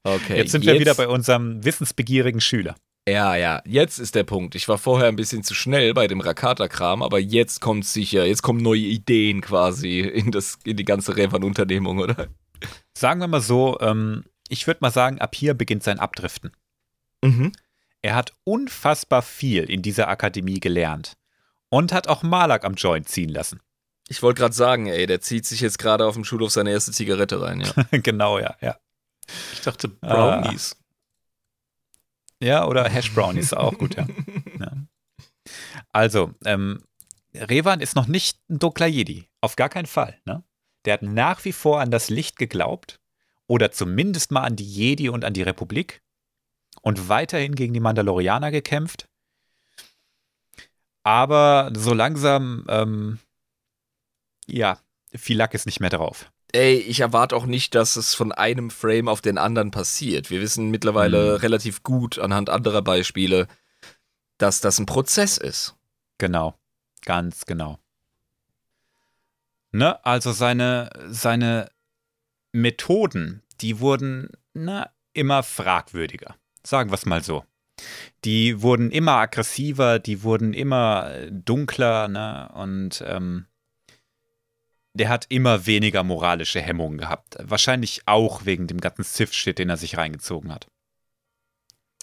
Okay. 0.02 0.36
jetzt 0.38 0.52
sind 0.52 0.64
wir 0.64 0.80
wieder 0.80 0.94
bei 0.94 1.06
unserem 1.06 1.64
wissensbegierigen 1.64 2.40
Schüler. 2.40 2.76
Ja, 3.08 3.34
ja, 3.34 3.62
jetzt 3.64 3.98
ist 3.98 4.14
der 4.14 4.24
Punkt. 4.24 4.54
Ich 4.54 4.68
war 4.68 4.78
vorher 4.78 5.08
ein 5.08 5.16
bisschen 5.16 5.42
zu 5.42 5.54
schnell 5.54 5.94
bei 5.94 6.06
dem 6.06 6.20
Rakata-Kram, 6.20 7.02
aber 7.02 7.18
jetzt 7.18 7.60
kommt 7.60 7.86
sicher, 7.86 8.24
jetzt 8.26 8.42
kommen 8.42 8.62
neue 8.62 8.80
Ideen 8.80 9.40
quasi 9.40 10.00
in, 10.00 10.30
das, 10.30 10.58
in 10.64 10.76
die 10.76 10.84
ganze 10.84 11.16
Revan-Unternehmung, 11.16 11.98
oder? 11.98 12.28
Sagen 12.96 13.20
wir 13.20 13.28
mal 13.28 13.40
so, 13.40 13.78
ähm, 13.80 14.24
ich 14.48 14.66
würde 14.66 14.78
mal 14.82 14.90
sagen, 14.90 15.18
ab 15.20 15.34
hier 15.34 15.54
beginnt 15.54 15.82
sein 15.82 15.98
Abdriften. 15.98 16.52
Mhm. 17.24 17.52
Er 18.02 18.14
hat 18.14 18.32
unfassbar 18.44 19.22
viel 19.22 19.64
in 19.64 19.82
dieser 19.82 20.08
Akademie 20.08 20.60
gelernt 20.60 21.14
und 21.68 21.92
hat 21.92 22.08
auch 22.08 22.22
Malak 22.22 22.64
am 22.64 22.74
Joint 22.74 23.08
ziehen 23.08 23.28
lassen. 23.28 23.60
Ich 24.08 24.22
wollte 24.22 24.40
gerade 24.40 24.54
sagen, 24.54 24.86
ey, 24.86 25.06
der 25.06 25.20
zieht 25.20 25.46
sich 25.46 25.60
jetzt 25.60 25.78
gerade 25.78 26.06
auf 26.06 26.14
dem 26.14 26.24
Schulhof 26.24 26.50
seine 26.50 26.72
erste 26.72 26.92
Zigarette 26.92 27.40
rein, 27.40 27.60
ja. 27.60 27.72
genau, 27.98 28.38
ja, 28.38 28.56
ja. 28.60 28.76
Ich 29.52 29.60
dachte 29.60 29.88
Brownies. 29.88 30.76
Ja, 32.40 32.66
oder 32.66 32.88
Hash 32.88 33.12
Brownies 33.12 33.52
auch 33.52 33.76
gut, 33.76 33.96
ja. 33.96 34.06
ja. 34.58 34.72
Also, 35.92 36.32
ähm, 36.44 36.82
Revan 37.34 37.80
ist 37.80 37.96
noch 37.96 38.06
nicht 38.06 38.38
ein 38.48 38.58
dunkler 38.58 38.86
Jedi. 38.86 39.28
Auf 39.40 39.56
gar 39.56 39.68
keinen 39.68 39.86
Fall. 39.86 40.18
Ne? 40.24 40.42
Der 40.84 40.94
hat 40.94 41.02
nach 41.02 41.44
wie 41.44 41.52
vor 41.52 41.80
an 41.80 41.90
das 41.90 42.10
Licht 42.10 42.36
geglaubt. 42.36 43.00
Oder 43.46 43.72
zumindest 43.72 44.30
mal 44.30 44.42
an 44.42 44.56
die 44.56 44.64
Jedi 44.64 45.08
und 45.08 45.24
an 45.24 45.34
die 45.34 45.42
Republik. 45.42 46.02
Und 46.82 47.08
weiterhin 47.08 47.54
gegen 47.54 47.74
die 47.74 47.80
Mandalorianer 47.80 48.50
gekämpft. 48.50 49.08
Aber 51.02 51.72
so 51.74 51.94
langsam, 51.94 52.64
ähm, 52.68 53.18
ja, 54.46 54.78
viel 55.14 55.36
Lack 55.36 55.54
ist 55.54 55.66
nicht 55.66 55.80
mehr 55.80 55.90
drauf. 55.90 56.30
Ey, 56.52 56.76
ich 56.78 57.00
erwarte 57.00 57.36
auch 57.36 57.46
nicht, 57.46 57.74
dass 57.74 57.96
es 57.96 58.14
von 58.14 58.32
einem 58.32 58.70
Frame 58.70 59.08
auf 59.08 59.20
den 59.20 59.38
anderen 59.38 59.70
passiert. 59.70 60.30
Wir 60.30 60.40
wissen 60.40 60.70
mittlerweile 60.70 61.32
Mhm. 61.32 61.36
relativ 61.36 61.82
gut 61.82 62.18
anhand 62.18 62.50
anderer 62.50 62.82
Beispiele, 62.82 63.46
dass 64.38 64.60
das 64.60 64.78
ein 64.78 64.86
Prozess 64.86 65.38
ist. 65.38 65.76
Genau, 66.18 66.58
ganz 67.04 67.46
genau. 67.46 67.78
Ne, 69.72 70.04
also 70.04 70.32
seine, 70.32 70.90
seine 71.08 71.70
Methoden, 72.52 73.42
die 73.60 73.78
wurden 73.78 74.30
na, 74.52 74.90
immer 75.12 75.42
fragwürdiger. 75.44 76.34
Sagen 76.66 76.90
wir 76.90 76.94
es 76.94 77.06
mal 77.06 77.22
so. 77.22 77.44
Die 78.24 78.60
wurden 78.60 78.90
immer 78.90 79.12
aggressiver, 79.12 79.98
die 80.00 80.22
wurden 80.24 80.52
immer 80.52 81.10
dunkler, 81.30 82.08
ne? 82.08 82.50
Und 82.52 83.02
ähm, 83.06 83.46
der 84.94 85.08
hat 85.08 85.26
immer 85.28 85.66
weniger 85.66 86.02
moralische 86.02 86.60
Hemmungen 86.60 86.98
gehabt. 86.98 87.36
Wahrscheinlich 87.40 88.02
auch 88.06 88.44
wegen 88.44 88.66
dem 88.66 88.80
ganzen 88.80 89.04
Sith-Shit, 89.04 89.58
den 89.58 89.70
er 89.70 89.76
sich 89.76 89.96
reingezogen 89.96 90.52
hat. 90.52 90.66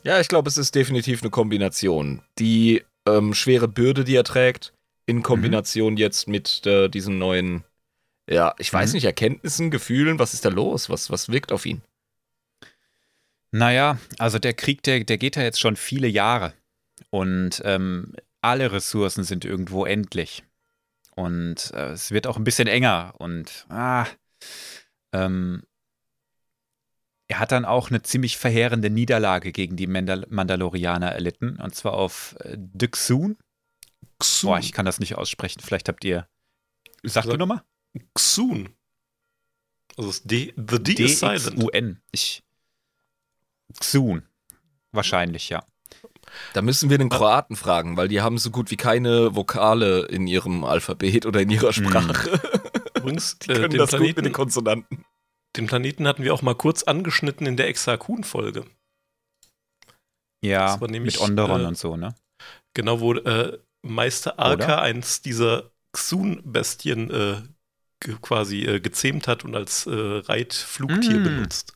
Ja, 0.04 0.20
ich 0.20 0.28
glaube, 0.28 0.48
es 0.48 0.58
ist 0.58 0.76
definitiv 0.76 1.22
eine 1.22 1.32
Kombination. 1.32 2.22
Die 2.40 2.84
ähm, 3.08 3.34
schwere 3.34 3.68
Bürde, 3.68 4.04
die 4.04 4.16
er 4.16 4.24
trägt, 4.24 4.74
in 5.06 5.24
Kombination 5.24 5.98
jetzt 5.98 6.28
mit 6.28 6.66
äh, 6.66 6.88
diesen 6.90 7.18
neuen, 7.18 7.64
ja, 8.30 8.54
ich 8.58 8.72
weiß 8.72 8.92
Mhm. 8.92 8.96
nicht, 8.96 9.06
Erkenntnissen, 9.06 9.72
Gefühlen, 9.72 10.20
was 10.20 10.34
ist 10.34 10.46
da 10.46 10.50
los? 10.50 10.90
Was, 10.90 11.10
was 11.10 11.30
wirkt 11.30 11.52
auf 11.52 11.66
ihn? 11.66 11.82
Naja, 13.52 13.98
also 14.18 14.40
der 14.40 14.54
Krieg, 14.54 14.84
der, 14.84 15.04
der 15.04 15.18
geht 15.18 15.36
ja 15.36 15.44
jetzt 15.44 15.60
schon 15.60 15.76
viele 15.76 16.08
Jahre. 16.08 16.54
Und 17.10 17.62
ähm, 17.66 18.14
alle 18.42 18.72
Ressourcen 18.72 19.24
sind 19.24 19.46
irgendwo 19.46 19.86
endlich. 19.86 20.44
Und 21.18 21.72
äh, 21.74 21.94
es 21.94 22.12
wird 22.12 22.28
auch 22.28 22.38
ein 22.38 22.44
bisschen 22.44 22.68
enger. 22.68 23.16
Und 23.18 23.66
ah, 23.70 24.06
ähm, 25.14 25.64
er 27.28 27.40
hat 27.40 27.52
dann 27.52 27.66
auch 27.66 27.90
eine 27.90 28.04
ziemlich 28.04 28.38
verheerende 28.38 28.92
Niederlage 28.92 29.52
gegen 29.52 29.76
die 29.76 29.88
Mandal 29.88 30.28
Mandalorianer 30.30 31.12
erlitten. 31.12 31.60
Und 31.60 31.74
zwar 31.74 31.94
auf 31.94 32.36
äh, 32.42 32.56
Düxun. 32.56 33.36
Boah, 34.44 34.60
ich 34.60 34.72
kann 34.72 34.86
das 34.86 35.00
nicht 35.00 35.16
aussprechen. 35.16 35.60
Vielleicht 35.60 35.90
habt 35.90 36.06
ihr 36.06 36.28
Sag 37.02 37.26
du 37.26 37.36
nochmal? 37.36 37.64
Xun. 38.14 38.70
Also 39.98 40.10
das 40.10 40.22
D, 40.22 40.54
the 40.56 40.84
D 40.84 41.04
is 41.04 41.20
silent. 41.20 41.58
D-X-U-N. 41.58 42.02
Ich. 42.12 42.44
Xun. 43.80 44.24
Wahrscheinlich, 44.92 45.50
ja. 45.50 45.66
Da 46.54 46.62
müssen 46.62 46.90
wir 46.90 46.98
den 46.98 47.10
Kroaten 47.10 47.56
fragen, 47.56 47.98
weil 47.98 48.08
die 48.08 48.22
haben 48.22 48.38
so 48.38 48.52
gut 48.52 48.72
wie 48.72 48.78
keine 48.78 49.36
Vokale 49.36 50.06
in 50.06 50.28
ihrem 50.28 50.64
Alphabet 50.64 51.26
oder 51.26 51.42
in 51.42 51.50
ihrer 51.50 51.74
Sprache. 51.74 52.40
Übrigens, 52.98 53.38
Die 53.44 53.52
äh, 53.52 53.54
können 53.56 53.70
den, 53.72 53.78
das 53.80 53.92
gut 53.92 54.00
mit 54.02 54.08
den 54.10 54.14
Planeten, 54.16 54.34
Konsonanten. 54.34 55.06
den 55.56 55.68
Planeten 55.68 56.08
hatten 56.08 56.24
wir 56.24 56.34
auch 56.34 56.42
mal 56.42 56.56
kurz 56.56 56.84
angeschnitten 56.84 57.48
in 57.48 57.58
der 57.58 57.68
Exakun-Folge. 57.68 58.66
Ja, 60.44 60.78
nämlich, 60.88 61.16
mit 61.20 61.22
Onderon 61.22 61.62
äh, 61.62 61.66
und 61.66 61.78
so, 61.78 61.98
ne? 61.98 62.16
Genau, 62.74 63.00
wo 63.00 63.14
äh, 63.14 63.58
Meister 63.82 64.38
Arka 64.40 64.54
Oder? 64.64 64.82
eins 64.82 65.22
dieser 65.22 65.72
Xun-Bestien 65.94 67.10
äh, 67.10 67.42
quasi 68.22 68.66
äh, 68.66 68.80
gezähmt 68.80 69.28
hat 69.28 69.44
und 69.46 69.56
als 69.56 69.88
äh, 69.88 69.92
Reitflugtier 69.92 71.20
Mm. 71.20 71.24
benutzt. 71.24 71.74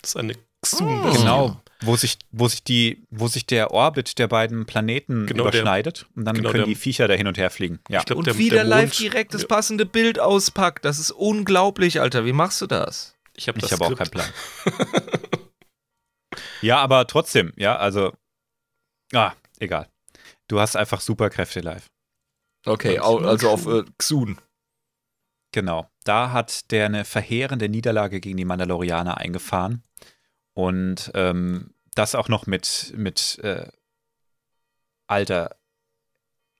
Das 0.00 0.10
ist 0.10 0.16
eine 0.16 0.34
Xun-Bestie. 0.62 1.18
Genau. 1.20 1.60
Wo 1.82 1.94
sich, 1.96 2.16
wo 2.30 2.48
sich 2.48 2.64
die, 2.64 3.02
wo 3.10 3.28
sich 3.28 3.44
der 3.44 3.70
Orbit 3.70 4.18
der 4.18 4.28
beiden 4.28 4.64
Planeten 4.64 5.26
Genau, 5.26 5.44
der- 5.44 5.52
überschneidet 5.52 6.06
und 6.16 6.24
dann 6.24 6.36
genau, 6.36 6.50
können 6.50 6.64
der- 6.64 6.68
die 6.68 6.74
Viecher 6.74 7.06
da 7.06 7.14
hin 7.14 7.26
und 7.26 7.36
her 7.36 7.50
fliegen. 7.50 7.80
Ja. 7.90 8.02
Glaub, 8.02 8.18
Und 8.20 8.26
der- 8.26 8.38
wie 8.38 8.48
der 8.48 8.60
der 8.60 8.64
live 8.64 8.96
direkt 8.96 9.34
das 9.34 9.46
passende 9.46 9.84
Bild 9.84 10.18
auspackt. 10.18 10.84
Das 10.86 10.98
ist 10.98 11.10
unglaublich, 11.10 12.00
Alter. 12.00 12.24
Wie 12.24 12.32
machst 12.32 12.60
du 12.62 12.66
das? 12.66 13.14
Ich 13.34 13.48
habe 13.48 13.60
habe 13.60 13.84
auch 13.84 13.94
keinen 13.94 14.10
Plan. 14.10 14.28
ja, 16.62 16.78
aber 16.78 17.06
trotzdem, 17.06 17.52
ja, 17.56 17.76
also. 17.76 18.12
Ah, 19.12 19.32
egal. 19.58 19.88
Du 20.48 20.60
hast 20.60 20.76
einfach 20.76 21.00
Superkräfte 21.00 21.60
live. 21.60 21.86
Okay, 22.64 22.98
also 22.98 23.50
auf 23.50 23.66
äh, 23.66 23.84
Xun. 23.98 24.38
Genau. 25.52 25.88
Da 26.04 26.32
hat 26.32 26.70
der 26.72 26.86
eine 26.86 27.04
verheerende 27.04 27.68
Niederlage 27.68 28.20
gegen 28.20 28.36
die 28.36 28.44
Mandalorianer 28.44 29.18
eingefahren. 29.18 29.82
Und 30.56 31.10
ähm, 31.14 31.74
das 31.94 32.14
auch 32.14 32.28
noch 32.28 32.46
mit, 32.46 32.94
mit 32.96 33.38
äh, 33.42 33.68
alter, 35.06 35.56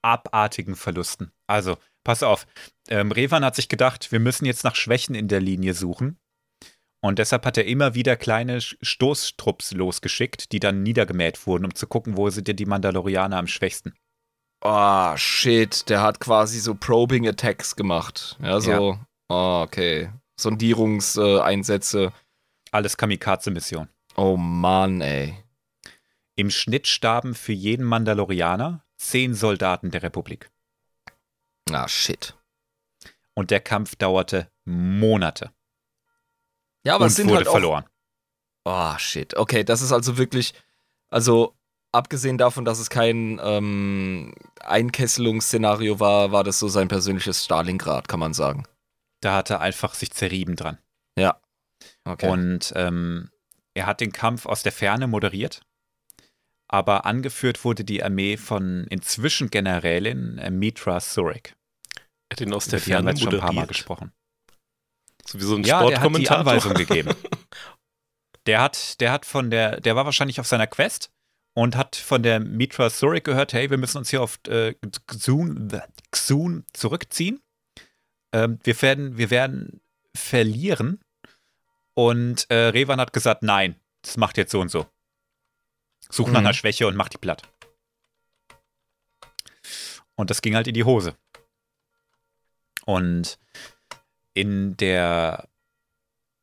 abartigen 0.02 0.76
Verlusten. 0.76 1.32
Also, 1.46 1.78
pass 2.04 2.22
auf. 2.22 2.46
Ähm, 2.88 3.10
Revan 3.10 3.44
hat 3.44 3.56
sich 3.56 3.68
gedacht, 3.68 4.12
wir 4.12 4.20
müssen 4.20 4.44
jetzt 4.44 4.64
nach 4.64 4.76
Schwächen 4.76 5.14
in 5.14 5.28
der 5.28 5.40
Linie 5.40 5.72
suchen. 5.72 6.18
Und 7.00 7.18
deshalb 7.18 7.46
hat 7.46 7.56
er 7.56 7.64
immer 7.64 7.94
wieder 7.94 8.16
kleine 8.16 8.60
Stoßtrupps 8.60 9.72
losgeschickt, 9.72 10.52
die 10.52 10.60
dann 10.60 10.82
niedergemäht 10.82 11.46
wurden, 11.46 11.64
um 11.64 11.74
zu 11.74 11.86
gucken, 11.86 12.18
wo 12.18 12.28
sind 12.28 12.48
denn 12.48 12.56
die 12.56 12.66
Mandalorianer 12.66 13.38
am 13.38 13.46
schwächsten. 13.46 13.94
Oh, 14.62 15.16
shit. 15.16 15.88
Der 15.88 16.02
hat 16.02 16.20
quasi 16.20 16.58
so 16.58 16.74
Probing 16.74 17.26
Attacks 17.26 17.76
gemacht. 17.76 18.36
Ja, 18.42 18.60
so. 18.60 18.98
Oh, 19.28 19.62
okay. 19.62 20.10
Sondierungseinsätze. 20.38 22.12
Alles 22.70 22.96
Kamikaze-Mission. 22.96 23.88
oh 24.16 24.36
Mann, 24.36 25.00
ey. 25.00 25.42
Im 26.34 26.50
Schnitt 26.50 26.86
starben 26.86 27.34
für 27.34 27.52
jeden 27.52 27.84
Mandalorianer 27.84 28.84
zehn 28.96 29.34
Soldaten 29.34 29.90
der 29.90 30.02
Republik. 30.02 30.50
Ah, 31.70 31.88
shit. 31.88 32.34
Und 33.34 33.50
der 33.50 33.60
Kampf 33.60 33.96
dauerte 33.96 34.50
Monate 34.64 35.50
Ja, 36.84 36.94
aber 36.94 37.04
und 37.04 37.10
es 37.10 37.16
sind 37.16 37.28
wurde 37.28 37.38
halt 37.38 37.48
verloren. 37.48 37.84
Oh, 38.64 38.98
shit. 38.98 39.36
Okay, 39.36 39.64
das 39.64 39.80
ist 39.80 39.92
also 39.92 40.18
wirklich, 40.18 40.54
also 41.08 41.54
abgesehen 41.92 42.36
davon, 42.38 42.64
dass 42.64 42.78
es 42.78 42.90
kein 42.90 43.40
ähm, 43.42 44.34
Einkesselungsszenario 44.60 46.00
war, 46.00 46.32
war 46.32 46.44
das 46.44 46.58
so 46.58 46.68
sein 46.68 46.88
persönliches 46.88 47.44
Stalingrad, 47.44 48.08
kann 48.08 48.20
man 48.20 48.34
sagen. 48.34 48.64
Da 49.20 49.34
hat 49.34 49.50
er 49.50 49.60
einfach 49.60 49.94
sich 49.94 50.10
zerrieben 50.12 50.56
dran. 50.56 50.78
Okay. 52.06 52.28
Und 52.28 52.72
ähm, 52.76 53.30
er 53.74 53.86
hat 53.86 54.00
den 54.00 54.12
Kampf 54.12 54.46
aus 54.46 54.62
der 54.62 54.72
Ferne 54.72 55.06
moderiert. 55.06 55.60
Aber 56.68 57.04
angeführt 57.04 57.64
wurde 57.64 57.84
die 57.84 58.02
Armee 58.02 58.36
von 58.36 58.86
inzwischen 58.88 59.50
Generälin 59.50 60.38
äh, 60.38 60.50
Mitra 60.50 60.98
Surik. 61.00 61.54
Er 62.28 62.34
hat 62.34 62.40
ihn 62.40 62.52
aus 62.52 62.66
der 62.66 62.80
Ferne 62.80 63.10
jetzt 63.10 63.22
schon 63.22 63.34
ein 63.34 63.40
paar 63.40 63.48
Mal 63.48 63.62
moderiert. 63.62 63.68
gesprochen. 63.68 64.12
So 65.26 65.38
wie 65.38 65.44
so 65.44 65.56
ein 65.56 65.64
Ja, 65.64 65.78
der 65.86 66.00
hat 66.00 66.08
die 66.10 66.24
Sportkommentator. 66.24 66.38
Anweisung 66.40 66.74
gegeben. 66.74 67.14
Der 68.46 68.60
hat, 68.60 69.00
der 69.00 69.10
hat 69.10 69.26
von 69.26 69.50
der, 69.50 69.80
der 69.80 69.96
war 69.96 70.04
wahrscheinlich 70.04 70.38
auf 70.38 70.46
seiner 70.46 70.68
Quest 70.68 71.10
und 71.54 71.74
hat 71.74 71.96
von 71.96 72.22
der 72.22 72.38
Mitra 72.38 72.90
Surik 72.90 73.24
gehört, 73.24 73.52
hey, 73.52 73.70
wir 73.70 73.76
müssen 73.76 73.98
uns 73.98 74.10
hier 74.10 74.22
auf 74.22 74.38
äh, 74.46 74.74
Xun, 75.08 75.82
Xun 76.12 76.64
zurückziehen. 76.72 77.40
Ähm, 78.32 78.60
wir, 78.62 78.80
werden, 78.82 79.18
wir 79.18 79.30
werden 79.30 79.80
verlieren. 80.16 81.00
Und 81.98 82.50
äh, 82.50 82.68
Revan 82.68 83.00
hat 83.00 83.14
gesagt, 83.14 83.42
nein, 83.42 83.80
das 84.02 84.18
macht 84.18 84.36
jetzt 84.36 84.52
so 84.52 84.60
und 84.60 84.68
so. 84.70 84.86
Such 86.10 86.26
nach 86.26 86.40
Mhm. 86.40 86.46
einer 86.46 86.52
Schwäche 86.54 86.86
und 86.86 86.94
mach 86.94 87.08
die 87.08 87.16
platt. 87.16 87.42
Und 90.14 90.28
das 90.28 90.42
ging 90.42 90.54
halt 90.54 90.66
in 90.66 90.74
die 90.74 90.84
Hose. 90.84 91.16
Und 92.84 93.38
in 94.34 94.76
der 94.76 95.48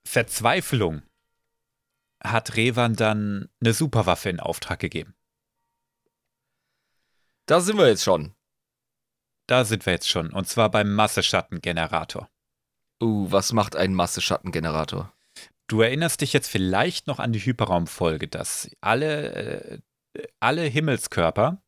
Verzweiflung 0.05 1.03
hat 2.23 2.55
Revan 2.55 2.95
dann 2.95 3.49
eine 3.61 3.73
Superwaffe 3.73 4.29
in 4.29 4.39
Auftrag 4.39 4.79
gegeben. 4.79 5.15
da 7.45 7.59
sind 7.61 7.77
wir 7.77 7.87
jetzt 7.89 8.03
schon. 8.03 8.33
Da 9.47 9.65
sind 9.65 9.85
wir 9.85 9.93
jetzt 9.93 10.09
schon. 10.09 10.31
Und 10.33 10.47
zwar 10.47 10.71
beim 10.71 10.93
Masseschattengenerator. 10.95 12.29
Uh, 13.01 13.29
was 13.31 13.51
macht 13.51 13.75
ein 13.75 13.93
Masseschattengenerator? 13.93 15.13
Du 15.67 15.81
erinnerst 15.81 16.21
dich 16.21 16.33
jetzt 16.33 16.49
vielleicht 16.49 17.07
noch 17.07 17.19
an 17.19 17.33
die 17.33 17.39
Hyperraumfolge, 17.39 18.27
dass 18.27 18.69
alle, 18.81 19.81
äh, 20.13 20.27
alle 20.39 20.63
Himmelskörper 20.63 21.61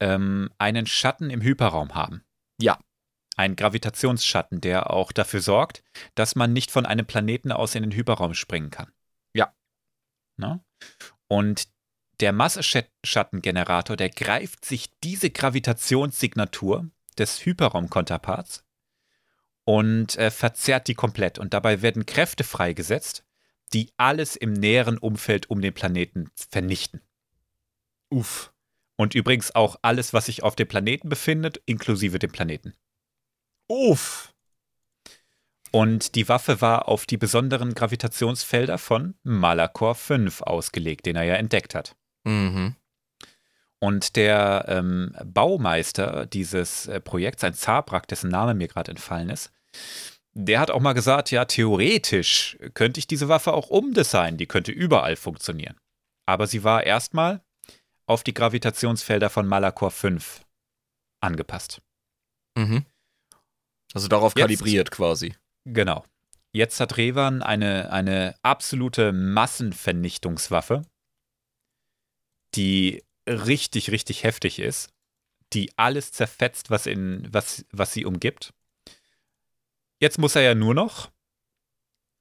ähm, 0.00 0.50
einen 0.58 0.86
Schatten 0.86 1.30
im 1.30 1.40
Hyperraum 1.40 1.94
haben. 1.94 2.24
Ja. 2.60 2.78
Ein 3.36 3.54
Gravitationsschatten, 3.54 4.62
der 4.62 4.90
auch 4.90 5.12
dafür 5.12 5.40
sorgt, 5.40 5.84
dass 6.14 6.36
man 6.36 6.52
nicht 6.54 6.70
von 6.70 6.86
einem 6.86 7.06
Planeten 7.06 7.52
aus 7.52 7.74
in 7.74 7.82
den 7.82 7.92
Hyperraum 7.92 8.32
springen 8.32 8.70
kann. 8.70 8.92
Ja. 9.34 9.54
Na? 10.38 10.64
Und 11.28 11.68
der 12.20 12.32
Masseschattengenerator, 12.32 13.96
der 13.96 14.08
greift 14.08 14.64
sich 14.64 14.88
diese 15.00 15.30
Gravitationssignatur 15.30 16.90
des 17.18 17.44
Hyperraumkonterparts 17.44 18.65
und 19.66 20.16
äh, 20.16 20.30
verzerrt 20.30 20.88
die 20.88 20.94
komplett. 20.94 21.38
Und 21.38 21.52
dabei 21.52 21.82
werden 21.82 22.06
Kräfte 22.06 22.44
freigesetzt, 22.44 23.24
die 23.72 23.90
alles 23.96 24.36
im 24.36 24.52
näheren 24.52 24.96
Umfeld 24.96 25.50
um 25.50 25.60
den 25.60 25.74
Planeten 25.74 26.30
vernichten. 26.36 27.02
Uff. 28.08 28.52
Und 28.96 29.14
übrigens 29.14 29.54
auch 29.54 29.76
alles, 29.82 30.14
was 30.14 30.26
sich 30.26 30.42
auf 30.42 30.56
dem 30.56 30.68
Planeten 30.68 31.08
befindet, 31.08 31.60
inklusive 31.66 32.18
dem 32.18 32.30
Planeten. 32.30 32.74
Uff. 33.68 34.32
Und 35.72 36.14
die 36.14 36.28
Waffe 36.28 36.60
war 36.60 36.88
auf 36.88 37.04
die 37.04 37.18
besonderen 37.18 37.74
Gravitationsfelder 37.74 38.78
von 38.78 39.14
Malakor 39.24 39.96
5 39.96 40.42
ausgelegt, 40.42 41.06
den 41.06 41.16
er 41.16 41.24
ja 41.24 41.34
entdeckt 41.34 41.74
hat. 41.74 41.96
Mhm. 42.24 42.76
Und 43.78 44.16
der 44.16 44.64
ähm, 44.68 45.14
Baumeister 45.24 46.26
dieses 46.26 46.86
äh, 46.86 47.00
Projekts, 47.00 47.44
ein 47.44 47.54
Zabrak, 47.54 48.08
dessen 48.08 48.30
Name 48.30 48.54
mir 48.54 48.68
gerade 48.68 48.90
entfallen 48.90 49.28
ist, 49.28 49.52
der 50.32 50.60
hat 50.60 50.70
auch 50.70 50.80
mal 50.80 50.92
gesagt, 50.94 51.30
ja, 51.30 51.44
theoretisch 51.44 52.58
könnte 52.74 52.98
ich 53.00 53.06
diese 53.06 53.28
Waffe 53.28 53.52
auch 53.52 53.68
umdesignen, 53.68 54.36
die 54.38 54.46
könnte 54.46 54.72
überall 54.72 55.16
funktionieren. 55.16 55.76
Aber 56.26 56.46
sie 56.46 56.64
war 56.64 56.84
erstmal 56.84 57.42
auf 58.06 58.22
die 58.22 58.34
Gravitationsfelder 58.34 59.30
von 59.30 59.46
Malakor 59.46 59.90
5 59.90 60.42
angepasst. 61.20 61.80
Mhm. 62.56 62.84
Also 63.94 64.08
darauf 64.08 64.32
Jetzt- 64.36 64.40
kalibriert 64.42 64.90
quasi. 64.90 65.34
Genau. 65.64 66.04
Jetzt 66.52 66.80
hat 66.80 66.96
Revan 66.96 67.42
eine, 67.42 67.90
eine 67.92 68.34
absolute 68.42 69.12
Massenvernichtungswaffe, 69.12 70.82
die 72.54 73.02
richtig, 73.26 73.90
richtig 73.90 74.22
heftig 74.24 74.58
ist, 74.58 74.90
die 75.52 75.70
alles 75.76 76.12
zerfetzt, 76.12 76.70
was, 76.70 76.86
in, 76.86 77.26
was, 77.30 77.64
was 77.70 77.92
sie 77.92 78.04
umgibt. 78.04 78.52
Jetzt 79.98 80.18
muss 80.18 80.36
er 80.36 80.42
ja 80.42 80.54
nur 80.54 80.74
noch. 80.74 81.10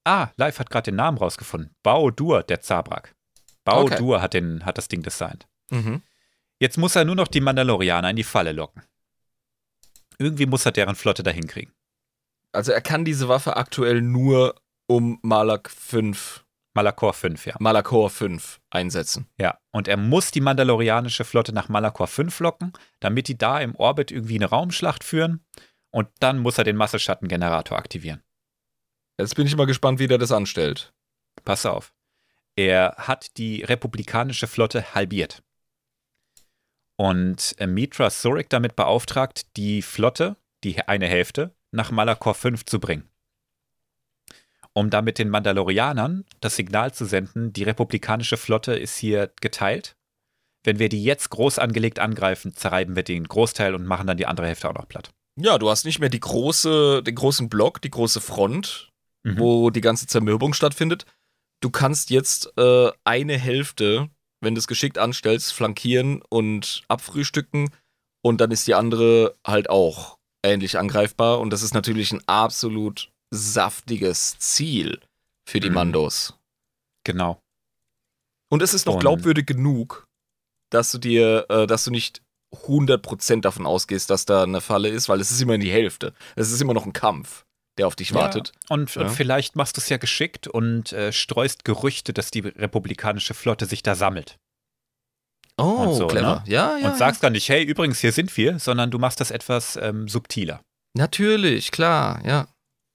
Ah, 0.03 0.29
Live 0.37 0.59
hat 0.59 0.69
gerade 0.69 0.91
den 0.91 0.95
Namen 0.95 1.17
rausgefunden. 1.17 1.75
Bao-Dur, 1.83 2.43
der 2.43 2.61
Zabrak. 2.61 3.15
Bao-Dur 3.63 4.21
hat, 4.21 4.33
den, 4.33 4.63
hat 4.65 4.77
das 4.77 4.87
Ding 4.87 5.01
designt. 5.01 5.47
Mhm. 5.71 6.03
Jetzt 6.59 6.77
muss 6.77 6.95
er 6.95 7.05
nur 7.05 7.15
noch 7.15 7.27
die 7.27 7.41
Mandalorianer 7.41 8.11
in 8.11 8.15
die 8.15 8.23
Falle 8.23 8.51
locken. 8.51 8.83
Irgendwie 10.17 10.45
muss 10.45 10.65
er 10.65 10.71
deren 10.71 10.95
Flotte 10.95 11.23
dahin 11.23 11.47
kriegen. 11.47 11.73
Also 12.51 12.71
er 12.71 12.81
kann 12.81 13.03
diese 13.03 13.27
Waffe 13.27 13.57
aktuell 13.57 14.01
nur 14.01 14.55
um 14.87 15.19
Malak 15.23 15.69
5, 15.69 16.44
Malakor 16.75 17.13
5, 17.13 17.45
ja. 17.45 17.55
Malakor 17.59 18.09
5 18.09 18.59
einsetzen. 18.69 19.27
Ja, 19.39 19.57
und 19.71 19.87
er 19.87 19.95
muss 19.95 20.31
die 20.31 20.41
mandalorianische 20.41 21.23
Flotte 21.23 21.53
nach 21.53 21.69
Malakor 21.69 22.07
5 22.07 22.37
locken, 22.41 22.73
damit 22.99 23.29
die 23.29 23.37
da 23.37 23.59
im 23.61 23.75
Orbit 23.75 24.11
irgendwie 24.11 24.35
eine 24.35 24.47
Raumschlacht 24.47 25.03
führen 25.03 25.45
Und 25.89 26.09
dann 26.19 26.39
muss 26.39 26.57
er 26.57 26.65
den 26.65 26.75
Masseschattengenerator 26.75 27.77
aktivieren. 27.77 28.21
Jetzt 29.17 29.35
bin 29.35 29.47
ich 29.47 29.55
mal 29.55 29.65
gespannt, 29.65 29.99
wie 29.99 30.07
der 30.07 30.17
das 30.17 30.33
anstellt. 30.33 30.93
Pass 31.45 31.65
auf. 31.65 31.93
Er 32.57 32.95
hat 32.97 33.37
die 33.37 33.63
republikanische 33.63 34.47
Flotte 34.47 34.93
halbiert. 34.93 35.41
Und 36.97 37.55
äh, 37.57 37.67
Mitra 37.67 38.09
Surik 38.09 38.49
damit 38.49 38.75
beauftragt, 38.75 39.55
die 39.55 39.81
Flotte, 39.81 40.35
die 40.65 40.81
eine 40.81 41.07
Hälfte, 41.07 41.55
nach 41.71 41.91
Malakor 41.91 42.35
5 42.35 42.65
zu 42.65 42.79
bringen. 42.79 43.09
Um 44.75 44.89
damit 44.89 45.19
den 45.19 45.29
Mandalorianern 45.29 46.25
das 46.41 46.55
Signal 46.57 46.93
zu 46.93 47.05
senden, 47.05 47.53
die 47.53 47.63
republikanische 47.63 48.37
Flotte 48.37 48.75
ist 48.75 48.97
hier 48.97 49.31
geteilt. 49.41 49.95
Wenn 50.63 50.79
wir 50.79 50.89
die 50.89 51.03
jetzt 51.03 51.29
groß 51.29 51.59
angelegt 51.59 51.99
angreifen, 51.99 52.53
zerreiben 52.55 52.95
wir 52.95 53.03
den 53.03 53.23
Großteil 53.23 53.73
und 53.73 53.85
machen 53.85 54.07
dann 54.07 54.17
die 54.17 54.25
andere 54.25 54.47
Hälfte 54.47 54.69
auch 54.69 54.73
noch 54.73 54.87
platt. 54.87 55.11
Ja, 55.39 55.57
du 55.57 55.69
hast 55.69 55.85
nicht 55.85 55.99
mehr 55.99 56.09
die 56.09 56.19
große, 56.19 57.03
den 57.03 57.15
großen 57.15 57.49
Block, 57.49 57.81
die 57.81 57.89
große 57.89 58.21
Front, 58.21 58.91
Mhm. 59.25 59.39
wo 59.39 59.69
die 59.71 59.81
ganze 59.81 60.05
Zermürbung 60.05 60.53
stattfindet. 60.53 61.05
Du 61.59 61.71
kannst 61.71 62.11
jetzt 62.11 62.53
äh, 62.57 62.91
eine 63.03 63.37
Hälfte, 63.37 64.09
wenn 64.39 64.53
du 64.53 64.59
es 64.59 64.67
geschickt 64.67 64.99
anstellst, 64.99 65.51
flankieren 65.51 66.21
und 66.29 66.83
abfrühstücken 66.89 67.71
und 68.23 68.39
dann 68.39 68.51
ist 68.51 68.67
die 68.67 68.75
andere 68.75 69.35
halt 69.45 69.69
auch 69.69 70.17
ähnlich 70.43 70.77
angreifbar 70.77 71.39
und 71.39 71.49
das 71.49 71.63
ist 71.63 71.73
natürlich 71.73 72.11
ein 72.11 72.21
absolut 72.27 73.09
saftiges 73.31 74.37
Ziel 74.39 74.99
für 75.47 75.59
die 75.59 75.69
Mhm. 75.69 75.75
Mandos. 75.75 76.33
Genau. 77.03 77.39
Und 78.49 78.61
es 78.61 78.73
ist 78.73 78.85
noch 78.85 78.99
glaubwürdig 78.99 79.45
genug, 79.47 80.05
dass 80.71 80.91
du 80.91 80.97
dir, 80.97 81.45
äh, 81.49 81.67
dass 81.67 81.83
du 81.85 81.91
nicht 81.91 82.21
100% 82.67 83.45
davon 83.45 83.65
ausgehst, 83.65 84.09
dass 84.09 84.25
da 84.25 84.43
eine 84.43 84.61
Falle 84.61 84.89
ist, 84.89 85.09
weil 85.09 85.19
es 85.19 85.31
ist 85.31 85.41
immer 85.41 85.57
die 85.57 85.71
Hälfte. 85.71 86.13
Es 86.35 86.51
ist 86.51 86.61
immer 86.61 86.73
noch 86.73 86.85
ein 86.85 86.93
Kampf, 86.93 87.45
der 87.77 87.87
auf 87.87 87.95
dich 87.95 88.13
wartet. 88.13 88.51
Ja. 88.55 88.75
Und, 88.75 88.95
Ja. 88.95 89.01
und 89.03 89.09
vielleicht 89.09 89.55
machst 89.55 89.75
du 89.77 89.81
es 89.81 89.89
ja 89.89 89.97
geschickt 89.97 90.47
und 90.47 90.93
äh, 90.93 91.11
streust 91.11 91.65
Gerüchte, 91.65 92.13
dass 92.13 92.31
die 92.31 92.39
republikanische 92.39 93.33
Flotte 93.33 93.65
sich 93.65 93.83
da 93.83 93.95
sammelt. 93.95 94.37
Oh, 95.57 95.93
so, 95.93 96.07
clever. 96.07 96.43
ne? 96.45 96.51
Ja, 96.51 96.77
ja. 96.77 96.89
und 96.89 96.97
sagst 96.97 97.23
dann 97.23 97.33
nicht, 97.33 97.47
hey, 97.49 97.63
übrigens, 97.63 97.99
hier 97.99 98.11
sind 98.11 98.35
wir, 98.37 98.59
sondern 98.59 98.91
du 98.91 98.99
machst 98.99 99.19
das 99.21 99.31
etwas 99.31 99.77
ähm, 99.77 100.07
subtiler. 100.07 100.61
Natürlich, 100.93 101.71
klar, 101.71 102.21
ja. 102.25 102.47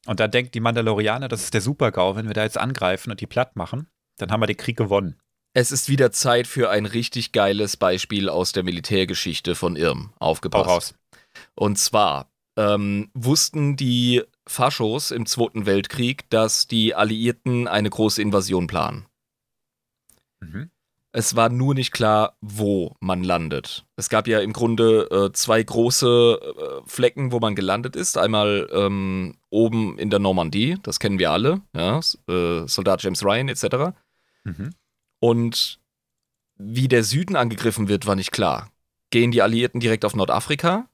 Und 0.06 0.20
dann 0.20 0.30
denkt 0.30 0.54
die 0.54 0.60
Mandalorianer, 0.60 1.28
das 1.28 1.42
ist 1.42 1.54
der 1.54 1.60
Super-GAU, 1.60 2.16
wenn 2.16 2.26
wir 2.26 2.34
da 2.34 2.42
jetzt 2.42 2.58
angreifen 2.58 3.10
und 3.10 3.20
die 3.20 3.26
platt 3.26 3.56
machen, 3.56 3.88
dann 4.18 4.30
haben 4.30 4.40
wir 4.40 4.46
den 4.46 4.56
Krieg 4.56 4.76
gewonnen. 4.76 5.20
Es 5.52 5.72
ist 5.72 5.88
wieder 5.88 6.12
Zeit 6.12 6.46
für 6.46 6.70
ein 6.70 6.86
richtig 6.86 7.32
geiles 7.32 7.76
Beispiel 7.76 8.28
aus 8.28 8.52
der 8.52 8.62
Militärgeschichte 8.62 9.54
von 9.54 9.76
Irm. 9.76 10.12
Aufgepasst. 10.18 10.68
raus. 10.68 10.94
Und 11.54 11.76
zwar 11.78 12.30
ähm, 12.56 13.10
wussten 13.14 13.76
die 13.76 14.22
Faschos 14.46 15.10
im 15.10 15.26
Zweiten 15.26 15.66
Weltkrieg, 15.66 16.28
dass 16.30 16.66
die 16.66 16.94
Alliierten 16.94 17.68
eine 17.68 17.90
große 17.90 18.22
Invasion 18.22 18.66
planen. 18.66 19.06
Mhm. 20.40 20.70
Es 21.12 21.34
war 21.34 21.48
nur 21.48 21.74
nicht 21.74 21.90
klar, 21.90 22.36
wo 22.40 22.94
man 23.00 23.24
landet. 23.24 23.84
Es 23.96 24.08
gab 24.08 24.28
ja 24.28 24.40
im 24.40 24.52
Grunde 24.52 25.08
äh, 25.10 25.32
zwei 25.32 25.60
große 25.60 26.40
äh, 26.40 26.88
Flecken, 26.88 27.32
wo 27.32 27.40
man 27.40 27.56
gelandet 27.56 27.96
ist. 27.96 28.16
Einmal 28.16 28.68
ähm, 28.72 29.36
oben 29.50 29.98
in 29.98 30.10
der 30.10 30.20
Normandie, 30.20 30.76
das 30.82 31.00
kennen 31.00 31.18
wir 31.18 31.32
alle, 31.32 31.62
ja, 31.74 31.98
äh, 32.28 32.66
Soldat 32.68 33.02
James 33.02 33.24
Ryan 33.24 33.48
etc. 33.48 33.92
Mhm. 34.44 34.74
Und 35.20 35.80
wie 36.56 36.88
der 36.88 37.02
Süden 37.02 37.34
angegriffen 37.34 37.88
wird, 37.88 38.06
war 38.06 38.14
nicht 38.14 38.30
klar. 38.30 38.70
Gehen 39.10 39.32
die 39.32 39.42
Alliierten 39.42 39.80
direkt 39.80 40.04
auf 40.04 40.14
Nordafrika 40.14 40.88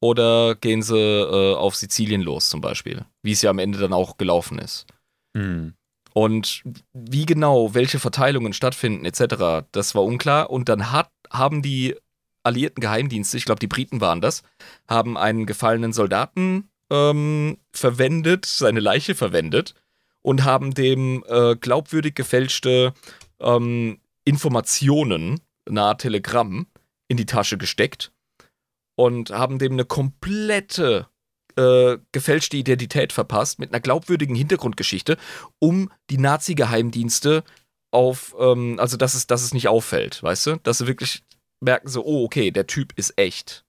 oder 0.00 0.54
gehen 0.54 0.82
sie 0.82 0.96
äh, 0.96 1.54
auf 1.54 1.74
Sizilien 1.74 2.20
los 2.20 2.48
zum 2.48 2.60
Beispiel? 2.60 3.04
Wie 3.22 3.32
es 3.32 3.42
ja 3.42 3.50
am 3.50 3.58
Ende 3.58 3.78
dann 3.78 3.92
auch 3.92 4.18
gelaufen 4.18 4.60
ist. 4.60 4.86
Mhm. 5.34 5.74
Und 6.16 6.62
wie 6.94 7.26
genau, 7.26 7.74
welche 7.74 7.98
Verteilungen 7.98 8.54
stattfinden 8.54 9.04
etc., 9.04 9.66
das 9.70 9.94
war 9.94 10.02
unklar. 10.02 10.48
Und 10.48 10.70
dann 10.70 10.90
hat, 10.90 11.10
haben 11.30 11.60
die 11.60 11.94
alliierten 12.42 12.80
Geheimdienste, 12.80 13.36
ich 13.36 13.44
glaube 13.44 13.58
die 13.58 13.66
Briten 13.66 14.00
waren 14.00 14.22
das, 14.22 14.42
haben 14.88 15.18
einen 15.18 15.44
gefallenen 15.44 15.92
Soldaten 15.92 16.70
ähm, 16.90 17.58
verwendet, 17.70 18.46
seine 18.46 18.80
Leiche 18.80 19.14
verwendet 19.14 19.74
und 20.22 20.44
haben 20.44 20.72
dem 20.72 21.22
äh, 21.28 21.54
glaubwürdig 21.54 22.14
gefälschte 22.14 22.94
ähm, 23.38 23.98
Informationen 24.24 25.42
nahe 25.68 25.98
Telegramm 25.98 26.66
in 27.08 27.18
die 27.18 27.26
Tasche 27.26 27.58
gesteckt 27.58 28.10
und 28.94 29.32
haben 29.32 29.58
dem 29.58 29.72
eine 29.72 29.84
komplette 29.84 31.08
äh, 31.56 31.98
gefälschte 32.12 32.56
Identität 32.56 33.12
verpasst 33.12 33.58
mit 33.58 33.72
einer 33.72 33.80
glaubwürdigen 33.80 34.36
Hintergrundgeschichte 34.36 35.16
um 35.58 35.90
die 36.10 36.18
Nazi-Geheimdienste 36.18 37.44
auf, 37.90 38.34
ähm, 38.38 38.76
also 38.78 38.96
dass 38.96 39.14
es, 39.14 39.26
dass 39.26 39.42
es 39.42 39.54
nicht 39.54 39.68
auffällt, 39.68 40.22
weißt 40.22 40.46
du? 40.46 40.56
Dass 40.56 40.78
sie 40.78 40.86
wirklich 40.86 41.22
merken 41.60 41.88
so, 41.88 42.04
oh, 42.04 42.24
okay, 42.24 42.50
der 42.50 42.66
Typ 42.66 42.92
ist 42.96 43.18
echt. 43.18 43.64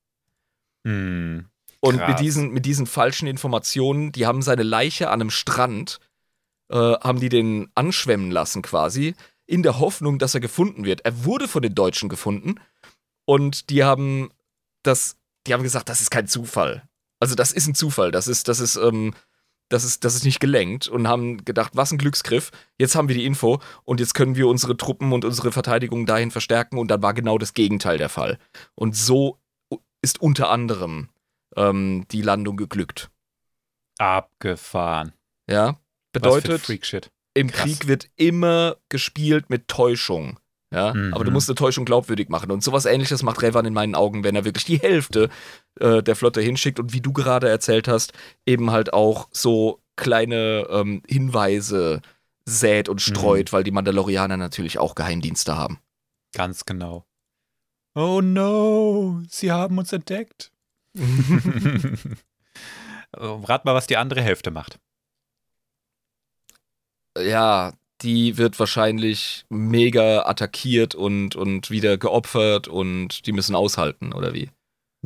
Mhm. 0.83 1.45
Und 1.79 2.07
mit 2.07 2.19
diesen, 2.19 2.51
mit 2.51 2.65
diesen 2.65 2.87
falschen 2.87 3.27
Informationen, 3.27 4.11
die 4.11 4.25
haben 4.25 4.41
seine 4.41 4.63
Leiche 4.63 5.09
an 5.09 5.21
einem 5.21 5.29
Strand, 5.29 5.99
äh, 6.69 6.75
haben 6.75 7.19
die 7.19 7.29
den 7.29 7.69
anschwemmen 7.75 8.31
lassen 8.31 8.61
quasi, 8.61 9.15
in 9.45 9.63
der 9.63 9.79
Hoffnung, 9.79 10.19
dass 10.19 10.33
er 10.33 10.41
gefunden 10.41 10.83
wird. 10.83 11.01
Er 11.05 11.23
wurde 11.23 11.47
von 11.47 11.61
den 11.61 11.75
Deutschen 11.75 12.09
gefunden 12.09 12.55
und 13.25 13.69
die 13.69 13.83
haben 13.83 14.29
das, 14.83 15.17
die 15.45 15.53
haben 15.53 15.63
gesagt, 15.63 15.87
das 15.87 16.01
ist 16.01 16.09
kein 16.09 16.27
Zufall. 16.27 16.86
Also 17.19 17.35
das 17.35 17.51
ist 17.51 17.67
ein 17.67 17.75
Zufall, 17.75 18.11
das 18.11 18.27
ist, 18.27 18.47
das 18.47 18.59
ist, 18.59 18.75
ähm, 18.75 19.13
das 19.69 19.83
ist, 19.83 20.05
das 20.05 20.15
ist 20.15 20.23
nicht 20.23 20.39
gelenkt 20.39 20.87
und 20.87 21.07
haben 21.07 21.43
gedacht, 21.43 21.71
was 21.75 21.91
ein 21.91 21.97
Glücksgriff. 21.97 22.51
Jetzt 22.77 22.95
haben 22.95 23.07
wir 23.09 23.15
die 23.15 23.25
Info 23.25 23.59
und 23.83 23.99
jetzt 23.99 24.13
können 24.13 24.35
wir 24.35 24.47
unsere 24.47 24.77
Truppen 24.77 25.11
und 25.11 25.25
unsere 25.25 25.51
Verteidigung 25.51 26.05
dahin 26.05 26.31
verstärken 26.31 26.77
und 26.77 26.89
dann 26.89 27.01
war 27.01 27.13
genau 27.13 27.37
das 27.37 27.53
Gegenteil 27.53 27.97
der 27.97 28.09
Fall. 28.09 28.37
Und 28.75 28.95
so 28.95 29.39
ist 30.01 30.21
unter 30.21 30.49
anderem 30.51 31.09
ähm, 31.55 32.05
die 32.11 32.21
Landung 32.21 32.55
geglückt. 32.55 33.09
Abgefahren. 33.97 35.13
Ja, 35.49 35.67
Was 35.67 35.73
für 35.75 36.11
bedeutet, 36.13 36.61
Freakshit. 36.61 37.11
im 37.33 37.49
krass. 37.51 37.63
Krieg 37.63 37.87
wird 37.87 38.09
immer 38.15 38.77
gespielt 38.89 39.49
mit 39.49 39.67
Täuschung. 39.67 40.39
Ja, 40.73 40.93
Mhm. 40.93 41.13
aber 41.13 41.23
du 41.23 41.31
musst 41.31 41.49
eine 41.49 41.55
Täuschung 41.55 41.85
glaubwürdig 41.85 42.27
machen. 42.29 42.51
Und 42.51 42.61
sowas 42.63 42.85
ähnliches 42.85 43.23
macht 43.23 43.41
Revan 43.41 43.65
in 43.65 43.73
meinen 43.73 43.95
Augen, 43.95 44.23
wenn 44.25 44.35
er 44.35 44.43
wirklich 44.45 44.65
die 44.65 44.79
Hälfte 44.79 45.29
äh, 45.81 46.01
der 46.03 46.15
Flotte 46.15 46.41
hinschickt 46.41 46.79
und 46.79 46.93
wie 46.93 47.01
du 47.01 47.13
gerade 47.13 47.49
erzählt 47.49 47.87
hast, 47.87 48.13
eben 48.45 48.71
halt 48.71 48.93
auch 48.93 49.29
so 49.31 49.81
kleine 49.95 50.67
ähm, 50.69 51.01
Hinweise 51.07 52.01
sät 52.45 52.87
und 52.87 53.01
streut, 53.01 53.51
weil 53.51 53.63
die 53.63 53.71
Mandalorianer 53.71 54.37
natürlich 54.37 54.79
auch 54.79 54.95
Geheimdienste 54.95 55.57
haben. 55.57 55.79
Ganz 56.33 56.65
genau. 56.65 57.05
Oh 57.95 58.21
no, 58.21 59.21
sie 59.29 59.51
haben 59.51 59.77
uns 59.77 59.91
entdeckt. 59.91 60.51
Rat 63.13 63.65
mal, 63.65 63.75
was 63.75 63.87
die 63.87 63.97
andere 63.97 64.21
Hälfte 64.21 64.51
macht. 64.51 64.79
ja, 67.17 67.73
die 68.01 68.37
wird 68.37 68.59
wahrscheinlich 68.59 69.45
mega 69.49 70.25
attackiert 70.25 70.95
und, 70.95 71.35
und 71.35 71.71
wieder 71.71 71.97
geopfert 71.97 72.67
und 72.67 73.25
die 73.25 73.31
müssen 73.31 73.55
aushalten, 73.55 74.13
oder 74.13 74.33
wie? 74.33 74.49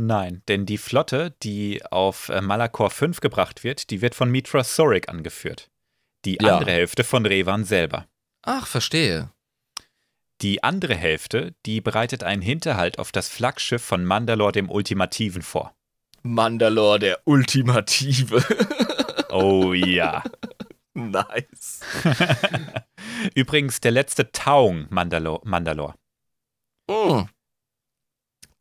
Nein, 0.03 0.41
denn 0.47 0.65
die 0.65 0.79
Flotte, 0.79 1.35
die 1.43 1.83
auf 1.91 2.29
äh, 2.29 2.41
Malakor 2.41 2.89
5 2.89 3.19
gebracht 3.19 3.63
wird, 3.63 3.91
die 3.91 4.01
wird 4.01 4.15
von 4.15 4.31
Mitra 4.31 4.63
Sorik 4.63 5.09
angeführt. 5.09 5.69
Die 6.25 6.39
Ja. 6.41 6.57
andere 6.57 6.71
Hälfte 6.71 7.03
von 7.03 7.23
Revan 7.25 7.65
selber. 7.65 8.07
Ach, 8.41 8.65
verstehe. 8.65 9.31
Die 10.41 10.63
andere 10.63 10.95
Hälfte, 10.95 11.53
die 11.67 11.81
bereitet 11.81 12.23
einen 12.23 12.41
Hinterhalt 12.41 12.97
auf 12.97 13.11
das 13.11 13.29
Flaggschiff 13.29 13.83
von 13.83 14.03
Mandalore 14.03 14.51
dem 14.53 14.71
Ultimativen 14.71 15.43
vor. 15.43 15.75
Mandalore, 16.23 16.97
der 16.99 17.19
Ultimative. 17.25 18.43
Oh 19.33 19.71
ja. 19.71 20.23
nice. 20.93 21.79
Übrigens 23.33 23.79
der 23.79 23.91
letzte 23.91 24.29
Taung 24.33 24.87
Mandalore. 24.89 25.39
Mandalore. 25.45 25.93
Mm. 26.89 27.29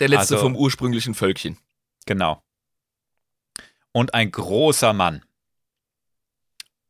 Der 0.00 0.08
letzte 0.08 0.34
Also- 0.34 0.46
vom 0.46 0.56
ursprünglichen 0.56 1.14
Völkchen. 1.14 1.58
Genau. 2.06 2.42
Und 3.92 4.14
ein 4.14 4.30
großer 4.30 4.92
Mann. 4.92 5.24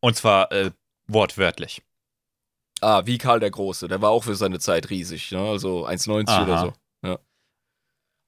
Und 0.00 0.16
zwar 0.16 0.50
äh, 0.52 0.70
wortwörtlich. 1.06 1.82
Ah, 2.80 3.02
wie 3.04 3.18
Karl 3.18 3.40
der 3.40 3.50
Große. 3.50 3.88
Der 3.88 4.00
war 4.00 4.10
auch 4.10 4.24
für 4.24 4.34
seine 4.34 4.58
Zeit 4.58 4.88
riesig. 4.88 5.30
Ne? 5.32 5.40
Also 5.40 5.86
1,90 5.86 6.42
oder 6.42 6.58
so. 6.60 6.72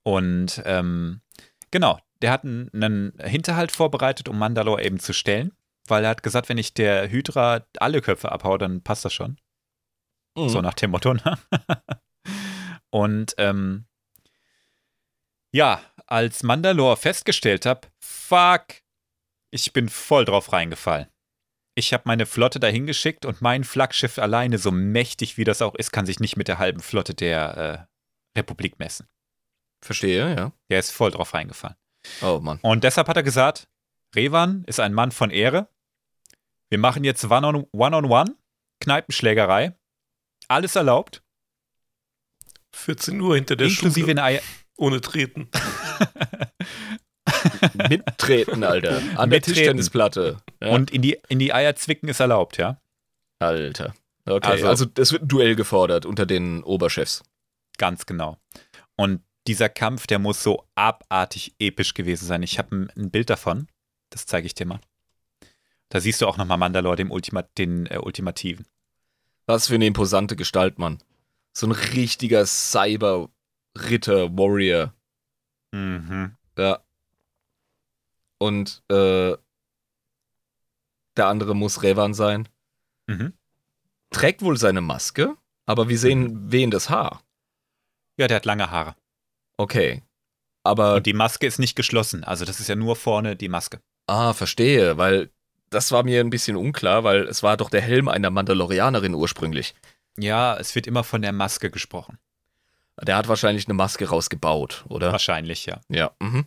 Und 0.04 0.60
ähm, 0.64 1.20
genau, 1.70 1.98
der 2.22 2.32
hat 2.32 2.44
einen, 2.44 3.12
Hinterhalt 3.18 3.72
vorbereitet, 3.72 4.28
um 4.28 4.38
Mandalore 4.38 4.82
eben 4.82 4.98
zu 4.98 5.12
stellen. 5.12 5.52
Weil 5.86 6.04
er 6.04 6.10
hat 6.10 6.22
gesagt, 6.22 6.48
wenn 6.48 6.59
ich 6.59 6.74
der 6.74 7.10
Hydra 7.10 7.66
alle 7.78 8.00
Köpfe 8.00 8.30
abhau, 8.30 8.56
dann 8.56 8.82
passt 8.82 9.04
das 9.04 9.12
schon. 9.12 9.38
Mhm. 10.36 10.48
So 10.48 10.60
nach 10.60 10.74
dem 10.74 10.92
Motto. 10.92 11.14
Ne? 11.14 11.38
Und 12.90 13.34
ähm, 13.38 13.86
ja, 15.53 15.81
als 16.07 16.43
Mandalore 16.43 16.97
festgestellt 16.97 17.66
habe, 17.66 17.89
fuck, 18.01 18.65
ich 19.51 19.73
bin 19.73 19.89
voll 19.89 20.24
drauf 20.24 20.53
reingefallen. 20.53 21.09
Ich 21.74 21.93
habe 21.93 22.03
meine 22.07 22.27
Flotte 22.27 22.61
dahin 22.61 22.87
geschickt 22.87 23.24
und 23.24 23.41
mein 23.41 23.65
Flaggschiff 23.65 24.19
alleine, 24.19 24.59
so 24.59 24.70
mächtig 24.70 25.39
wie 25.39 25.45
das 25.45 25.62
auch 25.62 25.74
ist, 25.74 25.93
kann 25.93 26.05
sich 26.05 26.20
nicht 26.20 26.37
mit 26.37 26.49
der 26.49 26.59
halben 26.59 26.81
Flotte 26.81 27.15
der 27.15 27.89
äh, 28.35 28.39
Republik 28.39 28.79
messen. 28.79 29.09
Verstehe, 29.83 30.35
ja. 30.35 30.53
Der 30.70 30.79
ist 30.79 30.91
voll 30.91 31.11
drauf 31.11 31.33
reingefallen. 31.35 31.77
Oh 32.20 32.41
Mann. 32.43 32.59
Und 32.62 32.85
deshalb 32.85 33.09
hat 33.09 33.16
er 33.16 33.23
gesagt, 33.23 33.69
Revan 34.15 34.65
ist 34.65 34.81
ein 34.81 34.93
Mann 34.93 35.12
von 35.12 35.31
Ehre. 35.31 35.69
Wir 36.69 36.79
machen 36.79 37.05
jetzt 37.05 37.24
One-on-One, 37.24 37.66
-on 37.73 38.07
-one, 38.07 38.35
Kneipenschlägerei. 38.81 39.74
Alles 40.49 40.77
erlaubt. 40.77 41.23
14 42.74 43.20
Uhr 43.20 43.35
hinter 43.35 43.57
der 43.57 43.69
inklusive 43.69 44.01
Schule. 44.01 44.12
in 44.12 44.19
Eier. 44.19 44.43
Ohne 44.82 45.00
Treten. 45.00 45.48
Mittreten, 47.88 48.64
Alter. 48.64 49.00
An 49.16 49.30
der. 49.30 49.40
Tischtennisplatte. 49.40 50.38
Ja. 50.60 50.70
Und 50.70 50.90
in 50.90 51.02
die, 51.02 51.18
in 51.28 51.38
die 51.38 51.54
Eier 51.54 51.76
zwicken 51.76 52.09
ist 52.09 52.18
erlaubt, 52.18 52.59
ja? 52.59 52.80
Alter. 53.38 53.94
Okay, 54.26 54.44
Also- 54.48 54.66
also, 54.68 54.86
es 54.98 55.12
wird 55.12 55.22
ein 55.22 55.28
Duell 55.28 55.54
gefordert 55.54 56.04
unter 56.04 56.26
den 56.26 56.64
Oberchefs. 56.64 57.22
Ganz 57.78 58.06
genau. 58.06 58.38
Und 58.96 59.22
dieser 59.46 59.68
Kampf, 59.68 60.09
der 60.09 60.18
muss 60.18 60.42
so 60.42 60.66
abartig 60.74 61.54
episch 61.60 61.94
gewesen 61.94 62.26
sein. 62.26 62.42
Ich 62.42 62.59
habe 62.59 62.74
ein, 62.76 62.90
ein 62.96 63.10
Bild 63.12 63.30
davon. 63.30 63.68
Das 64.10 64.26
zeige 64.26 64.46
ich 64.46 64.54
dir 64.54 64.66
mal. 64.66 64.80
Da 65.90 66.00
siehst 66.00 66.20
du 66.20 66.26
auch 66.26 66.38
nochmal 66.38 66.59
Mandalore, 66.59 66.96
dem 66.96 67.12
Ultima, 67.12 67.42
den 67.42 67.86
äh, 67.86 67.98
Ultimativen. 67.98 68.66
Was 69.46 69.68
für 69.68 69.76
eine 69.76 69.86
imposante 69.86 70.34
Gestalt, 70.34 70.80
Mann. 70.80 70.98
So 71.52 71.66
ein 71.66 71.72
richtiger 71.72 72.46
Cyber-Ritter, 73.77 74.36
Warrior. 74.36 74.94
Mhm. 75.73 76.36
Ja. 76.59 76.81
Und 78.39 78.82
äh, 78.89 79.36
der 81.16 81.27
andere 81.27 81.55
muss 81.55 81.82
Revan 81.82 82.15
sein. 82.15 82.49
Mhm. 83.07 83.32
Trägt 84.11 84.43
wohl 84.43 84.57
seine 84.57 84.81
Maske, 84.81 85.36
aber 85.66 85.89
wir 85.89 85.99
sehen 85.99 86.51
wehendes 86.51 86.90
Haar. 86.90 87.23
Ja, 88.19 88.28
der 88.28 88.36
hat 88.36 88.44
lange 88.44 88.70
Haare. 88.70 88.94
Okay. 89.57 90.03
Aber, 90.65 90.97
Und 90.97 91.07
die 91.07 91.15
Maske 91.15 91.47
ist 91.47 91.59
nicht 91.59 91.77
geschlossen. 91.77 92.24
Also 92.24 92.44
das 92.44 92.61
ist 92.61 92.69
ja 92.69 92.77
nur 92.77 92.97
vorne 92.97 93.36
die 93.36 93.49
Maske. 93.49 93.81
ah, 94.07 94.32
verstehe, 94.32 94.97
weil 94.99 95.31
das 95.70 95.90
war 95.90 96.03
mir 96.03 96.20
ein 96.20 96.31
bisschen 96.31 96.57
unklar, 96.57 97.03
weil 97.05 97.23
es 97.23 97.43
war 97.43 97.57
doch 97.57 97.70
der 97.70 97.81
Helm 97.81 98.09
einer 98.09 98.31
Mandalorianerin 98.31 99.15
ursprünglich. 99.15 99.74
Ja, 100.19 100.57
es 100.59 100.74
wird 100.74 100.86
immer 100.86 101.03
von 101.03 101.23
der 101.23 101.32
Maske 101.32 101.70
gesprochen. 101.70 102.19
Der 103.01 103.16
hat 103.16 103.28
wahrscheinlich 103.28 103.66
eine 103.66 103.74
Maske 103.74 104.09
rausgebaut, 104.09 104.85
oder? 104.89 105.12
Wahrscheinlich, 105.12 105.66
ja. 105.66 105.81
Ja. 105.89 106.12
Mhm. 106.20 106.47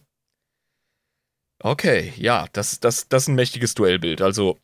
Okay, 1.63 2.13
ja, 2.17 2.47
das, 2.53 2.79
das, 2.79 3.07
das 3.07 3.23
ist 3.23 3.27
ein 3.29 3.35
mächtiges 3.35 3.73
Duellbild. 3.73 4.21
Also, 4.21 4.57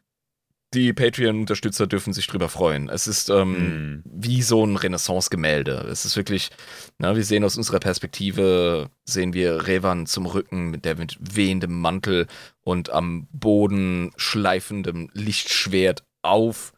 die 0.74 0.94
Patreon-Unterstützer 0.94 1.86
dürfen 1.88 2.14
sich 2.14 2.28
drüber 2.28 2.48
freuen. 2.48 2.88
Es 2.88 3.08
ist 3.08 3.30
ähm, 3.30 3.52
Mhm. 3.52 4.04
wie 4.06 4.42
so 4.42 4.66
ein 4.66 4.78
Renaissance-Gemälde. 4.78 5.86
Es 5.92 6.06
ist 6.06 6.16
wirklich, 6.16 6.50
na, 6.98 7.16
wir 7.16 7.26
sehen 7.26 7.44
aus 7.44 7.58
unserer 7.58 7.80
Perspektive, 7.80 8.90
sehen 9.04 9.34
wir 9.34 9.68
Revan 9.68 10.06
zum 10.06 10.26
Rücken 10.28 10.70
mit 10.70 10.86
der 10.86 10.96
mit 10.96 11.18
wehendem 11.20 11.80
Mantel 11.82 12.28
und 12.62 12.90
am 12.90 13.28
Boden 13.32 14.12
schleifendem 14.16 15.10
Lichtschwert 15.14 16.06
auf 16.22 16.72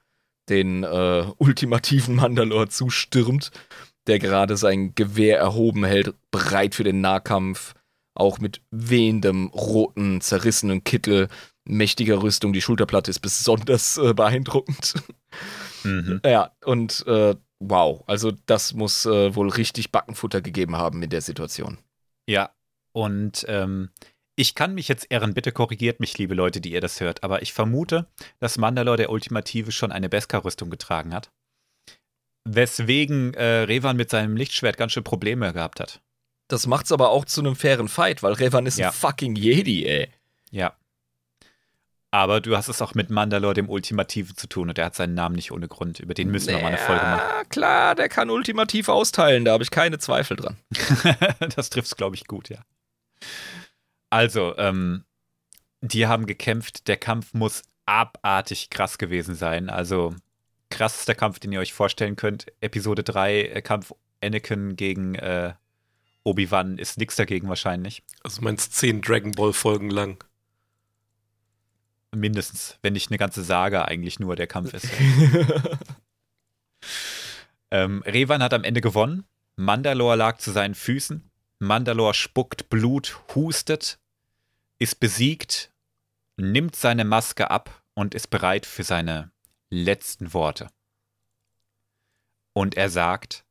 den 0.49 0.83
äh, 0.83 1.25
ultimativen 1.37 2.15
Mandalor 2.15 2.69
zustürmt, 2.69 3.51
der 4.07 4.19
gerade 4.19 4.57
sein 4.57 4.95
Gewehr 4.95 5.37
erhoben 5.37 5.85
hält, 5.85 6.13
bereit 6.31 6.75
für 6.75 6.83
den 6.83 7.01
Nahkampf, 7.01 7.73
auch 8.15 8.39
mit 8.39 8.61
wehendem, 8.71 9.47
roten, 9.47 10.21
zerrissenen 10.21 10.83
Kittel, 10.83 11.29
mächtiger 11.65 12.21
Rüstung. 12.21 12.53
Die 12.53 12.61
Schulterplatte 12.61 13.09
ist 13.09 13.19
besonders 13.19 13.97
äh, 13.97 14.13
beeindruckend. 14.13 14.95
Mhm. 15.83 16.21
Ja, 16.25 16.51
und 16.63 17.05
äh, 17.07 17.35
wow, 17.59 18.03
also 18.07 18.31
das 18.45 18.73
muss 18.73 19.05
äh, 19.05 19.35
wohl 19.35 19.49
richtig 19.49 19.91
Backenfutter 19.91 20.41
gegeben 20.41 20.77
haben 20.77 21.01
in 21.03 21.09
der 21.09 21.21
Situation. 21.21 21.77
Ja, 22.27 22.51
und 22.93 23.45
ähm, 23.47 23.89
ich 24.35 24.55
kann 24.55 24.73
mich 24.73 24.87
jetzt 24.87 25.07
irren, 25.09 25.33
bitte 25.33 25.51
korrigiert 25.51 25.99
mich, 25.99 26.17
liebe 26.17 26.33
Leute, 26.33 26.61
die 26.61 26.71
ihr 26.71 26.81
das 26.81 26.99
hört, 27.01 27.23
aber 27.23 27.41
ich 27.41 27.53
vermute, 27.53 28.07
dass 28.39 28.57
Mandalore 28.57 28.97
der 28.97 29.09
Ultimative 29.11 29.71
schon 29.71 29.91
eine 29.91 30.09
Beskar-Rüstung 30.09 30.69
getragen 30.69 31.13
hat. 31.13 31.31
Weswegen 32.45 33.33
äh, 33.35 33.63
Revan 33.63 33.95
mit 33.97 34.09
seinem 34.09 34.35
Lichtschwert 34.35 34.77
ganz 34.77 34.91
schön 34.91 35.03
Probleme 35.03 35.53
gehabt 35.53 35.79
hat. 35.79 36.01
Das 36.49 36.67
macht's 36.67 36.91
aber 36.91 37.09
auch 37.09 37.25
zu 37.25 37.41
einem 37.41 37.55
fairen 37.55 37.87
Fight, 37.87 38.21
weil 38.21 38.33
Revan 38.33 38.65
ist 38.65 38.77
Ja. 38.77 38.87
ein 38.89 38.93
fucking 38.93 39.35
Jedi, 39.35 39.85
ey. 39.85 40.09
Ja. 40.51 40.73
Aber 42.11 42.41
du 42.41 42.55
hast 42.55 42.67
es 42.67 42.79
auch 42.81 42.93
mit 42.93 43.09
Mandalore, 43.09 43.55
dem 43.55 43.69
Ultimativen, 43.69 44.35
zu 44.35 44.45
tun 44.47 44.69
und 44.69 44.77
er 44.77 44.85
hat 44.85 44.95
seinen 44.95 45.15
Namen 45.15 45.35
nicht 45.35 45.51
ohne 45.51 45.67
Grund. 45.67 45.99
Über 45.99 46.13
den 46.13 46.29
müssen 46.29 46.49
wir 46.49 46.59
mal 46.59 46.67
eine 46.67 46.77
Folge 46.77 47.01
machen. 47.03 47.21
Ja, 47.27 47.43
klar, 47.45 47.95
der 47.95 48.07
kann 48.07 48.29
ultimativ 48.29 48.87
austeilen, 48.87 49.45
da 49.45 49.53
habe 49.53 49.63
ich 49.63 49.71
keine 49.71 49.97
Zweifel 49.97 50.37
dran. 50.37 50.57
das 51.55 51.71
trifft's, 51.71 51.95
glaube 51.95 52.15
ich, 52.15 52.27
gut, 52.27 52.49
ja. 52.49 52.59
Also, 54.11 54.55
ähm, 54.57 55.05
die 55.81 56.05
haben 56.05 56.27
gekämpft. 56.27 56.87
Der 56.87 56.97
Kampf 56.97 57.33
muss 57.33 57.63
abartig 57.87 58.69
krass 58.69 58.99
gewesen 58.99 59.33
sein. 59.33 59.71
Also, 59.71 60.13
krassester 60.73 61.15
Kampf, 61.15 61.39
den 61.39 61.51
ihr 61.51 61.59
euch 61.59 61.73
vorstellen 61.73 62.15
könnt. 62.15 62.47
Episode 62.61 63.03
3, 63.03 63.41
äh, 63.41 63.61
Kampf 63.61 63.93
Anakin 64.21 64.75
gegen 64.75 65.15
äh, 65.15 65.53
Obi-Wan 66.23 66.77
ist 66.77 66.97
nichts 66.97 67.15
dagegen 67.15 67.49
wahrscheinlich. 67.49 68.03
Also 68.23 68.41
meinst 68.41 68.73
zehn 68.75 69.01
Dragon 69.01 69.31
Ball 69.33 69.53
Folgen 69.53 69.89
lang. 69.89 70.23
Mindestens, 72.15 72.77
wenn 72.81 72.93
nicht 72.93 73.09
eine 73.09 73.17
ganze 73.17 73.43
Saga 73.43 73.85
eigentlich 73.85 74.19
nur 74.19 74.35
der 74.35 74.47
Kampf 74.47 74.73
ist. 74.73 74.87
Ähm, 77.73 78.03
Revan 78.05 78.43
hat 78.43 78.53
am 78.53 78.63
Ende 78.63 78.81
gewonnen. 78.81 79.25
Mandalore 79.55 80.15
lag 80.15 80.37
zu 80.37 80.51
seinen 80.51 80.75
Füßen. 80.75 81.27
Mandalore 81.57 82.13
spuckt 82.13 82.69
Blut, 82.69 83.19
hustet, 83.33 83.97
ist 84.77 84.99
besiegt, 84.99 85.71
nimmt 86.37 86.75
seine 86.75 87.03
Maske 87.03 87.49
ab 87.49 87.81
und 87.95 88.13
ist 88.13 88.29
bereit 88.29 88.67
für 88.67 88.83
seine 88.83 89.32
letzten 89.73 90.33
Worte. 90.33 90.69
Und 92.53 92.75
er 92.75 92.89
sagt, 92.89 93.45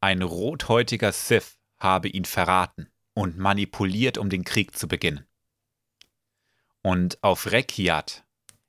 ein 0.00 0.22
rothäutiger 0.22 1.12
Sith 1.12 1.58
habe 1.78 2.08
ihn 2.08 2.24
verraten 2.24 2.90
und 3.14 3.38
manipuliert, 3.38 4.18
um 4.18 4.28
den 4.28 4.44
Krieg 4.44 4.76
zu 4.76 4.88
beginnen. 4.88 5.26
Und 6.82 7.22
auf 7.22 7.50
Rekiat 7.50 8.24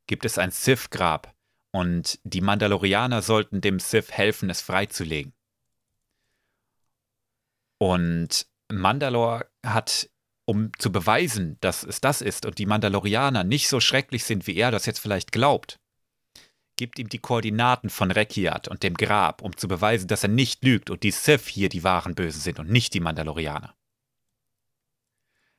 gibt 0.08 0.26
es 0.26 0.38
ein 0.38 0.52
Sith-Grab, 0.52 1.36
und 1.72 2.20
die 2.24 2.42
Mandalorianer 2.42 3.22
sollten 3.22 3.62
dem 3.62 3.80
Sith 3.80 4.12
helfen, 4.12 4.50
es 4.50 4.62
freizulegen. 4.62 5.34
Und 7.78 8.48
Mandalore 8.72 9.48
hat, 9.64 10.10
um 10.46 10.72
zu 10.80 10.92
beweisen, 10.92 11.58
dass 11.62 11.84
es 11.84 12.02
das 12.02 12.22
ist 12.22 12.46
und 12.46 12.58
die 12.58 12.66
Mandalorianer 12.66 13.44
nicht 13.44 13.70
so 13.70 13.80
schrecklich 13.80 14.24
sind, 14.24 14.48
wie 14.48 14.56
er 14.56 14.72
das 14.72 14.88
jetzt 14.88 15.00
vielleicht 15.00 15.32
glaubt, 15.32 15.80
gibt 16.78 16.98
ihm 17.00 17.10
die 17.10 17.20
Koordinaten 17.20 17.90
von 17.90 18.12
Rekiat 18.12 18.68
und 18.70 18.84
dem 18.84 18.94
Grab, 18.96 19.42
um 19.42 19.58
zu 19.58 19.68
beweisen, 19.68 20.08
dass 20.08 20.24
er 20.24 20.30
nicht 20.30 20.64
lügt 20.64 20.90
und 20.90 21.04
die 21.04 21.12
Sith 21.12 21.48
hier 21.48 21.70
die 21.70 21.84
wahren 21.84 22.16
Bösen 22.16 22.40
sind 22.40 22.60
und 22.60 22.70
nicht 22.70 22.94
die 22.94 23.00
Mandalorianer. 23.02 23.74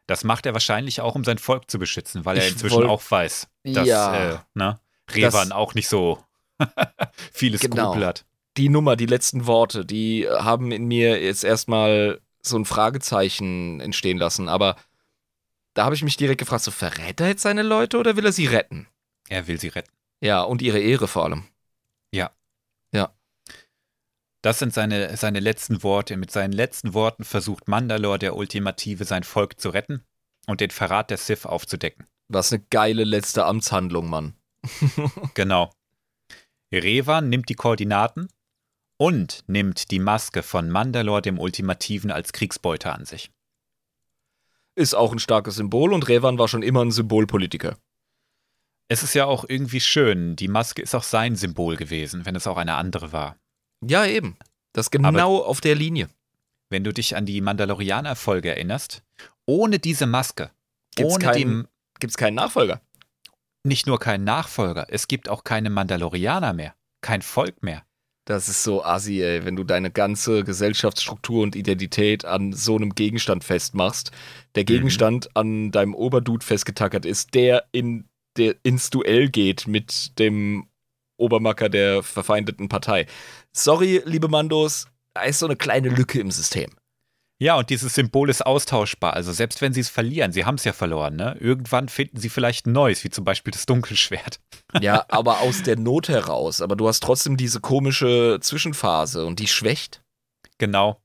Das 0.07 0.25
macht 0.25 0.47
er 0.47 0.55
wahrscheinlich 0.55 1.01
auch, 1.03 1.15
um 1.15 1.25
sein 1.25 1.39
Volk 1.39 1.71
zu 1.71 1.79
beschützen, 1.79 2.25
weil 2.25 2.39
er 2.39 2.47
Ich 2.47 2.53
inzwischen 2.53 2.85
auch 2.85 3.03
weiß, 3.11 3.49
dass 3.65 3.87
Ja. 3.87 4.31
äh, 4.35 4.39
ne, 4.55 4.81
Revan 5.11 5.51
Das- 5.51 5.51
auch 5.51 5.75
nicht 5.75 5.89
so 5.89 6.25
viele 7.33 7.59
Genau. 7.59 7.91
Skrupel 7.93 8.07
hat. 8.07 8.25
die 8.57 8.69
Nummer, 8.71 8.97
die 8.97 9.07
letzten 9.07 9.47
Worte, 9.47 9.85
die 9.85 10.27
haben 10.29 10.73
in 10.73 10.87
mir 10.87 11.23
jetzt 11.23 11.45
erstmal 11.45 12.21
so 12.43 12.57
ein 12.57 12.65
Fragezeichen 12.65 13.81
entstehen 13.81 14.17
lassen. 14.19 14.49
Aber 14.49 14.77
da 15.75 15.85
habe 15.85 15.95
ich 15.95 16.03
mich 16.03 16.17
direkt 16.17 16.39
gefragt, 16.41 16.65
so 16.65 16.71
verrät 16.71 17.21
er 17.21 17.29
jetzt 17.29 17.43
seine 17.43 17.63
Leute 17.63 17.99
oder 17.99 18.17
will 18.17 18.25
er 18.25 18.33
sie 18.33 18.47
retten? 18.47 18.89
Er 19.29 19.47
will 19.47 19.61
sie 19.61 19.69
retten. 19.69 19.93
Ja, 20.21 20.43
und 20.43 20.63
ihre 20.63 20.81
Ehre 20.81 21.09
vor 21.09 21.25
allem. 21.25 21.45
Das 24.43 24.61
sind 24.61 24.73
seine, 24.73 25.17
seine 25.17 25.41
letzten 25.41 25.83
Worte. 25.83 26.17
Mit 26.17 26.31
seinen 26.31 26.53
letzten 26.53 26.95
Worten 26.95 27.25
versucht 27.25 27.69
Mandalore, 27.69 28.19
der 28.19 28.37
Ultimative, 28.37 29.05
sein 29.05 29.25
Volk 29.25 29.61
zu 29.61 29.71
retten 29.71 30.05
und 30.47 30.61
den 30.61 30.71
Verrat 30.71 31.11
der 31.11 31.19
Sith 31.19 31.45
aufzudecken. 31.45 32.07
Was 32.29 32.53
eine 32.53 32.65
geile 32.71 33.05
letzte 33.05 33.45
Amtshandlung, 33.45 34.09
Mann. 34.09 34.35
Genau. 35.35 35.71
Revan 36.73 37.29
nimmt 37.29 37.49
die 37.49 37.55
Koordinaten 37.55 38.29
und 38.99 39.45
nimmt 39.47 39.91
die 39.91 39.99
Maske 39.99 40.43
von 40.43 40.69
Mandalore, 40.71 41.23
dem 41.23 41.39
Ultimativen, 41.39 42.11
als 42.11 42.33
Kriegsbeute 42.33 42.93
an 42.93 43.07
sich. 43.07 43.31
Ist 44.75 44.95
auch 44.95 45.13
ein 45.13 45.19
starkes 45.19 45.57
Symbol 45.57 45.93
und 45.93 46.09
Revan 46.09 46.39
war 46.39 46.49
schon 46.49 46.63
immer 46.63 46.85
ein 46.85 46.91
Symbolpolitiker. 46.91 47.79
Es 48.89 49.03
ist 49.03 49.15
ja 49.15 49.27
auch 49.27 49.45
irgendwie 49.47 49.81
schön. 49.81 50.35
Die 50.37 50.49
Maske 50.49 50.81
ist 50.83 50.95
auch 50.95 51.03
sein 51.03 51.37
Symbol 51.37 51.77
gewesen, 51.77 52.25
wenn 52.25 52.35
es 52.37 52.47
auch 52.47 52.57
eine 52.57 52.75
andere 52.77 53.13
war. 53.13 53.37
Ja, 53.87 54.07
eben. 54.07 54.37
Das 54.73 54.91
genau 54.91 55.39
auf 55.43 55.61
der 55.61 55.75
Linie. 55.75 56.09
Wenn 56.71 56.85
du 56.85 56.93
dich 56.93 57.17
an 57.17 57.27
die 57.27 57.41
Mandalorianer-Folge 57.41 58.51
erinnerst 58.51 59.03
ohne 59.47 59.79
diese 59.79 60.07
Maske, 60.07 60.51
Gibt's 60.95 61.15
ohne 61.15 61.25
keinen- 61.25 61.69
Gibt 62.01 62.11
es 62.13 62.17
keinen 62.17 62.35
Nachfolger? 62.35 62.81
nicht 63.65 63.87
nur 63.87 63.99
keinen 63.99 64.25
Nachfolger, 64.25 64.87
es 64.89 65.09
gibt 65.09 65.29
auch 65.29 65.45
keine 65.45 65.69
Mandalorianer 65.69 66.53
mehr, 66.55 66.75
kein 67.03 67.21
Volk 67.23 67.63
mehr. 67.63 67.83
Das 68.25 68.49
ist 68.49 68.63
so 68.63 68.85
assi, 68.85 69.21
ey, 69.23 69.45
wenn 69.45 69.57
du 69.57 69.65
deine 69.65 69.91
ganze 69.91 70.45
Gesellschaftsstruktur 70.45 71.43
und 71.43 71.57
Identität 71.57 72.25
an 72.25 72.53
so 72.53 72.77
einem 72.77 72.95
Gegenstand 72.95 73.43
festmachst. 73.45 74.11
Der 74.55 74.65
Gegenstand 74.65 75.35
an 75.37 75.71
deinem 75.71 75.95
Oberdude 75.95 76.45
festgetackert 76.47 77.05
ist, 77.05 77.35
der, 77.35 77.65
in, 77.73 78.05
der 78.37 78.57
ins 78.63 78.91
Duell 78.91 79.29
geht 79.29 79.67
mit 79.67 80.19
dem 80.19 80.69
Obermacker 81.17 81.69
der 81.69 82.03
verfeindeten 82.03 82.69
Partei. 82.69 83.07
Sorry, 83.53 84.03
liebe 84.05 84.29
Mandos, 84.29 84.87
da 85.15 85.23
ist 85.23 85.41
so 85.41 85.47
eine 85.47 85.57
kleine 85.57 85.89
Lücke 85.89 86.21
im 86.21 86.31
System. 86.31 86.71
Ja, 87.41 87.57
und 87.57 87.71
dieses 87.71 87.95
Symbol 87.95 88.31
ist 88.31 88.45
austauschbar. 88.45 89.15
Also 89.15 89.33
selbst 89.33 89.61
wenn 89.61 89.73
sie 89.73 89.81
es 89.81 89.89
verlieren, 89.89 90.33
sie 90.33 90.45
haben 90.45 90.57
es 90.57 90.65
ja 90.65 90.73
verloren, 90.73 91.15
ne? 91.15 91.37
Irgendwann 91.39 91.89
finden 91.89 92.19
sie 92.19 92.31
vielleicht 92.31 92.67
ein 92.67 92.73
neues, 92.73 93.05
wie 93.05 93.11
zum 93.11 93.25
Beispiel 93.25 93.53
das 93.53 93.67
Dunkelschwert. 93.67 94.41
Ja, 94.83 95.07
aber 95.09 95.41
aus 95.41 95.63
der 95.63 95.79
Not 95.79 96.11
heraus. 96.11 96.61
Aber 96.61 96.77
du 96.77 96.87
hast 96.89 97.03
trotzdem 97.03 97.39
diese 97.39 97.59
komische 97.59 98.39
Zwischenphase 98.43 99.25
und 99.25 99.39
die 99.39 99.47
schwächt. 99.47 100.03
Genau. 100.59 101.01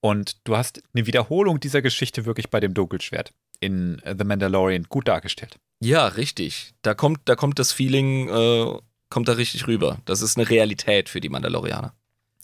Und 0.00 0.36
du 0.42 0.56
hast 0.56 0.82
eine 0.92 1.06
Wiederholung 1.06 1.60
dieser 1.60 1.80
Geschichte 1.80 2.26
wirklich 2.26 2.50
bei 2.50 2.58
dem 2.58 2.74
Dunkelschwert 2.74 3.32
in 3.60 3.98
äh, 4.00 4.14
The 4.18 4.24
Mandalorian 4.24 4.84
gut 4.84 5.08
dargestellt. 5.08 5.58
Ja, 5.80 6.06
richtig. 6.08 6.74
Da 6.82 6.94
kommt, 6.94 7.20
da 7.26 7.36
kommt 7.36 7.58
das 7.58 7.72
Feeling, 7.72 8.28
äh, 8.28 8.78
kommt 9.10 9.28
da 9.28 9.32
richtig 9.32 9.66
rüber. 9.66 9.98
Das 10.04 10.22
ist 10.22 10.36
eine 10.36 10.48
Realität 10.48 11.08
für 11.08 11.20
die 11.20 11.28
Mandalorianer. 11.28 11.94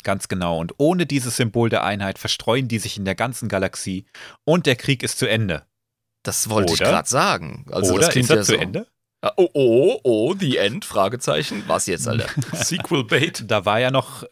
Ganz 0.03 0.29
genau. 0.29 0.59
Und 0.59 0.75
ohne 0.79 1.07
dieses 1.07 1.37
Symbol 1.37 1.69
der 1.71 1.83
Einheit 1.83 2.19
verstreuen 2.19 2.69
die 2.69 2.79
sich 2.79 2.97
in 2.99 3.05
der 3.07 3.15
ganzen 3.15 3.49
Galaxie 3.49 4.05
und 4.45 4.67
der 4.67 4.77
Krieg 4.77 5.03
ist 5.03 5.19
zu 5.19 5.27
Ende. 5.29 5.65
Das 6.23 6.49
wollte 6.51 6.75
ich 6.75 6.81
Oder? 6.81 6.91
gerade 6.91 7.09
sagen. 7.09 7.67
Also 7.71 7.95
Oder 7.95 8.03
das 8.07 8.11
klingt 8.11 8.25
ist 8.27 8.31
er 8.31 8.37
ja 8.37 8.43
zu 8.43 8.53
so. 8.53 8.59
Ende? 8.59 8.87
Ah, 9.23 9.33
Oh, 9.37 9.49
oh, 9.55 10.01
oh, 10.05 10.35
the 10.39 10.59
end? 10.59 10.85
Fragezeichen. 10.85 11.65
Was 11.67 11.87
jetzt, 11.87 12.07
Alter? 12.07 12.29
Sequel 12.53 13.05
Bait. 13.05 13.45
Da 13.51 13.65
war 13.65 13.81
ja 13.81 13.91
noch, 13.91 14.25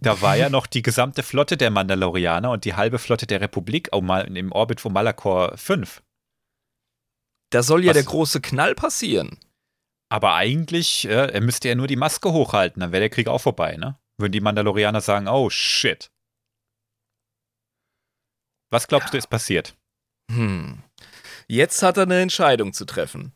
da 0.00 0.20
war 0.20 0.36
ja 0.36 0.50
noch 0.50 0.66
die 0.66 0.82
gesamte 0.82 1.22
Flotte 1.22 1.56
der 1.56 1.70
Mandalorianer 1.70 2.50
und 2.50 2.64
die 2.66 2.74
halbe 2.74 2.98
Flotte 2.98 3.26
der 3.26 3.40
Republik 3.40 3.88
oh, 3.92 4.02
mal- 4.02 4.36
im 4.36 4.52
Orbit 4.52 4.80
von 4.82 4.92
Malakor 4.92 5.56
5. 5.56 6.02
Da 7.50 7.62
soll 7.62 7.84
ja 7.84 7.90
Was? 7.90 7.94
der 7.96 8.04
große 8.04 8.40
Knall 8.40 8.74
passieren. 8.74 9.38
Aber 10.08 10.34
eigentlich, 10.34 11.06
äh, 11.06 11.32
er 11.32 11.40
müsste 11.40 11.68
ja 11.68 11.74
nur 11.74 11.86
die 11.86 11.96
Maske 11.96 12.32
hochhalten, 12.32 12.80
dann 12.80 12.92
wäre 12.92 13.00
der 13.00 13.10
Krieg 13.10 13.28
auch 13.28 13.40
vorbei, 13.40 13.76
ne? 13.76 13.98
Würden 14.18 14.32
die 14.32 14.40
Mandalorianer 14.40 15.00
sagen, 15.00 15.28
oh 15.28 15.50
shit. 15.50 16.10
Was 18.70 18.88
glaubst 18.88 19.12
du 19.12 19.18
ist 19.18 19.28
passiert? 19.28 19.76
Hm. 20.30 20.82
Jetzt 21.48 21.82
hat 21.82 21.96
er 21.96 22.04
eine 22.04 22.20
Entscheidung 22.20 22.72
zu 22.72 22.84
treffen. 22.84 23.32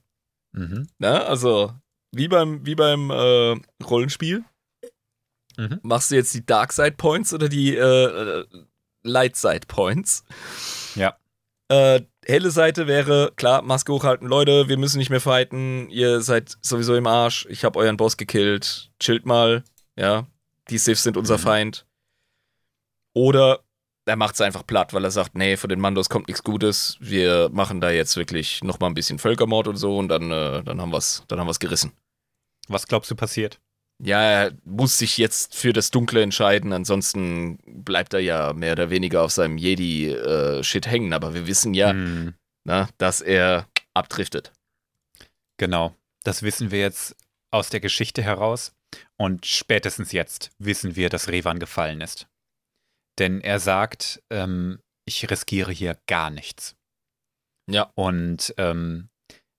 Mhm. 0.52 0.88
Ne? 0.98 1.24
Also, 1.24 1.72
wie 2.12 2.28
beim, 2.28 2.64
wie 2.66 2.74
beim 2.74 3.10
äh, 3.10 3.56
Rollenspiel. 3.84 4.44
Mhm. 5.56 5.80
Machst 5.82 6.10
du 6.10 6.16
jetzt 6.16 6.34
die 6.34 6.44
Dark 6.44 6.72
Side 6.72 6.92
Points 6.92 7.32
oder 7.32 7.48
die 7.48 7.76
äh, 7.76 8.40
äh, 8.40 8.46
Light 9.02 9.36
Side 9.36 9.66
Points? 9.68 10.24
Ja. 10.94 11.16
Äh, 11.68 12.02
helle 12.31 12.51
Seite 12.51 12.86
wäre, 12.86 13.32
klar, 13.36 13.62
Maske 13.62 13.93
hochhalten, 13.93 14.28
Leute, 14.28 14.69
wir 14.69 14.77
müssen 14.77 14.98
nicht 14.98 15.11
mehr 15.11 15.20
fighten, 15.20 15.89
ihr 15.90 16.20
seid 16.20 16.57
sowieso 16.62 16.94
im 16.97 17.07
Arsch, 17.07 17.47
ich 17.51 17.65
hab 17.65 17.77
euren 17.77 17.97
Boss 17.97 18.16
gekillt, 18.16 18.90
chillt 18.98 19.27
mal, 19.27 19.65
ja, 19.97 20.27
die 20.70 20.78
Siths 20.78 21.02
sind 21.02 21.16
unser 21.16 21.36
Mhm. 21.39 21.43
Feind. 21.43 21.86
Oder 23.12 23.61
er 24.07 24.16
macht's 24.16 24.40
einfach 24.40 24.66
platt, 24.66 24.93
weil 24.94 25.05
er 25.05 25.11
sagt, 25.11 25.36
nee, 25.36 25.57
von 25.57 25.69
den 25.69 25.81
Mandos 25.81 26.09
kommt 26.09 26.28
nichts 26.28 26.43
Gutes, 26.43 26.97
wir 27.01 27.48
machen 27.52 27.81
da 27.81 27.90
jetzt 27.90 28.16
wirklich 28.16 28.62
nochmal 28.62 28.90
ein 28.90 28.94
bisschen 28.94 29.19
Völkermord 29.19 29.69
und 29.69 29.77
so 29.77 29.98
und 29.98 30.09
dann, 30.09 30.31
äh, 30.31 30.62
dann 30.62 30.81
haben 30.81 30.93
wir's, 30.93 31.24
dann 31.28 31.39
haben 31.39 31.47
wir's 31.47 31.61
gerissen. 31.61 31.93
Was 32.69 32.86
glaubst 32.86 33.11
du 33.11 33.15
passiert? 33.16 33.61
Ja, 34.02 34.22
er 34.22 34.52
muss 34.64 34.97
sich 34.98 35.18
jetzt 35.18 35.55
für 35.55 35.72
das 35.74 35.90
Dunkle 35.90 36.22
entscheiden, 36.22 36.72
ansonsten 36.72 37.59
bleibt 37.66 38.14
er 38.14 38.20
ja 38.20 38.52
mehr 38.55 38.72
oder 38.72 38.89
weniger 38.89 39.22
auf 39.22 39.32
seinem 39.32 39.59
Jedi-Shit 39.59 40.86
hängen. 40.86 41.12
Aber 41.12 41.35
wir 41.35 41.47
wissen 41.47 41.74
ja, 41.74 41.90
Hm, 41.90 42.35
na, 42.64 42.89
dass 42.98 43.20
er 43.20 43.68
abdriftet. 43.94 44.52
genau. 45.59 45.94
Das 46.24 46.43
wissen 46.43 46.70
wir 46.70 46.81
jetzt 46.81 47.14
aus 47.51 47.70
der 47.70 47.81
Geschichte 47.81 48.22
heraus. 48.22 48.72
Und 49.18 49.47
spätestens 49.47 50.12
jetzt 50.12 50.51
wissen 50.59 50.97
wir, 50.97 51.09
dass 51.10 51.28
Revan 51.28 51.59
gefallen 51.59 52.01
ist. 52.01 52.27
Denn 53.18 53.40
er 53.40 53.59
sagt, 53.60 54.22
ähm, 54.31 54.81
ich 55.06 55.31
riskiere 55.31 55.72
hier 55.72 55.98
gar 56.06 56.31
nichts. 56.31 56.74
Ja. 57.70 57.93
und 57.94 58.52
ähm, 58.56 59.09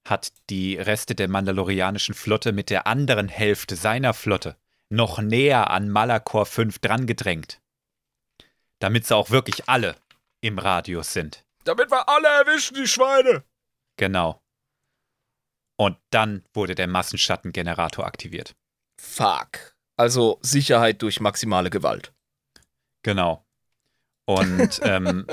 hat 0.07 0.31
die 0.49 0.77
Reste 0.77 1.15
der 1.15 1.27
mandalorianischen 1.27 2.15
Flotte 2.15 2.51
mit 2.51 2.69
der 2.69 2.87
anderen 2.87 3.27
Hälfte 3.27 3.75
seiner 3.75 4.13
Flotte 4.13 4.57
noch 4.89 5.19
näher 5.19 5.69
an 5.69 5.89
Malakor 5.89 6.45
5 6.45 6.79
drangedrängt. 6.79 7.61
Damit 8.79 9.07
sie 9.07 9.15
auch 9.15 9.29
wirklich 9.29 9.69
alle 9.69 9.95
im 10.41 10.59
Radius 10.59 11.13
sind. 11.13 11.45
Damit 11.63 11.91
wir 11.91 12.09
alle 12.09 12.27
erwischen, 12.27 12.75
die 12.75 12.87
Schweine! 12.87 13.43
Genau. 13.97 14.41
Und 15.77 15.97
dann 16.09 16.43
wurde 16.53 16.75
der 16.75 16.87
Massenschatten-Generator 16.87 18.05
aktiviert. 18.05 18.55
Fuck. 18.99 19.75
Also 19.97 20.39
Sicherheit 20.41 21.01
durch 21.01 21.19
maximale 21.19 21.69
Gewalt. 21.69 22.13
Genau. 23.03 23.45
Und 24.25 24.79
ähm, 24.83 25.25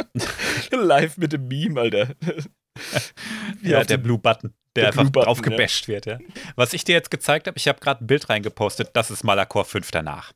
Live 0.71 1.17
mit 1.19 1.33
dem 1.33 1.49
Meme, 1.49 1.81
Alter. 1.81 2.15
Wie 3.61 3.71
ja, 3.71 3.85
der 3.85 3.99
Blue 3.99 4.19
Button, 4.19 4.55
der, 4.77 4.85
der 4.85 4.87
einfach 4.89 5.03
Blue 5.03 5.13
Button, 5.13 5.27
drauf 5.27 5.43
gebasht 5.43 5.89
wird. 5.89 6.07
Ja. 6.07 6.19
Was 6.57 6.73
ich 6.73 6.85
dir 6.85 6.95
jetzt 6.95 7.11
gezeigt 7.11 7.47
habe, 7.47 7.59
ich 7.59 7.69
habe 7.69 7.81
gerade 7.81 8.05
ein 8.05 8.07
Bild 8.07 8.29
reingepostet, 8.29 8.91
das 8.95 9.11
ist 9.11 9.25
Malakor 9.25 9.65
5 9.65 9.91
danach. 9.91 10.33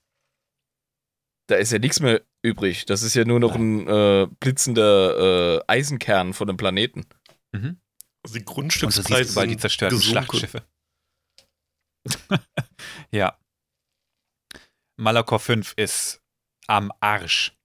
Da 1.48 1.56
ist 1.56 1.72
ja 1.72 1.78
nichts 1.78 2.00
mehr 2.00 2.22
übrig. 2.42 2.86
Das 2.86 3.02
ist 3.02 3.14
ja 3.14 3.24
nur 3.24 3.40
noch 3.40 3.54
ein 3.54 3.86
äh, 3.86 4.26
blitzender 4.40 5.58
äh, 5.58 5.64
Eisenkern 5.66 6.34
von 6.34 6.48
einem 6.48 6.56
Planeten. 6.56 7.06
Mhm. 7.52 7.80
Also 8.22 8.34
die 8.34 8.40
Und 8.40 8.48
du 8.48 8.54
Grundstückspreise 8.54 9.32
siehst 9.32 9.50
die 9.50 9.56
zerstörten 9.56 9.98
gesunken. 9.98 10.24
Schlachtschiffe. 10.24 10.62
ja. 13.10 13.38
Malakor 14.96 15.40
5 15.40 15.74
ist 15.76 16.22
am 16.66 16.92
Arsch. 17.00 17.56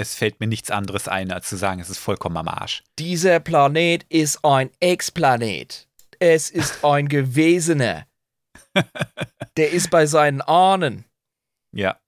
Es 0.00 0.14
fällt 0.14 0.38
mir 0.38 0.46
nichts 0.46 0.70
anderes 0.70 1.08
ein, 1.08 1.32
als 1.32 1.48
zu 1.48 1.56
sagen, 1.56 1.80
es 1.80 1.90
ist 1.90 1.98
vollkommen 1.98 2.36
am 2.36 2.46
Arsch. 2.46 2.84
Dieser 3.00 3.40
Planet 3.40 4.06
ist 4.08 4.44
ein 4.44 4.70
Ex-Planet. 4.78 5.88
Es 6.20 6.50
ist 6.50 6.84
ein 6.84 7.08
Gewesener. 7.08 8.06
Der 9.56 9.72
ist 9.72 9.90
bei 9.90 10.06
seinen 10.06 10.40
Ahnen. 10.40 11.04
Ja. 11.72 11.98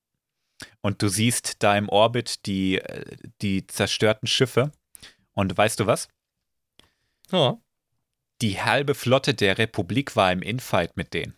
Und 0.83 1.03
du 1.03 1.09
siehst 1.09 1.65
da 1.65 1.77
im 1.77 1.89
Orbit 1.89 2.47
die, 2.47 2.79
äh, 2.79 3.17
die 3.43 3.67
zerstörten 3.67 4.29
Schiffe. 4.29 4.71
Und 5.33 5.59
weißt 5.59 5.81
du 5.81 5.87
was? 5.87 6.07
Ja. 7.33 7.59
Die 8.41 8.63
halbe 8.63 8.95
Flotte 8.95 9.35
der 9.35 9.59
Republik 9.59 10.15
war 10.15 10.31
im 10.31 10.43
Infight 10.43 10.97
mit 10.97 11.13
denen. 11.13 11.35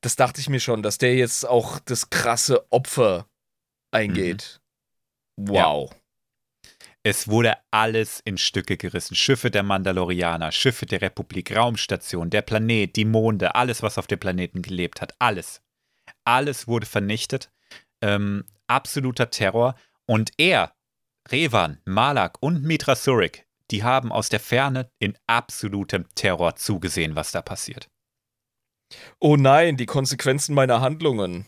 Das 0.00 0.16
dachte 0.16 0.40
ich 0.40 0.48
mir 0.48 0.60
schon, 0.60 0.82
dass 0.82 0.96
der 0.96 1.14
jetzt 1.14 1.46
auch 1.46 1.78
das 1.80 2.08
krasse 2.08 2.72
Opfer 2.72 3.28
eingeht. 3.90 4.62
Wow. 5.38 5.94
Es 7.04 7.28
wurde 7.28 7.56
alles 7.70 8.20
in 8.24 8.38
Stücke 8.38 8.76
gerissen. 8.76 9.14
Schiffe 9.14 9.50
der 9.50 9.62
Mandalorianer, 9.62 10.50
Schiffe 10.50 10.84
der 10.84 11.00
Republik, 11.00 11.54
Raumstation, 11.54 12.28
der 12.28 12.42
Planet, 12.42 12.94
die 12.96 13.04
Monde, 13.04 13.54
alles, 13.54 13.82
was 13.82 13.98
auf 13.98 14.08
dem 14.08 14.18
Planeten 14.18 14.62
gelebt 14.62 15.00
hat, 15.00 15.14
alles. 15.20 15.62
Alles 16.24 16.66
wurde 16.66 16.86
vernichtet. 16.86 17.50
Ähm, 18.02 18.44
absoluter 18.66 19.30
Terror. 19.30 19.76
Und 20.06 20.32
er, 20.38 20.74
Revan, 21.30 21.80
Malak 21.84 22.38
und 22.42 22.64
Mitra 22.64 22.96
Surik, 22.96 23.46
die 23.70 23.84
haben 23.84 24.10
aus 24.10 24.28
der 24.28 24.40
Ferne 24.40 24.90
in 24.98 25.16
absolutem 25.26 26.06
Terror 26.14 26.56
zugesehen, 26.56 27.14
was 27.14 27.30
da 27.30 27.42
passiert. 27.42 27.88
Oh 29.20 29.36
nein, 29.36 29.76
die 29.76 29.86
Konsequenzen 29.86 30.54
meiner 30.54 30.80
Handlungen. 30.80 31.46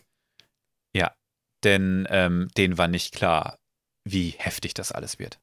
Denn 1.64 2.06
ähm, 2.10 2.48
denen 2.56 2.78
war 2.78 2.88
nicht 2.88 3.14
klar, 3.14 3.58
wie 4.04 4.34
heftig 4.38 4.74
das 4.74 4.92
alles 4.92 5.18
wird. 5.18 5.38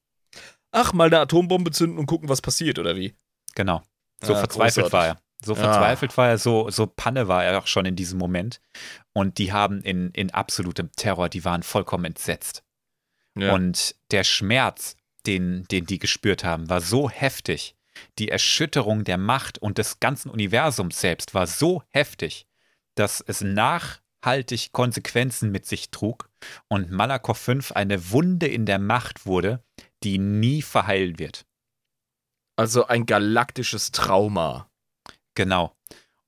Ach, 0.71 0.93
mal 0.93 1.07
eine 1.07 1.19
Atombombe 1.19 1.71
zünden 1.71 1.97
und 1.97 2.05
gucken, 2.05 2.29
was 2.29 2.41
passiert, 2.41 2.79
oder 2.79 2.95
wie? 2.95 3.15
Genau. 3.55 3.81
So 4.21 4.33
Ja, 4.33 4.39
verzweifelt 4.39 4.85
großartig. 4.85 4.93
war 4.93 5.07
er. 5.07 5.21
So 5.43 5.53
verzweifelt 5.55 6.17
war 6.17 6.29
er, 6.29 6.37
so, 6.39 6.69
so 6.71 6.87
Panne 6.87 7.27
war 7.27 7.45
er 7.45 7.59
auch 7.59 7.67
schon 7.67 7.85
in 7.85 7.95
diesem 7.95 8.17
Moment. 8.17 8.59
Und 9.13 9.37
die 9.37 9.53
haben 9.53 9.81
in, 9.81 10.09
in 10.11 10.31
absolutem 10.31 10.91
Terror, 10.95 11.29
die 11.29 11.45
waren 11.45 11.61
vollkommen 11.63 12.05
entsetzt. 12.05 12.63
Ja. 13.35 13.53
Und 13.53 13.95
der 14.11 14.23
Schmerz, 14.23 14.95
den, 15.27 15.65
den 15.65 15.85
die 15.85 15.99
gespürt 15.99 16.43
haben, 16.43 16.69
war 16.69 16.81
so 16.81 17.09
heftig. 17.09 17.75
Die 18.17 18.29
Erschütterung 18.29 19.03
der 19.03 19.17
Macht 19.17 19.59
und 19.59 19.77
des 19.77 19.99
ganzen 19.99 20.29
Universums 20.29 20.99
selbst 20.99 21.33
war 21.33 21.45
so 21.47 21.83
heftig, 21.89 22.47
dass 22.95 23.21
es 23.21 23.41
nachhaltig 24.27 24.73
Konsequenzen 24.73 25.51
mit 25.51 25.65
sich 25.65 25.89
trug 25.89 26.29
und 26.67 26.91
Malakov 26.91 27.37
5 27.37 27.71
eine 27.71 28.11
Wunde 28.11 28.47
in 28.47 28.65
der 28.65 28.77
Macht 28.77 29.25
wurde, 29.25 29.63
die 30.03 30.17
nie 30.17 30.61
verheilen 30.61 31.17
wird. 31.17 31.45
Also 32.57 32.87
ein 32.87 33.05
galaktisches 33.05 33.91
Trauma. 33.91 34.69
Genau. 35.33 35.73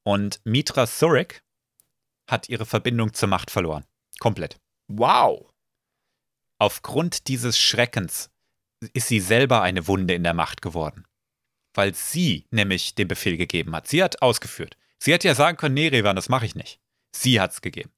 Und 0.04 0.40
Mitra 0.46 0.88
Surik 0.88 1.44
hat 2.30 2.48
ihre 2.48 2.66
Verbindung 2.66 3.14
zur 3.14 3.28
Macht 3.28 3.52
verloren. 3.52 3.84
Komplett. 4.20 4.62
Wow. 4.88 5.52
Aufgrund 6.58 7.28
dieses 7.28 7.60
Schreckens 7.60 8.30
ist 8.94 9.08
sie 9.08 9.20
selber 9.20 9.62
eine 9.62 9.88
Wunde 9.88 10.14
in 10.14 10.24
der 10.24 10.34
Macht 10.34 10.62
geworden. 10.62 11.06
Weil 11.74 11.94
sie 11.94 12.46
nämlich 12.50 12.96
den 12.96 13.10
Befehl 13.10 13.36
gegeben 13.36 13.76
hat. 13.76 13.88
Sie 13.88 14.02
hat 14.02 14.22
ausgeführt. 14.22 14.78
Sie 15.00 15.12
hätte 15.12 15.28
ja 15.28 15.36
sagen 15.36 15.58
können, 15.58 15.76
nee, 15.76 15.90
Revan, 15.90 16.16
das 16.16 16.30
mache 16.30 16.46
ich 16.46 16.56
nicht. 16.56 16.80
Sie 17.16 17.40
hat's 17.40 17.62
gegeben. 17.62 17.92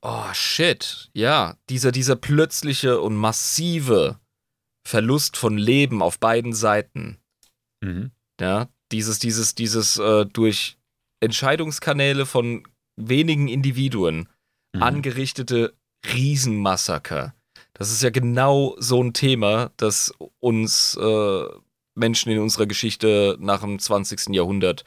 Oh, 0.00 0.32
shit. 0.32 1.10
Ja, 1.14 1.56
dieser, 1.68 1.92
dieser 1.92 2.16
plötzliche 2.16 3.00
und 3.00 3.14
massive 3.16 4.18
Verlust 4.84 5.36
von 5.36 5.56
Leben 5.56 6.02
auf 6.02 6.18
beiden 6.18 6.52
Seiten. 6.52 7.18
Mhm. 7.80 8.10
Ja, 8.40 8.68
dieses, 8.90 9.20
dieses, 9.20 9.54
dieses 9.54 9.98
äh, 9.98 10.26
durch 10.26 10.76
Entscheidungskanäle 11.20 12.26
von 12.26 12.64
wenigen 12.96 13.48
Individuen 13.48 14.28
Mhm. 14.74 14.82
angerichtete 14.82 15.74
Riesenmassaker. 16.14 17.34
Das 17.74 17.90
ist 17.90 18.02
ja 18.02 18.10
genau 18.10 18.74
so 18.78 19.02
ein 19.02 19.12
Thema, 19.12 19.70
das 19.76 20.12
uns 20.40 20.96
äh, 20.96 21.44
Menschen 21.94 22.32
in 22.32 22.38
unserer 22.38 22.66
Geschichte 22.66 23.36
nach 23.38 23.60
dem 23.60 23.78
20. 23.78 24.34
Jahrhundert 24.34 24.84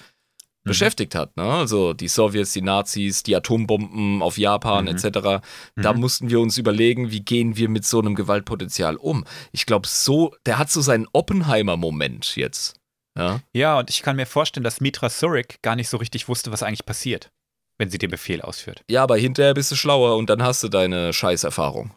Mhm. 0.65 0.69
beschäftigt 0.69 1.15
hat. 1.15 1.37
Ne? 1.37 1.43
Also 1.43 1.93
die 1.93 2.07
Sowjets, 2.07 2.53
die 2.53 2.61
Nazis, 2.61 3.23
die 3.23 3.35
Atombomben 3.35 4.21
auf 4.21 4.37
Japan 4.37 4.85
Mhm. 4.85 4.91
etc. 4.91 5.41
Da 5.75 5.93
Mhm. 5.93 5.99
mussten 5.99 6.29
wir 6.29 6.39
uns 6.39 6.57
überlegen, 6.57 7.11
wie 7.11 7.21
gehen 7.21 7.55
wir 7.55 7.69
mit 7.69 7.85
so 7.85 7.99
einem 7.99 8.15
Gewaltpotenzial 8.15 8.95
um. 8.97 9.23
Ich 9.51 9.65
glaube, 9.65 9.87
so, 9.87 10.35
der 10.45 10.57
hat 10.57 10.69
so 10.71 10.81
seinen 10.81 11.07
Oppenheimer-Moment 11.13 12.35
jetzt. 12.35 12.79
Ja? 13.17 13.39
Ja, 13.53 13.79
und 13.79 13.89
ich 13.89 14.01
kann 14.01 14.15
mir 14.17 14.25
vorstellen, 14.25 14.63
dass 14.63 14.81
Mitra 14.81 15.09
Surik 15.09 15.61
gar 15.61 15.75
nicht 15.75 15.87
so 15.89 15.97
richtig 15.97 16.27
wusste, 16.27 16.51
was 16.51 16.63
eigentlich 16.63 16.85
passiert, 16.85 17.31
wenn 17.77 17.89
sie 17.89 17.97
den 17.97 18.11
Befehl 18.11 18.41
ausführt. 18.41 18.83
ja, 18.89 19.03
aber 19.03 19.17
hinterher 19.17 19.53
bist 19.53 19.71
du 19.71 19.75
schlauer 19.75 20.17
und 20.17 20.29
dann 20.29 20.43
hast 20.43 20.63
du 20.63 20.67
deine 20.67 21.13
Scheißerfahrung. 21.13 21.93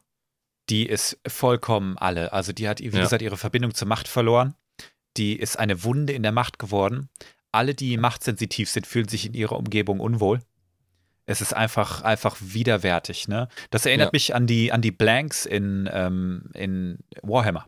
Die 0.70 0.86
ist 0.86 1.18
vollkommen 1.26 1.96
alle. 1.96 2.32
Also 2.34 2.52
die 2.52 2.68
hat, 2.68 2.80
wie 2.80 2.84
Ja. 2.88 3.00
gesagt, 3.00 3.22
ihre 3.22 3.38
Verbindung 3.38 3.74
zur 3.74 3.88
Macht 3.88 4.06
verloren. 4.06 4.54
Die 5.16 5.34
ist 5.34 5.58
eine 5.58 5.82
Wunde 5.82 6.12
in 6.12 6.22
der 6.22 6.30
Macht 6.32 6.58
geworden. 6.58 7.08
Alle, 7.58 7.74
die 7.74 7.96
machtsensitiv 7.96 8.70
sind, 8.70 8.86
fühlen 8.86 9.08
sich 9.08 9.26
in 9.26 9.34
ihrer 9.34 9.56
Umgebung 9.56 10.00
unwohl. 10.00 10.40
Es 11.26 11.40
ist 11.40 11.52
einfach, 11.54 12.02
einfach 12.02 12.36
widerwärtig, 12.40 13.28
ne? 13.28 13.48
Das 13.70 13.84
erinnert 13.84 14.06
Ja. 14.08 14.10
mich 14.14 14.34
an 14.34 14.46
die, 14.46 14.72
an 14.72 14.80
die 14.80 14.92
Blanks 14.92 15.44
in, 15.44 15.88
ähm, 15.92 16.50
in 16.54 16.98
Warhammer. 17.22 17.66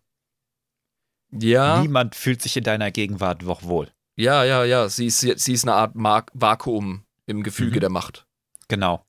Ja, 1.33 1.81
Niemand 1.81 2.15
fühlt 2.15 2.43
sich 2.43 2.57
in 2.57 2.65
deiner 2.65 2.91
Gegenwart 2.91 3.43
doch 3.43 3.63
wohl. 3.65 3.91
ja, 4.17 4.45
ja, 4.45 4.65
ja. 4.65 4.89
Sie 4.89 5.07
ist, 5.07 5.21
sie 5.21 5.53
ist 5.53 5.65
eine 5.65 5.75
Art 5.75 5.95
Mark 5.95 6.31
Vakuum 6.35 7.05
im 7.27 7.43
Gefüge 7.43 7.77
Mhm. 7.77 7.81
der 7.81 7.91
Macht. 7.91 8.27
Genau. 8.69 9.05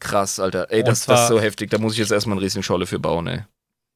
Krass, 0.00 0.38
Alter. 0.40 0.70
Ey, 0.70 0.80
das, 0.82 1.04
das 1.06 1.20
ist 1.20 1.26
zwar- 1.26 1.28
so 1.28 1.40
heftig. 1.40 1.70
Da 1.70 1.78
muss 1.78 1.92
ich 1.94 1.98
jetzt 2.00 2.12
erstmal 2.12 2.36
eine 2.36 2.44
Riesenscholle 2.44 2.86
für 2.86 2.98
bauen, 2.98 3.26
ey. 3.26 3.44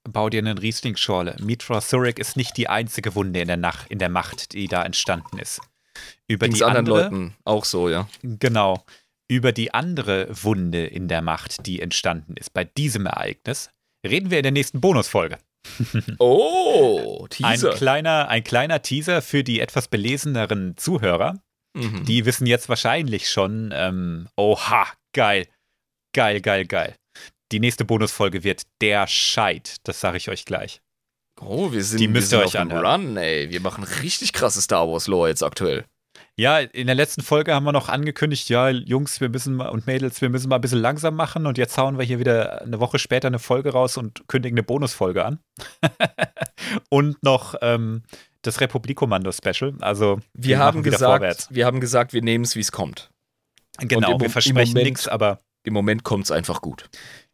Bau 0.04 0.28
dir 0.30 0.38
einen 0.38 0.56
Riesling-Schorle. 0.58 1.36
Mitra 1.40 1.80
Surik 1.80 2.18
ist 2.18 2.36
nicht 2.36 2.56
die 2.56 2.68
einzige 2.68 3.14
Wunde 3.14 3.40
in 3.40 3.48
der, 3.48 3.56
Nach 3.58 3.86
in 3.90 3.98
der 3.98 4.08
Macht, 4.08 4.52
die 4.52 4.68
da 4.68 4.82
entstanden 4.84 5.38
ist. 5.38 5.60
Über 6.28 6.46
Ging's 6.46 6.58
die 6.58 6.64
anderen 6.64 6.86
andere, 6.86 7.02
Leuten 7.02 7.34
auch 7.44 7.64
so, 7.64 7.88
ja. 7.88 8.08
Genau. 8.22 8.84
Über 9.30 9.52
die 9.52 9.74
andere 9.74 10.28
Wunde 10.42 10.86
in 10.86 11.08
der 11.08 11.22
Macht, 11.22 11.66
die 11.66 11.80
entstanden 11.82 12.34
ist 12.36 12.52
bei 12.54 12.64
diesem 12.64 13.06
Ereignis, 13.06 13.70
reden 14.06 14.30
wir 14.30 14.38
in 14.38 14.42
der 14.44 14.52
nächsten 14.52 14.80
Bonusfolge. 14.80 15.38
Oh, 16.18 17.24
Ein 17.42 17.54
Teaser. 17.58 17.70
kleiner, 17.74 18.28
ein 18.28 18.44
kleiner 18.44 18.80
Teaser 18.82 19.22
für 19.22 19.44
die 19.44 19.60
etwas 19.60 19.88
beleseneren 19.88 20.76
Zuhörer. 20.76 21.40
Mhm. 21.76 22.04
Die 22.04 22.24
wissen 22.24 22.46
jetzt 22.46 22.68
wahrscheinlich 22.68 23.28
schon, 23.28 23.70
ähm, 23.74 24.28
oha, 24.36 24.86
geil, 25.14 25.46
geil, 26.14 26.40
geil, 26.40 26.64
geil. 26.66 26.94
Die 27.52 27.60
nächste 27.60 27.84
Bonusfolge 27.84 28.44
wird 28.44 28.62
der 28.80 29.06
Scheit, 29.06 29.76
das 29.84 30.00
sage 30.00 30.16
ich 30.18 30.28
euch 30.28 30.44
gleich. 30.44 30.80
Oh, 31.40 31.70
wir 31.72 31.84
sind, 31.84 32.00
Die 32.00 32.08
müsst 32.08 32.32
wir 32.32 32.38
ihr 32.40 32.48
sind 32.48 32.56
euch 32.56 32.62
auf 32.72 32.72
anhören. 32.78 33.06
Run, 33.08 33.16
ey. 33.16 33.50
Wir 33.50 33.60
machen 33.60 33.84
richtig 33.84 34.32
krasse 34.32 34.60
Star 34.60 34.88
Wars 34.88 35.06
Lore 35.06 35.28
jetzt 35.28 35.42
aktuell. 35.42 35.84
Ja, 36.38 36.60
in 36.60 36.86
der 36.86 36.94
letzten 36.94 37.22
Folge 37.22 37.52
haben 37.52 37.64
wir 37.64 37.72
noch 37.72 37.88
angekündigt, 37.88 38.48
ja, 38.48 38.68
Jungs, 38.68 39.20
wir 39.20 39.28
müssen 39.28 39.56
mal 39.56 39.70
und 39.70 39.88
Mädels, 39.88 40.20
wir 40.20 40.28
müssen 40.28 40.48
mal 40.48 40.54
ein 40.54 40.60
bisschen 40.60 40.78
langsam 40.80 41.16
machen 41.16 41.46
und 41.46 41.58
jetzt 41.58 41.76
hauen 41.76 41.98
wir 41.98 42.04
hier 42.04 42.20
wieder 42.20 42.62
eine 42.62 42.78
Woche 42.78 43.00
später 43.00 43.26
eine 43.26 43.40
Folge 43.40 43.70
raus 43.72 43.96
und 43.96 44.28
kündigen 44.28 44.54
eine 44.56 44.62
Bonusfolge 44.62 45.24
an. 45.24 45.40
und 46.90 47.20
noch 47.24 47.56
ähm, 47.60 48.02
das 48.42 48.60
Republikommando-Special. 48.60 49.74
Also 49.80 50.20
Wir, 50.32 50.58
machen 50.58 50.66
haben 50.66 50.82
gesagt, 50.84 51.02
vorwärts. 51.02 51.48
wir 51.50 51.66
haben 51.66 51.80
gesagt, 51.80 52.12
wir 52.12 52.22
nehmen 52.22 52.44
es, 52.44 52.54
wie 52.54 52.60
es 52.60 52.70
kommt. 52.70 53.10
Genau, 53.80 54.12
im- 54.14 54.20
wir 54.20 54.30
versprechen 54.30 54.74
nichts, 54.74 55.08
aber 55.08 55.40
Im 55.64 55.72
Moment 55.74 56.04
kommt 56.04 56.24
es 56.24 56.30
einfach 56.30 56.60
gut. 56.60 56.88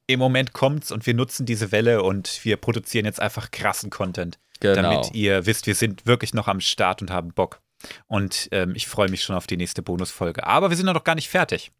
im 0.07 0.19
Moment 0.19 0.53
kommt's 0.55 0.91
und 0.93 1.07
wir 1.07 1.13
nutzen 1.15 1.45
diese 1.47 1.73
Welle 1.73 2.03
und 2.03 2.41
wir 2.45 2.57
produzieren 2.57 3.05
jetzt 3.05 3.21
einfach 3.21 3.51
krassen 3.51 3.91
Content, 3.91 4.39
Genau. 4.61 4.81
damit 4.83 5.15
ihr 5.15 5.45
wisst, 5.47 5.67
wir 5.67 5.75
sind 5.75 6.07
wirklich 6.07 6.33
noch 6.35 6.49
am 6.49 6.61
Start 6.61 7.03
und 7.03 7.11
haben 7.11 7.33
Bock. 7.35 7.61
Und 8.07 8.49
ähm, 8.53 8.75
ich 8.75 8.87
freue 8.87 9.09
mich 9.09 9.23
schon 9.23 9.37
auf 9.37 9.47
die 9.47 9.57
nächste 9.57 9.83
Bonusfolge. 9.83 10.47
Aber 10.47 10.71
wir 10.71 10.77
sind 10.77 10.87
noch 10.87 11.05
gar 11.05 11.15
nicht 11.15 11.29
fertig. 11.29 11.73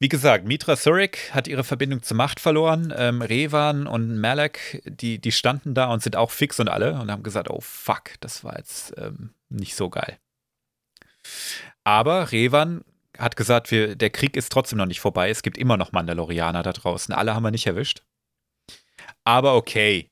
Wie 0.00 0.08
gesagt, 0.08 0.44
Mitra 0.44 0.76
Surik 0.76 1.34
hat 1.34 1.48
ihre 1.48 1.64
Verbindung 1.64 2.02
zur 2.02 2.16
Macht 2.16 2.38
verloren. 2.38 2.94
Ähm, 2.96 3.20
Revan 3.20 3.88
und 3.88 4.20
Malak, 4.20 4.80
die, 4.84 5.18
die 5.18 5.32
standen 5.32 5.74
da 5.74 5.92
und 5.92 6.02
sind 6.02 6.14
auch 6.14 6.30
fix 6.30 6.60
und 6.60 6.68
alle 6.68 6.94
und 7.00 7.10
haben 7.10 7.24
gesagt, 7.24 7.50
oh 7.50 7.60
fuck, 7.60 8.12
das 8.20 8.44
war 8.44 8.56
jetzt 8.58 8.94
ähm, 8.96 9.34
nicht 9.48 9.74
so 9.74 9.90
geil. 9.90 10.18
Aber 11.82 12.30
Revan 12.30 12.84
hat 13.18 13.34
gesagt, 13.34 13.72
wir, 13.72 13.96
der 13.96 14.10
Krieg 14.10 14.36
ist 14.36 14.52
trotzdem 14.52 14.78
noch 14.78 14.86
nicht 14.86 15.00
vorbei. 15.00 15.30
Es 15.30 15.42
gibt 15.42 15.58
immer 15.58 15.76
noch 15.76 15.90
Mandalorianer 15.90 16.62
da 16.62 16.72
draußen. 16.72 17.12
Alle 17.12 17.34
haben 17.34 17.42
wir 17.42 17.50
nicht 17.50 17.66
erwischt. 17.66 18.02
Aber 19.24 19.56
okay, 19.56 20.10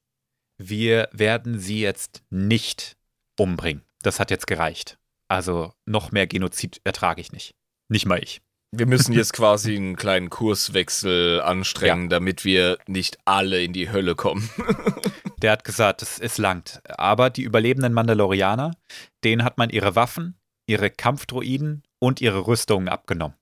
wir 0.58 1.08
werden 1.12 1.60
sie 1.60 1.80
jetzt 1.80 2.24
nicht 2.30 2.96
umbringen. 3.38 3.85
Das 4.06 4.20
hat 4.20 4.30
jetzt 4.30 4.46
gereicht. 4.46 4.98
Also 5.26 5.72
noch 5.84 6.12
mehr 6.12 6.28
Genozid 6.28 6.80
ertrage 6.84 7.20
ich 7.20 7.32
nicht. 7.32 7.56
Nicht 7.88 8.06
mal 8.06 8.22
ich. 8.22 8.40
Wir 8.70 8.86
müssen 8.86 9.12
jetzt 9.12 9.32
quasi 9.32 9.74
einen 9.74 9.96
kleinen 9.96 10.30
Kurswechsel 10.30 11.42
anstrengen, 11.42 12.08
damit 12.08 12.44
wir 12.44 12.78
nicht 12.86 13.18
alle 13.24 13.60
in 13.64 13.72
die 13.72 13.90
Hölle 13.90 14.14
kommen. 14.14 14.48
Der 15.38 15.50
hat 15.50 15.64
gesagt, 15.64 16.02
es, 16.02 16.20
es 16.20 16.38
langt. 16.38 16.80
Aber 16.88 17.30
die 17.30 17.42
überlebenden 17.42 17.92
Mandalorianer, 17.94 18.76
denen 19.24 19.42
hat 19.42 19.58
man 19.58 19.70
ihre 19.70 19.96
Waffen, 19.96 20.38
ihre 20.66 20.88
Kampfdroiden 20.88 21.82
und 21.98 22.20
ihre 22.20 22.46
Rüstungen 22.46 22.88
abgenommen. 22.88 23.36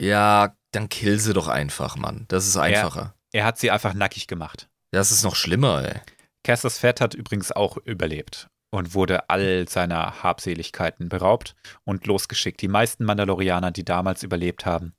Ja, 0.00 0.56
dann 0.72 0.88
kill 0.88 1.20
sie 1.20 1.32
doch 1.32 1.46
einfach, 1.46 1.94
Mann. 1.94 2.24
Das 2.26 2.48
ist 2.48 2.56
einfacher. 2.56 3.14
Er 3.30 3.44
hat 3.44 3.58
sie 3.60 3.70
einfach 3.70 3.94
nackig 3.94 4.26
gemacht. 4.26 4.68
Das 4.90 5.12
ist 5.12 5.22
noch 5.22 5.36
schlimmer, 5.36 5.84
ey. 5.84 6.00
Cassius 6.42 6.78
Fett 6.78 7.00
hat 7.00 7.14
übrigens 7.14 7.52
auch 7.52 7.76
überlebt 7.76 8.50
und 8.70 8.94
wurde 8.94 9.28
all 9.28 9.68
seiner 9.68 10.22
Habseligkeiten 10.22 11.08
beraubt 11.08 11.56
und 11.84 12.06
losgeschickt. 12.06 12.62
Die 12.62 12.68
meisten 12.68 13.04
Mandalorianer, 13.04 13.72
die 13.72 13.84
damals 13.84 14.22
überlebt 14.22 14.64
haben, 14.64 14.94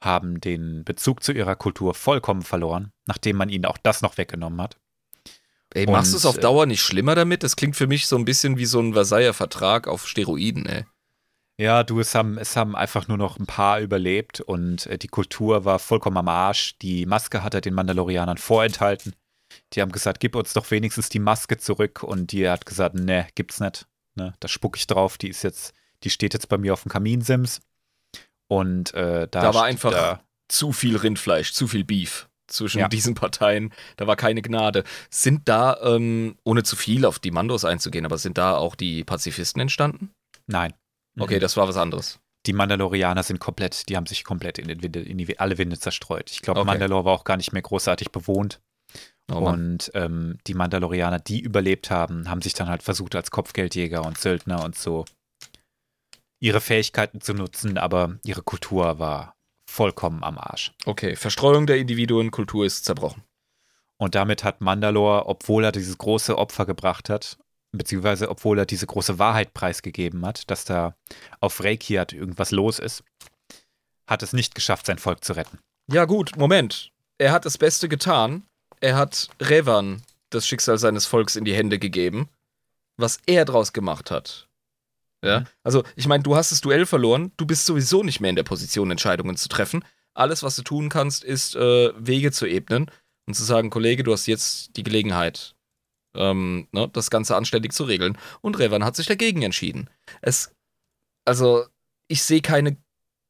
haben 0.00 0.40
den 0.40 0.84
Bezug 0.84 1.22
zu 1.22 1.32
ihrer 1.32 1.56
Kultur 1.56 1.94
vollkommen 1.94 2.42
verloren, 2.42 2.92
nachdem 3.06 3.36
man 3.36 3.50
ihnen 3.50 3.66
auch 3.66 3.78
das 3.78 4.00
noch 4.02 4.16
weggenommen 4.16 4.60
hat. 4.60 4.78
Ey, 5.72 5.86
machst 5.86 6.12
du 6.12 6.16
es 6.16 6.26
auf 6.26 6.38
äh, 6.38 6.40
Dauer 6.40 6.66
nicht 6.66 6.82
schlimmer 6.82 7.14
damit? 7.14 7.42
Das 7.42 7.54
klingt 7.54 7.76
für 7.76 7.86
mich 7.86 8.06
so 8.06 8.16
ein 8.16 8.24
bisschen 8.24 8.56
wie 8.56 8.64
so 8.64 8.80
ein 8.80 8.94
Versailler 8.94 9.34
Vertrag 9.34 9.86
auf 9.86 10.08
Steroiden, 10.08 10.66
ey. 10.66 10.84
Ja, 11.58 11.84
du, 11.84 12.00
es 12.00 12.14
haben, 12.14 12.38
es 12.38 12.56
haben 12.56 12.74
einfach 12.74 13.06
nur 13.06 13.18
noch 13.18 13.38
ein 13.38 13.44
paar 13.44 13.80
überlebt 13.80 14.40
und 14.40 14.86
äh, 14.86 14.96
die 14.96 15.08
Kultur 15.08 15.66
war 15.66 15.78
vollkommen 15.78 16.16
am 16.16 16.28
Arsch. 16.28 16.78
Die 16.78 17.04
Maske 17.04 17.42
hat 17.42 17.52
er 17.52 17.60
den 17.60 17.74
Mandalorianern 17.74 18.38
vorenthalten. 18.38 19.12
Die 19.74 19.80
haben 19.82 19.92
gesagt, 19.92 20.20
gib 20.20 20.34
uns 20.34 20.52
doch 20.52 20.70
wenigstens 20.70 21.08
die 21.08 21.18
Maske 21.20 21.56
zurück 21.58 22.02
und 22.02 22.32
die 22.32 22.48
hat 22.48 22.66
gesagt, 22.66 22.94
ne, 22.96 23.26
gibt's 23.34 23.60
nicht. 23.60 23.86
Ne, 24.16 24.34
da 24.40 24.48
spuck 24.48 24.76
ich 24.76 24.86
drauf, 24.86 25.16
die 25.18 25.28
ist 25.28 25.42
jetzt, 25.44 25.72
die 26.02 26.10
steht 26.10 26.34
jetzt 26.34 26.48
bei 26.48 26.58
mir 26.58 26.72
auf 26.72 26.82
dem 26.82 26.90
Kaminsims. 26.90 27.60
Und 28.48 28.92
äh, 28.94 29.28
da, 29.30 29.42
Da 29.42 29.54
war 29.54 29.64
einfach 29.64 29.92
da, 29.92 30.20
zu 30.48 30.72
viel 30.72 30.96
Rindfleisch, 30.96 31.52
zu 31.52 31.68
viel 31.68 31.84
Beef 31.84 32.28
zwischen 32.48 32.80
Ja. 32.80 32.88
diesen 32.88 33.14
Parteien. 33.14 33.72
Da 33.96 34.08
war 34.08 34.16
keine 34.16 34.42
Gnade. 34.42 34.82
Sind 35.08 35.48
da, 35.48 35.78
ähm, 35.82 36.36
ohne 36.42 36.64
zu 36.64 36.74
viel 36.74 37.04
auf 37.04 37.20
die 37.20 37.30
Mandos 37.30 37.64
einzugehen, 37.64 38.04
aber 38.04 38.18
sind 38.18 38.38
da 38.38 38.56
auch 38.56 38.74
die 38.74 39.04
Pazifisten 39.04 39.60
entstanden? 39.60 40.10
nein. 40.46 40.74
Okay, 41.18 41.36
Mhm. 41.36 41.40
das 41.40 41.56
war 41.56 41.66
was 41.68 41.76
anderes. 41.76 42.18
Die 42.46 42.52
Mandalorianer 42.52 43.22
sind 43.24 43.40
komplett, 43.40 43.88
die 43.88 43.96
haben 43.96 44.06
sich 44.06 44.22
komplett 44.24 44.58
in, 44.58 44.68
den 44.68 44.80
Winde, 44.82 45.00
in 45.00 45.18
die, 45.18 45.38
alle 45.38 45.58
Winde 45.58 45.78
zerstreut. 45.78 46.30
Ich 46.30 46.40
glaube, 46.40 46.60
Okay. 46.60 46.66
Mandalore 46.68 47.04
war 47.04 47.12
auch 47.12 47.24
gar 47.24 47.36
nicht 47.36 47.52
mehr 47.52 47.60
großartig 47.62 48.10
bewohnt. 48.12 48.60
Oh. 49.32 49.48
Und 49.48 49.90
ähm, 49.94 50.38
die 50.46 50.54
Mandalorianer, 50.54 51.18
die 51.18 51.40
überlebt 51.40 51.90
haben, 51.90 52.28
haben 52.28 52.42
sich 52.42 52.54
dann 52.54 52.68
halt 52.68 52.82
versucht, 52.82 53.14
als 53.14 53.30
Kopfgeldjäger 53.30 54.04
und 54.04 54.18
Söldner 54.18 54.64
und 54.64 54.76
so 54.76 55.04
ihre 56.40 56.60
Fähigkeiten 56.60 57.20
zu 57.20 57.34
nutzen, 57.34 57.78
aber 57.78 58.18
ihre 58.24 58.42
Kultur 58.42 58.98
war 58.98 59.36
vollkommen 59.66 60.24
am 60.24 60.38
Arsch. 60.38 60.72
Okay, 60.86 61.14
Verstreuung 61.14 61.66
der 61.66 61.76
Individuen, 61.76 62.30
Kultur 62.30 62.64
ist 62.64 62.84
zerbrochen. 62.84 63.22
Und 63.98 64.14
damit 64.14 64.42
hat 64.42 64.62
Mandalore, 64.62 65.26
obwohl 65.26 65.64
er 65.64 65.72
dieses 65.72 65.98
große 65.98 66.36
Opfer 66.38 66.64
gebracht 66.64 67.10
hat, 67.10 67.38
beziehungsweise 67.72 68.30
obwohl 68.30 68.58
er 68.58 68.66
diese 68.66 68.86
große 68.86 69.18
Wahrheit 69.18 69.54
preisgegeben 69.54 70.24
hat, 70.26 70.50
dass 70.50 70.64
da 70.64 70.96
auf 71.40 71.62
Reikiat 71.62 72.12
irgendwas 72.12 72.50
los 72.50 72.78
ist, 72.78 73.04
hat 74.06 74.22
es 74.22 74.32
nicht 74.32 74.54
geschafft, 74.54 74.86
sein 74.86 74.98
Volk 74.98 75.22
zu 75.22 75.34
retten. 75.34 75.58
Ja, 75.86 76.04
gut, 76.06 76.36
Moment. 76.36 76.90
Er 77.18 77.32
hat 77.32 77.44
das 77.44 77.58
Beste 77.58 77.88
getan. 77.88 78.44
Er 78.80 78.96
hat 78.96 79.28
Revan 79.40 80.02
das 80.30 80.46
Schicksal 80.46 80.78
seines 80.78 81.06
Volks 81.06 81.36
in 81.36 81.44
die 81.44 81.54
Hände 81.54 81.78
gegeben. 81.78 82.28
Was 82.96 83.18
er 83.26 83.44
draus 83.44 83.72
gemacht 83.72 84.10
hat. 84.10 84.48
Ja, 85.22 85.40
Mhm. 85.40 85.46
also 85.64 85.84
ich 85.96 86.06
meine, 86.06 86.22
du 86.22 86.34
hast 86.36 86.50
das 86.52 86.60
Duell 86.60 86.86
verloren, 86.86 87.32
du 87.36 87.46
bist 87.46 87.66
sowieso 87.66 88.02
nicht 88.02 88.20
mehr 88.20 88.30
in 88.30 88.36
der 88.36 88.42
Position, 88.42 88.90
Entscheidungen 88.90 89.36
zu 89.36 89.48
treffen. 89.48 89.84
Alles, 90.14 90.42
was 90.42 90.56
du 90.56 90.62
tun 90.62 90.88
kannst, 90.88 91.24
ist 91.24 91.54
äh, 91.56 91.92
Wege 91.96 92.32
zu 92.32 92.46
ebnen 92.46 92.90
und 93.26 93.34
zu 93.34 93.44
sagen, 93.44 93.70
Kollege, 93.70 94.02
du 94.02 94.12
hast 94.12 94.26
jetzt 94.26 94.76
die 94.76 94.82
Gelegenheit, 94.82 95.54
ähm, 96.14 96.68
ne, 96.72 96.88
das 96.92 97.10
Ganze 97.10 97.36
anständig 97.36 97.72
zu 97.72 97.84
regeln. 97.84 98.18
Und 98.40 98.58
Revan 98.58 98.84
hat 98.84 98.96
sich 98.96 99.06
dagegen 99.06 99.42
entschieden. 99.42 99.88
Es, 100.22 100.52
also 101.24 101.66
ich 102.08 102.22
sehe 102.22 102.40
keine 102.40 102.76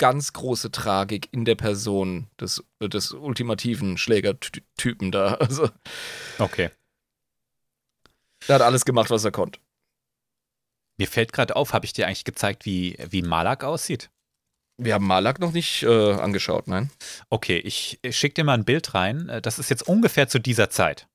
ganz 0.00 0.32
große 0.32 0.72
Tragik 0.72 1.28
in 1.30 1.44
der 1.44 1.54
Person 1.54 2.26
des, 2.40 2.64
des 2.82 3.12
ultimativen 3.12 3.96
Schlägertypen 3.98 5.12
da. 5.12 5.34
Also 5.40 5.70
Okay. 6.40 6.70
er 8.48 8.56
hat 8.56 8.62
alles 8.62 8.84
gemacht, 8.84 9.10
was 9.10 9.24
er 9.24 9.30
konnte. 9.30 9.60
Mir 10.98 11.06
fällt 11.06 11.32
gerade 11.32 11.54
auf, 11.56 11.72
habe 11.72 11.86
ich 11.86 11.92
dir 11.92 12.06
eigentlich 12.06 12.24
gezeigt, 12.24 12.66
wie, 12.66 12.96
wie 13.08 13.22
Malak 13.22 13.62
aussieht? 13.64 14.10
Wir 14.76 14.94
haben 14.94 15.06
Malak 15.06 15.38
noch 15.38 15.52
nicht 15.52 15.82
äh, 15.82 16.12
angeschaut, 16.14 16.66
nein? 16.66 16.90
Okay, 17.28 17.58
ich, 17.58 17.98
ich 18.02 18.16
schicke 18.16 18.34
dir 18.34 18.44
mal 18.44 18.54
ein 18.54 18.64
Bild 18.64 18.94
rein. 18.94 19.28
Äh, 19.28 19.42
Das 19.42 19.58
ist 19.58 19.68
jetzt 19.70 19.86
ungefähr 19.86 20.28
zu 20.28 20.38
dieser 20.38 20.70
Zeit. 20.70 21.06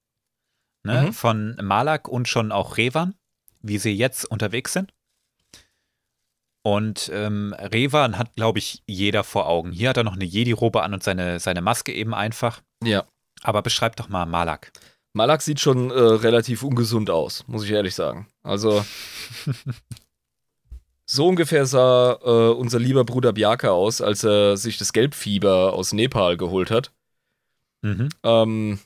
Ne? 0.84 1.04
Mhm. 1.08 1.14
Von 1.14 1.56
Malak 1.62 2.08
und 2.08 2.28
schon 2.28 2.52
auch 2.52 2.78
Revan, 2.78 3.16
wie 3.62 3.80
sie 3.80 3.92
jetzt 3.92 4.26
unterwegs 4.26 4.72
sind. 4.74 4.94
Und 6.66 7.12
ähm, 7.14 7.54
Revan 7.60 8.18
hat, 8.18 8.34
glaube 8.36 8.58
ich, 8.58 8.82
jeder 8.88 9.24
vor 9.24 9.48
Augen. 9.48 9.72
Hier 9.72 9.90
hat 9.90 9.98
er 9.98 10.04
noch 10.04 10.16
eine 10.16 10.26
Jedi-Robe 10.26 10.82
an 10.82 10.96
und 10.96 11.04
seine, 11.04 11.40
seine 11.40 11.62
Maske 11.62 11.94
eben 11.94 12.16
einfach. 12.16 12.64
Ja. 12.84 13.06
Aber 13.44 13.62
beschreib 13.62 13.96
doch 13.98 14.10
mal 14.10 14.26
Malak. 14.26 14.72
Malak 15.14 15.44
sieht 15.44 15.60
schon 15.60 15.92
äh, 15.92 15.94
relativ 15.94 16.64
ungesund 16.64 17.12
aus, 17.12 17.44
muss 17.46 17.66
ich 17.66 17.70
ehrlich 17.70 17.94
sagen. 17.94 18.26
Also 18.42 18.84
so 21.06 21.28
ungefähr 21.28 21.68
sah 21.68 22.14
äh, 22.14 22.54
unser 22.56 22.80
lieber 22.80 23.04
Bruder 23.04 23.34
Bjaka 23.34 23.70
aus, 23.70 24.02
als 24.02 24.24
er 24.24 24.58
sich 24.58 24.80
das 24.80 24.92
Gelbfieber 24.92 25.74
aus 25.74 25.94
Nepal 25.94 26.36
geholt 26.36 26.72
hat. 26.72 26.92
Mhm. 27.84 28.10
Ähm, 28.24 28.80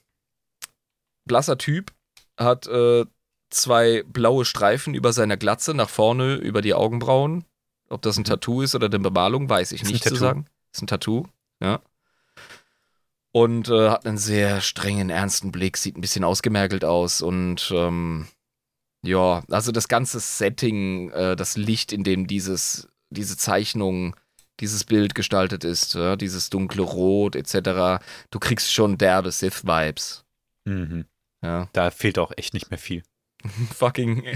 blasser 1.23 1.57
Typ, 1.57 1.93
hat 2.37 2.67
äh, 2.67 3.05
zwei 3.49 4.03
blaue 4.03 4.43
Streifen 4.43 4.95
über 4.95 5.13
seiner 5.13 5.37
Glatze 5.37 5.73
nach 5.73 5.89
vorne 5.89 6.35
über 6.35 6.61
die 6.61 6.73
Augenbrauen. 6.73 7.45
Ob 7.89 8.01
das 8.01 8.17
ein 8.17 8.23
Tattoo 8.23 8.61
ist 8.61 8.75
oder 8.75 8.87
eine 8.87 8.99
Bemalung, 8.99 9.49
weiß 9.49 9.71
ich 9.71 9.81
Ist 9.81 9.91
nicht 9.91 10.03
zu 10.03 10.15
sagen. 10.15 10.45
Ist 10.73 10.81
ein 10.81 10.87
Tattoo, 10.87 11.27
ja. 11.61 11.81
Und 13.31 13.69
äh, 13.69 13.89
hat 13.89 14.05
einen 14.05 14.17
sehr 14.17 14.61
strengen, 14.61 15.09
ernsten 15.09 15.51
Blick, 15.51 15.77
sieht 15.77 15.97
ein 15.97 16.01
bisschen 16.01 16.23
ausgemergelt 16.23 16.83
aus 16.83 17.21
und 17.21 17.71
ähm, 17.75 18.27
ja, 19.03 19.43
also 19.49 19.71
das 19.71 19.87
ganze 19.87 20.19
Setting, 20.19 21.11
äh, 21.11 21.35
das 21.35 21.55
Licht, 21.55 21.93
in 21.93 22.03
dem 22.03 22.27
dieses, 22.27 22.87
diese 23.09 23.37
Zeichnung, 23.37 24.15
dieses 24.59 24.83
Bild 24.83 25.15
gestaltet 25.15 25.63
ist, 25.63 25.93
ja, 25.93 26.15
dieses 26.15 26.49
dunkle 26.49 26.81
Rot 26.81 27.35
etc., 27.35 28.03
du 28.29 28.39
kriegst 28.39 28.73
schon 28.73 28.97
derbe 28.97 29.31
Sith-Vibes. 29.31 30.25
Mhm. 30.65 31.05
Ja. 31.41 31.69
Da 31.71 31.91
fehlt 31.91 32.19
auch 32.19 32.31
echt 32.35 32.53
nicht 32.53 32.69
mehr 32.69 32.79
viel. 32.79 33.03
Fucking 33.75 34.27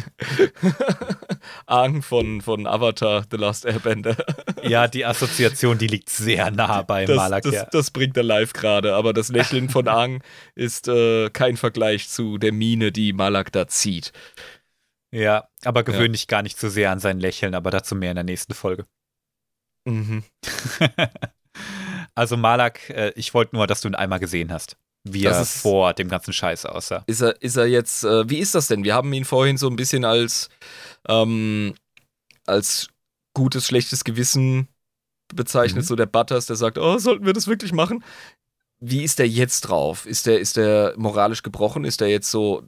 Aang 1.66 2.02
von, 2.02 2.42
von 2.42 2.68
Avatar, 2.68 3.26
The 3.30 3.38
Last 3.38 3.66
Airbender. 3.66 4.16
Ja, 4.64 4.88
die 4.88 5.04
Assoziation, 5.04 5.78
die 5.78 5.88
liegt 5.88 6.10
sehr 6.10 6.50
nah 6.50 6.84
bei 6.84 7.04
Das, 7.06 7.18
Malak. 7.18 7.44
das, 7.44 7.54
ja. 7.54 7.66
das 7.66 7.92
bringt 7.92 8.16
er 8.16 8.24
live 8.24 8.54
gerade, 8.54 8.96
aber 8.96 9.12
das 9.12 9.28
Lächeln 9.28 9.68
von 9.68 9.88
Aang 9.90 10.24
ist 10.56 10.88
äh, 10.88 11.30
kein 11.32 11.58
Vergleich 11.58 12.08
zu 12.08 12.38
der 12.38 12.54
Mine, 12.54 12.94
die 12.94 13.12
Malak 13.12 13.52
da 13.52 13.68
zieht. 13.68 14.14
ja, 15.12 15.50
aber 15.66 15.84
gewöhn 15.84 16.14
dich 16.14 16.28
gar 16.28 16.44
nicht 16.44 16.58
so 16.58 16.70
sehr 16.70 16.92
an 16.92 17.00
sein 17.00 17.20
Lächeln, 17.20 17.56
aber 17.56 17.72
dazu 17.72 17.94
mehr 17.96 18.12
in 18.12 18.16
der 18.16 18.24
nächsten 18.24 18.54
Folge. 18.54 18.86
Mhm. 19.86 20.24
also 22.16 22.38
Malak, 22.38 22.90
äh, 22.90 23.12
ich 23.16 23.34
wollte 23.34 23.56
nur, 23.56 23.68
dass 23.68 23.82
du 23.82 23.90
ihn 23.90 23.96
einmal 23.96 24.20
gesehen 24.20 24.52
hast, 24.52 24.78
wie 25.04 25.24
Das 25.24 25.38
er 25.38 25.42
ist- 25.44 25.62
vor 25.62 25.94
dem 25.94 26.08
ganzen 26.10 26.34
Scheiß 26.34 26.66
aussah. 26.66 27.04
Ist 27.08 27.22
er, 27.22 27.42
ist 27.42 27.58
er 27.58 27.66
jetzt, 27.68 28.04
äh, 28.04 28.30
wie 28.30 28.40
ist 28.40 28.56
das 28.56 28.68
denn? 28.68 28.84
Wir 28.84 28.96
haben 28.96 29.12
ihn 29.14 29.26
vorhin 29.26 29.58
so 29.58 29.68
ein 29.70 29.76
bisschen 29.76 30.06
als, 30.06 30.50
ähm, 31.08 31.74
als 32.46 32.88
gutes, 33.34 33.68
schlechtes 33.68 34.04
Gewissen 34.04 34.68
bezeichnet, 35.34 35.84
Mhm. 35.84 35.88
so 35.88 35.96
der 35.96 36.06
Butters, 36.06 36.46
der 36.46 36.56
sagt, 36.56 36.78
oh, 36.78 36.98
sollten 37.00 37.26
wir 37.26 37.34
das 37.34 37.48
wirklich 37.48 37.74
machen? 37.74 38.04
Wie 38.80 39.04
ist 39.04 39.18
der 39.20 39.28
jetzt 39.28 39.62
drauf? 39.62 40.06
Ist 40.06 40.26
der, 40.26 40.40
ist 40.40 40.58
der 40.58 40.94
moralisch 40.98 41.42
gebrochen? 41.42 41.86
Ist 41.86 42.02
der 42.02 42.10
jetzt 42.10 42.30
so 42.30 42.64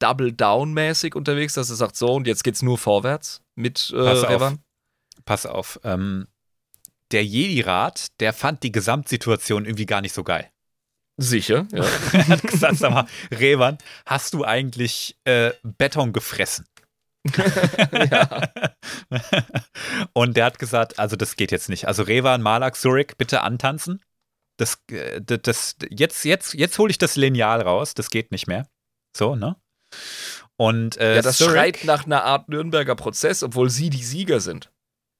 Double-Down-mäßig 0.00 1.14
unterwegs, 1.14 1.54
dass 1.54 1.70
er 1.70 1.76
sagt, 1.76 1.96
so, 1.96 2.12
und 2.14 2.26
jetzt 2.26 2.44
geht's 2.44 2.62
nur 2.62 2.78
vorwärts 2.78 3.40
mit 3.54 3.92
äh, 3.94 4.02
Pass 4.04 4.22
auf. 4.24 4.30
Revan? 4.30 4.58
Pass 5.24 5.46
auf, 5.46 5.80
ähm, 5.84 6.26
der 7.12 7.24
Jedi-Rat, 7.24 8.08
der 8.20 8.32
fand 8.32 8.62
die 8.62 8.72
Gesamtsituation 8.72 9.64
irgendwie 9.64 9.86
gar 9.86 10.00
nicht 10.00 10.12
so 10.14 10.24
geil. 10.24 10.50
Sicher, 11.18 11.66
ja. 11.72 11.84
er 12.12 12.28
hat 12.28 12.42
gesagt, 12.42 12.76
sag 12.76 12.92
mal, 12.92 13.06
Revan, 13.30 13.78
hast 14.04 14.34
du 14.34 14.44
eigentlich 14.44 15.16
äh, 15.24 15.52
Beton 15.62 16.12
gefressen? 16.12 16.66
ja. 17.92 18.42
Und 20.12 20.36
der 20.36 20.44
hat 20.44 20.58
gesagt, 20.58 20.98
also 20.98 21.16
das 21.16 21.36
geht 21.36 21.52
jetzt 21.52 21.68
nicht. 21.68 21.88
Also 21.88 22.02
Revan, 22.02 22.42
Malak, 22.42 22.76
Surik, 22.76 23.16
bitte 23.18 23.42
antanzen. 23.42 24.02
Das, 24.58 24.82
äh, 24.90 25.20
das, 25.22 25.40
das 25.42 25.76
jetzt, 25.90 26.24
jetzt, 26.24 26.54
jetzt 26.54 26.78
hole 26.78 26.90
ich 26.90 26.98
das 26.98 27.16
Lineal 27.16 27.62
raus. 27.62 27.94
Das 27.94 28.10
geht 28.10 28.30
nicht 28.30 28.46
mehr. 28.46 28.68
So, 29.16 29.36
ne? 29.36 29.56
Und 30.56 30.96
äh, 30.98 31.16
ja, 31.16 31.22
das 31.22 31.38
Surik- 31.38 31.52
schreit 31.52 31.84
nach 31.84 32.06
einer 32.06 32.24
Art 32.24 32.48
Nürnberger 32.48 32.94
Prozess, 32.94 33.42
obwohl 33.42 33.70
sie 33.70 33.90
die 33.90 34.04
Sieger 34.04 34.40
sind. 34.40 34.70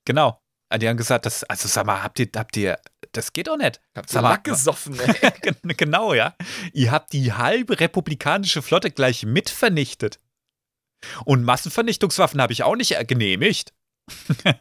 Genau. 0.04 0.40
Die 0.74 0.88
haben 0.88 0.96
gesagt, 0.96 1.26
das, 1.26 1.44
also 1.44 1.68
sag 1.68 1.86
mal, 1.86 2.02
habt 2.02 2.18
ihr, 2.18 2.28
habt 2.34 2.56
ihr, 2.56 2.78
das 3.16 3.32
geht 3.32 3.48
doch 3.48 3.56
nicht. 3.56 3.80
Habt 3.94 4.12
ihr 4.14 4.22
Lack 4.22 4.44
gesoffen, 4.44 4.98
ey. 5.00 5.30
Gen- 5.42 5.76
genau, 5.76 6.14
ja. 6.14 6.34
Ihr 6.72 6.90
habt 6.90 7.12
die 7.12 7.32
halbe 7.32 7.78
republikanische 7.80 8.62
Flotte 8.62 8.90
gleich 8.90 9.24
mit 9.24 9.50
vernichtet. 9.50 10.20
Und 11.24 11.44
Massenvernichtungswaffen 11.44 12.40
habe 12.40 12.52
ich 12.52 12.62
auch 12.62 12.76
nicht 12.76 12.96
genehmigt. 13.06 13.74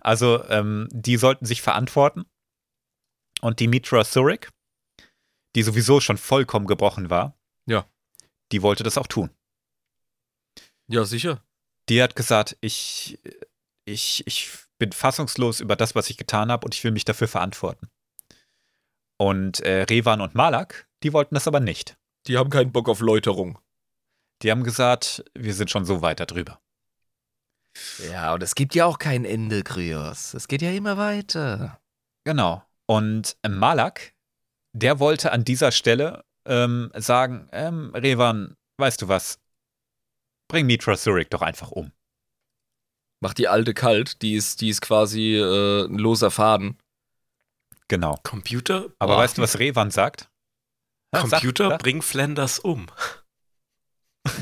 also, 0.00 0.44
ähm, 0.48 0.88
die 0.92 1.16
sollten 1.16 1.46
sich 1.46 1.62
verantworten. 1.62 2.24
Und 3.40 3.60
die 3.60 3.68
Mitra 3.68 4.04
Surik, 4.04 4.50
die 5.54 5.62
sowieso 5.62 6.00
schon 6.00 6.18
vollkommen 6.18 6.66
gebrochen 6.66 7.10
war, 7.10 7.38
Ja. 7.66 7.86
die 8.52 8.62
wollte 8.62 8.82
das 8.82 8.98
auch 8.98 9.06
tun. 9.06 9.30
Ja, 10.88 11.04
sicher. 11.04 11.42
Die 11.88 12.02
hat 12.02 12.16
gesagt, 12.16 12.56
ich, 12.60 13.18
ich, 13.84 14.26
ich 14.26 14.50
bin 14.78 14.92
fassungslos 14.92 15.60
über 15.60 15.76
das, 15.76 15.94
was 15.94 16.10
ich 16.10 16.16
getan 16.16 16.50
habe 16.50 16.64
und 16.64 16.74
ich 16.74 16.84
will 16.84 16.92
mich 16.92 17.04
dafür 17.04 17.28
verantworten. 17.28 17.88
Und 19.16 19.60
äh, 19.60 19.82
Revan 19.82 20.20
und 20.20 20.34
Malak, 20.34 20.88
die 21.02 21.12
wollten 21.12 21.34
das 21.34 21.48
aber 21.48 21.60
nicht. 21.60 21.96
Die 22.26 22.38
haben 22.38 22.50
keinen 22.50 22.72
Bock 22.72 22.88
auf 22.88 23.00
Läuterung. 23.00 23.58
Die 24.42 24.50
haben 24.50 24.62
gesagt, 24.62 25.24
wir 25.34 25.54
sind 25.54 25.70
schon 25.70 25.84
so 25.84 26.02
weit 26.02 26.20
darüber. 26.20 26.60
Ja, 28.10 28.34
und 28.34 28.42
es 28.42 28.54
gibt 28.54 28.74
ja 28.74 28.86
auch 28.86 28.98
kein 28.98 29.24
Ende, 29.24 29.62
Kryos. 29.62 30.34
Es 30.34 30.48
geht 30.48 30.62
ja 30.62 30.70
immer 30.70 30.96
weiter. 30.96 31.80
Genau. 32.24 32.62
Und 32.86 33.36
Malak, 33.46 34.14
der 34.72 35.00
wollte 35.00 35.32
an 35.32 35.44
dieser 35.44 35.72
Stelle 35.72 36.24
ähm, 36.46 36.90
sagen, 36.94 37.48
ähm, 37.52 37.92
Revan, 37.94 38.56
weißt 38.78 39.02
du 39.02 39.08
was, 39.08 39.38
bring 40.48 40.66
Mitra 40.66 40.96
Surik 40.96 41.30
doch 41.30 41.42
einfach 41.42 41.70
um. 41.70 41.92
Macht 43.20 43.38
die 43.38 43.48
alte 43.48 43.74
kalt, 43.74 44.22
die 44.22 44.34
ist, 44.34 44.60
die 44.60 44.68
ist 44.68 44.80
quasi 44.80 45.34
äh, 45.36 45.86
ein 45.86 45.98
loser 45.98 46.30
Faden. 46.30 46.78
Genau. 47.88 48.18
Computer? 48.22 48.86
Aber 48.98 49.14
Boah. 49.14 49.22
weißt 49.22 49.38
du, 49.38 49.42
was 49.42 49.58
Revan 49.58 49.90
sagt? 49.90 50.30
Ja, 51.14 51.22
Computer, 51.22 51.70
sag. 51.70 51.80
bring 51.80 52.02
Flanders 52.02 52.58
um. 52.58 52.86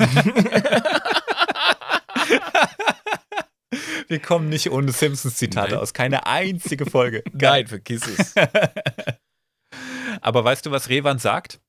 Wir 4.08 4.20
kommen 4.20 4.48
nicht 4.48 4.70
ohne 4.70 4.92
Simpsons-Zitate 4.92 5.72
Nein. 5.72 5.80
aus. 5.80 5.92
Keine 5.92 6.26
einzige 6.26 6.86
Folge. 6.86 7.24
Nein, 7.32 7.66
vergiss 7.66 8.06
es. 8.06 8.34
Aber 10.20 10.44
weißt 10.44 10.66
du, 10.66 10.70
was 10.70 10.88
Revan 10.88 11.18
sagt? 11.18 11.60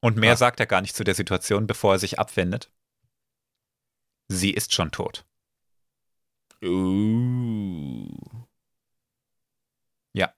Und 0.00 0.16
mehr 0.16 0.32
Was? 0.32 0.38
sagt 0.38 0.60
er 0.60 0.66
gar 0.66 0.80
nicht 0.80 0.94
zu 0.94 1.04
der 1.04 1.14
Situation, 1.14 1.66
bevor 1.66 1.94
er 1.94 1.98
sich 1.98 2.18
abwendet. 2.18 2.70
Sie 4.28 4.52
ist 4.52 4.72
schon 4.72 4.90
tot. 4.90 5.24
Uh. 6.64 8.08
Ja. 10.14 10.32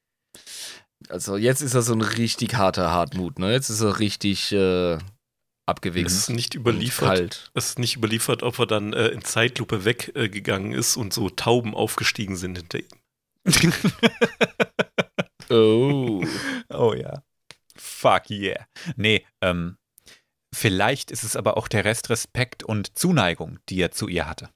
Also 1.08 1.36
jetzt 1.36 1.62
ist 1.62 1.74
er 1.74 1.82
so 1.82 1.92
ein 1.92 2.02
richtig 2.02 2.54
harter 2.54 2.90
Hartmut, 2.90 3.38
ne? 3.38 3.52
Jetzt 3.52 3.70
ist 3.70 3.80
er 3.80 3.98
richtig, 3.98 4.52
äh, 4.52 4.98
abgewichst. 5.70 6.14
Es 6.14 6.22
ist 6.22 6.30
nicht 6.30 6.54
überliefert. 6.54 7.08
Kalt. 7.08 7.50
Es 7.54 7.70
ist 7.70 7.78
nicht 7.78 7.96
überliefert, 7.96 8.42
ob 8.42 8.58
er 8.58 8.66
dann 8.66 8.92
äh, 8.92 9.08
in 9.08 9.24
Zeitlupe 9.24 9.84
weggegangen 9.84 10.72
ist 10.72 10.96
und 10.96 11.12
so 11.12 11.30
Tauben 11.30 11.74
aufgestiegen 11.74 12.36
sind 12.36 12.58
hinter 12.58 12.78
ihm. 12.80 12.88
Oh. 15.52 16.24
Oh 16.68 16.94
ja. 16.94 17.24
Fuck 17.76 18.30
yeah. 18.30 18.68
Nee, 18.94 19.26
ähm, 19.40 19.78
vielleicht 20.54 21.10
ist 21.10 21.24
es 21.24 21.34
aber 21.34 21.56
auch 21.56 21.66
der 21.66 21.84
Rest 21.84 22.08
Respekt 22.08 22.62
und 22.62 22.96
Zuneigung, 22.96 23.58
die 23.68 23.80
er 23.80 23.90
zu 23.90 24.06
ihr 24.06 24.28
hatte. 24.28 24.50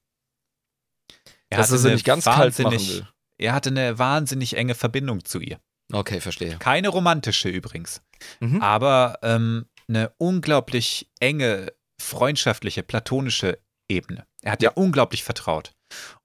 Er 1.50 1.58
Dass 1.58 1.66
hatte 1.68 1.76
er 1.76 1.78
sie 1.78 1.88
eine 1.88 1.94
nicht 1.96 2.04
ganz 2.06 2.24
kalt 2.24 2.58
machen 2.58 2.72
wahnsinnig- 2.72 2.88
will. 3.00 3.08
Er 3.38 3.52
hatte 3.52 3.70
eine 3.70 3.98
wahnsinnig 3.98 4.56
enge 4.56 4.74
Verbindung 4.74 5.24
zu 5.24 5.40
ihr. 5.40 5.58
Okay, 5.92 6.20
verstehe. 6.20 6.56
Keine 6.58 6.88
romantische 6.88 7.48
übrigens, 7.48 8.00
Mhm. 8.40 8.62
aber 8.62 9.18
ähm, 9.22 9.66
eine 9.88 10.12
unglaublich 10.18 11.10
enge, 11.20 11.72
freundschaftliche, 12.00 12.82
platonische 12.82 13.58
Ebene. 13.88 14.26
Er 14.42 14.52
hat 14.52 14.62
ja. 14.62 14.70
unglaublich 14.70 15.24
vertraut. 15.24 15.72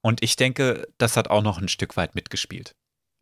Und 0.01 0.23
ich 0.23 0.35
denke, 0.37 0.87
das 0.97 1.17
hat 1.17 1.29
auch 1.29 1.41
noch 1.43 1.57
ein 1.59 1.67
Stück 1.67 1.97
weit 1.97 2.15
mitgespielt. 2.15 2.73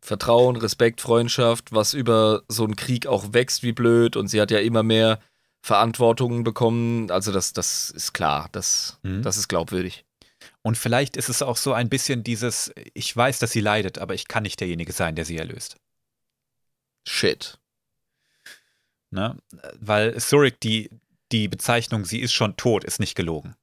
Vertrauen, 0.04 0.54
Respekt, 0.56 1.00
Freundschaft, 1.00 1.72
was 1.72 1.92
über 1.92 2.42
so 2.48 2.62
einen 2.64 2.76
Krieg 2.76 3.06
auch 3.08 3.32
wächst 3.32 3.64
wie 3.64 3.72
blöd 3.72 4.14
und 4.16 4.28
sie 4.28 4.40
hat 4.40 4.50
ja 4.52 4.60
immer 4.60 4.84
mehr 4.84 5.18
Verantwortungen 5.66 6.44
bekommen. 6.44 7.10
Also 7.10 7.32
das, 7.32 7.52
das 7.52 7.90
ist 7.90 8.12
klar, 8.12 8.48
das, 8.52 8.98
Mhm. 9.02 9.22
das 9.22 9.36
ist 9.36 9.48
glaubwürdig. 9.48 10.04
Und 10.68 10.76
vielleicht 10.76 11.16
ist 11.16 11.30
es 11.30 11.40
auch 11.40 11.56
so 11.56 11.72
ein 11.72 11.88
bisschen 11.88 12.22
dieses, 12.22 12.70
ich 12.92 13.16
weiß, 13.16 13.38
dass 13.38 13.52
sie 13.52 13.60
leidet, 13.62 13.96
aber 13.96 14.12
ich 14.12 14.28
kann 14.28 14.42
nicht 14.42 14.60
derjenige 14.60 14.92
sein, 14.92 15.14
der 15.14 15.24
sie 15.24 15.38
erlöst. 15.38 15.76
Shit. 17.06 17.58
Ne? 19.10 19.38
Weil 19.80 20.20
Surik, 20.20 20.60
die, 20.60 20.90
die 21.32 21.48
Bezeichnung, 21.48 22.04
sie 22.04 22.18
ist 22.20 22.34
schon 22.34 22.58
tot, 22.58 22.84
ist 22.84 23.00
nicht 23.00 23.14
gelogen. 23.14 23.56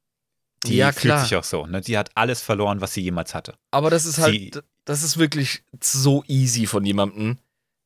Die 0.65 0.77
Ja, 0.77 0.91
fühlt 0.91 1.19
sich 1.19 1.35
auch 1.35 1.43
so. 1.43 1.67
Ne? 1.67 1.81
Die 1.81 1.95
hat 1.95 2.09
alles 2.15 2.41
verloren, 2.41 2.81
was 2.81 2.95
sie 2.95 3.01
jemals 3.01 3.35
hatte. 3.35 3.53
Aber 3.69 3.91
das 3.91 4.07
ist 4.07 4.17
halt, 4.17 4.33
Sie- 4.33 4.51
das 4.85 5.03
ist 5.03 5.19
wirklich 5.19 5.63
so 5.79 6.23
easy 6.27 6.65
von 6.65 6.83
jemandem, 6.85 7.37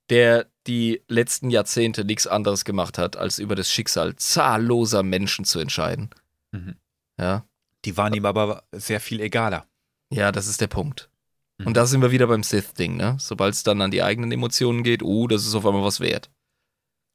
der 0.10 0.48
die 0.66 1.02
letzten 1.10 1.50
Jahrzehnte 1.50 2.06
nichts 2.06 2.26
anderes 2.26 2.64
gemacht 2.64 2.98
hat, 2.98 3.18
als 3.18 3.38
über 3.38 3.56
das 3.56 3.70
Schicksal 3.70 4.16
zahlloser 4.16 5.04
Menschen 5.04 5.44
zu 5.44 5.60
entscheiden. 5.60 6.10
Mhm. 6.54 6.78
Ja, 7.18 7.44
Die 7.86 7.98
waren 7.98 8.14
ihm 8.14 8.26
aber 8.26 8.64
sehr 8.72 9.00
viel 9.00 9.22
egaler. 9.22 9.66
ja, 10.12 10.32
das 10.32 10.48
ist 10.48 10.62
der 10.62 10.68
Punkt. 10.68 11.10
Mhm. 11.58 11.68
Und 11.68 11.78
da 11.78 11.86
sind 11.86 12.02
wir 12.02 12.12
wieder 12.12 12.28
beim 12.28 12.44
Sith-Ding, 12.44 12.98
ne? 12.98 13.18
Sobald 13.20 13.54
es 13.54 13.64
dann 13.64 13.82
an 13.82 13.92
die 13.92 14.04
eigenen 14.04 14.32
Emotionen 14.32 14.84
geht, 14.84 15.04
uh, 15.04 15.28
das 15.28 15.46
ist 15.46 15.56
auf 15.56 15.66
einmal 15.66 15.84
was 15.84 16.00
wert. 16.00 16.30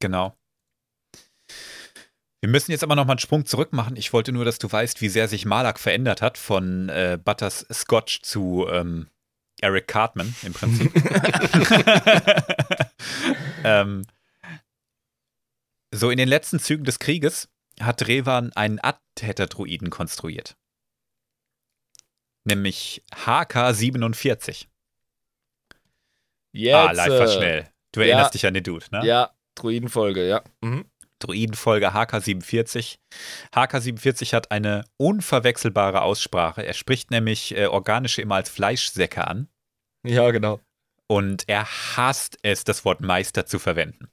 Genau. 0.00 0.36
Wir 2.40 2.50
müssen 2.50 2.72
jetzt 2.72 2.84
aber 2.84 2.94
noch 2.94 3.06
mal 3.06 3.14
einen 3.14 3.20
Sprung 3.20 3.46
zurück 3.46 3.72
machen. 3.72 3.96
Ich 3.96 4.12
wollte 4.12 4.30
nur, 4.30 4.44
dass 4.44 4.58
du 4.58 4.70
weißt, 4.70 5.00
wie 5.00 5.08
sehr 5.08 5.28
sich 5.28 5.46
Malak 5.46 5.80
verändert 5.80 6.20
hat 6.20 6.36
von 6.36 6.90
äh, 6.90 7.18
Butters 7.22 7.66
Scotch 7.72 8.20
zu 8.20 8.66
ähm, 8.70 9.08
Eric 9.62 9.88
Cartman 9.88 10.34
im 10.42 10.52
Prinzip. 10.52 10.92
ähm, 13.64 14.04
so 15.90 16.10
in 16.10 16.18
den 16.18 16.28
letzten 16.28 16.58
Zügen 16.58 16.84
des 16.84 16.98
Krieges 16.98 17.48
hat 17.80 18.06
Revan 18.06 18.52
einen 18.54 18.78
Attentäter-Druiden 18.82 19.90
konstruiert. 19.90 20.56
Nämlich 22.44 23.02
HK-47. 23.12 24.66
Jetzt, 26.52 26.74
ah, 26.74 26.92
live 26.92 27.10
war 27.10 27.26
äh, 27.26 27.36
schnell. 27.36 27.68
Du 27.92 28.00
ja. 28.00 28.06
erinnerst 28.06 28.34
dich 28.34 28.46
an 28.46 28.54
den 28.54 28.62
Dude, 28.62 28.86
ne? 28.92 29.04
Ja, 29.04 29.30
Druidenfolge, 29.54 30.26
ja. 30.26 30.42
Mhm. 30.60 30.84
Druidenfolge 31.18 31.94
HK47. 31.94 32.96
HK47 33.54 34.34
hat 34.34 34.50
eine 34.50 34.84
unverwechselbare 34.96 36.02
Aussprache. 36.02 36.64
Er 36.64 36.74
spricht 36.74 37.10
nämlich 37.10 37.56
äh, 37.56 37.66
organische 37.66 38.20
immer 38.20 38.34
als 38.34 38.50
Fleischsäcke 38.50 39.26
an. 39.26 39.48
Ja, 40.04 40.30
genau. 40.30 40.60
Und 41.06 41.44
er 41.48 41.64
hasst 41.64 42.38
es, 42.42 42.64
das 42.64 42.84
Wort 42.84 43.00
Meister 43.00 43.46
zu 43.46 43.58
verwenden. 43.58 44.08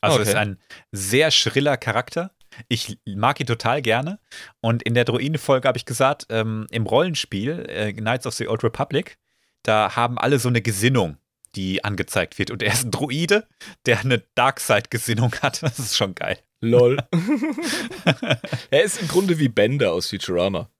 Also 0.00 0.18
Okay. 0.18 0.28
ist 0.28 0.34
ein 0.34 0.58
sehr 0.90 1.30
schriller 1.30 1.76
Charakter. 1.76 2.34
Ich 2.68 2.98
mag 3.06 3.40
ihn 3.40 3.46
total 3.46 3.82
gerne. 3.82 4.18
Und 4.60 4.82
in 4.82 4.94
der 4.94 5.04
Druidenfolge 5.04 5.68
habe 5.68 5.78
ich 5.78 5.84
gesagt, 5.84 6.26
ähm, 6.30 6.66
im 6.70 6.86
Rollenspiel 6.86 7.66
äh, 7.68 7.92
Knights 7.92 8.26
of 8.26 8.34
the 8.34 8.48
Old 8.48 8.64
Republic, 8.64 9.18
da 9.62 9.96
haben 9.96 10.18
alle 10.18 10.38
so 10.38 10.48
eine 10.48 10.62
Gesinnung, 10.62 11.16
die 11.54 11.84
angezeigt 11.84 12.38
wird. 12.38 12.50
Und 12.50 12.62
er 12.62 12.72
ist 12.72 12.84
ein 12.84 12.90
Druide, 12.90 13.46
der 13.86 14.00
eine 14.00 14.22
Darkside-Gesinnung 14.34 15.34
hat. 15.42 15.62
Das 15.62 15.78
ist 15.78 15.96
schon 15.96 16.14
geil. 16.14 16.38
Lol. 16.60 16.98
er 18.70 18.82
ist 18.82 19.00
im 19.00 19.08
Grunde 19.08 19.38
wie 19.38 19.48
Bender 19.48 19.92
aus 19.92 20.08
Futurama. 20.10 20.70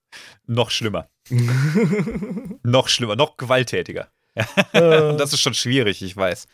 Noch 0.47 0.71
schlimmer. 0.71 1.09
noch 2.63 2.89
schlimmer, 2.89 3.17
noch 3.17 3.37
gewalttätiger. 3.37 4.09
Äh. 4.35 5.03
Und 5.03 5.19
das 5.19 5.33
ist 5.33 5.41
schon 5.41 5.55
schwierig, 5.55 6.03
ich 6.03 6.17
weiß. 6.17 6.47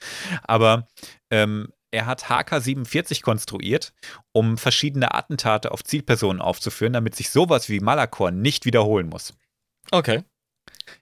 Aber 0.45 0.89
ähm, 1.31 1.73
er 1.90 2.06
hat 2.06 2.24
HK47 2.24 3.23
konstruiert, 3.23 3.93
um 4.32 4.59
verschiedene 4.59 5.15
Attentate 5.15 5.73
auf 5.73 5.85
Zielpersonen 5.85 6.43
aufzuführen, 6.43 6.93
damit 6.93 7.15
sich 7.15 7.31
sowas 7.31 7.69
wie 7.69 7.81
Malakor 7.81 8.31
nicht 8.31 8.65
wiederholen 8.65 9.09
muss. 9.09 9.35
okay. 9.90 10.24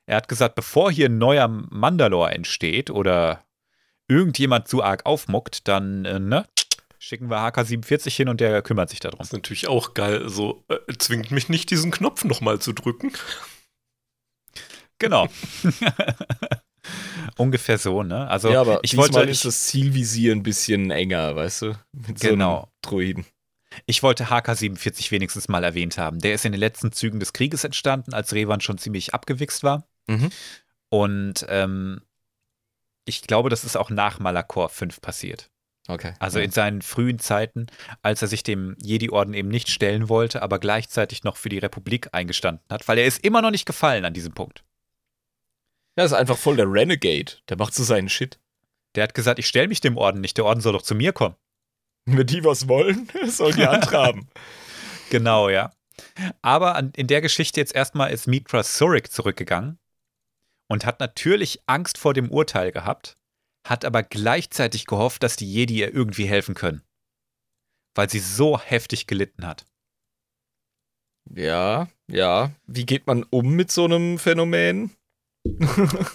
Er 0.07 0.17
hat 0.17 0.29
gesagt, 0.29 0.55
bevor 0.55 0.91
hier 0.91 1.09
ein 1.09 1.19
neuer 1.19 1.47
Mandalore 1.49 2.33
entsteht 2.33 2.91
oder 2.91 3.45
irgendjemand 4.09 4.69
zu 4.69 4.83
arg 4.83 5.07
aufmuckt, 5.07 5.69
dann 5.69 6.05
äh, 6.05 6.19
ne, 6.19 6.47
schicken 6.99 7.31
wir 7.31 7.39
HK47 7.39 8.11
hin 8.11 8.29
und 8.29 8.41
der 8.41 8.63
kümmert 8.63 8.91
sich 8.91 9.01
darum. 9.01 9.19
Das 9.19 9.29
ist 9.29 9.33
natürlich 9.33 9.69
auch 9.69 9.95
geil. 9.95 10.29
So, 10.29 10.65
äh, 10.69 10.79
zwingt 10.99 11.31
mich 11.31 11.49
nicht, 11.49 11.71
diesen 11.71 11.91
Knopf 11.91 12.25
nochmal 12.25 12.59
zu 12.59 12.73
drücken. 12.73 13.13
Genau. 14.99 15.29
Ungefähr 17.37 17.79
so, 17.79 18.03
ne? 18.03 18.29
Also 18.29 18.51
ja, 18.51 18.61
aber 18.61 18.81
ich 18.83 18.97
wollte, 18.97 19.21
ist 19.23 19.45
das 19.45 19.67
Zielvisier 19.67 20.33
ein 20.33 20.43
bisschen 20.43 20.91
enger, 20.91 21.37
weißt 21.37 21.63
du? 21.63 21.79
Mit 21.93 22.19
so 22.19 22.29
Genau. 22.29 22.57
einem 22.59 22.67
Druiden. 22.83 23.27
Ich 23.85 24.03
wollte 24.03 24.27
HK47 24.27 25.11
wenigstens 25.11 25.49
mal 25.49 25.63
erwähnt 25.65 25.99
haben. 25.99 26.19
Der 26.21 26.35
ist 26.35 26.45
in 26.45 26.53
den 26.53 26.61
letzten 26.61 26.93
Zügen 26.93 27.21
des 27.21 27.33
Krieges 27.33 27.65
entstanden, 27.65 28.15
als 28.15 28.33
Revan 28.33 28.61
schon 28.61 28.79
ziemlich 28.79 29.13
abgewichst 29.13 29.63
war. 29.65 29.87
Mhm. 30.07 30.31
Und 30.89 31.45
ähm, 31.49 32.01
ich 33.05 33.23
glaube, 33.23 33.51
das 33.51 33.65
ist 33.65 33.77
auch 33.77 33.91
nach 33.91 34.19
Malakor 34.19 34.69
5 34.69 35.01
passiert. 35.01 35.51
Okay. 35.89 36.15
Also 36.19 36.41
in 36.41 36.51
seinen 36.51 36.83
frühen 36.83 37.19
Zeiten, 37.19 37.67
als 38.03 38.23
er 38.23 38.29
sich 38.29 38.43
dem 38.43 38.77
Jedi-Orden 38.83 39.35
eben 39.35 39.49
nicht 39.49 39.69
stellen 39.69 40.09
wollte, 40.09 40.43
aber 40.43 40.59
gleichzeitig 40.59 41.23
noch 41.23 41.37
für 41.37 41.49
die 41.49 41.59
Republik 41.59 42.09
eingestanden 42.13 42.65
hat, 42.71 42.89
weil 42.89 42.99
er 42.99 43.07
ist 43.07 43.23
immer 43.25 43.41
noch 43.43 43.53
nicht 43.53 43.67
gefallen 43.67 44.05
an 44.05 44.13
diesem 44.15 44.33
Punkt. 44.33 44.65
Ja, 45.97 46.05
ist 46.05 46.13
einfach 46.13 46.37
voll 46.37 46.57
der 46.57 46.71
Renegade. 46.71 47.33
Der 47.49 47.57
macht 47.57 47.75
so 47.75 47.83
seinen 47.83 48.09
Shit. 48.09 48.39
Der 48.95 49.03
hat 49.05 49.15
gesagt, 49.15 49.39
ich 49.39 49.47
stelle 49.47 49.69
mich 49.69 49.81
dem 49.81 49.97
Orden 49.97 50.21
nicht, 50.21 50.37
der 50.37 50.45
Orden 50.45 50.61
soll 50.61 50.73
doch 50.73 50.83
zu 50.83 50.95
mir 50.95 51.13
kommen. 51.13 51.37
Wenn 52.07 52.27
die 52.27 52.45
was 52.45 52.69
wollen, 52.69 53.09
sollen 53.27 53.57
die 53.57 53.67
antraben. 53.67 54.29
Genau, 55.09 55.49
ja. 55.49 55.73
Aber 56.43 56.75
an, 56.75 56.91
in 56.97 57.07
der 57.07 57.21
Geschichte 57.21 57.61
jetzt 57.61 57.77
erstmal 57.77 58.13
ist 58.13 58.27
Mitra 58.27 58.65
Surik 58.65 59.13
zurückgegangen 59.13 59.79
und 60.67 60.85
hat 60.85 60.99
natürlich 60.99 61.63
Angst 61.67 61.97
vor 61.97 62.13
dem 62.13 62.29
Urteil 62.29 62.73
gehabt, 62.73 63.17
hat 63.65 63.85
aber 63.85 64.03
gleichzeitig 64.03 64.87
gehofft, 64.87 65.23
dass 65.23 65.37
die 65.37 65.49
Jedi 65.49 65.79
ihr 65.79 65.95
irgendwie 65.95 66.27
helfen 66.27 66.57
können. 66.57 66.83
Weil 67.95 68.11
sie 68.11 68.19
so 68.19 68.59
heftig 68.59 69.07
gelitten 69.07 69.47
hat. 69.47 69.65
ja, 71.33 71.87
ja. 72.09 72.51
Wie 72.67 72.85
geht 72.85 73.07
man 73.07 73.23
um 73.23 73.51
mit 73.55 73.71
so 73.71 73.85
einem 73.85 74.19
Phänomen? 74.19 74.96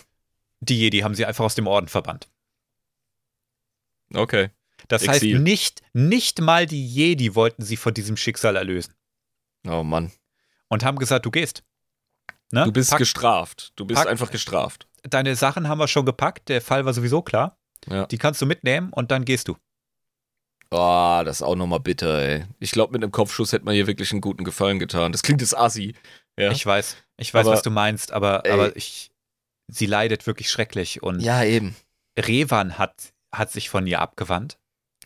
Die 0.62 0.80
Jedi 0.80 1.00
haben 1.00 1.16
sie 1.16 1.26
einfach 1.26 1.44
aus 1.46 1.56
dem 1.56 1.68
Orden 1.68 1.88
verbannt. 1.88 2.30
Okay. 4.14 4.50
Das 4.88 5.04
Exil. 5.04 5.34
heißt, 5.36 5.44
nicht, 5.44 5.82
nicht 5.94 6.42
mal 6.42 6.66
die 6.66 6.86
Jedi 6.86 7.36
wollten 7.36 7.64
sie 7.64 7.78
von 7.78 7.94
diesem 7.94 8.18
Schicksal 8.18 8.56
erlösen. 8.56 8.94
Oh 9.68 9.84
Mann. 9.84 10.12
Und 10.70 10.84
haben 10.84 10.98
gesagt, 11.00 11.26
du 11.26 11.32
gehst. 11.32 11.64
Ne? 12.52 12.66
Du 12.66 12.72
bist 12.72 12.90
Pack, 12.90 13.00
gestraft. 13.00 13.72
Du 13.76 13.86
bist 13.86 14.00
pack- 14.00 14.08
einfach 14.10 14.32
gestraft. 14.32 14.88
deine 15.04 15.36
Sachen 15.36 15.68
haben 15.68 15.78
wir 15.80 15.88
schon 15.88 16.06
gepackt, 16.06 16.50
der 16.50 16.62
Fall 16.62 16.86
war 16.86 16.94
sowieso 16.94 17.22
klar. 17.22 17.58
Ja. 17.88 18.06
Die 18.08 18.18
kannst 18.18 18.42
du 18.42 18.46
mitnehmen 18.46 18.92
und 18.92 19.12
dann 19.12 19.24
gehst 19.26 19.48
du. 19.48 19.56
Oh, 20.74 21.22
das 21.26 21.38
ist 21.38 21.42
auch 21.42 21.56
nochmal 21.56 21.80
bitter, 21.80 22.20
ey. 22.20 22.46
Ich 22.60 22.72
glaube, 22.72 22.94
mit 22.94 23.04
einem 23.04 23.12
Kopfschuss 23.12 23.52
hätte 23.52 23.66
man 23.66 23.74
hier 23.74 23.88
wirklich 23.88 24.12
einen 24.12 24.22
guten 24.22 24.44
Gefallen 24.44 24.80
getan. 24.80 25.12
Das 25.12 25.22
klingt 25.22 25.42
jetzt 25.42 25.58
assi. 25.58 25.96
Ja, 26.38 26.52
Ich 26.52 26.66
weiß, 26.66 26.96
ich 27.18 27.34
weiß, 27.34 27.46
Aber- 27.46 27.56
was 27.56 27.62
du 27.62 27.72
meinst, 27.72 28.12
aber, 28.12 28.46
Ey. 28.46 28.52
aber 28.52 28.76
ich, 28.76 29.11
sie 29.72 29.86
leidet 29.86 30.28
wirklich 30.28 30.50
schrecklich 30.50 31.02
und 31.02 31.22
ja 31.22 31.44
eben. 31.44 31.76
Revan 32.18 32.78
hat, 32.78 33.14
hat 33.32 33.52
sich 33.52 33.70
von 33.70 33.88
ihr 33.88 34.00
abgewandt. 34.00 34.60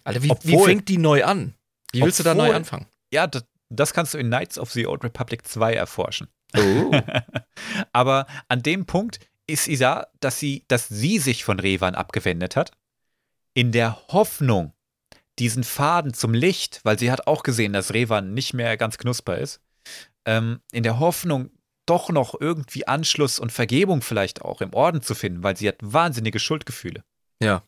Alter, 0.04 0.24
wie, 0.24 0.28
wie 0.28 0.32
Obwohl- 0.32 0.66
fängt 0.68 0.90
die 0.90 0.98
neu 0.98 1.24
an? 1.24 1.54
Wie 1.92 2.02
willst 2.02 2.20
du 2.20 2.24
da 2.24 2.34
neu 2.34 2.54
anfangen? 2.54 2.88
Ja, 3.12 3.28
das, 3.28 3.46
das 3.70 3.94
kannst 3.94 4.14
du 4.14 4.18
in 4.18 4.28
Knights 4.28 4.60
of 4.60 4.72
the 4.72 4.88
Old 4.88 5.04
Republic 5.04 5.48
2 5.48 5.74
erforschen. 5.74 6.28
Oh. 6.58 6.92
aber 7.94 8.26
an 8.50 8.64
dem 8.64 8.86
Punkt 8.86 9.20
ist 9.48 9.66
sie 9.66 9.78
da, 9.78 10.08
dass 10.20 10.40
sie, 10.40 10.66
dass 10.68 10.88
sie 10.90 11.20
sich 11.20 11.44
von 11.44 11.60
Revan 11.60 11.96
abgewendet 11.96 12.56
hat, 12.56 12.72
in 13.54 13.72
der 13.72 13.98
Hoffnung, 14.10 14.74
diesen 15.40 15.64
Faden 15.64 16.14
zum 16.14 16.34
Licht, 16.34 16.82
weil 16.84 16.98
sie 16.98 17.12
hat 17.12 17.28
auch 17.28 17.44
gesehen, 17.44 17.74
dass 17.74 17.94
Revan 17.94 18.34
nicht 18.34 18.54
mehr 18.54 18.78
ganz 18.78 18.98
knusper 18.98 19.38
ist, 19.38 19.62
ähm, 20.26 20.60
in 20.72 20.84
der 20.84 21.00
Hoffnung, 21.00 21.52
doch 21.86 22.10
noch 22.10 22.40
irgendwie 22.40 22.88
Anschluss 22.88 23.40
und 23.40 23.52
Vergebung 23.52 24.02
vielleicht 24.02 24.41
auch 24.41 24.62
im 24.62 24.74
Orden 24.74 25.02
zu 25.02 25.16
finden, 25.16 25.44
weil 25.44 25.57
sie 25.57 25.68
hat 25.68 25.78
wahnsinnige 25.82 26.40
Schuldgefühle. 26.40 27.03
Ja. 27.41 27.64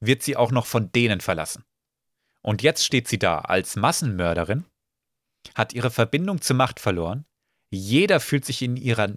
Wird 0.00 0.22
sie 0.22 0.36
auch 0.36 0.50
noch 0.50 0.66
von 0.66 0.90
denen 0.92 1.20
verlassen. 1.20 1.64
Und 2.42 2.62
jetzt 2.62 2.84
steht 2.84 3.08
sie 3.08 3.18
da 3.18 3.38
als 3.38 3.76
Massenmörderin, 3.76 4.64
hat 5.54 5.72
ihre 5.72 5.90
Verbindung 5.90 6.40
zur 6.40 6.56
Macht 6.56 6.80
verloren. 6.80 7.24
Jeder 7.70 8.20
fühlt 8.20 8.44
sich 8.44 8.62
in 8.62 8.76
ihrer 8.76 9.14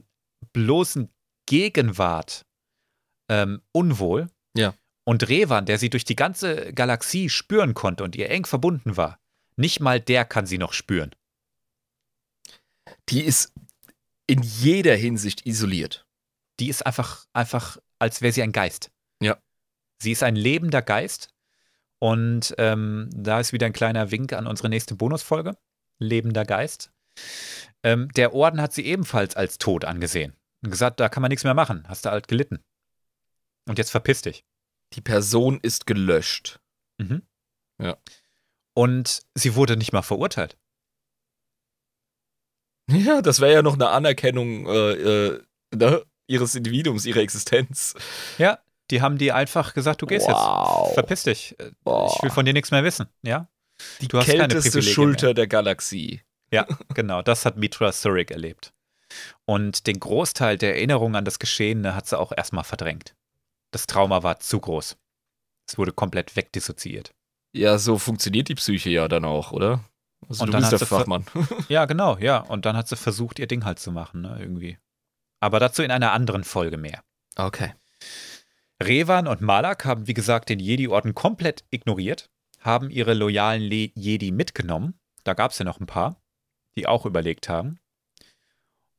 bloßen 0.53 1.09
Gegenwart 1.47 2.45
ähm, 3.29 3.61
unwohl. 3.71 4.29
Ja. 4.55 4.75
Und 5.03 5.27
Revan, 5.27 5.65
der 5.65 5.77
sie 5.77 5.89
durch 5.89 6.05
die 6.05 6.15
ganze 6.15 6.73
Galaxie 6.73 7.29
spüren 7.29 7.73
konnte 7.73 8.03
und 8.03 8.15
ihr 8.15 8.29
eng 8.29 8.45
verbunden 8.45 8.97
war, 8.97 9.19
nicht 9.55 9.79
mal 9.79 9.99
der 9.99 10.25
kann 10.25 10.45
sie 10.45 10.57
noch 10.57 10.73
spüren. 10.73 11.15
Die 13.09 13.21
ist 13.21 13.53
in 14.27 14.41
jeder 14.41 14.95
Hinsicht 14.95 15.45
isoliert. 15.45 16.07
Die 16.59 16.69
ist 16.69 16.85
einfach, 16.85 17.25
einfach, 17.33 17.77
als 17.99 18.21
wäre 18.21 18.33
sie 18.33 18.43
ein 18.43 18.51
Geist. 18.51 18.91
Ja. 19.21 19.37
Sie 20.01 20.11
ist 20.11 20.23
ein 20.23 20.35
lebender 20.35 20.81
Geist. 20.81 21.29
Und 21.99 22.53
ähm, 22.57 23.09
da 23.13 23.39
ist 23.39 23.53
wieder 23.53 23.65
ein 23.65 23.73
kleiner 23.73 24.11
Wink 24.11 24.33
an 24.33 24.47
unsere 24.47 24.69
nächste 24.69 24.95
Bonusfolge. 24.95 25.57
Lebender 25.99 26.45
Geist. 26.45 26.91
Ähm, 27.83 28.09
der 28.15 28.33
Orden 28.33 28.61
hat 28.61 28.73
sie 28.73 28.85
ebenfalls 28.85 29.35
als 29.35 29.57
tot 29.57 29.85
angesehen. 29.85 30.33
Und 30.63 30.71
gesagt, 30.71 30.99
da 30.99 31.09
kann 31.09 31.21
man 31.21 31.29
nichts 31.29 31.43
mehr 31.43 31.53
machen. 31.53 31.85
Hast 31.87 32.05
du 32.05 32.09
halt 32.09 32.27
gelitten. 32.27 32.63
Und 33.67 33.77
jetzt 33.77 33.91
verpiss 33.91 34.21
dich. 34.21 34.43
Die 34.93 35.01
Person 35.01 35.59
ist 35.61 35.85
gelöscht. 35.85 36.59
Mhm. 36.97 37.23
Ja. 37.81 37.97
Und 38.73 39.21
sie 39.33 39.55
wurde 39.55 39.77
nicht 39.77 39.93
mal 39.93 40.01
verurteilt. 40.01 40.57
Ja, 42.91 43.21
das 43.21 43.39
wäre 43.39 43.53
ja 43.53 43.61
noch 43.61 43.73
eine 43.73 43.89
Anerkennung 43.89 44.67
äh, 44.67 44.91
äh, 44.91 45.41
ne? 45.73 46.03
ihres 46.27 46.53
Individuums, 46.55 47.05
ihrer 47.05 47.19
Existenz. 47.21 47.95
Ja, 48.37 48.59
die 48.91 49.01
haben 49.01 49.17
die 49.17 49.31
einfach 49.31 49.73
gesagt, 49.73 50.01
du 50.01 50.05
gehst 50.05 50.27
Wow. 50.27 50.85
jetzt. 50.87 50.93
Verpiss 50.93 51.23
dich. 51.23 51.59
Äh, 51.59 51.71
Boah. 51.83 52.13
Ich 52.15 52.21
will 52.23 52.29
von 52.29 52.45
dir 52.45 52.53
nichts 52.53 52.71
mehr 52.71 52.83
wissen. 52.83 53.07
Ja? 53.23 53.47
Die 54.01 54.07
Du 54.07 54.19
kälteste 54.19 54.81
Schulter 54.81 55.27
mehr. 55.27 55.33
der 55.33 55.47
Galaxie. 55.47 56.21
Ja, 56.51 56.65
genau. 56.93 57.21
Das 57.21 57.45
hat 57.45 57.57
Mitra 57.57 57.91
Surik 57.91 58.31
erlebt. 58.31 58.71
Und 59.45 59.87
den 59.87 59.99
Großteil 59.99 60.57
der 60.57 60.75
Erinnerungen 60.75 61.15
an 61.15 61.25
das 61.25 61.39
Geschehene 61.39 61.95
hat 61.95 62.07
sie 62.07 62.17
auch 62.19 62.31
erstmal 62.35 62.63
verdrängt. 62.63 63.15
Das 63.71 63.87
Trauma 63.87 64.23
war 64.23 64.39
zu 64.39 64.59
groß. 64.59 64.95
Es 65.67 65.77
wurde 65.77 65.91
komplett 65.91 66.35
wegdissoziiert. 66.35 67.13
Ja, 67.53 67.77
so 67.77 67.97
funktioniert 67.97 68.47
die 68.49 68.55
Psyche 68.55 68.89
ja 68.89 69.07
dann 69.07 69.25
auch, 69.25 69.51
oder? 69.51 69.83
Also 70.29 70.43
Und 70.43 70.47
du 70.47 70.51
dann 70.53 70.61
bist 70.61 70.73
hat 70.73 70.81
der 70.81 70.87
Fachmann. 70.87 71.25
Ja, 71.69 71.85
genau, 71.85 72.17
ja. 72.17 72.39
Und 72.39 72.65
dann 72.65 72.75
hat 72.75 72.87
sie 72.87 72.95
versucht, 72.95 73.39
ihr 73.39 73.47
Ding 73.47 73.65
halt 73.65 73.79
zu 73.79 73.91
machen, 73.91 74.21
ne, 74.21 74.37
irgendwie. 74.39 74.77
Aber 75.39 75.59
dazu 75.59 75.83
in 75.83 75.91
einer 75.91 76.11
anderen 76.11 76.43
Folge 76.43 76.77
mehr. 76.77 77.03
Okay. 77.35 77.73
Revan 78.81 79.27
und 79.27 79.41
Malak 79.41 79.85
haben, 79.85 80.07
wie 80.07 80.13
gesagt, 80.13 80.49
den 80.49 80.59
Jedi-Orden 80.59 81.13
komplett 81.13 81.63
ignoriert, 81.69 82.29
haben 82.59 82.89
ihre 82.89 83.13
loyalen 83.13 83.61
Le 83.61 83.91
Jedi 83.95 84.31
mitgenommen. 84.31 84.99
Da 85.23 85.33
gab 85.33 85.51
es 85.51 85.59
ja 85.59 85.65
noch 85.65 85.79
ein 85.79 85.85
paar, 85.85 86.21
die 86.75 86.87
auch 86.87 87.05
überlegt 87.05 87.47
haben. 87.47 87.79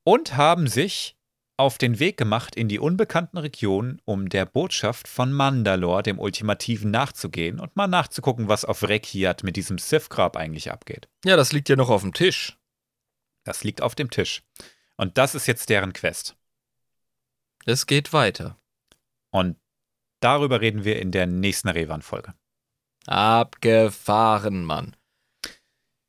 Und 0.05 0.37
haben 0.37 0.69
sich 0.69 1.16
auf 1.57 1.79
den 1.79 1.99
Weg 1.99 2.17
gemacht 2.17 2.55
in 2.55 2.69
die 2.69 2.79
unbekannten 2.79 3.39
Regionen, 3.39 4.01
um 4.05 4.29
der 4.29 4.45
Botschaft 4.45 5.09
von 5.09 5.33
Mandalore, 5.33 6.03
dem 6.03 6.19
Ultimativen, 6.19 6.91
nachzugehen 6.91 7.61
und 7.61 7.77
mal 7.77 7.87
nachzugucken, 7.87 8.49
was 8.49 8.65
auf 8.65 8.87
Rekiat 8.87 9.43
mit 9.43 9.57
diesem 9.57 9.79
Sith-Grab 9.79 10.37
eigentlich 10.37 10.71
abgeht. 10.71 11.09
Ja, 11.25 11.37
das 11.37 11.53
liegt 11.53 11.69
ja 11.69 11.77
noch 11.77 11.89
auf 11.89 12.03
dem 12.03 12.13
Tisch. 12.13 12.59
Das 13.45 13.65
liegt 13.65 13.81
auf 13.81 13.95
dem 13.95 14.11
Tisch. 14.11 14.43
Und 14.97 15.19
das 15.19 15.35
ist 15.35 15.47
jetzt 15.47 15.69
deren 15.71 15.93
Quest. 15.93 16.37
Es 17.65 17.87
geht 17.87 18.13
weiter. 18.13 18.59
Und 19.31 19.57
darüber 20.21 20.61
reden 20.61 20.85
wir 20.85 21.01
in 21.01 21.11
der 21.11 21.27
nächsten 21.27 21.69
Revan-Folge. 21.69 22.35
Abgefahren, 23.07 24.65
Mann. 24.65 24.97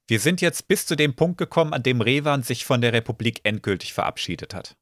Wir 0.08 0.20
sind 0.20 0.42
jetzt 0.42 0.68
bis 0.68 0.86
zu 0.86 0.96
dem 0.96 1.16
Punkt 1.16 1.38
gekommen, 1.38 1.74
an 1.74 1.84
dem 1.84 2.02
Revan 2.02 2.44
sich 2.44 2.66
von 2.66 2.82
der 2.82 2.94
Republik 2.94 3.42
endgültig 3.44 3.94
verabschiedet 3.94 4.54
hat. 4.54 4.78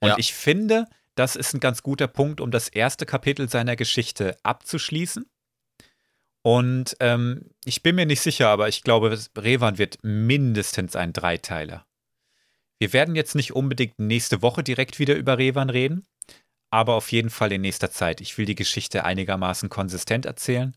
Und 0.00 0.08
Ja. 0.08 0.18
ich 0.18 0.34
finde, 0.34 0.86
das 1.14 1.36
ist 1.36 1.54
ein 1.54 1.60
ganz 1.60 1.82
guter 1.82 2.08
Punkt, 2.08 2.40
um 2.40 2.50
das 2.50 2.68
erste 2.68 3.06
Kapitel 3.06 3.48
seiner 3.48 3.76
Geschichte 3.76 4.36
abzuschließen. 4.42 5.26
Und 6.42 6.96
ähm, 7.00 7.50
ich 7.64 7.82
bin 7.82 7.96
mir 7.96 8.06
nicht 8.06 8.22
sicher, 8.22 8.48
aber 8.48 8.68
ich 8.68 8.82
glaube, 8.82 9.18
Revan 9.36 9.76
wird 9.78 9.98
mindestens 10.02 10.96
ein 10.96 11.12
Dreiteiler. 11.12 11.86
Wir 12.78 12.94
werden 12.94 13.14
jetzt 13.14 13.34
nicht 13.34 13.52
unbedingt 13.52 13.98
nächste 13.98 14.40
Woche 14.40 14.62
direkt 14.62 14.98
wieder 14.98 15.14
über 15.16 15.36
Revan 15.36 15.68
reden, 15.68 16.06
aber 16.70 16.94
auf 16.94 17.12
jeden 17.12 17.28
Fall 17.28 17.52
in 17.52 17.60
nächster 17.60 17.90
Zeit. 17.90 18.22
Ich 18.22 18.38
will 18.38 18.46
die 18.46 18.54
Geschichte 18.54 19.04
einigermaßen 19.04 19.68
konsistent 19.68 20.24
erzählen. 20.24 20.74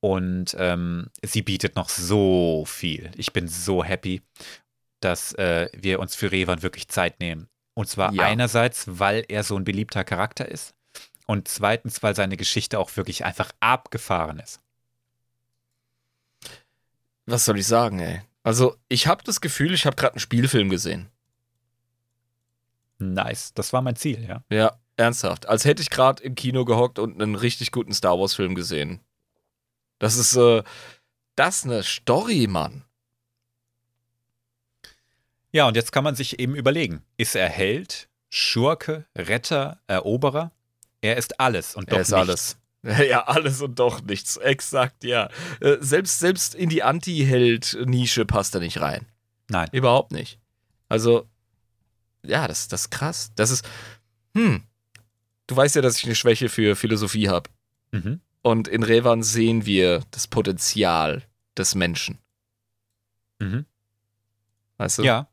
Und 0.00 0.54
ähm, 0.58 1.08
sie 1.22 1.42
bietet 1.42 1.76
noch 1.76 1.88
so 1.88 2.64
viel. 2.66 3.12
Ich 3.16 3.32
bin 3.32 3.48
so 3.48 3.84
happy, 3.84 4.20
dass 5.00 5.32
äh, 5.34 5.70
wir 5.72 6.00
uns 6.00 6.16
für 6.16 6.32
Revan 6.32 6.62
wirklich 6.62 6.88
Zeit 6.88 7.20
nehmen. 7.20 7.48
Und 7.74 7.88
zwar 7.88 8.12
Ja. 8.12 8.24
einerseits, 8.24 8.84
weil 8.86 9.24
er 9.28 9.42
so 9.44 9.56
ein 9.56 9.64
beliebter 9.64 10.04
Charakter 10.04 10.46
ist. 10.46 10.74
Und 11.26 11.48
zweitens, 11.48 12.02
weil 12.02 12.14
seine 12.14 12.36
Geschichte 12.36 12.78
auch 12.78 12.96
wirklich 12.96 13.24
einfach 13.24 13.52
abgefahren 13.60 14.38
ist. 14.38 14.60
Was 17.26 17.44
soll 17.44 17.58
ich 17.58 17.66
sagen, 17.66 18.00
ey? 18.00 18.20
Also, 18.42 18.76
ich 18.88 19.06
habe 19.06 19.22
das 19.22 19.40
Gefühl, 19.40 19.72
ich 19.72 19.86
habe 19.86 19.94
gerade 19.96 20.14
einen 20.14 20.20
Spielfilm 20.20 20.68
gesehen. 20.68 21.08
Nice. 22.98 23.52
Das 23.54 23.72
war 23.72 23.82
mein 23.82 23.96
Ziel, 23.96 24.24
ja. 24.24 24.42
Ja, 24.50 24.76
ernsthaft. 24.96 25.46
Als 25.48 25.64
hätte 25.64 25.82
ich 25.82 25.90
gerade 25.90 26.22
im 26.22 26.34
Kino 26.34 26.64
gehockt 26.64 26.98
und 26.98 27.20
einen 27.20 27.34
richtig 27.36 27.70
guten 27.72 27.92
Star 27.94 28.18
Wars-Film 28.18 28.54
gesehen. 28.54 29.00
Das 29.98 30.16
ist, 30.16 30.36
äh, 30.36 30.62
das 31.36 31.58
ist 31.58 31.64
eine 31.64 31.82
Story, 31.84 32.46
Mann. 32.48 32.84
Ja, 35.52 35.68
und 35.68 35.76
jetzt 35.76 35.92
kann 35.92 36.04
man 36.04 36.14
sich 36.14 36.38
eben 36.38 36.54
überlegen: 36.56 37.02
Ist 37.16 37.36
er 37.36 37.48
Held, 37.48 38.08
Schurke, 38.30 39.06
Retter, 39.16 39.80
Eroberer? 39.86 40.50
Er 41.02 41.16
ist 41.16 41.40
alles 41.40 41.74
und 41.74 41.90
doch 41.92 41.96
er 41.96 42.02
ist 42.02 42.10
nichts. 42.10 42.28
alles. 42.28 42.56
Ja, 43.08 43.26
alles 43.26 43.62
und 43.62 43.78
doch 43.78 44.02
nichts. 44.02 44.38
Exakt, 44.38 45.04
ja. 45.04 45.28
Äh, 45.60 45.76
selbst, 45.78 46.18
selbst 46.18 46.56
in 46.56 46.68
die 46.68 46.82
Anti-Held-Nische 46.82 48.26
passt 48.26 48.56
er 48.56 48.60
nicht 48.60 48.80
rein. 48.80 49.06
Nein. 49.48 49.68
Überhaupt 49.70 50.10
nicht. 50.10 50.40
Also, 50.88 51.28
ja, 52.26 52.48
das, 52.48 52.66
das 52.66 52.82
ist 52.82 52.90
krass. 52.90 53.30
Das 53.36 53.52
ist, 53.52 53.64
hm. 54.34 54.64
Du 55.46 55.56
weißt 55.56 55.76
ja, 55.76 55.82
dass 55.82 55.98
ich 55.98 56.04
eine 56.04 56.16
Schwäche 56.16 56.48
für 56.48 56.74
Philosophie 56.74 57.28
habe. 57.28 57.50
Mhm. 57.92 58.20
Und 58.42 58.66
in 58.66 58.82
Revan 58.82 59.22
sehen 59.22 59.64
wir 59.64 60.02
das 60.10 60.26
Potenzial 60.26 61.22
des 61.56 61.74
Menschen. 61.76 62.18
Mhm. 63.38 63.64
Weißt 64.78 64.98
du? 64.98 65.02
Ja. 65.04 65.28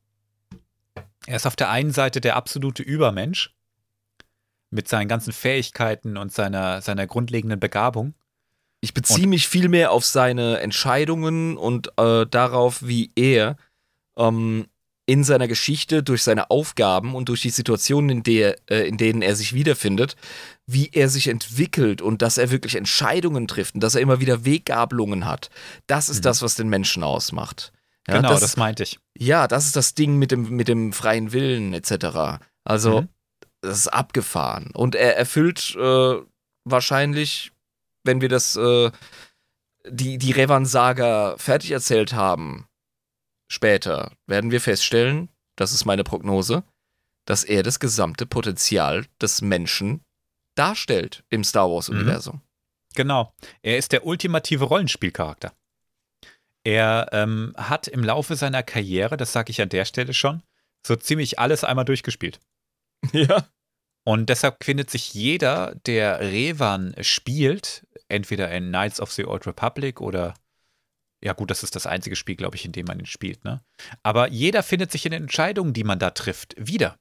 Er 1.30 1.36
ist 1.36 1.46
auf 1.46 1.56
der 1.56 1.70
einen 1.70 1.92
Seite 1.92 2.22
der 2.22 2.36
absolute 2.36 2.82
Übermensch 2.82 3.54
mit 4.72 4.88
seinen 4.88 5.08
ganzen 5.08 5.32
Fähigkeiten 5.32 6.18
und 6.18 6.34
seiner, 6.34 6.82
seiner 6.82 7.06
grundlegenden 7.06 7.60
Begabung. 7.60 8.16
Ich 8.82 8.96
beziehe 8.96 9.28
mich 9.28 9.48
viel 9.48 9.70
mehr 9.70 9.92
auf 9.92 10.06
seine 10.06 10.60
Entscheidungen 10.60 11.56
und 11.56 11.92
äh, 12.00 12.26
darauf, 12.26 12.88
wie 12.88 13.12
er 13.16 13.58
ähm, 14.18 14.66
in 15.06 15.24
seiner 15.24 15.48
Geschichte 15.48 16.02
durch 16.02 16.24
seine 16.24 16.50
Aufgaben 16.50 17.14
und 17.14 17.30
durch 17.30 17.42
die 17.44 17.52
Situationen, 17.52 18.10
in, 18.10 18.24
der, 18.24 18.58
äh, 18.72 18.88
in 18.88 18.98
denen 18.98 19.22
er 19.22 19.36
sich 19.36 19.54
wiederfindet, 19.54 20.16
wie 20.66 20.90
er 20.94 21.10
sich 21.10 21.28
entwickelt 21.28 22.02
und 22.02 22.24
dass 22.24 22.40
er 22.40 22.50
wirklich 22.50 22.74
Entscheidungen 22.74 23.48
trifft 23.48 23.76
und 23.76 23.82
dass 23.82 23.94
er 23.94 24.02
immer 24.02 24.20
wieder 24.20 24.46
Weggabelungen 24.46 25.26
hat. 25.26 25.52
Das 25.86 26.10
ist 26.10 26.20
Mhm. 26.20 26.24
das, 26.24 26.42
was 26.42 26.56
den 26.56 26.70
Menschen 26.70 27.04
ausmacht. 27.04 27.72
Ja, 28.10 28.18
genau, 28.18 28.30
das, 28.30 28.42
das, 28.42 28.58
meinte 28.58 28.84
ich. 28.84 29.00
ja, 29.18 29.48
das 29.48 29.66
ist 29.66 29.76
das 29.76 29.94
Ding 29.96 30.18
mit 30.18 30.32
dem, 30.32 30.50
mit 30.50 30.68
dem 30.68 30.94
freien 30.94 31.32
Willen 31.32 31.74
etc. 31.74 32.40
Also, 32.64 33.02
Mhm. 33.02 33.10
das 33.62 33.78
ist 33.78 33.88
abgefahren. 33.88 34.72
Und 34.74 34.96
er 34.96 35.18
erfüllt 35.18 35.76
äh, 35.76 36.16
wahrscheinlich, 36.66 37.52
wenn 38.04 38.22
wir 38.22 38.30
das, 38.30 38.56
äh, 38.56 38.92
die, 39.88 40.18
die 40.18 40.32
Revan-Saga 40.32 41.36
fertig 41.38 41.72
erzählt 41.72 42.14
haben, 42.14 42.68
später, 43.48 44.12
werden 44.28 44.52
wir 44.52 44.62
feststellen, 44.62 45.30
das 45.56 45.72
ist 45.74 45.86
meine 45.86 46.04
Prognose, 46.04 46.64
dass 47.26 47.44
er 47.44 47.64
das 47.64 47.80
gesamte 47.80 48.26
Potenzial 48.26 49.06
des 49.22 49.42
Menschen 49.42 50.02
darstellt 50.56 51.24
im 51.30 51.44
Star 51.44 51.70
Wars-Universum. 51.70 52.42
Genau. 52.96 53.34
Er 53.62 53.78
ist 53.78 53.92
der 53.92 54.06
ultimative 54.06 54.66
Rollenspielcharakter. 54.66 55.54
Er 56.70 57.08
ähm, 57.14 57.56
hat 57.58 57.88
im 57.88 58.04
Laufe 58.04 58.36
seiner 58.36 58.62
Karriere, 58.62 59.18
das 59.18 59.34
sage 59.34 59.50
ich 59.50 59.60
an 59.60 59.70
der 59.70 59.86
Stelle 59.86 60.14
schon, 60.14 60.44
so 60.86 60.96
ziemlich 60.96 61.40
alles 61.40 61.64
einmal 61.64 61.86
durchgespielt. 61.86 62.40
Ja. 63.12 63.48
Und 64.04 64.30
deshalb 64.30 64.64
findet 64.64 64.90
sich 64.90 65.14
jeder, 65.14 65.76
der 65.86 66.20
Revan 66.20 66.96
spielt, 67.02 67.88
entweder 68.08 68.52
in 68.52 68.68
Knights 68.68 69.00
of 69.00 69.12
the 69.12 69.26
Old 69.26 69.48
Republic 69.48 70.02
oder 70.02 70.34
ja 71.24 71.34
gut, 71.34 71.50
das 71.50 71.64
ist 71.64 71.76
das 71.76 71.88
einzige 71.88 72.16
Spiel, 72.16 72.36
glaube 72.36 72.56
ich, 72.56 72.66
in 72.66 72.72
dem 72.72 72.86
man 72.86 73.00
ihn 73.00 73.06
spielt, 73.06 73.44
ne? 73.46 73.64
Aber 74.04 74.30
jeder 74.30 74.64
findet 74.64 74.92
sich 74.92 75.06
in 75.06 75.12
den 75.12 75.24
Entscheidungen, 75.24 75.74
die 75.74 75.84
man 75.84 75.98
da 75.98 76.12
trifft, 76.12 76.56
wieder. 76.58 77.00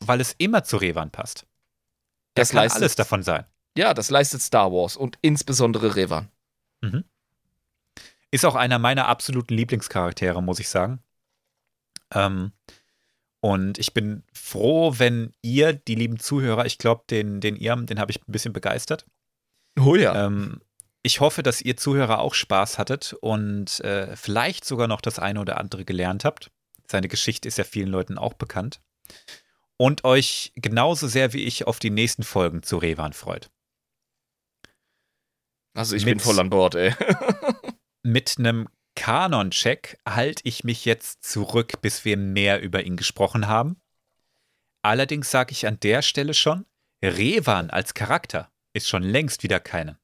Weil 0.00 0.20
es 0.20 0.34
immer 0.38 0.64
zu 0.64 0.76
Revan 0.78 1.10
passt. 1.10 1.46
Das, 2.34 2.48
das 2.48 2.50
kann 2.50 2.56
leistet, 2.64 2.82
alles 2.82 2.96
davon 2.96 3.22
sein. 3.22 3.44
Ja, 3.76 3.94
das 3.94 4.10
leistet 4.10 4.42
Star 4.42 4.72
Wars 4.72 4.96
und 4.96 5.18
insbesondere 5.22 5.94
Revan. 5.96 6.30
Mhm. 6.80 7.04
Ist 8.36 8.44
auch 8.44 8.54
einer 8.54 8.78
meiner 8.78 9.08
absoluten 9.08 9.54
Lieblingscharaktere, 9.54 10.42
muss 10.42 10.60
ich 10.60 10.68
sagen. 10.68 10.98
Ähm, 12.12 12.52
und 13.40 13.78
ich 13.78 13.94
bin 13.94 14.24
froh, 14.34 14.92
wenn 14.98 15.32
ihr, 15.40 15.72
die 15.72 15.94
lieben 15.94 16.18
Zuhörer, 16.18 16.66
ich 16.66 16.76
glaube, 16.76 17.04
den, 17.08 17.40
den 17.40 17.56
Irm, 17.56 17.86
den 17.86 17.98
habe 17.98 18.10
ich 18.10 18.18
ein 18.20 18.32
bisschen 18.32 18.52
begeistert. 18.52 19.06
Oh 19.80 19.94
ja. 19.94 20.26
Ähm, 20.26 20.60
ich 21.02 21.20
hoffe, 21.20 21.42
dass 21.42 21.62
ihr 21.62 21.78
Zuhörer 21.78 22.18
auch 22.18 22.34
Spaß 22.34 22.76
hattet 22.76 23.14
und 23.22 23.80
äh, 23.80 24.14
vielleicht 24.16 24.66
sogar 24.66 24.86
noch 24.86 25.00
das 25.00 25.18
eine 25.18 25.40
oder 25.40 25.56
andere 25.56 25.86
gelernt 25.86 26.26
habt. 26.26 26.50
Seine 26.86 27.08
Geschichte 27.08 27.48
ist 27.48 27.56
ja 27.56 27.64
vielen 27.64 27.88
Leuten 27.88 28.18
auch 28.18 28.34
bekannt. 28.34 28.82
Und 29.78 30.04
euch 30.04 30.52
genauso 30.56 31.08
sehr 31.08 31.32
wie 31.32 31.44
ich 31.44 31.66
auf 31.66 31.78
die 31.78 31.88
nächsten 31.88 32.22
Folgen 32.22 32.62
zu 32.62 32.76
Revan 32.76 33.14
freut. 33.14 33.48
Also 35.72 35.96
ich 35.96 36.04
mit, 36.04 36.16
bin 36.16 36.20
voll 36.20 36.38
an 36.38 36.50
Bord, 36.50 36.74
ey. 36.74 36.94
mit 38.06 38.36
einem 38.38 38.68
Kanon-Check 38.94 39.98
halte 40.08 40.42
ich 40.44 40.64
mich 40.64 40.84
jetzt 40.84 41.24
zurück, 41.24 41.80
bis 41.82 42.04
wir 42.04 42.16
mehr 42.16 42.62
über 42.62 42.82
ihn 42.82 42.96
gesprochen 42.96 43.46
haben. 43.46 43.76
Allerdings 44.82 45.30
sage 45.30 45.52
ich 45.52 45.66
an 45.66 45.78
der 45.80 46.02
Stelle 46.02 46.32
schon, 46.32 46.64
Revan 47.02 47.70
als 47.70 47.92
Charakter 47.92 48.50
ist 48.72 48.88
schon 48.88 49.02
längst 49.02 49.42
wieder 49.42 49.60
keine 49.60 49.98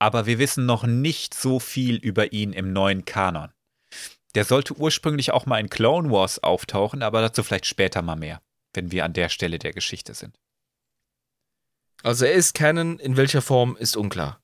aber 0.00 0.24
wir 0.26 0.38
wissen 0.38 0.66
noch 0.66 0.84
nicht 0.84 1.34
so 1.34 1.60
viel 1.60 1.96
über 1.96 2.32
ihn 2.32 2.52
im 2.52 2.72
neuen 2.72 3.04
Kanon. 3.04 3.52
Der 4.34 4.44
sollte 4.44 4.74
ursprünglich 4.74 5.30
auch 5.30 5.46
mal 5.46 5.60
in 5.60 5.68
Clone 5.68 6.10
Wars 6.10 6.42
auftauchen, 6.42 7.02
aber 7.02 7.20
dazu 7.20 7.42
vielleicht 7.42 7.66
später 7.66 8.00
mal 8.00 8.16
mehr, 8.16 8.40
wenn 8.72 8.90
wir 8.90 9.04
an 9.04 9.12
der 9.12 9.28
Stelle 9.28 9.58
der 9.58 9.72
Geschichte 9.72 10.14
sind. 10.14 10.40
Also 12.02 12.24
er 12.24 12.32
ist 12.32 12.54
Canon, 12.54 12.98
in 12.98 13.18
welcher 13.18 13.42
Form 13.42 13.76
ist 13.76 13.96
unklar. 13.96 14.39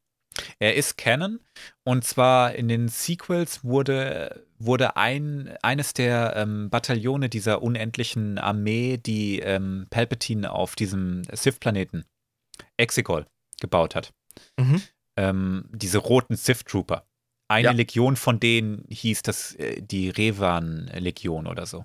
Er 0.59 0.75
ist 0.75 0.97
Canon 0.97 1.41
und 1.85 2.05
zwar 2.05 2.55
in 2.55 2.69
den 2.69 2.89
Sequels 2.89 3.65
wurde, 3.65 4.45
wurde 4.59 4.97
ein, 4.97 5.57
eines 5.63 5.95
der 5.95 6.35
ähm, 6.37 6.71
Bataillone 6.71 7.29
dieser 7.29 7.63
unendlichen 7.63 8.39
Armee, 8.39 8.97
die 8.99 9.41
ähm, 9.41 9.87
Palpatine 9.91 10.53
auf 10.53 10.77
diesem 10.77 11.23
Sith-Planeten 11.33 12.05
Exegol 12.77 13.27
gebaut 13.61 13.95
hat. 13.95 14.13
Mhm 14.59 14.83
ähm, 15.17 15.65
diese 15.73 15.99
roten 15.99 16.37
Sith 16.37 16.65
Trooper. 16.65 17.07
Eine 17.49 17.67
ja. 17.67 17.73
Legion 17.73 18.17
von 18.17 18.41
denen 18.41 18.85
hieß 18.89 19.23
das 19.23 19.55
äh, 19.55 19.81
die 19.81 20.11
Revan-Legion 20.11 21.47
oder 21.47 21.67
so. 21.67 21.85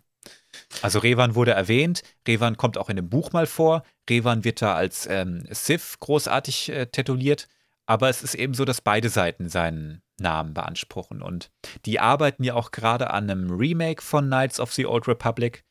Also 0.81 0.99
Revan 0.99 1.35
wurde 1.35 1.51
erwähnt, 1.51 2.03
Revan 2.27 2.57
kommt 2.57 2.77
auch 2.77 2.89
in 2.89 2.97
dem 2.97 3.09
Buch 3.09 3.31
mal 3.31 3.47
vor, 3.47 3.83
Revan 4.09 4.43
wird 4.43 4.61
da 4.61 4.75
als 4.75 5.07
ähm, 5.07 5.45
Sith 5.49 5.97
großartig 5.99 6.69
äh, 6.69 6.85
tituliert, 6.87 7.47
aber 7.85 8.09
es 8.09 8.23
ist 8.23 8.35
eben 8.35 8.53
so, 8.53 8.65
dass 8.65 8.81
beide 8.81 9.09
Seiten 9.09 9.49
seinen 9.49 10.01
Namen 10.17 10.53
beanspruchen 10.53 11.21
und 11.21 11.51
die 11.85 11.99
arbeiten 11.99 12.43
ja 12.43 12.53
auch 12.53 12.71
gerade 12.71 13.11
an 13.11 13.29
einem 13.29 13.49
Remake 13.51 14.01
von 14.01 14.27
Knights 14.27 14.59
of 14.59 14.71
the 14.73 14.85
Old 14.85 15.07
Republic. 15.07 15.63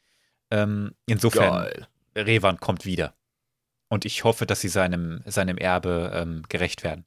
Ähm, 0.51 0.95
insofern, 1.07 1.53
Geil. 1.53 1.89
Revan 2.17 2.59
kommt 2.59 2.85
wieder. 2.85 3.15
Und 3.89 4.05
ich 4.05 4.25
hoffe, 4.25 4.47
dass 4.47 4.61
sie 4.61 4.69
seinem, 4.69 5.23
seinem 5.27 5.59
Erbe 5.59 6.13
ähm, 6.15 6.43
gerecht 6.49 6.85
werden. 6.85 7.05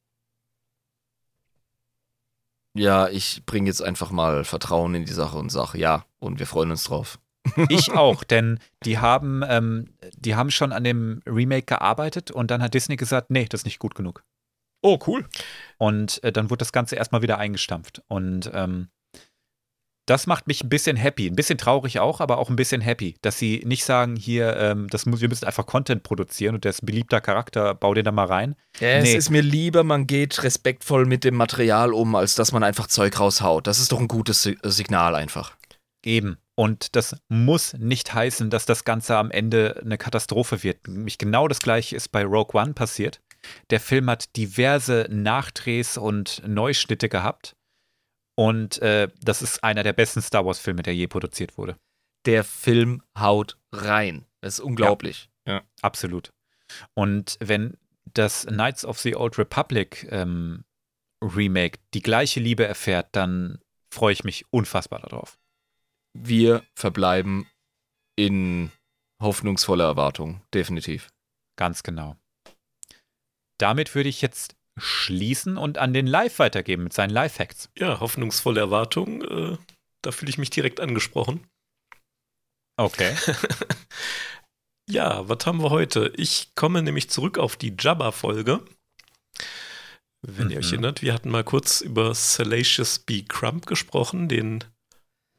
Ja, 2.75 3.07
ich 3.07 3.45
bringe 3.45 3.67
jetzt 3.67 3.81
einfach 3.81 4.11
mal 4.11 4.43
Vertrauen 4.43 4.95
in 4.95 5.05
die 5.05 5.13
Sache 5.13 5.37
und 5.37 5.49
sage 5.51 5.77
ja, 5.77 6.05
und 6.19 6.39
wir 6.39 6.47
freuen 6.47 6.71
uns 6.71 6.85
drauf. 6.85 7.19
Ich 7.69 7.91
auch, 7.91 8.23
denn 8.23 8.59
die 8.85 8.99
haben, 8.99 9.43
ähm, 9.45 9.93
die 10.15 10.35
haben 10.35 10.49
schon 10.49 10.71
an 10.71 10.85
dem 10.85 11.21
Remake 11.25 11.65
gearbeitet 11.65 12.31
und 12.31 12.49
dann 12.49 12.61
hat 12.61 12.73
Disney 12.73 12.95
gesagt, 12.95 13.31
nee, 13.31 13.45
das 13.45 13.61
ist 13.61 13.65
nicht 13.65 13.79
gut 13.79 13.95
genug. 13.95 14.23
Oh, 14.83 14.99
cool. 15.07 15.25
Und 15.77 16.23
äh, 16.23 16.31
dann 16.31 16.49
wurde 16.49 16.59
das 16.59 16.73
Ganze 16.73 16.95
erstmal 16.95 17.21
wieder 17.21 17.39
eingestampft. 17.39 18.03
Und 18.07 18.51
ähm, 18.53 18.89
das 20.05 20.27
macht 20.27 20.47
mich 20.47 20.61
ein 20.61 20.69
bisschen 20.69 20.97
happy. 20.97 21.27
Ein 21.27 21.35
bisschen 21.35 21.57
traurig 21.57 21.99
auch, 21.99 22.19
aber 22.19 22.37
auch 22.37 22.49
ein 22.49 22.57
bisschen 22.57 22.81
happy, 22.81 23.15
dass 23.21 23.39
sie 23.39 23.63
nicht 23.65 23.85
sagen, 23.85 24.17
hier, 24.17 24.57
ähm, 24.57 24.89
das 24.89 25.05
muss, 25.05 25.21
wir 25.21 25.29
müssen 25.29 25.45
einfach 25.45 25.65
Content 25.65 26.03
produzieren 26.03 26.55
und 26.55 26.65
der 26.65 26.71
ist 26.71 26.83
ein 26.83 26.85
beliebter 26.85 27.21
Charakter, 27.21 27.73
bau 27.73 27.93
den 27.93 28.03
da 28.03 28.11
mal 28.11 28.25
rein. 28.25 28.55
Ja, 28.81 29.01
nee. 29.01 29.09
Es 29.09 29.13
ist 29.13 29.29
mir 29.29 29.41
lieber, 29.41 29.85
man 29.85 30.05
geht 30.05 30.43
respektvoll 30.43 31.05
mit 31.05 31.23
dem 31.23 31.35
Material 31.35 31.93
um, 31.93 32.15
als 32.15 32.35
dass 32.35 32.51
man 32.51 32.63
einfach 32.63 32.87
Zeug 32.87 33.17
raushaut. 33.17 33.65
Das 33.65 33.79
ist 33.79 33.93
doch 33.93 34.01
ein 34.01 34.09
gutes 34.09 34.43
Signal 34.63 35.15
einfach. 35.15 35.55
Eben. 36.05 36.37
Und 36.55 36.95
das 36.95 37.15
muss 37.29 37.73
nicht 37.73 38.13
heißen, 38.13 38.49
dass 38.49 38.65
das 38.65 38.83
Ganze 38.83 39.15
am 39.15 39.31
Ende 39.31 39.81
eine 39.83 39.97
Katastrophe 39.97 40.61
wird. 40.61 40.87
Nämlich 40.87 41.17
genau 41.17 41.47
das 41.47 41.59
gleiche 41.59 41.95
ist 41.95 42.09
bei 42.09 42.23
Rogue 42.23 42.61
One 42.61 42.73
passiert. 42.73 43.21
Der 43.69 43.79
Film 43.79 44.09
hat 44.09 44.35
diverse 44.35 45.07
Nachdrehs 45.09 45.97
und 45.97 46.41
Neuschnitte 46.45 47.09
gehabt 47.09 47.55
und 48.35 48.81
äh, 48.81 49.09
das 49.21 49.41
ist 49.41 49.63
einer 49.63 49.83
der 49.83 49.93
besten 49.93 50.21
Star 50.21 50.45
Wars-Filme, 50.45 50.81
der 50.81 50.95
je 50.95 51.07
produziert 51.07 51.57
wurde. 51.57 51.77
Der 52.25 52.43
Film 52.43 53.03
haut 53.17 53.57
rein. 53.71 54.25
Das 54.41 54.55
ist 54.55 54.59
unglaublich. 54.61 55.29
Ja, 55.47 55.55
ja. 55.55 55.61
absolut. 55.81 56.33
Und 56.93 57.37
wenn 57.39 57.77
das 58.05 58.45
Knights 58.45 58.85
of 58.85 58.99
the 58.99 59.15
Old 59.15 59.37
Republic 59.37 60.07
ähm, 60.09 60.63
Remake 61.23 61.79
die 61.93 62.01
gleiche 62.01 62.39
Liebe 62.39 62.65
erfährt, 62.65 63.09
dann 63.11 63.59
freue 63.91 64.13
ich 64.13 64.23
mich 64.23 64.45
unfassbar 64.51 64.99
darauf. 64.99 65.37
Wir 66.13 66.63
verbleiben 66.75 67.47
in 68.15 68.71
hoffnungsvoller 69.21 69.85
Erwartung, 69.85 70.41
definitiv. 70.53 71.09
Ganz 71.55 71.83
genau. 71.83 72.17
Damit 73.57 73.95
würde 73.95 74.09
ich 74.09 74.21
jetzt 74.21 74.55
schließen 74.77 75.57
und 75.57 75.77
an 75.77 75.93
den 75.93 76.07
Live 76.07 76.39
weitergeben 76.39 76.83
mit 76.83 76.93
seinen 76.93 77.11
Live-Facts. 77.11 77.69
Ja, 77.77 77.99
hoffnungsvolle 77.99 78.59
Erwartung. 78.59 79.21
Äh, 79.23 79.57
da 80.01 80.11
fühle 80.11 80.29
ich 80.29 80.37
mich 80.37 80.49
direkt 80.49 80.79
angesprochen. 80.79 81.47
Okay. 82.77 83.15
ja, 84.89 85.27
was 85.29 85.45
haben 85.45 85.61
wir 85.61 85.69
heute? 85.69 86.11
Ich 86.17 86.55
komme 86.55 86.81
nämlich 86.81 87.09
zurück 87.09 87.37
auf 87.37 87.55
die 87.55 87.75
Jabba-Folge. 87.77 88.65
Wenn 90.25 90.45
mhm. 90.45 90.51
ihr 90.51 90.57
euch 90.59 90.67
mhm. 90.67 90.73
erinnert, 90.73 91.01
wir 91.01 91.13
hatten 91.13 91.29
mal 91.29 91.43
kurz 91.43 91.81
über 91.81 92.15
Salacious 92.15 92.99
B. 92.99 93.23
Crump 93.23 93.67
gesprochen, 93.67 94.27
den 94.27 94.63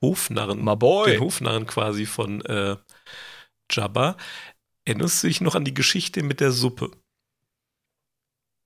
Hofnarren, 0.03 0.59
den 0.59 1.21
Hofnarren 1.21 1.67
quasi 1.67 2.07
von 2.07 2.43
äh, 2.43 2.77
Jabba. 3.71 4.17
Erinnerst 4.87 5.23
du 5.23 5.29
dich 5.29 5.41
noch 5.41 5.55
an 5.55 5.65
die 5.65 5.75
Geschichte 5.75 6.23
mit 6.23 6.41
der 6.41 6.53
Suppe? 6.53 6.91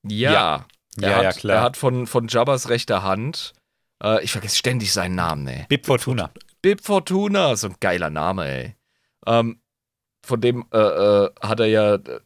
Ja. 0.07 0.33
Ja, 0.33 0.67
er 1.01 1.11
ja, 1.11 1.17
hat, 1.17 1.25
ja, 1.25 1.33
klar. 1.33 1.57
Er 1.57 1.63
hat 1.63 1.77
von, 1.77 2.07
von 2.07 2.29
Jabbas 2.29 2.69
rechter 2.69 3.03
Hand, 3.03 3.53
äh, 4.03 4.23
ich 4.23 4.33
vergesse 4.33 4.57
ständig 4.57 4.93
seinen 4.93 5.15
Namen, 5.15 5.47
ey. 5.47 5.67
Bib 5.69 5.87
Fortuna. 5.87 6.31
Bib 6.63 6.83
Fortuna, 6.83 7.57
so 7.57 7.69
ein 7.69 7.77
geiler 7.81 8.11
Name, 8.11 8.47
ey. 8.47 8.75
Ähm, 9.27 9.61
von 10.25 10.41
dem 10.41 10.67
äh, 10.73 10.79
äh, 10.79 11.31
hat 11.41 11.61
er 11.61 11.67
ja 11.67 11.95
äh, 11.95 12.21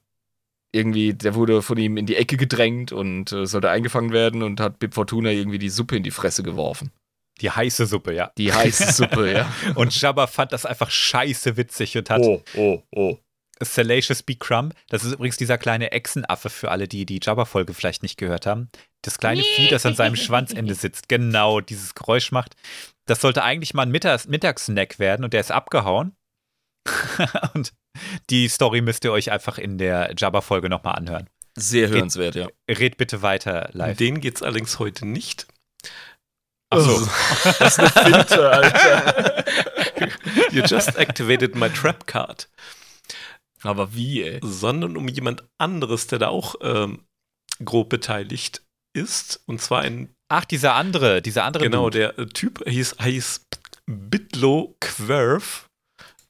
irgendwie, 0.73 1.13
der 1.15 1.35
wurde 1.35 1.61
von 1.63 1.77
ihm 1.77 1.97
in 1.97 2.07
die 2.07 2.17
Ecke 2.17 2.37
gedrängt 2.37 2.93
und 2.93 3.31
äh, 3.33 3.47
sollte 3.47 3.71
eingefangen 3.71 4.13
werden 4.13 4.43
und 4.43 4.59
hat 4.59 4.79
Bib 4.79 4.95
Fortuna 4.95 5.31
irgendwie 5.31 5.59
die 5.59 5.69
Suppe 5.69 5.97
in 5.97 6.03
die 6.03 6.11
Fresse 6.11 6.43
geworfen. 6.43 6.91
Die 7.41 7.51
heiße 7.51 7.87
Suppe, 7.87 8.15
ja. 8.15 8.31
Die 8.39 8.53
heiße 8.53 8.93
Suppe, 8.93 9.33
ja. 9.33 9.53
und 9.75 9.99
Jabba 10.01 10.27
fand 10.27 10.53
das 10.53 10.67
einfach 10.67 10.91
scheiße 10.91 11.57
witzig 11.57 11.97
und 11.97 12.09
hat. 12.09 12.21
Oh, 12.23 12.43
oh, 12.57 12.83
oh. 12.93 13.19
Salacious 13.65 14.23
B. 14.23 14.35
Crumb. 14.35 14.75
Das 14.89 15.05
ist 15.05 15.13
übrigens 15.13 15.37
dieser 15.37 15.59
kleine 15.59 15.93
Echsenaffe 15.93 16.51
für 16.51 16.71
alle, 16.71 16.89
die 16.89 17.07
die 17.07 17.21
Jabba-Folge 17.23 17.75
vielleicht 17.75 18.03
nicht 18.03 18.19
gehört 18.19 18.47
haben. 18.47 18.71
Das 19.03 19.19
kleine 19.19 19.43
Vieh, 19.43 19.69
das 19.69 19.87
an 19.87 19.95
seinem 19.95 20.17
Schwanzende 20.17 20.75
sitzt, 20.75 21.09
genau 21.09 21.61
dieses 21.61 21.95
Geräusch 21.95 22.33
macht. 22.33 22.55
Das 23.07 23.21
sollte 23.21 23.43
eigentlich 23.43 23.75
mal 23.75 23.83
ein 23.83 23.91
Mittags 23.91 24.29
Mittagssnack 24.29 24.99
werden 24.99 25.25
und 25.25 25.33
der 25.33 25.41
ist 25.41 25.51
abgehauen. 25.51 26.15
und 27.55 27.73
die 28.31 28.49
Story 28.49 28.81
müsst 28.81 29.05
ihr 29.05 29.13
euch 29.13 29.31
einfach 29.31 29.59
in 29.59 29.79
der 29.79 30.15
Jabba-Folge 30.17 30.69
nochmal 30.69 30.95
anhören. 30.95 31.29
Sehr 31.55 31.89
hörenswert, 31.89 32.37
red, 32.37 32.49
ja. 32.69 32.75
Red 32.75 32.97
bitte 32.97 33.23
weiter 33.23 33.69
live. 33.73 33.97
Den 33.99 34.21
geht's 34.21 34.43
allerdings 34.43 34.79
heute 34.79 35.07
nicht. 35.07 35.47
Achso. 36.71 37.07
das 37.59 37.79
ist 37.79 37.79
eine 37.79 37.91
Finte, 37.91 38.51
Alter. 38.51 39.45
you 40.53 40.63
just 40.63 40.97
activated 40.97 41.55
my 41.55 41.69
trap 41.69 42.07
card. 42.07 42.49
Aber 43.63 43.95
wie, 43.95 44.23
ey? 44.23 44.41
Sondern 44.43 44.97
um 44.97 45.09
jemand 45.09 45.45
anderes, 45.59 46.07
der 46.07 46.19
da 46.19 46.29
auch 46.29 46.57
ähm, 46.61 47.05
grob 47.65 47.89
beteiligt 47.89 48.63
ist. 48.93 49.43
Und 49.47 49.61
zwar 49.61 49.83
ein. 49.83 50.15
Ach, 50.29 50.45
dieser 50.45 50.75
andere, 50.75 51.23
dieser 51.23 51.45
andere. 51.45 51.65
Genau, 51.65 51.91
Dude. 51.91 52.13
der 52.17 52.29
Typ 52.29 52.67
hieß, 52.67 52.97
hieß 53.03 53.47
Bitlo 53.87 54.77
Querf. 54.81 55.69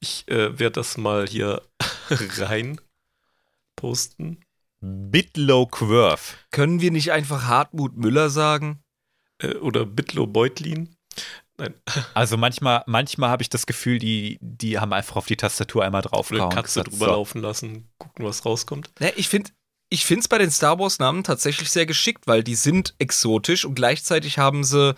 Ich 0.01 0.27
äh, 0.29 0.59
werde 0.59 0.73
das 0.73 0.97
mal 0.97 1.27
hier 1.27 1.63
rein 2.11 2.81
posten. 3.77 4.41
Bitlow 4.81 5.67
Quirf. 5.67 6.37
Können 6.51 6.81
wir 6.81 6.91
nicht 6.91 7.13
einfach 7.13 7.45
Hartmut 7.45 7.97
Müller 7.97 8.31
sagen? 8.31 8.83
Äh, 9.39 9.55
oder 9.55 9.87
Bitlo 9.87 10.27
Beutlin. 10.27 10.97
Nein. 11.59 11.75
Also 12.15 12.37
manchmal, 12.37 12.83
manchmal 12.87 13.31
habe 13.31 13.43
ich 13.43 13.49
das 13.51 13.67
Gefühl, 13.67 13.99
die, 13.99 14.39
die 14.41 14.79
haben 14.79 14.93
einfach 14.93 15.17
auf 15.17 15.27
die 15.27 15.37
Tastatur 15.37 15.85
einmal 15.85 16.01
Oder 16.03 16.11
draufgehauen. 16.11 16.45
und 16.51 16.55
Katze 16.55 16.81
gesagt, 16.81 16.93
drüber 16.93 17.07
so. 17.07 17.11
laufen 17.13 17.41
lassen, 17.43 17.89
gucken, 17.99 18.25
was 18.25 18.45
rauskommt. 18.45 18.91
Ne, 19.01 19.13
ich 19.17 19.29
finde 19.29 19.51
ich 19.89 20.07
finde 20.07 20.21
es 20.21 20.29
bei 20.29 20.39
den 20.39 20.51
Star 20.51 20.79
Wars 20.79 20.99
Namen 20.99 21.23
tatsächlich 21.23 21.69
sehr 21.71 21.85
geschickt, 21.85 22.27
weil 22.27 22.43
die 22.43 22.55
sind 22.55 22.95
exotisch 22.99 23.67
und 23.67 23.75
gleichzeitig 23.75 24.39
haben 24.39 24.65
sie 24.65 24.95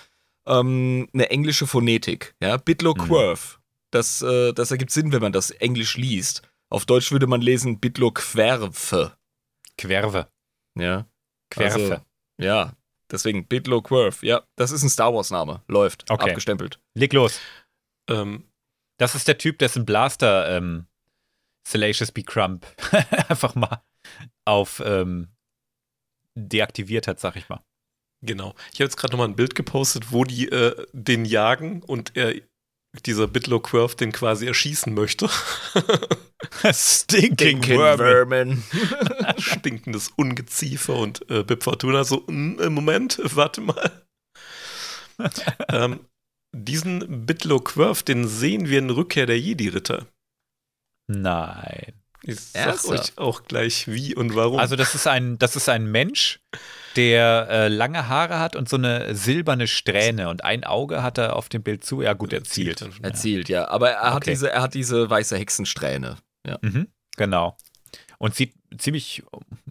ähm, 0.46 1.08
eine 1.12 1.30
englische 1.30 1.66
Phonetik. 1.66 2.36
Ja, 2.40 2.56
Bitlo 2.58 2.94
Mhm. 2.94 2.98
Quirf. 2.98 3.58
Das, 3.90 4.22
äh, 4.22 4.52
das 4.52 4.70
ergibt 4.70 4.92
Sinn, 4.92 5.10
wenn 5.10 5.20
man 5.22 5.32
das 5.32 5.50
Englisch 5.50 5.96
liest. 5.96 6.42
Auf 6.68 6.86
Deutsch 6.86 7.10
würde 7.10 7.26
man 7.26 7.40
lesen 7.40 7.80
Bitlo 7.80 8.12
Querfe. 8.12 9.16
Querve. 9.76 10.28
Ja. 10.78 11.06
Querfe. 11.50 11.74
Also, 11.80 11.96
ja. 12.38 12.72
Deswegen 13.10 13.46
Bitlo 13.46 13.82
Quirf. 13.82 14.22
Ja, 14.22 14.42
das 14.56 14.70
ist 14.70 14.82
ein 14.82 14.88
Star 14.88 15.12
Wars 15.14 15.30
Name. 15.30 15.62
Läuft. 15.68 16.10
Okay. 16.10 16.30
Abgestempelt. 16.30 16.80
Leg 16.94 17.12
los. 17.12 17.40
Ähm, 18.08 18.44
Das 18.98 19.14
ist 19.14 19.28
der 19.28 19.38
Typ, 19.38 19.58
dessen 19.58 19.84
Blaster 19.84 20.56
ähm, 20.56 20.86
Salacious 21.66 22.12
B. 22.12 22.22
Crump 22.22 22.66
einfach 23.28 23.54
mal 23.54 23.82
auf 24.44 24.82
ähm, 24.84 25.28
deaktiviert 26.34 27.06
hat, 27.08 27.20
sag 27.20 27.36
ich 27.36 27.48
mal. 27.48 27.62
genau. 28.22 28.54
Ich 28.72 28.80
habe 28.80 28.84
jetzt 28.84 28.96
gerade 28.96 29.12
nochmal 29.12 29.28
ein 29.28 29.36
Bild 29.36 29.54
gepostet, 29.54 30.12
wo 30.12 30.24
die 30.24 30.48
äh, 30.48 30.86
den 30.92 31.24
jagen 31.24 31.82
und 31.82 32.16
er, 32.16 32.34
dieser 33.02 33.26
Bitlo 33.26 33.60
Quirf, 33.60 33.94
den 33.94 34.12
quasi 34.12 34.46
erschießen 34.46 34.94
möchte. 34.94 35.28
Stinking 36.72 37.62
Vermin. 37.62 38.62
Stinkendes 39.38 40.12
Ungeziefer 40.16 40.96
und 40.96 41.28
äh, 41.30 41.42
Bib 41.42 41.62
Fortuna 41.62 42.04
so, 42.04 42.24
"Mm, 42.26 42.58
äh, 42.60 42.70
Moment, 42.70 43.20
warte 43.22 43.60
mal. 43.60 44.04
ähm, 45.68 46.00
diesen 46.54 47.26
Bitlo 47.26 47.60
Quirf, 47.60 48.02
den 48.02 48.28
sehen 48.28 48.68
wir 48.68 48.78
in 48.78 48.90
Rückkehr 48.90 49.26
der 49.26 49.40
Jedi-Ritter. 49.40 50.06
Nein. 51.08 52.03
Ich 52.26 52.40
sag 52.40 52.66
Ernsthaft? 52.66 52.88
euch 52.88 53.18
auch 53.18 53.42
gleich 53.44 53.86
wie 53.88 54.14
und 54.14 54.34
warum. 54.34 54.58
Also 54.58 54.76
das 54.76 54.94
ist 54.94 55.06
ein, 55.06 55.38
das 55.38 55.56
ist 55.56 55.68
ein 55.68 55.84
Mensch, 55.90 56.40
der 56.96 57.46
äh, 57.50 57.68
lange 57.68 58.08
Haare 58.08 58.38
hat 58.38 58.56
und 58.56 58.68
so 58.68 58.76
eine 58.76 59.14
silberne 59.14 59.66
Strähne 59.66 60.28
und 60.30 60.42
ein 60.44 60.64
Auge 60.64 61.02
hat 61.02 61.18
er 61.18 61.36
auf 61.36 61.48
dem 61.48 61.62
Bild 61.62 61.84
zu. 61.84 62.02
Ja 62.02 62.12
gut, 62.14 62.32
er 62.32 62.42
zielt. 62.44 62.80
dann 62.80 62.92
schon. 62.92 63.04
Erzielt, 63.04 63.48
ja. 63.48 63.68
Aber 63.68 63.90
er 63.90 64.10
hat, 64.10 64.16
Okay. 64.22 64.30
diese, 64.30 64.50
er 64.50 64.62
hat 64.62 64.74
diese 64.74 65.08
weiße 65.10 65.36
Hexensträhne. 65.36 66.16
Mhm, 66.62 66.88
genau. 67.16 67.56
Und 68.18 68.34
sieht 68.34 68.54
ziemlich 68.78 69.22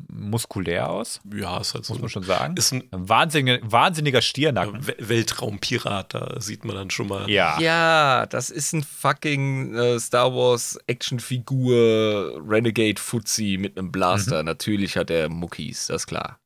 muskulär 0.09 0.89
aus, 0.89 1.19
Ja, 1.33 1.57
ist 1.59 1.73
halt 1.73 1.85
so 1.85 1.93
muss 1.93 2.01
man 2.01 2.07
ein, 2.07 2.11
schon 2.11 2.23
sagen. 2.23 2.55
ist 2.57 2.71
ein 2.73 2.83
Ein 2.91 3.09
wahnsinniger, 3.09 3.59
wahnsinniger 3.63 4.21
Stiernacken. 4.21 4.85
We- 4.87 4.95
Weltraumpirat, 4.99 6.13
da 6.13 6.39
sieht 6.39 6.65
man 6.65 6.75
dann 6.75 6.89
schon 6.89 7.07
mal. 7.07 7.29
Ja. 7.29 7.59
Ja, 7.59 8.25
das 8.27 8.49
ist 8.49 8.73
ein 8.73 8.83
fucking 8.83 9.75
äh, 9.75 9.99
Star 9.99 10.33
Wars 10.33 10.77
Actionfigur 10.87 12.41
Renegade 12.47 12.99
Fuzzi 13.01 13.57
mit 13.59 13.77
einem 13.77 13.91
Blaster. 13.91 14.43
Natürlich 14.43 14.97
hat 14.97 15.09
er 15.09 15.29
Muckis, 15.29 15.87
das 15.87 16.03
ist 16.03 16.07
klar. 16.07 16.39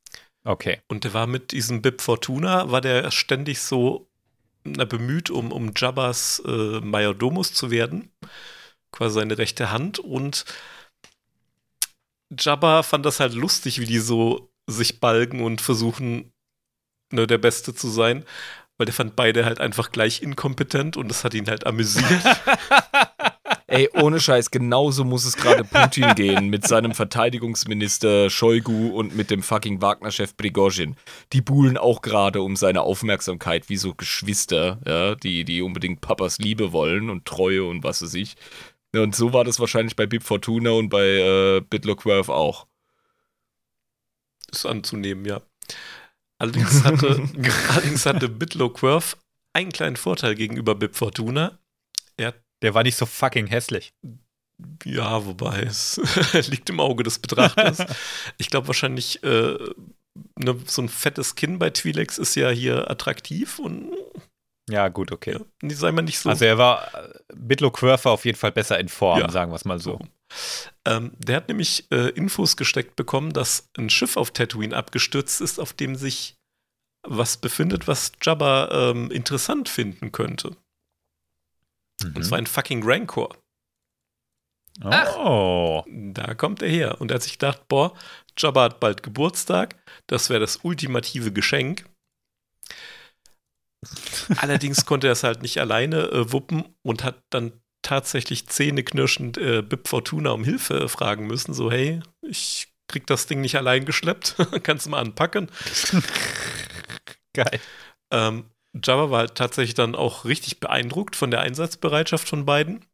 Okay. 0.44 0.80
Und 0.88 1.04
der 1.04 1.14
war 1.14 1.26
mit 1.26 1.52
diesem 1.52 1.82
Bib 1.82 2.00
Fortuna, 2.00 2.70
war 2.70 2.80
der 2.80 3.10
ständig 3.10 3.60
so 3.60 4.08
na, 4.64 4.84
bemüht, 4.84 5.30
um, 5.30 5.52
um 5.52 5.72
Jabbas 5.76 6.42
äh, 6.46 6.80
Majordomus 6.80 7.52
zu 7.52 7.70
werden. 7.70 8.10
Quasi 8.92 9.14
seine 9.16 9.36
rechte 9.38 9.70
Hand. 9.70 9.98
Und 9.98 10.44
Jabba 12.36 12.82
fand 12.82 13.06
das 13.06 13.20
halt 13.20 13.34
lustig, 13.34 13.80
wie 13.80 13.86
die 13.86 13.98
so 13.98 14.50
sich 14.66 15.00
balgen 15.00 15.42
und 15.42 15.60
versuchen, 15.60 16.32
ne, 17.12 17.26
der 17.26 17.38
Beste 17.38 17.74
zu 17.74 17.88
sein. 17.88 18.24
Weil 18.76 18.84
der 18.84 18.94
fand 18.94 19.16
beide 19.16 19.44
halt 19.44 19.60
einfach 19.60 19.90
gleich 19.90 20.22
inkompetent 20.22 20.96
und 20.96 21.08
das 21.08 21.24
hat 21.24 21.34
ihn 21.34 21.48
halt 21.48 21.66
amüsiert. 21.66 22.22
Ey, 23.70 23.90
ohne 23.92 24.18
Scheiß, 24.18 24.50
genauso 24.50 25.04
muss 25.04 25.26
es 25.26 25.36
gerade 25.36 25.62
Putin 25.62 26.14
gehen 26.14 26.48
mit 26.48 26.66
seinem 26.66 26.94
Verteidigungsminister 26.94 28.30
Shoigu 28.30 28.88
und 28.88 29.14
mit 29.14 29.30
dem 29.30 29.42
fucking 29.42 29.82
Wagner-Chef 29.82 30.36
Prigozhin. 30.38 30.96
Die 31.34 31.42
buhlen 31.42 31.76
auch 31.76 32.00
gerade 32.00 32.40
um 32.40 32.56
seine 32.56 32.80
Aufmerksamkeit 32.80 33.68
wie 33.68 33.76
so 33.76 33.94
Geschwister, 33.94 34.78
ja, 34.86 35.16
die, 35.16 35.44
die 35.44 35.60
unbedingt 35.60 36.00
Papas 36.00 36.38
Liebe 36.38 36.72
wollen 36.72 37.10
und 37.10 37.26
Treue 37.26 37.64
und 37.64 37.84
was 37.84 38.00
weiß 38.00 38.14
ich. 38.14 38.36
Und 38.94 39.14
so 39.14 39.32
war 39.32 39.44
das 39.44 39.60
wahrscheinlich 39.60 39.96
bei 39.96 40.06
Bib 40.06 40.22
Fortuna 40.22 40.70
und 40.70 40.88
bei 40.88 41.04
äh, 41.04 41.60
Bitlo 41.60 41.94
Quirf 41.94 42.28
auch. 42.28 42.66
ist 44.50 44.66
anzunehmen, 44.66 45.24
ja. 45.24 45.42
Allerdings 46.38 46.84
hatte, 46.84 47.28
allerdings 47.68 48.06
hatte 48.06 48.28
Bitlo 48.28 48.70
Quirf 48.70 49.16
einen 49.52 49.72
kleinen 49.72 49.96
Vorteil 49.96 50.34
gegenüber 50.34 50.74
Bib 50.74 50.96
Fortuna. 50.96 51.58
Der 52.62 52.74
war 52.74 52.82
nicht 52.82 52.96
so 52.96 53.06
fucking 53.06 53.46
hässlich. 53.46 53.92
Ja, 54.84 55.24
wobei 55.24 55.62
es 55.62 56.00
liegt 56.48 56.68
im 56.70 56.80
Auge 56.80 57.04
des 57.04 57.18
Betrachters. 57.18 57.84
Ich 58.38 58.50
glaube 58.50 58.68
wahrscheinlich, 58.68 59.22
äh, 59.22 59.56
ne, 60.36 60.58
so 60.66 60.82
ein 60.82 60.88
fettes 60.88 61.34
Kinn 61.34 61.58
bei 61.58 61.68
Twi'leks 61.68 62.20
ist 62.20 62.34
ja 62.34 62.50
hier 62.50 62.90
attraktiv 62.90 63.58
und 63.58 63.92
Ja, 64.68 64.88
gut, 64.88 65.12
okay. 65.12 65.38
ja, 65.62 65.70
sei 65.70 65.92
mal 65.92 66.02
nicht 66.02 66.18
so. 66.18 66.28
Also 66.28 66.44
er 66.44 66.58
war 66.58 66.94
äh, 66.94 67.12
Bitlo 67.34 67.70
Quirf 67.70 68.04
war 68.04 68.12
auf 68.12 68.24
jeden 68.24 68.36
Fall 68.38 68.52
besser 68.52 68.78
in 68.78 68.88
Form, 68.88 69.18
Ja. 69.20 69.30
sagen 69.30 69.50
wir 69.50 69.56
es 69.56 69.64
mal 69.64 69.78
so. 69.78 69.98
Ähm, 70.84 71.12
der 71.18 71.36
hat 71.36 71.48
nämlich 71.48 71.90
äh, 71.90 72.10
Infos 72.10 72.56
gesteckt 72.56 72.94
bekommen, 72.96 73.32
dass 73.32 73.68
ein 73.78 73.88
Schiff 73.88 74.16
auf 74.18 74.30
Tatooine 74.30 74.76
abgestürzt 74.76 75.40
ist, 75.40 75.58
auf 75.58 75.72
dem 75.72 75.96
sich 75.96 76.34
was 77.06 77.38
befindet, 77.38 77.88
was 77.88 78.12
Jabba 78.22 78.90
ähm, 78.90 79.10
interessant 79.10 79.68
finden 79.70 80.12
könnte. 80.12 80.48
Und 82.04 82.16
Mhm. 82.18 82.22
zwar 82.22 82.38
ein 82.38 82.46
fucking 82.46 82.82
Rancor. 82.84 83.34
Oh. 84.84 85.82
Da 85.88 86.34
kommt 86.34 86.62
er 86.62 86.68
her. 86.68 87.00
Und 87.00 87.10
er 87.10 87.16
hat 87.16 87.22
sich 87.22 87.32
gedacht, 87.32 87.66
boah, 87.68 87.96
Jabba 88.36 88.64
hat 88.64 88.80
bald 88.80 89.02
Geburtstag. 89.02 89.76
Das 90.06 90.30
wäre 90.30 90.40
das 90.40 90.58
ultimative 90.62 91.32
Geschenk. 91.32 91.84
Allerdings 94.36 94.86
konnte 94.86 95.06
er 95.06 95.12
es 95.12 95.22
halt 95.22 95.42
nicht 95.42 95.58
alleine 95.58 96.10
äh, 96.10 96.32
wuppen 96.32 96.64
und 96.82 97.04
hat 97.04 97.22
dann 97.30 97.52
tatsächlich 97.82 98.46
zähneknirschend 98.48 99.38
äh, 99.38 99.62
Bib 99.62 99.88
Fortuna 99.88 100.30
um 100.30 100.44
Hilfe 100.44 100.88
fragen 100.88 101.26
müssen. 101.26 101.54
So, 101.54 101.70
hey, 101.70 102.00
ich 102.22 102.68
krieg 102.88 103.06
das 103.06 103.26
Ding 103.26 103.40
nicht 103.40 103.56
allein 103.56 103.84
geschleppt. 103.84 104.36
Kannst 104.62 104.86
du 104.86 104.90
mal 104.90 105.00
anpacken? 105.00 105.50
Geil. 107.34 107.60
Ähm, 108.12 108.44
Jabba 108.74 109.10
war 109.10 109.18
halt 109.20 109.34
tatsächlich 109.34 109.74
dann 109.74 109.94
auch 109.94 110.24
richtig 110.24 110.60
beeindruckt 110.60 111.16
von 111.16 111.30
der 111.30 111.40
Einsatzbereitschaft 111.40 112.28
von 112.28 112.44
beiden. 112.44 112.84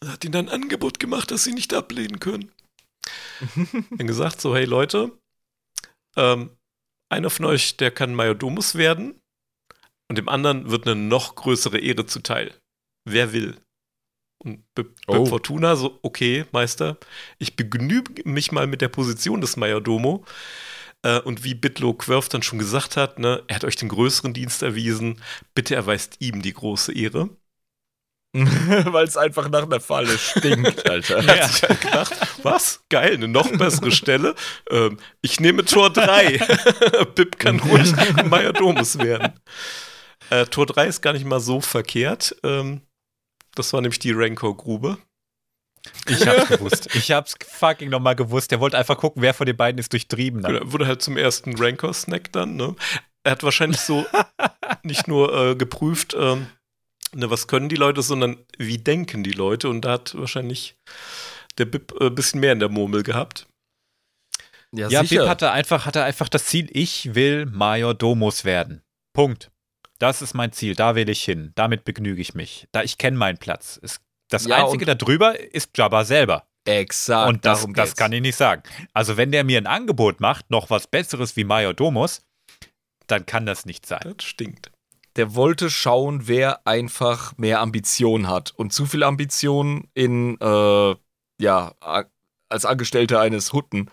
Er 0.00 0.12
hat 0.12 0.24
ihnen 0.24 0.32
dann 0.32 0.48
ein 0.48 0.62
Angebot 0.62 0.98
gemacht, 0.98 1.30
das 1.30 1.44
sie 1.44 1.52
nicht 1.52 1.74
ablehnen 1.74 2.20
können. 2.20 2.50
dann 3.96 4.06
gesagt, 4.06 4.40
so, 4.40 4.54
hey 4.54 4.64
Leute, 4.64 5.12
ähm, 6.16 6.50
einer 7.08 7.30
von 7.30 7.46
euch, 7.46 7.76
der 7.76 7.90
kann 7.90 8.14
Majordomus 8.14 8.74
werden 8.74 9.19
und 10.10 10.18
dem 10.18 10.28
anderen 10.28 10.68
wird 10.70 10.88
eine 10.88 10.96
noch 11.00 11.36
größere 11.36 11.78
Ehre 11.78 12.04
zuteil. 12.04 12.52
Wer 13.04 13.32
will? 13.32 13.56
Und 14.42 14.64
Be 14.74 14.82
Be 14.82 14.92
Oh. 15.06 15.24
Fortuna 15.24 15.76
so, 15.76 16.00
okay, 16.02 16.46
Meister, 16.50 16.96
ich 17.38 17.54
begnüge 17.54 18.28
mich 18.28 18.50
mal 18.50 18.66
mit 18.66 18.80
der 18.80 18.88
Position 18.88 19.40
des 19.40 19.56
Majordomo. 19.56 20.24
Äh, 21.02 21.20
und 21.20 21.44
wie 21.44 21.54
Bitlo 21.54 21.94
Quirf 21.94 22.28
dann 22.28 22.42
schon 22.42 22.58
gesagt 22.58 22.96
hat, 22.96 23.20
ne, 23.20 23.44
er 23.46 23.54
hat 23.54 23.64
euch 23.64 23.76
den 23.76 23.88
größeren 23.88 24.34
Dienst 24.34 24.64
erwiesen, 24.64 25.22
bitte 25.54 25.76
erweist 25.76 26.16
ihm 26.18 26.42
die 26.42 26.54
große 26.54 26.92
Ehre. 26.92 27.30
Weil 28.32 29.06
es 29.06 29.16
einfach 29.16 29.48
nach 29.48 29.62
einer 29.62 29.80
Falle 29.80 30.18
stinkt, 30.18 30.90
Alter. 30.90 31.18
Er 31.18 31.44
hat 31.44 31.52
sich 31.52 31.62
halt 31.62 31.80
gedacht, 31.80 32.14
was? 32.42 32.82
Geil, 32.88 33.14
eine 33.14 33.28
noch 33.28 33.50
bessere 33.56 33.92
Stelle. 33.92 34.34
Ähm, 34.70 34.98
ich 35.22 35.38
nehme 35.38 35.64
Tor 35.64 35.90
3. 35.90 36.38
Bib 37.14 37.38
kann 37.38 37.60
ruhig 37.60 37.92
Majordomus 38.24 38.98
werden. 38.98 39.34
Äh, 40.30 40.46
Tor 40.46 40.66
3 40.66 40.86
ist 40.86 41.02
gar 41.02 41.12
nicht 41.12 41.24
mal 41.24 41.40
so 41.40 41.60
verkehrt. 41.60 42.36
Ähm, 42.42 42.82
das 43.54 43.72
war 43.72 43.80
nämlich 43.80 43.98
die 43.98 44.12
Rancor-Grube. 44.12 44.98
Ich 46.06 46.26
hab's 46.26 46.48
gewusst. 46.48 46.94
Ich 46.94 47.10
hab's 47.10 47.36
fucking 47.46 47.90
nochmal 47.90 48.14
gewusst. 48.16 48.50
Der 48.50 48.60
wollte 48.60 48.78
einfach 48.78 48.98
gucken, 48.98 49.22
wer 49.22 49.34
von 49.34 49.46
den 49.46 49.56
beiden 49.56 49.78
ist 49.78 49.92
durchtrieben. 49.92 50.42
Dann. 50.42 50.54
Er 50.54 50.72
wurde 50.72 50.86
halt 50.86 51.02
zum 51.02 51.16
ersten 51.16 51.56
Rancor-Snack 51.56 52.32
dann. 52.32 52.56
Ne? 52.56 52.76
Er 53.24 53.32
hat 53.32 53.42
wahrscheinlich 53.42 53.80
so 53.80 54.06
nicht 54.82 55.08
nur 55.08 55.34
äh, 55.34 55.56
geprüft, 55.56 56.14
ähm, 56.18 56.46
ne, 57.14 57.30
was 57.30 57.46
können 57.48 57.68
die 57.68 57.76
Leute, 57.76 58.02
sondern 58.02 58.38
wie 58.56 58.78
denken 58.78 59.24
die 59.24 59.32
Leute. 59.32 59.68
Und 59.68 59.84
da 59.84 59.92
hat 59.92 60.14
wahrscheinlich 60.14 60.76
der 61.58 61.64
Bib 61.64 61.92
ein 62.00 62.08
äh, 62.08 62.10
bisschen 62.10 62.40
mehr 62.40 62.52
in 62.52 62.60
der 62.60 62.68
Murmel 62.68 63.02
gehabt. 63.02 63.46
Ja, 64.72 65.02
Bib 65.02 65.26
hatte 65.26 65.50
einfach, 65.50 65.84
hatte 65.86 66.04
einfach 66.04 66.28
das 66.28 66.44
Ziel, 66.44 66.68
ich 66.70 67.14
will 67.14 67.46
Major 67.46 67.92
Domus 67.94 68.44
werden. 68.44 68.82
Punkt. 69.12 69.50
Das 70.00 70.22
ist 70.22 70.34
mein 70.34 70.50
Ziel, 70.50 70.74
da 70.74 70.94
will 70.94 71.08
ich 71.08 71.22
hin. 71.22 71.52
Damit 71.54 71.84
begnüge 71.84 72.20
ich 72.22 72.34
mich. 72.34 72.66
Da 72.72 72.82
ich 72.82 72.98
kenne 72.98 73.18
meinen 73.18 73.38
Platz. 73.38 73.78
Es, 73.82 74.00
das 74.28 74.46
Ja, 74.46 74.64
Einzige 74.64 74.86
darüber 74.86 75.38
ist 75.38 75.76
Jabba 75.76 76.04
selber. 76.04 76.46
Exakt. 76.64 77.28
und 77.28 77.44
das, 77.44 77.66
das 77.74 77.96
kann 77.96 78.12
ich 78.12 78.20
nicht 78.20 78.36
sagen. 78.36 78.62
Also 78.92 79.16
wenn 79.16 79.30
der 79.30 79.44
mir 79.44 79.58
ein 79.58 79.66
Angebot 79.66 80.20
macht, 80.20 80.50
noch 80.50 80.70
was 80.70 80.86
Besseres 80.86 81.36
wie 81.36 81.44
Major 81.44 81.74
Domus, 81.74 82.22
dann 83.06 83.26
kann 83.26 83.46
das 83.46 83.66
nicht 83.66 83.86
sein. 83.86 84.00
Das 84.02 84.24
stinkt. 84.24 84.70
Der 85.16 85.34
wollte 85.34 85.68
schauen, 85.68 86.28
wer 86.28 86.66
einfach 86.66 87.36
mehr 87.36 87.60
Ambition 87.60 88.28
hat. 88.28 88.52
Und 88.52 88.72
zu 88.72 88.86
viel 88.86 89.02
Ambition 89.02 89.88
in, 89.94 90.38
äh, 90.40 90.94
ja, 91.40 91.74
als 92.48 92.64
Angestellter 92.64 93.20
eines 93.20 93.52
Hutten. 93.52 93.90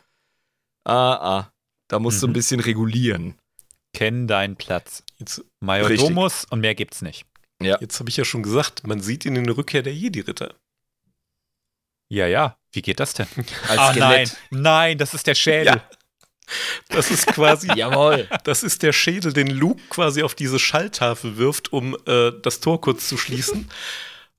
Ah, 0.85 1.13
ah. 1.13 1.53
Da 1.89 1.99
musst 1.99 2.17
mhm. 2.17 2.21
du 2.21 2.27
ein 2.27 2.29
mhm. 2.29 2.33
bisschen 2.33 2.59
regulieren. 2.59 3.35
Kenn 3.93 4.27
deinen 4.27 4.55
Platz. 4.55 5.03
Jetzt, 5.17 5.43
Majordomus 5.59 6.45
und 6.45 6.59
mehr 6.61 6.75
gibt's 6.75 7.01
nicht. 7.01 7.25
Ja. 7.61 7.77
Jetzt 7.81 7.99
habe 7.99 8.09
ich 8.09 8.17
ja 8.17 8.25
schon 8.25 8.43
gesagt, 8.43 8.85
man 8.85 9.01
sieht 9.01 9.25
ihn 9.25 9.35
in 9.35 9.45
der 9.45 9.57
Rückkehr 9.57 9.81
der 9.81 9.93
Jedi-Ritter. 9.93 10.53
Ja, 12.09 12.27
ja. 12.27 12.57
Wie 12.71 12.81
geht 12.81 12.99
das 12.99 13.13
denn? 13.13 13.27
Als 13.67 13.79
ah, 13.79 13.93
nein, 13.95 14.31
nein, 14.51 14.97
das 14.97 15.13
ist 15.13 15.27
der 15.27 15.35
Schädel. 15.35 15.75
Ja. 15.75 15.89
Das 16.87 17.11
ist 17.11 17.27
quasi, 17.27 17.67
jawohl, 17.75 18.29
das 18.45 18.63
ist 18.63 18.81
der 18.81 18.93
Schädel, 18.93 19.33
den 19.33 19.47
Luke 19.47 19.81
quasi 19.89 20.23
auf 20.23 20.33
diese 20.33 20.59
Schalltafel 20.59 21.35
wirft, 21.35 21.73
um 21.73 21.97
äh, 22.05 22.31
das 22.41 22.61
Tor 22.61 22.79
kurz 22.79 23.09
zu 23.09 23.17
schließen, 23.17 23.69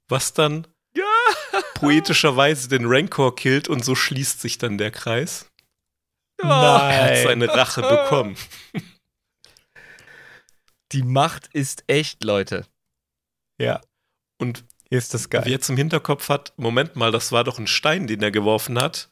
was 0.09 0.33
dann 0.33 0.67
ja. 0.95 1.05
poetischerweise 1.75 2.71
den 2.71 2.87
Rancor 2.87 3.37
killt 3.37 3.69
und 3.69 3.85
so 3.85 3.95
schließt 3.95 4.41
sich 4.41 4.57
dann 4.57 4.79
der 4.79 4.91
Kreis. 4.91 5.51
Nein. 6.43 6.51
Er 6.51 7.05
hat 7.05 7.25
seine 7.25 7.49
Rache 7.51 7.83
bekommen. 7.83 8.37
Die 10.93 11.03
Macht 11.03 11.49
ist 11.49 11.85
echt, 11.87 12.25
Leute. 12.25 12.67
Ja. 13.59 13.81
Und 14.39 14.65
ist 14.91 15.13
das 15.15 15.29
geil. 15.29 15.43
Wer 15.45 15.53
jetzt 15.53 15.69
im 15.69 15.77
Hinterkopf 15.77 16.29
hat, 16.29 16.55
Moment 16.57 16.97
mal, 16.97 17.13
das 17.13 17.33
war 17.33 17.45
doch 17.45 17.59
ein 17.59 17.67
Stein, 17.67 18.07
den 18.07 18.23
er 18.23 18.31
geworfen 18.31 18.81
hat. 18.81 19.11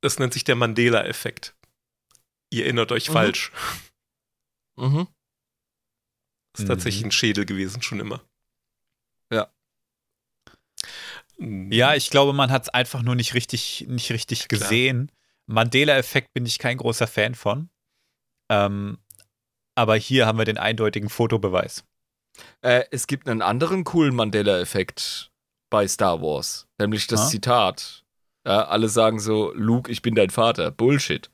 Das 0.00 0.18
nennt 0.18 0.32
sich 0.32 0.44
der 0.44 0.56
Mandela-Effekt. 0.56 1.54
Ihr 2.50 2.64
erinnert 2.64 2.92
euch 2.92 3.08
mhm. 3.08 3.12
falsch. 3.12 3.52
Mhm. 4.80 5.08
Das 6.52 6.60
ist 6.60 6.64
mhm. 6.66 6.68
tatsächlich 6.68 7.04
ein 7.04 7.10
Schädel 7.10 7.44
gewesen, 7.44 7.82
schon 7.82 7.98
immer. 7.98 8.22
Ja. 9.28 9.52
Mhm. 11.36 11.72
Ja, 11.72 11.96
ich 11.96 12.10
glaube, 12.10 12.32
man 12.32 12.52
hat 12.52 12.62
es 12.62 12.68
einfach 12.68 13.02
nur 13.02 13.16
nicht 13.16 13.34
richtig, 13.34 13.86
nicht 13.88 14.12
richtig 14.12 14.46
gesehen. 14.46 15.10
Mandela-Effekt 15.46 16.32
bin 16.32 16.46
ich 16.46 16.60
kein 16.60 16.76
großer 16.76 17.08
Fan 17.08 17.34
von. 17.34 17.70
Ähm, 18.48 18.98
aber 19.78 19.94
hier 19.94 20.26
haben 20.26 20.38
wir 20.38 20.44
den 20.44 20.58
eindeutigen 20.58 21.08
Fotobeweis. 21.08 21.84
Äh, 22.62 22.84
es 22.90 23.06
gibt 23.06 23.28
einen 23.28 23.42
anderen 23.42 23.84
coolen 23.84 24.12
Mandela-Effekt 24.12 25.30
bei 25.70 25.86
Star 25.86 26.20
Wars, 26.20 26.66
nämlich 26.78 27.06
das 27.06 27.20
ha? 27.20 27.28
Zitat. 27.28 28.04
Ja, 28.44 28.66
alle 28.66 28.88
sagen 28.88 29.20
so, 29.20 29.52
Luke, 29.54 29.90
ich 29.92 30.02
bin 30.02 30.16
dein 30.16 30.30
Vater. 30.30 30.72
Bullshit. 30.72 31.30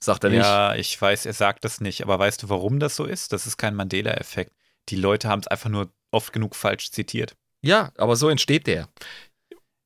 Sagt 0.00 0.22
er 0.22 0.30
nicht. 0.30 0.38
Ja, 0.38 0.76
ich 0.76 1.00
weiß, 1.00 1.26
er 1.26 1.32
sagt 1.32 1.64
das 1.64 1.80
nicht, 1.80 2.02
aber 2.02 2.16
weißt 2.16 2.44
du, 2.44 2.48
warum 2.48 2.78
das 2.78 2.94
so 2.94 3.06
ist? 3.06 3.32
Das 3.32 3.44
ist 3.44 3.56
kein 3.56 3.74
Mandela-Effekt. 3.74 4.52
Die 4.88 4.96
Leute 4.96 5.28
haben 5.28 5.40
es 5.40 5.48
einfach 5.48 5.70
nur 5.70 5.92
oft 6.12 6.32
genug 6.32 6.54
falsch 6.54 6.92
zitiert. 6.92 7.36
Ja, 7.60 7.90
aber 7.96 8.14
so 8.14 8.28
entsteht 8.28 8.68
der. 8.68 8.88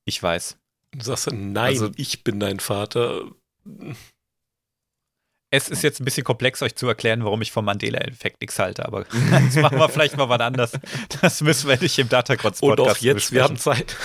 Ich 0.05 0.23
weiß. 0.23 0.59
Du 0.93 1.05
sagst, 1.05 1.33
nein, 1.33 1.57
also, 1.57 1.91
ich 1.97 2.23
bin 2.23 2.39
dein 2.39 2.61
Vater. 2.61 3.31
Es 5.51 5.71
ist 5.71 5.83
jetzt 5.83 6.01
ein 6.01 6.05
bisschen 6.05 6.25
komplex, 6.25 6.61
euch 6.63 6.77
zu 6.77 6.87
erklären, 6.87 7.25
warum 7.25 7.41
ich 7.41 7.53
vom 7.53 7.65
Mandela-Effekt 7.65 8.41
nichts 8.43 8.59
halte, 8.59 8.85
aber 8.85 9.05
das 9.31 9.57
machen 9.57 9.79
wir 9.79 9.89
vielleicht 9.89 10.17
mal 10.17 10.29
was 10.29 10.41
anderes. 10.41 10.73
Das 11.23 11.41
müssen 11.41 11.69
wir 11.69 11.79
nicht 11.81 11.99
im 11.99 12.09
Datacrots-Podcast 12.09 12.63
Oh 12.63 12.75
doch, 12.77 12.97
jetzt, 12.99 13.15
besprechen. 13.15 13.35
wir 13.35 13.45
haben 13.45 13.57
Zeit. 13.57 13.97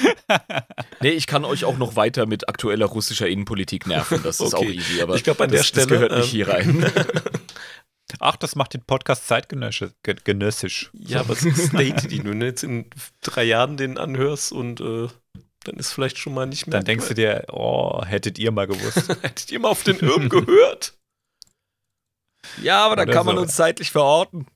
nee, 1.00 1.10
ich 1.10 1.26
kann 1.26 1.44
euch 1.44 1.64
auch 1.64 1.78
noch 1.78 1.94
weiter 1.94 2.26
mit 2.26 2.48
aktueller 2.48 2.86
russischer 2.86 3.28
Innenpolitik 3.28 3.86
nerven. 3.86 4.20
Das 4.24 4.40
ist 4.40 4.54
okay. 4.54 4.66
auch 4.66 4.70
easy, 4.70 5.00
aber 5.00 5.14
ich 5.14 5.22
glaube, 5.22 5.44
an 5.44 5.50
das, 5.50 5.60
der 5.60 5.64
Stelle 5.64 5.86
das 5.86 5.94
gehört 5.94 6.16
nicht 6.16 6.30
hier 6.30 6.48
rein. 6.48 6.86
Ach, 8.18 8.36
das 8.36 8.56
macht 8.56 8.74
den 8.74 8.82
Podcast 8.82 9.26
zeitgenössisch. 9.26 10.90
Ja, 10.92 11.20
aber 11.20 11.32
es 11.32 11.44
ist 11.44 11.68
State, 11.68 12.08
die 12.08 12.18
du 12.18 12.32
jetzt 12.32 12.62
in 12.62 12.90
drei 13.22 13.44
Jahren 13.44 13.76
den 13.76 13.96
anhörst 13.96 14.52
und 14.52 14.80
äh, 14.80 15.08
dann 15.64 15.76
ist 15.76 15.92
vielleicht 15.92 16.18
schon 16.18 16.34
mal 16.34 16.46
nicht 16.46 16.66
mehr. 16.66 16.78
Dann 16.78 16.84
denkst 16.84 17.08
du 17.08 17.14
dir, 17.14 17.44
oh, 17.50 18.04
hättet 18.04 18.38
ihr 18.38 18.50
mal 18.50 18.66
gewusst. 18.66 19.08
hättet 19.22 19.50
ihr 19.50 19.60
mal 19.60 19.68
auf 19.68 19.82
den 19.82 19.98
Irm 19.98 20.28
gehört? 20.28 20.94
Ja, 22.60 22.84
aber 22.84 22.96
dann 22.96 23.10
kann 23.10 23.26
man 23.26 23.36
so. 23.36 23.42
uns 23.42 23.54
zeitlich 23.54 23.90
verorten. 23.90 24.46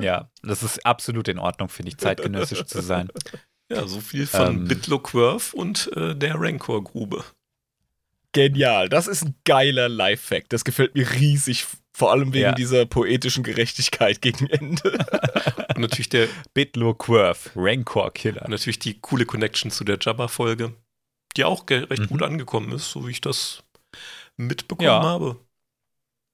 Ja, 0.00 0.30
das 0.42 0.62
ist 0.62 0.84
absolut 0.86 1.28
in 1.28 1.38
Ordnung, 1.38 1.68
finde 1.68 1.90
ich, 1.90 1.98
zeitgenössisch 1.98 2.64
zu 2.64 2.80
sein. 2.80 3.08
Ja, 3.70 3.86
so 3.86 4.00
viel 4.00 4.26
von 4.26 4.48
ähm, 4.48 4.68
Bitlo 4.68 4.98
Quirth 4.98 5.54
und 5.54 5.90
äh, 5.96 6.14
der 6.14 6.34
Rancor-Grube. 6.38 7.24
Genial, 8.32 8.88
das 8.88 9.06
ist 9.06 9.24
ein 9.24 9.34
geiler 9.44 9.88
Live-Fact. 9.88 10.52
Das 10.52 10.64
gefällt 10.64 10.94
mir 10.94 11.10
riesig, 11.10 11.66
vor 11.92 12.10
allem 12.10 12.32
wegen 12.32 12.44
ja. 12.44 12.52
dieser 12.52 12.86
poetischen 12.86 13.44
Gerechtigkeit 13.44 14.22
gegen 14.22 14.46
Ende. 14.48 14.92
und 15.74 15.78
natürlich 15.78 16.08
der 16.08 16.28
Bitlo 16.54 16.94
Quirth, 16.94 17.52
Rancor-Killer. 17.54 18.48
Natürlich 18.48 18.78
die 18.78 18.98
coole 19.00 19.26
Connection 19.26 19.70
zu 19.70 19.84
der 19.84 19.98
Jabba-Folge, 20.00 20.74
die 21.36 21.44
auch 21.44 21.68
recht 21.68 22.02
mhm. 22.02 22.06
gut 22.06 22.22
angekommen 22.22 22.72
ist, 22.72 22.90
so 22.90 23.06
wie 23.06 23.10
ich 23.10 23.20
das 23.20 23.62
mitbekommen 24.36 24.86
ja. 24.86 25.02
habe. 25.02 25.36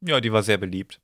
Ja, 0.06 0.20
die 0.20 0.32
war 0.32 0.44
sehr 0.44 0.58
beliebt. 0.58 1.00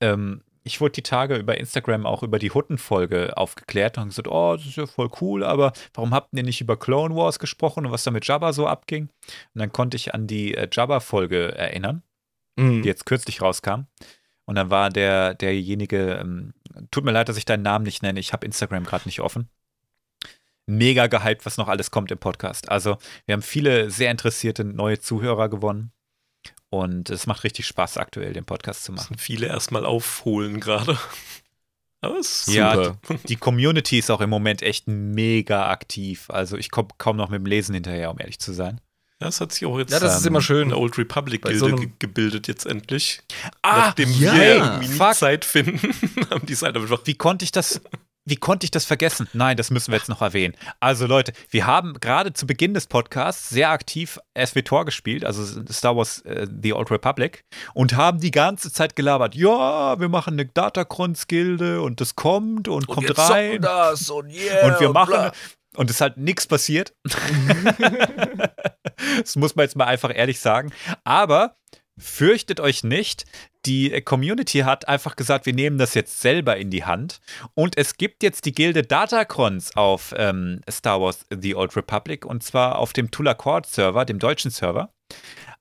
Ähm, 0.00 0.42
ich 0.64 0.80
wurde 0.80 0.92
die 0.92 1.02
Tage 1.02 1.36
über 1.36 1.58
Instagram 1.58 2.06
auch 2.06 2.22
über 2.22 2.38
die 2.38 2.50
Hutten-Folge 2.50 3.36
aufgeklärt 3.36 3.98
und 3.98 4.08
gesagt, 4.08 4.28
oh, 4.28 4.56
das 4.56 4.66
ist 4.66 4.76
ja 4.76 4.86
voll 4.86 5.10
cool, 5.20 5.44
aber 5.44 5.72
warum 5.94 6.12
habt 6.12 6.34
ihr 6.34 6.42
nicht 6.42 6.60
über 6.60 6.76
Clone 6.76 7.14
Wars 7.14 7.38
gesprochen 7.38 7.86
und 7.86 7.92
was 7.92 8.04
da 8.04 8.10
mit 8.10 8.26
Jabba 8.26 8.52
so 8.52 8.66
abging? 8.66 9.08
Und 9.54 9.58
dann 9.60 9.72
konnte 9.72 9.96
ich 9.96 10.14
an 10.14 10.26
die 10.26 10.54
äh, 10.54 10.68
Jabba-Folge 10.70 11.54
erinnern, 11.56 12.02
mhm. 12.56 12.82
die 12.82 12.88
jetzt 12.88 13.06
kürzlich 13.06 13.42
rauskam. 13.42 13.86
Und 14.44 14.54
dann 14.54 14.70
war 14.70 14.90
der, 14.90 15.34
derjenige, 15.34 16.18
ähm, 16.20 16.54
tut 16.90 17.04
mir 17.04 17.12
leid, 17.12 17.28
dass 17.28 17.36
ich 17.36 17.44
deinen 17.44 17.62
Namen 17.62 17.84
nicht 17.84 18.02
nenne, 18.02 18.20
ich 18.20 18.32
habe 18.32 18.46
Instagram 18.46 18.84
gerade 18.84 19.06
nicht 19.06 19.20
offen. 19.20 19.48
Mega 20.66 21.06
gehypt, 21.06 21.46
was 21.46 21.56
noch 21.56 21.68
alles 21.68 21.90
kommt 21.90 22.10
im 22.10 22.18
Podcast. 22.18 22.70
Also, 22.70 22.98
wir 23.26 23.32
haben 23.32 23.42
viele 23.42 23.90
sehr 23.90 24.10
interessierte 24.10 24.64
neue 24.64 25.00
Zuhörer 25.00 25.48
gewonnen. 25.48 25.92
Und 26.70 27.08
es 27.10 27.26
macht 27.26 27.44
richtig 27.44 27.66
Spaß, 27.66 27.96
aktuell 27.96 28.32
den 28.32 28.44
Podcast 28.44 28.84
zu 28.84 28.92
machen. 28.92 29.16
Viele 29.18 29.46
erstmal 29.46 29.86
aufholen 29.86 30.60
gerade. 30.60 30.98
Aber 32.00 32.18
es 32.18 32.28
ist 32.28 32.46
super. 32.46 32.98
Ja, 33.08 33.16
die, 33.28 33.36
Community 33.36 33.98
ist 33.98 34.10
auch 34.10 34.20
im 34.20 34.30
Moment 34.30 34.62
echt 34.62 34.86
mega 34.86 35.70
aktiv. 35.70 36.30
Also 36.30 36.56
ich 36.56 36.70
komme 36.70 36.88
kaum 36.98 37.16
noch 37.16 37.28
mit 37.30 37.40
dem 37.40 37.46
Lesen 37.46 37.74
hinterher, 37.74 38.10
um 38.10 38.20
ehrlich 38.20 38.38
zu 38.38 38.52
sein. 38.52 38.80
Ja, 39.20 39.28
es 39.28 39.40
hat 39.40 39.50
sich 39.50 39.66
auch 39.66 39.76
jetzt 39.78 39.90
ja, 39.90 39.98
das 39.98 40.20
ist 40.20 40.26
immer 40.26 40.40
schön. 40.40 40.68
eine 40.68 40.76
Old 40.76 40.96
Republic 40.96 41.42
Gilde 41.42 41.58
so 41.58 41.74
ge 41.74 41.90
gebildet 41.98 42.46
jetzt 42.46 42.66
endlich. 42.66 43.20
Ah, 43.62 43.78
Nachdem 43.78 44.12
ja, 44.12 44.32
wir 44.32 44.56
irgendwie 44.56 45.12
Zeit 45.12 45.44
finden, 45.44 45.80
haben 46.30 46.46
die 46.46 46.54
Seite 46.54 46.78
einfach. 46.78 47.00
Wie 47.04 47.14
konnte 47.14 47.44
ich 47.44 47.50
das? 47.50 47.80
Wie 48.28 48.36
konnte 48.36 48.64
ich 48.64 48.70
das 48.70 48.84
vergessen? 48.84 49.26
Nein, 49.32 49.56
das 49.56 49.70
müssen 49.70 49.90
wir 49.90 49.98
jetzt 49.98 50.10
noch 50.10 50.20
erwähnen. 50.20 50.54
Also 50.80 51.06
Leute, 51.06 51.32
wir 51.50 51.66
haben 51.66 51.94
gerade 51.94 52.34
zu 52.34 52.46
Beginn 52.46 52.74
des 52.74 52.86
Podcasts 52.86 53.48
sehr 53.48 53.70
aktiv 53.70 54.18
SWTOR 54.38 54.84
gespielt, 54.84 55.24
also 55.24 55.62
Star 55.72 55.96
Wars 55.96 56.22
uh, 56.26 56.44
The 56.62 56.74
Old 56.74 56.90
Republic, 56.90 57.44
und 57.72 57.96
haben 57.96 58.20
die 58.20 58.30
ganze 58.30 58.70
Zeit 58.70 58.96
gelabert, 58.96 59.34
ja, 59.34 59.98
wir 59.98 60.10
machen 60.10 60.34
eine 60.34 60.44
Datacrons-Gilde 60.44 61.80
und 61.80 62.02
das 62.02 62.16
kommt 62.16 62.68
und, 62.68 62.86
und 62.86 62.88
kommt 62.88 63.16
rein. 63.16 63.62
Das 63.62 64.10
und, 64.10 64.30
yeah, 64.30 64.66
und 64.66 64.80
wir 64.80 64.90
machen, 64.90 65.14
und, 65.14 65.32
und 65.78 65.90
es 65.90 65.96
ist 65.96 66.00
halt 66.02 66.18
nichts 66.18 66.46
passiert. 66.46 66.92
das 69.20 69.36
muss 69.36 69.56
man 69.56 69.64
jetzt 69.64 69.76
mal 69.76 69.86
einfach 69.86 70.14
ehrlich 70.14 70.38
sagen. 70.38 70.70
Aber 71.04 71.56
fürchtet 71.98 72.60
euch 72.60 72.84
nicht, 72.84 73.24
die 73.66 74.00
Community 74.02 74.60
hat 74.60 74.88
einfach 74.88 75.16
gesagt, 75.16 75.46
wir 75.46 75.52
nehmen 75.52 75.78
das 75.78 75.94
jetzt 75.94 76.20
selber 76.20 76.56
in 76.56 76.70
die 76.70 76.84
Hand. 76.84 77.20
Und 77.54 77.76
es 77.76 77.96
gibt 77.96 78.22
jetzt 78.22 78.44
die 78.44 78.52
Gilde 78.52 78.82
Datacrons 78.82 79.76
auf 79.76 80.14
ähm, 80.16 80.60
Star 80.70 81.00
Wars 81.00 81.26
The 81.30 81.54
Old 81.54 81.76
Republic 81.76 82.24
und 82.24 82.42
zwar 82.42 82.78
auf 82.78 82.92
dem 82.92 83.10
Tula 83.10 83.34
Cord 83.34 83.66
Server, 83.66 84.04
dem 84.04 84.18
deutschen 84.18 84.50
Server. 84.50 84.92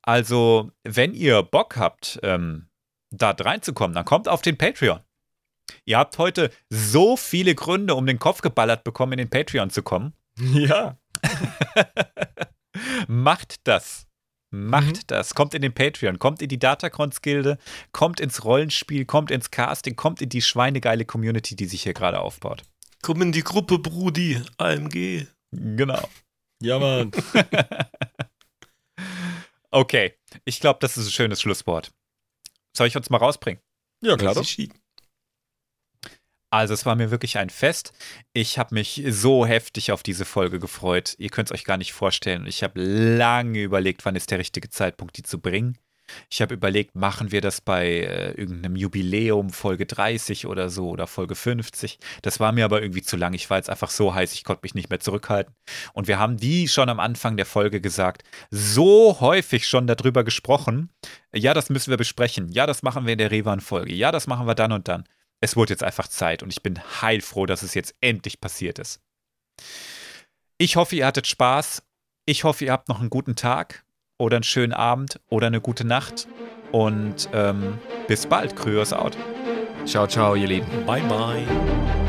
Also, 0.01 0.72
wenn 0.84 1.14
ihr 1.14 1.43
Bock 1.43 1.76
habt, 1.76 2.19
ähm, 2.23 2.69
da 3.09 3.31
reinzukommen, 3.31 3.95
dann 3.95 4.05
kommt 4.05 4.27
auf 4.27 4.41
den 4.41 4.57
Patreon. 4.57 5.01
Ihr 5.85 5.97
habt 5.97 6.18
heute 6.18 6.51
so 6.69 7.18
viele 7.18 7.55
Gründe, 7.55 7.95
um 7.95 8.05
den 8.05 8.19
Kopf 8.19 8.41
geballert 8.41 8.84
bekommen, 8.84 9.14
in 9.14 9.18
den 9.18 9.30
Patreon 9.30 9.69
zu 9.69 9.84
kommen. 9.84 10.14
Ja. 10.53 10.97
Macht 13.07 13.68
das. 13.68 14.06
Macht 14.49 14.95
mhm. 14.95 15.07
das. 15.07 15.36
Kommt 15.36 15.53
in 15.53 15.61
den 15.61 15.74
Patreon, 15.74 16.19
kommt 16.19 16.41
in 16.41 16.49
die 16.49 16.60
Datacrons-Gilde, 16.60 17.57
kommt 17.91 18.19
ins 18.19 18.45
Rollenspiel, 18.45 19.06
kommt 19.06 19.30
ins 19.30 19.52
Casting, 19.52 19.95
kommt 19.95 20.22
in 20.22 20.30
die 20.30 20.41
schweinegeile 20.41 21.06
Community, 21.06 21.56
die 21.56 21.65
sich 21.65 21.84
hier 21.84 21.94
gerade 21.94 22.22
aufbaut. 22.22 22.64
Komm 23.02 23.22
in 23.22 23.32
die 23.32 23.44
Gruppe, 23.44 23.80
Brudi, 23.80 24.41
AMG. 24.57 25.28
Genau. 25.52 26.10
Ja, 26.61 26.80
Mann. 26.80 27.11
okay, 29.72 30.14
ich 30.45 30.60
glaube, 30.60 30.80
das 30.82 30.98
ist 30.98 31.07
ein 31.07 31.11
schönes 31.11 31.41
Schlusswort. 31.41 31.91
Soll 32.76 32.88
ich 32.88 32.95
uns 32.95 33.10
mal 33.10 33.18
rausbringen? 33.18 33.61
Ja, 34.02 34.15
klar. 34.15 34.34
Doch. 34.34 34.45
Also 36.49 36.74
es 36.74 36.86
war 36.86 36.95
mir 36.95 37.11
wirklich 37.11 37.38
ein 37.38 37.49
Fest. 37.49 37.94
Ich 38.34 38.57
habe 38.57 38.74
mich 38.74 39.03
so 39.10 39.45
heftig 39.45 39.91
auf 39.91 40.02
diese 40.02 40.26
Folge 40.26 40.60
gefreut. 40.60 41.15
Ihr 41.18 41.30
könnt 41.30 41.49
es 41.49 41.53
euch 41.53 41.65
gar 41.65 41.78
nicht 41.78 41.94
vorstellen. 41.94 42.45
Ich 42.48 42.64
habe 42.64 42.82
lange 42.82 43.61
überlegt, 43.61 44.06
wann 44.06 44.15
ist 44.15 44.32
der 44.32 44.40
richtige 44.40 44.69
Zeitpunkt, 44.69 45.18
die 45.18 45.24
zu 45.24 45.40
bringen. 45.40 45.78
Ich 46.30 46.41
habe 46.41 46.53
überlegt, 46.53 46.95
machen 46.95 47.32
wir 47.32 47.41
das 47.41 47.61
bei 47.61 47.86
äh, 47.86 48.32
irgendeinem 48.32 48.76
Jubiläum, 48.76 49.49
Folge 49.49 49.86
30 49.86 50.48
oder 50.48 50.69
so 50.69 50.90
oder 50.90 51.06
Folge 51.06 51.36
50. 51.36 51.99
Das 52.22 52.40
war 52.40 52.52
mir 52.52 52.65
aber 52.65 52.82
irgendwie 52.82 53.02
zu 53.02 53.18
lang. 53.18 53.34
Ich 53.34 53.49
war 53.49 53.57
jetzt 53.57 53.69
einfach 53.69 53.90
so 53.90 54.14
heiß, 54.14 54.34
ich 54.34 54.44
konnte 54.44 54.61
mich 54.64 54.74
nicht 54.74 54.90
mehr 54.90 54.99
zurückhalten. 54.99 55.53
Und 55.94 56.07
wir 56.07 56.19
haben 56.19 56.38
die 56.38 56.68
schon 56.68 56.90
am 56.90 56.99
Anfang 56.99 57.38
der 57.38 57.45
Folge 57.45 57.82
gesagt, 57.82 58.24
so 58.52 59.19
häufig 59.19 59.68
schon 59.68 59.88
darüber 59.88 60.24
gesprochen. 60.24 60.90
Ja, 61.34 61.53
das 61.53 61.69
müssen 61.69 61.90
wir 61.90 61.98
besprechen. 61.98 62.49
Ja, 62.49 62.65
das 62.65 62.84
machen 62.84 63.06
wir 63.06 63.14
in 63.14 63.19
der 63.19 63.32
Revan-Folge. 63.32 63.94
Ja, 63.94 64.11
das 64.11 64.28
machen 64.28 64.48
wir 64.48 64.56
dann 64.56 64.72
und 64.72 64.88
dann. 64.88 65.03
Es 65.39 65.55
wurde 65.55 65.73
jetzt 65.73 65.84
einfach 65.84 66.07
Zeit 66.07 66.43
und 66.43 66.51
ich 66.51 66.64
bin 66.64 66.80
heilfroh, 67.01 67.45
dass 67.45 67.61
es 67.61 67.73
jetzt 67.73 67.95
endlich 68.01 68.41
passiert 68.41 68.80
ist. 68.80 69.01
Ich 70.57 70.76
hoffe, 70.76 70.95
ihr 70.95 71.05
hattet 71.05 71.27
Spaß. 71.27 71.84
Ich 72.26 72.43
hoffe, 72.43 72.65
ihr 72.65 72.72
habt 72.72 72.89
noch 72.89 72.99
einen 72.99 73.09
guten 73.09 73.35
Tag 73.35 73.85
oder 74.18 74.38
einen 74.38 74.43
schönen 74.43 74.73
Abend 74.73 75.19
oder 75.30 75.47
eine 75.47 75.61
gute 75.61 75.85
Nacht. 75.85 76.27
Und 76.72 77.30
ähm, 77.34 77.80
bis 78.07 78.26
bald. 78.26 78.55
Kryos 78.55 78.91
out. 78.91 79.15
Ciao, 79.85 80.07
ciao, 80.07 80.35
ihr 80.35 80.47
Lieben. 80.47 80.85
Bye, 80.85 81.03
bye. 81.03 82.06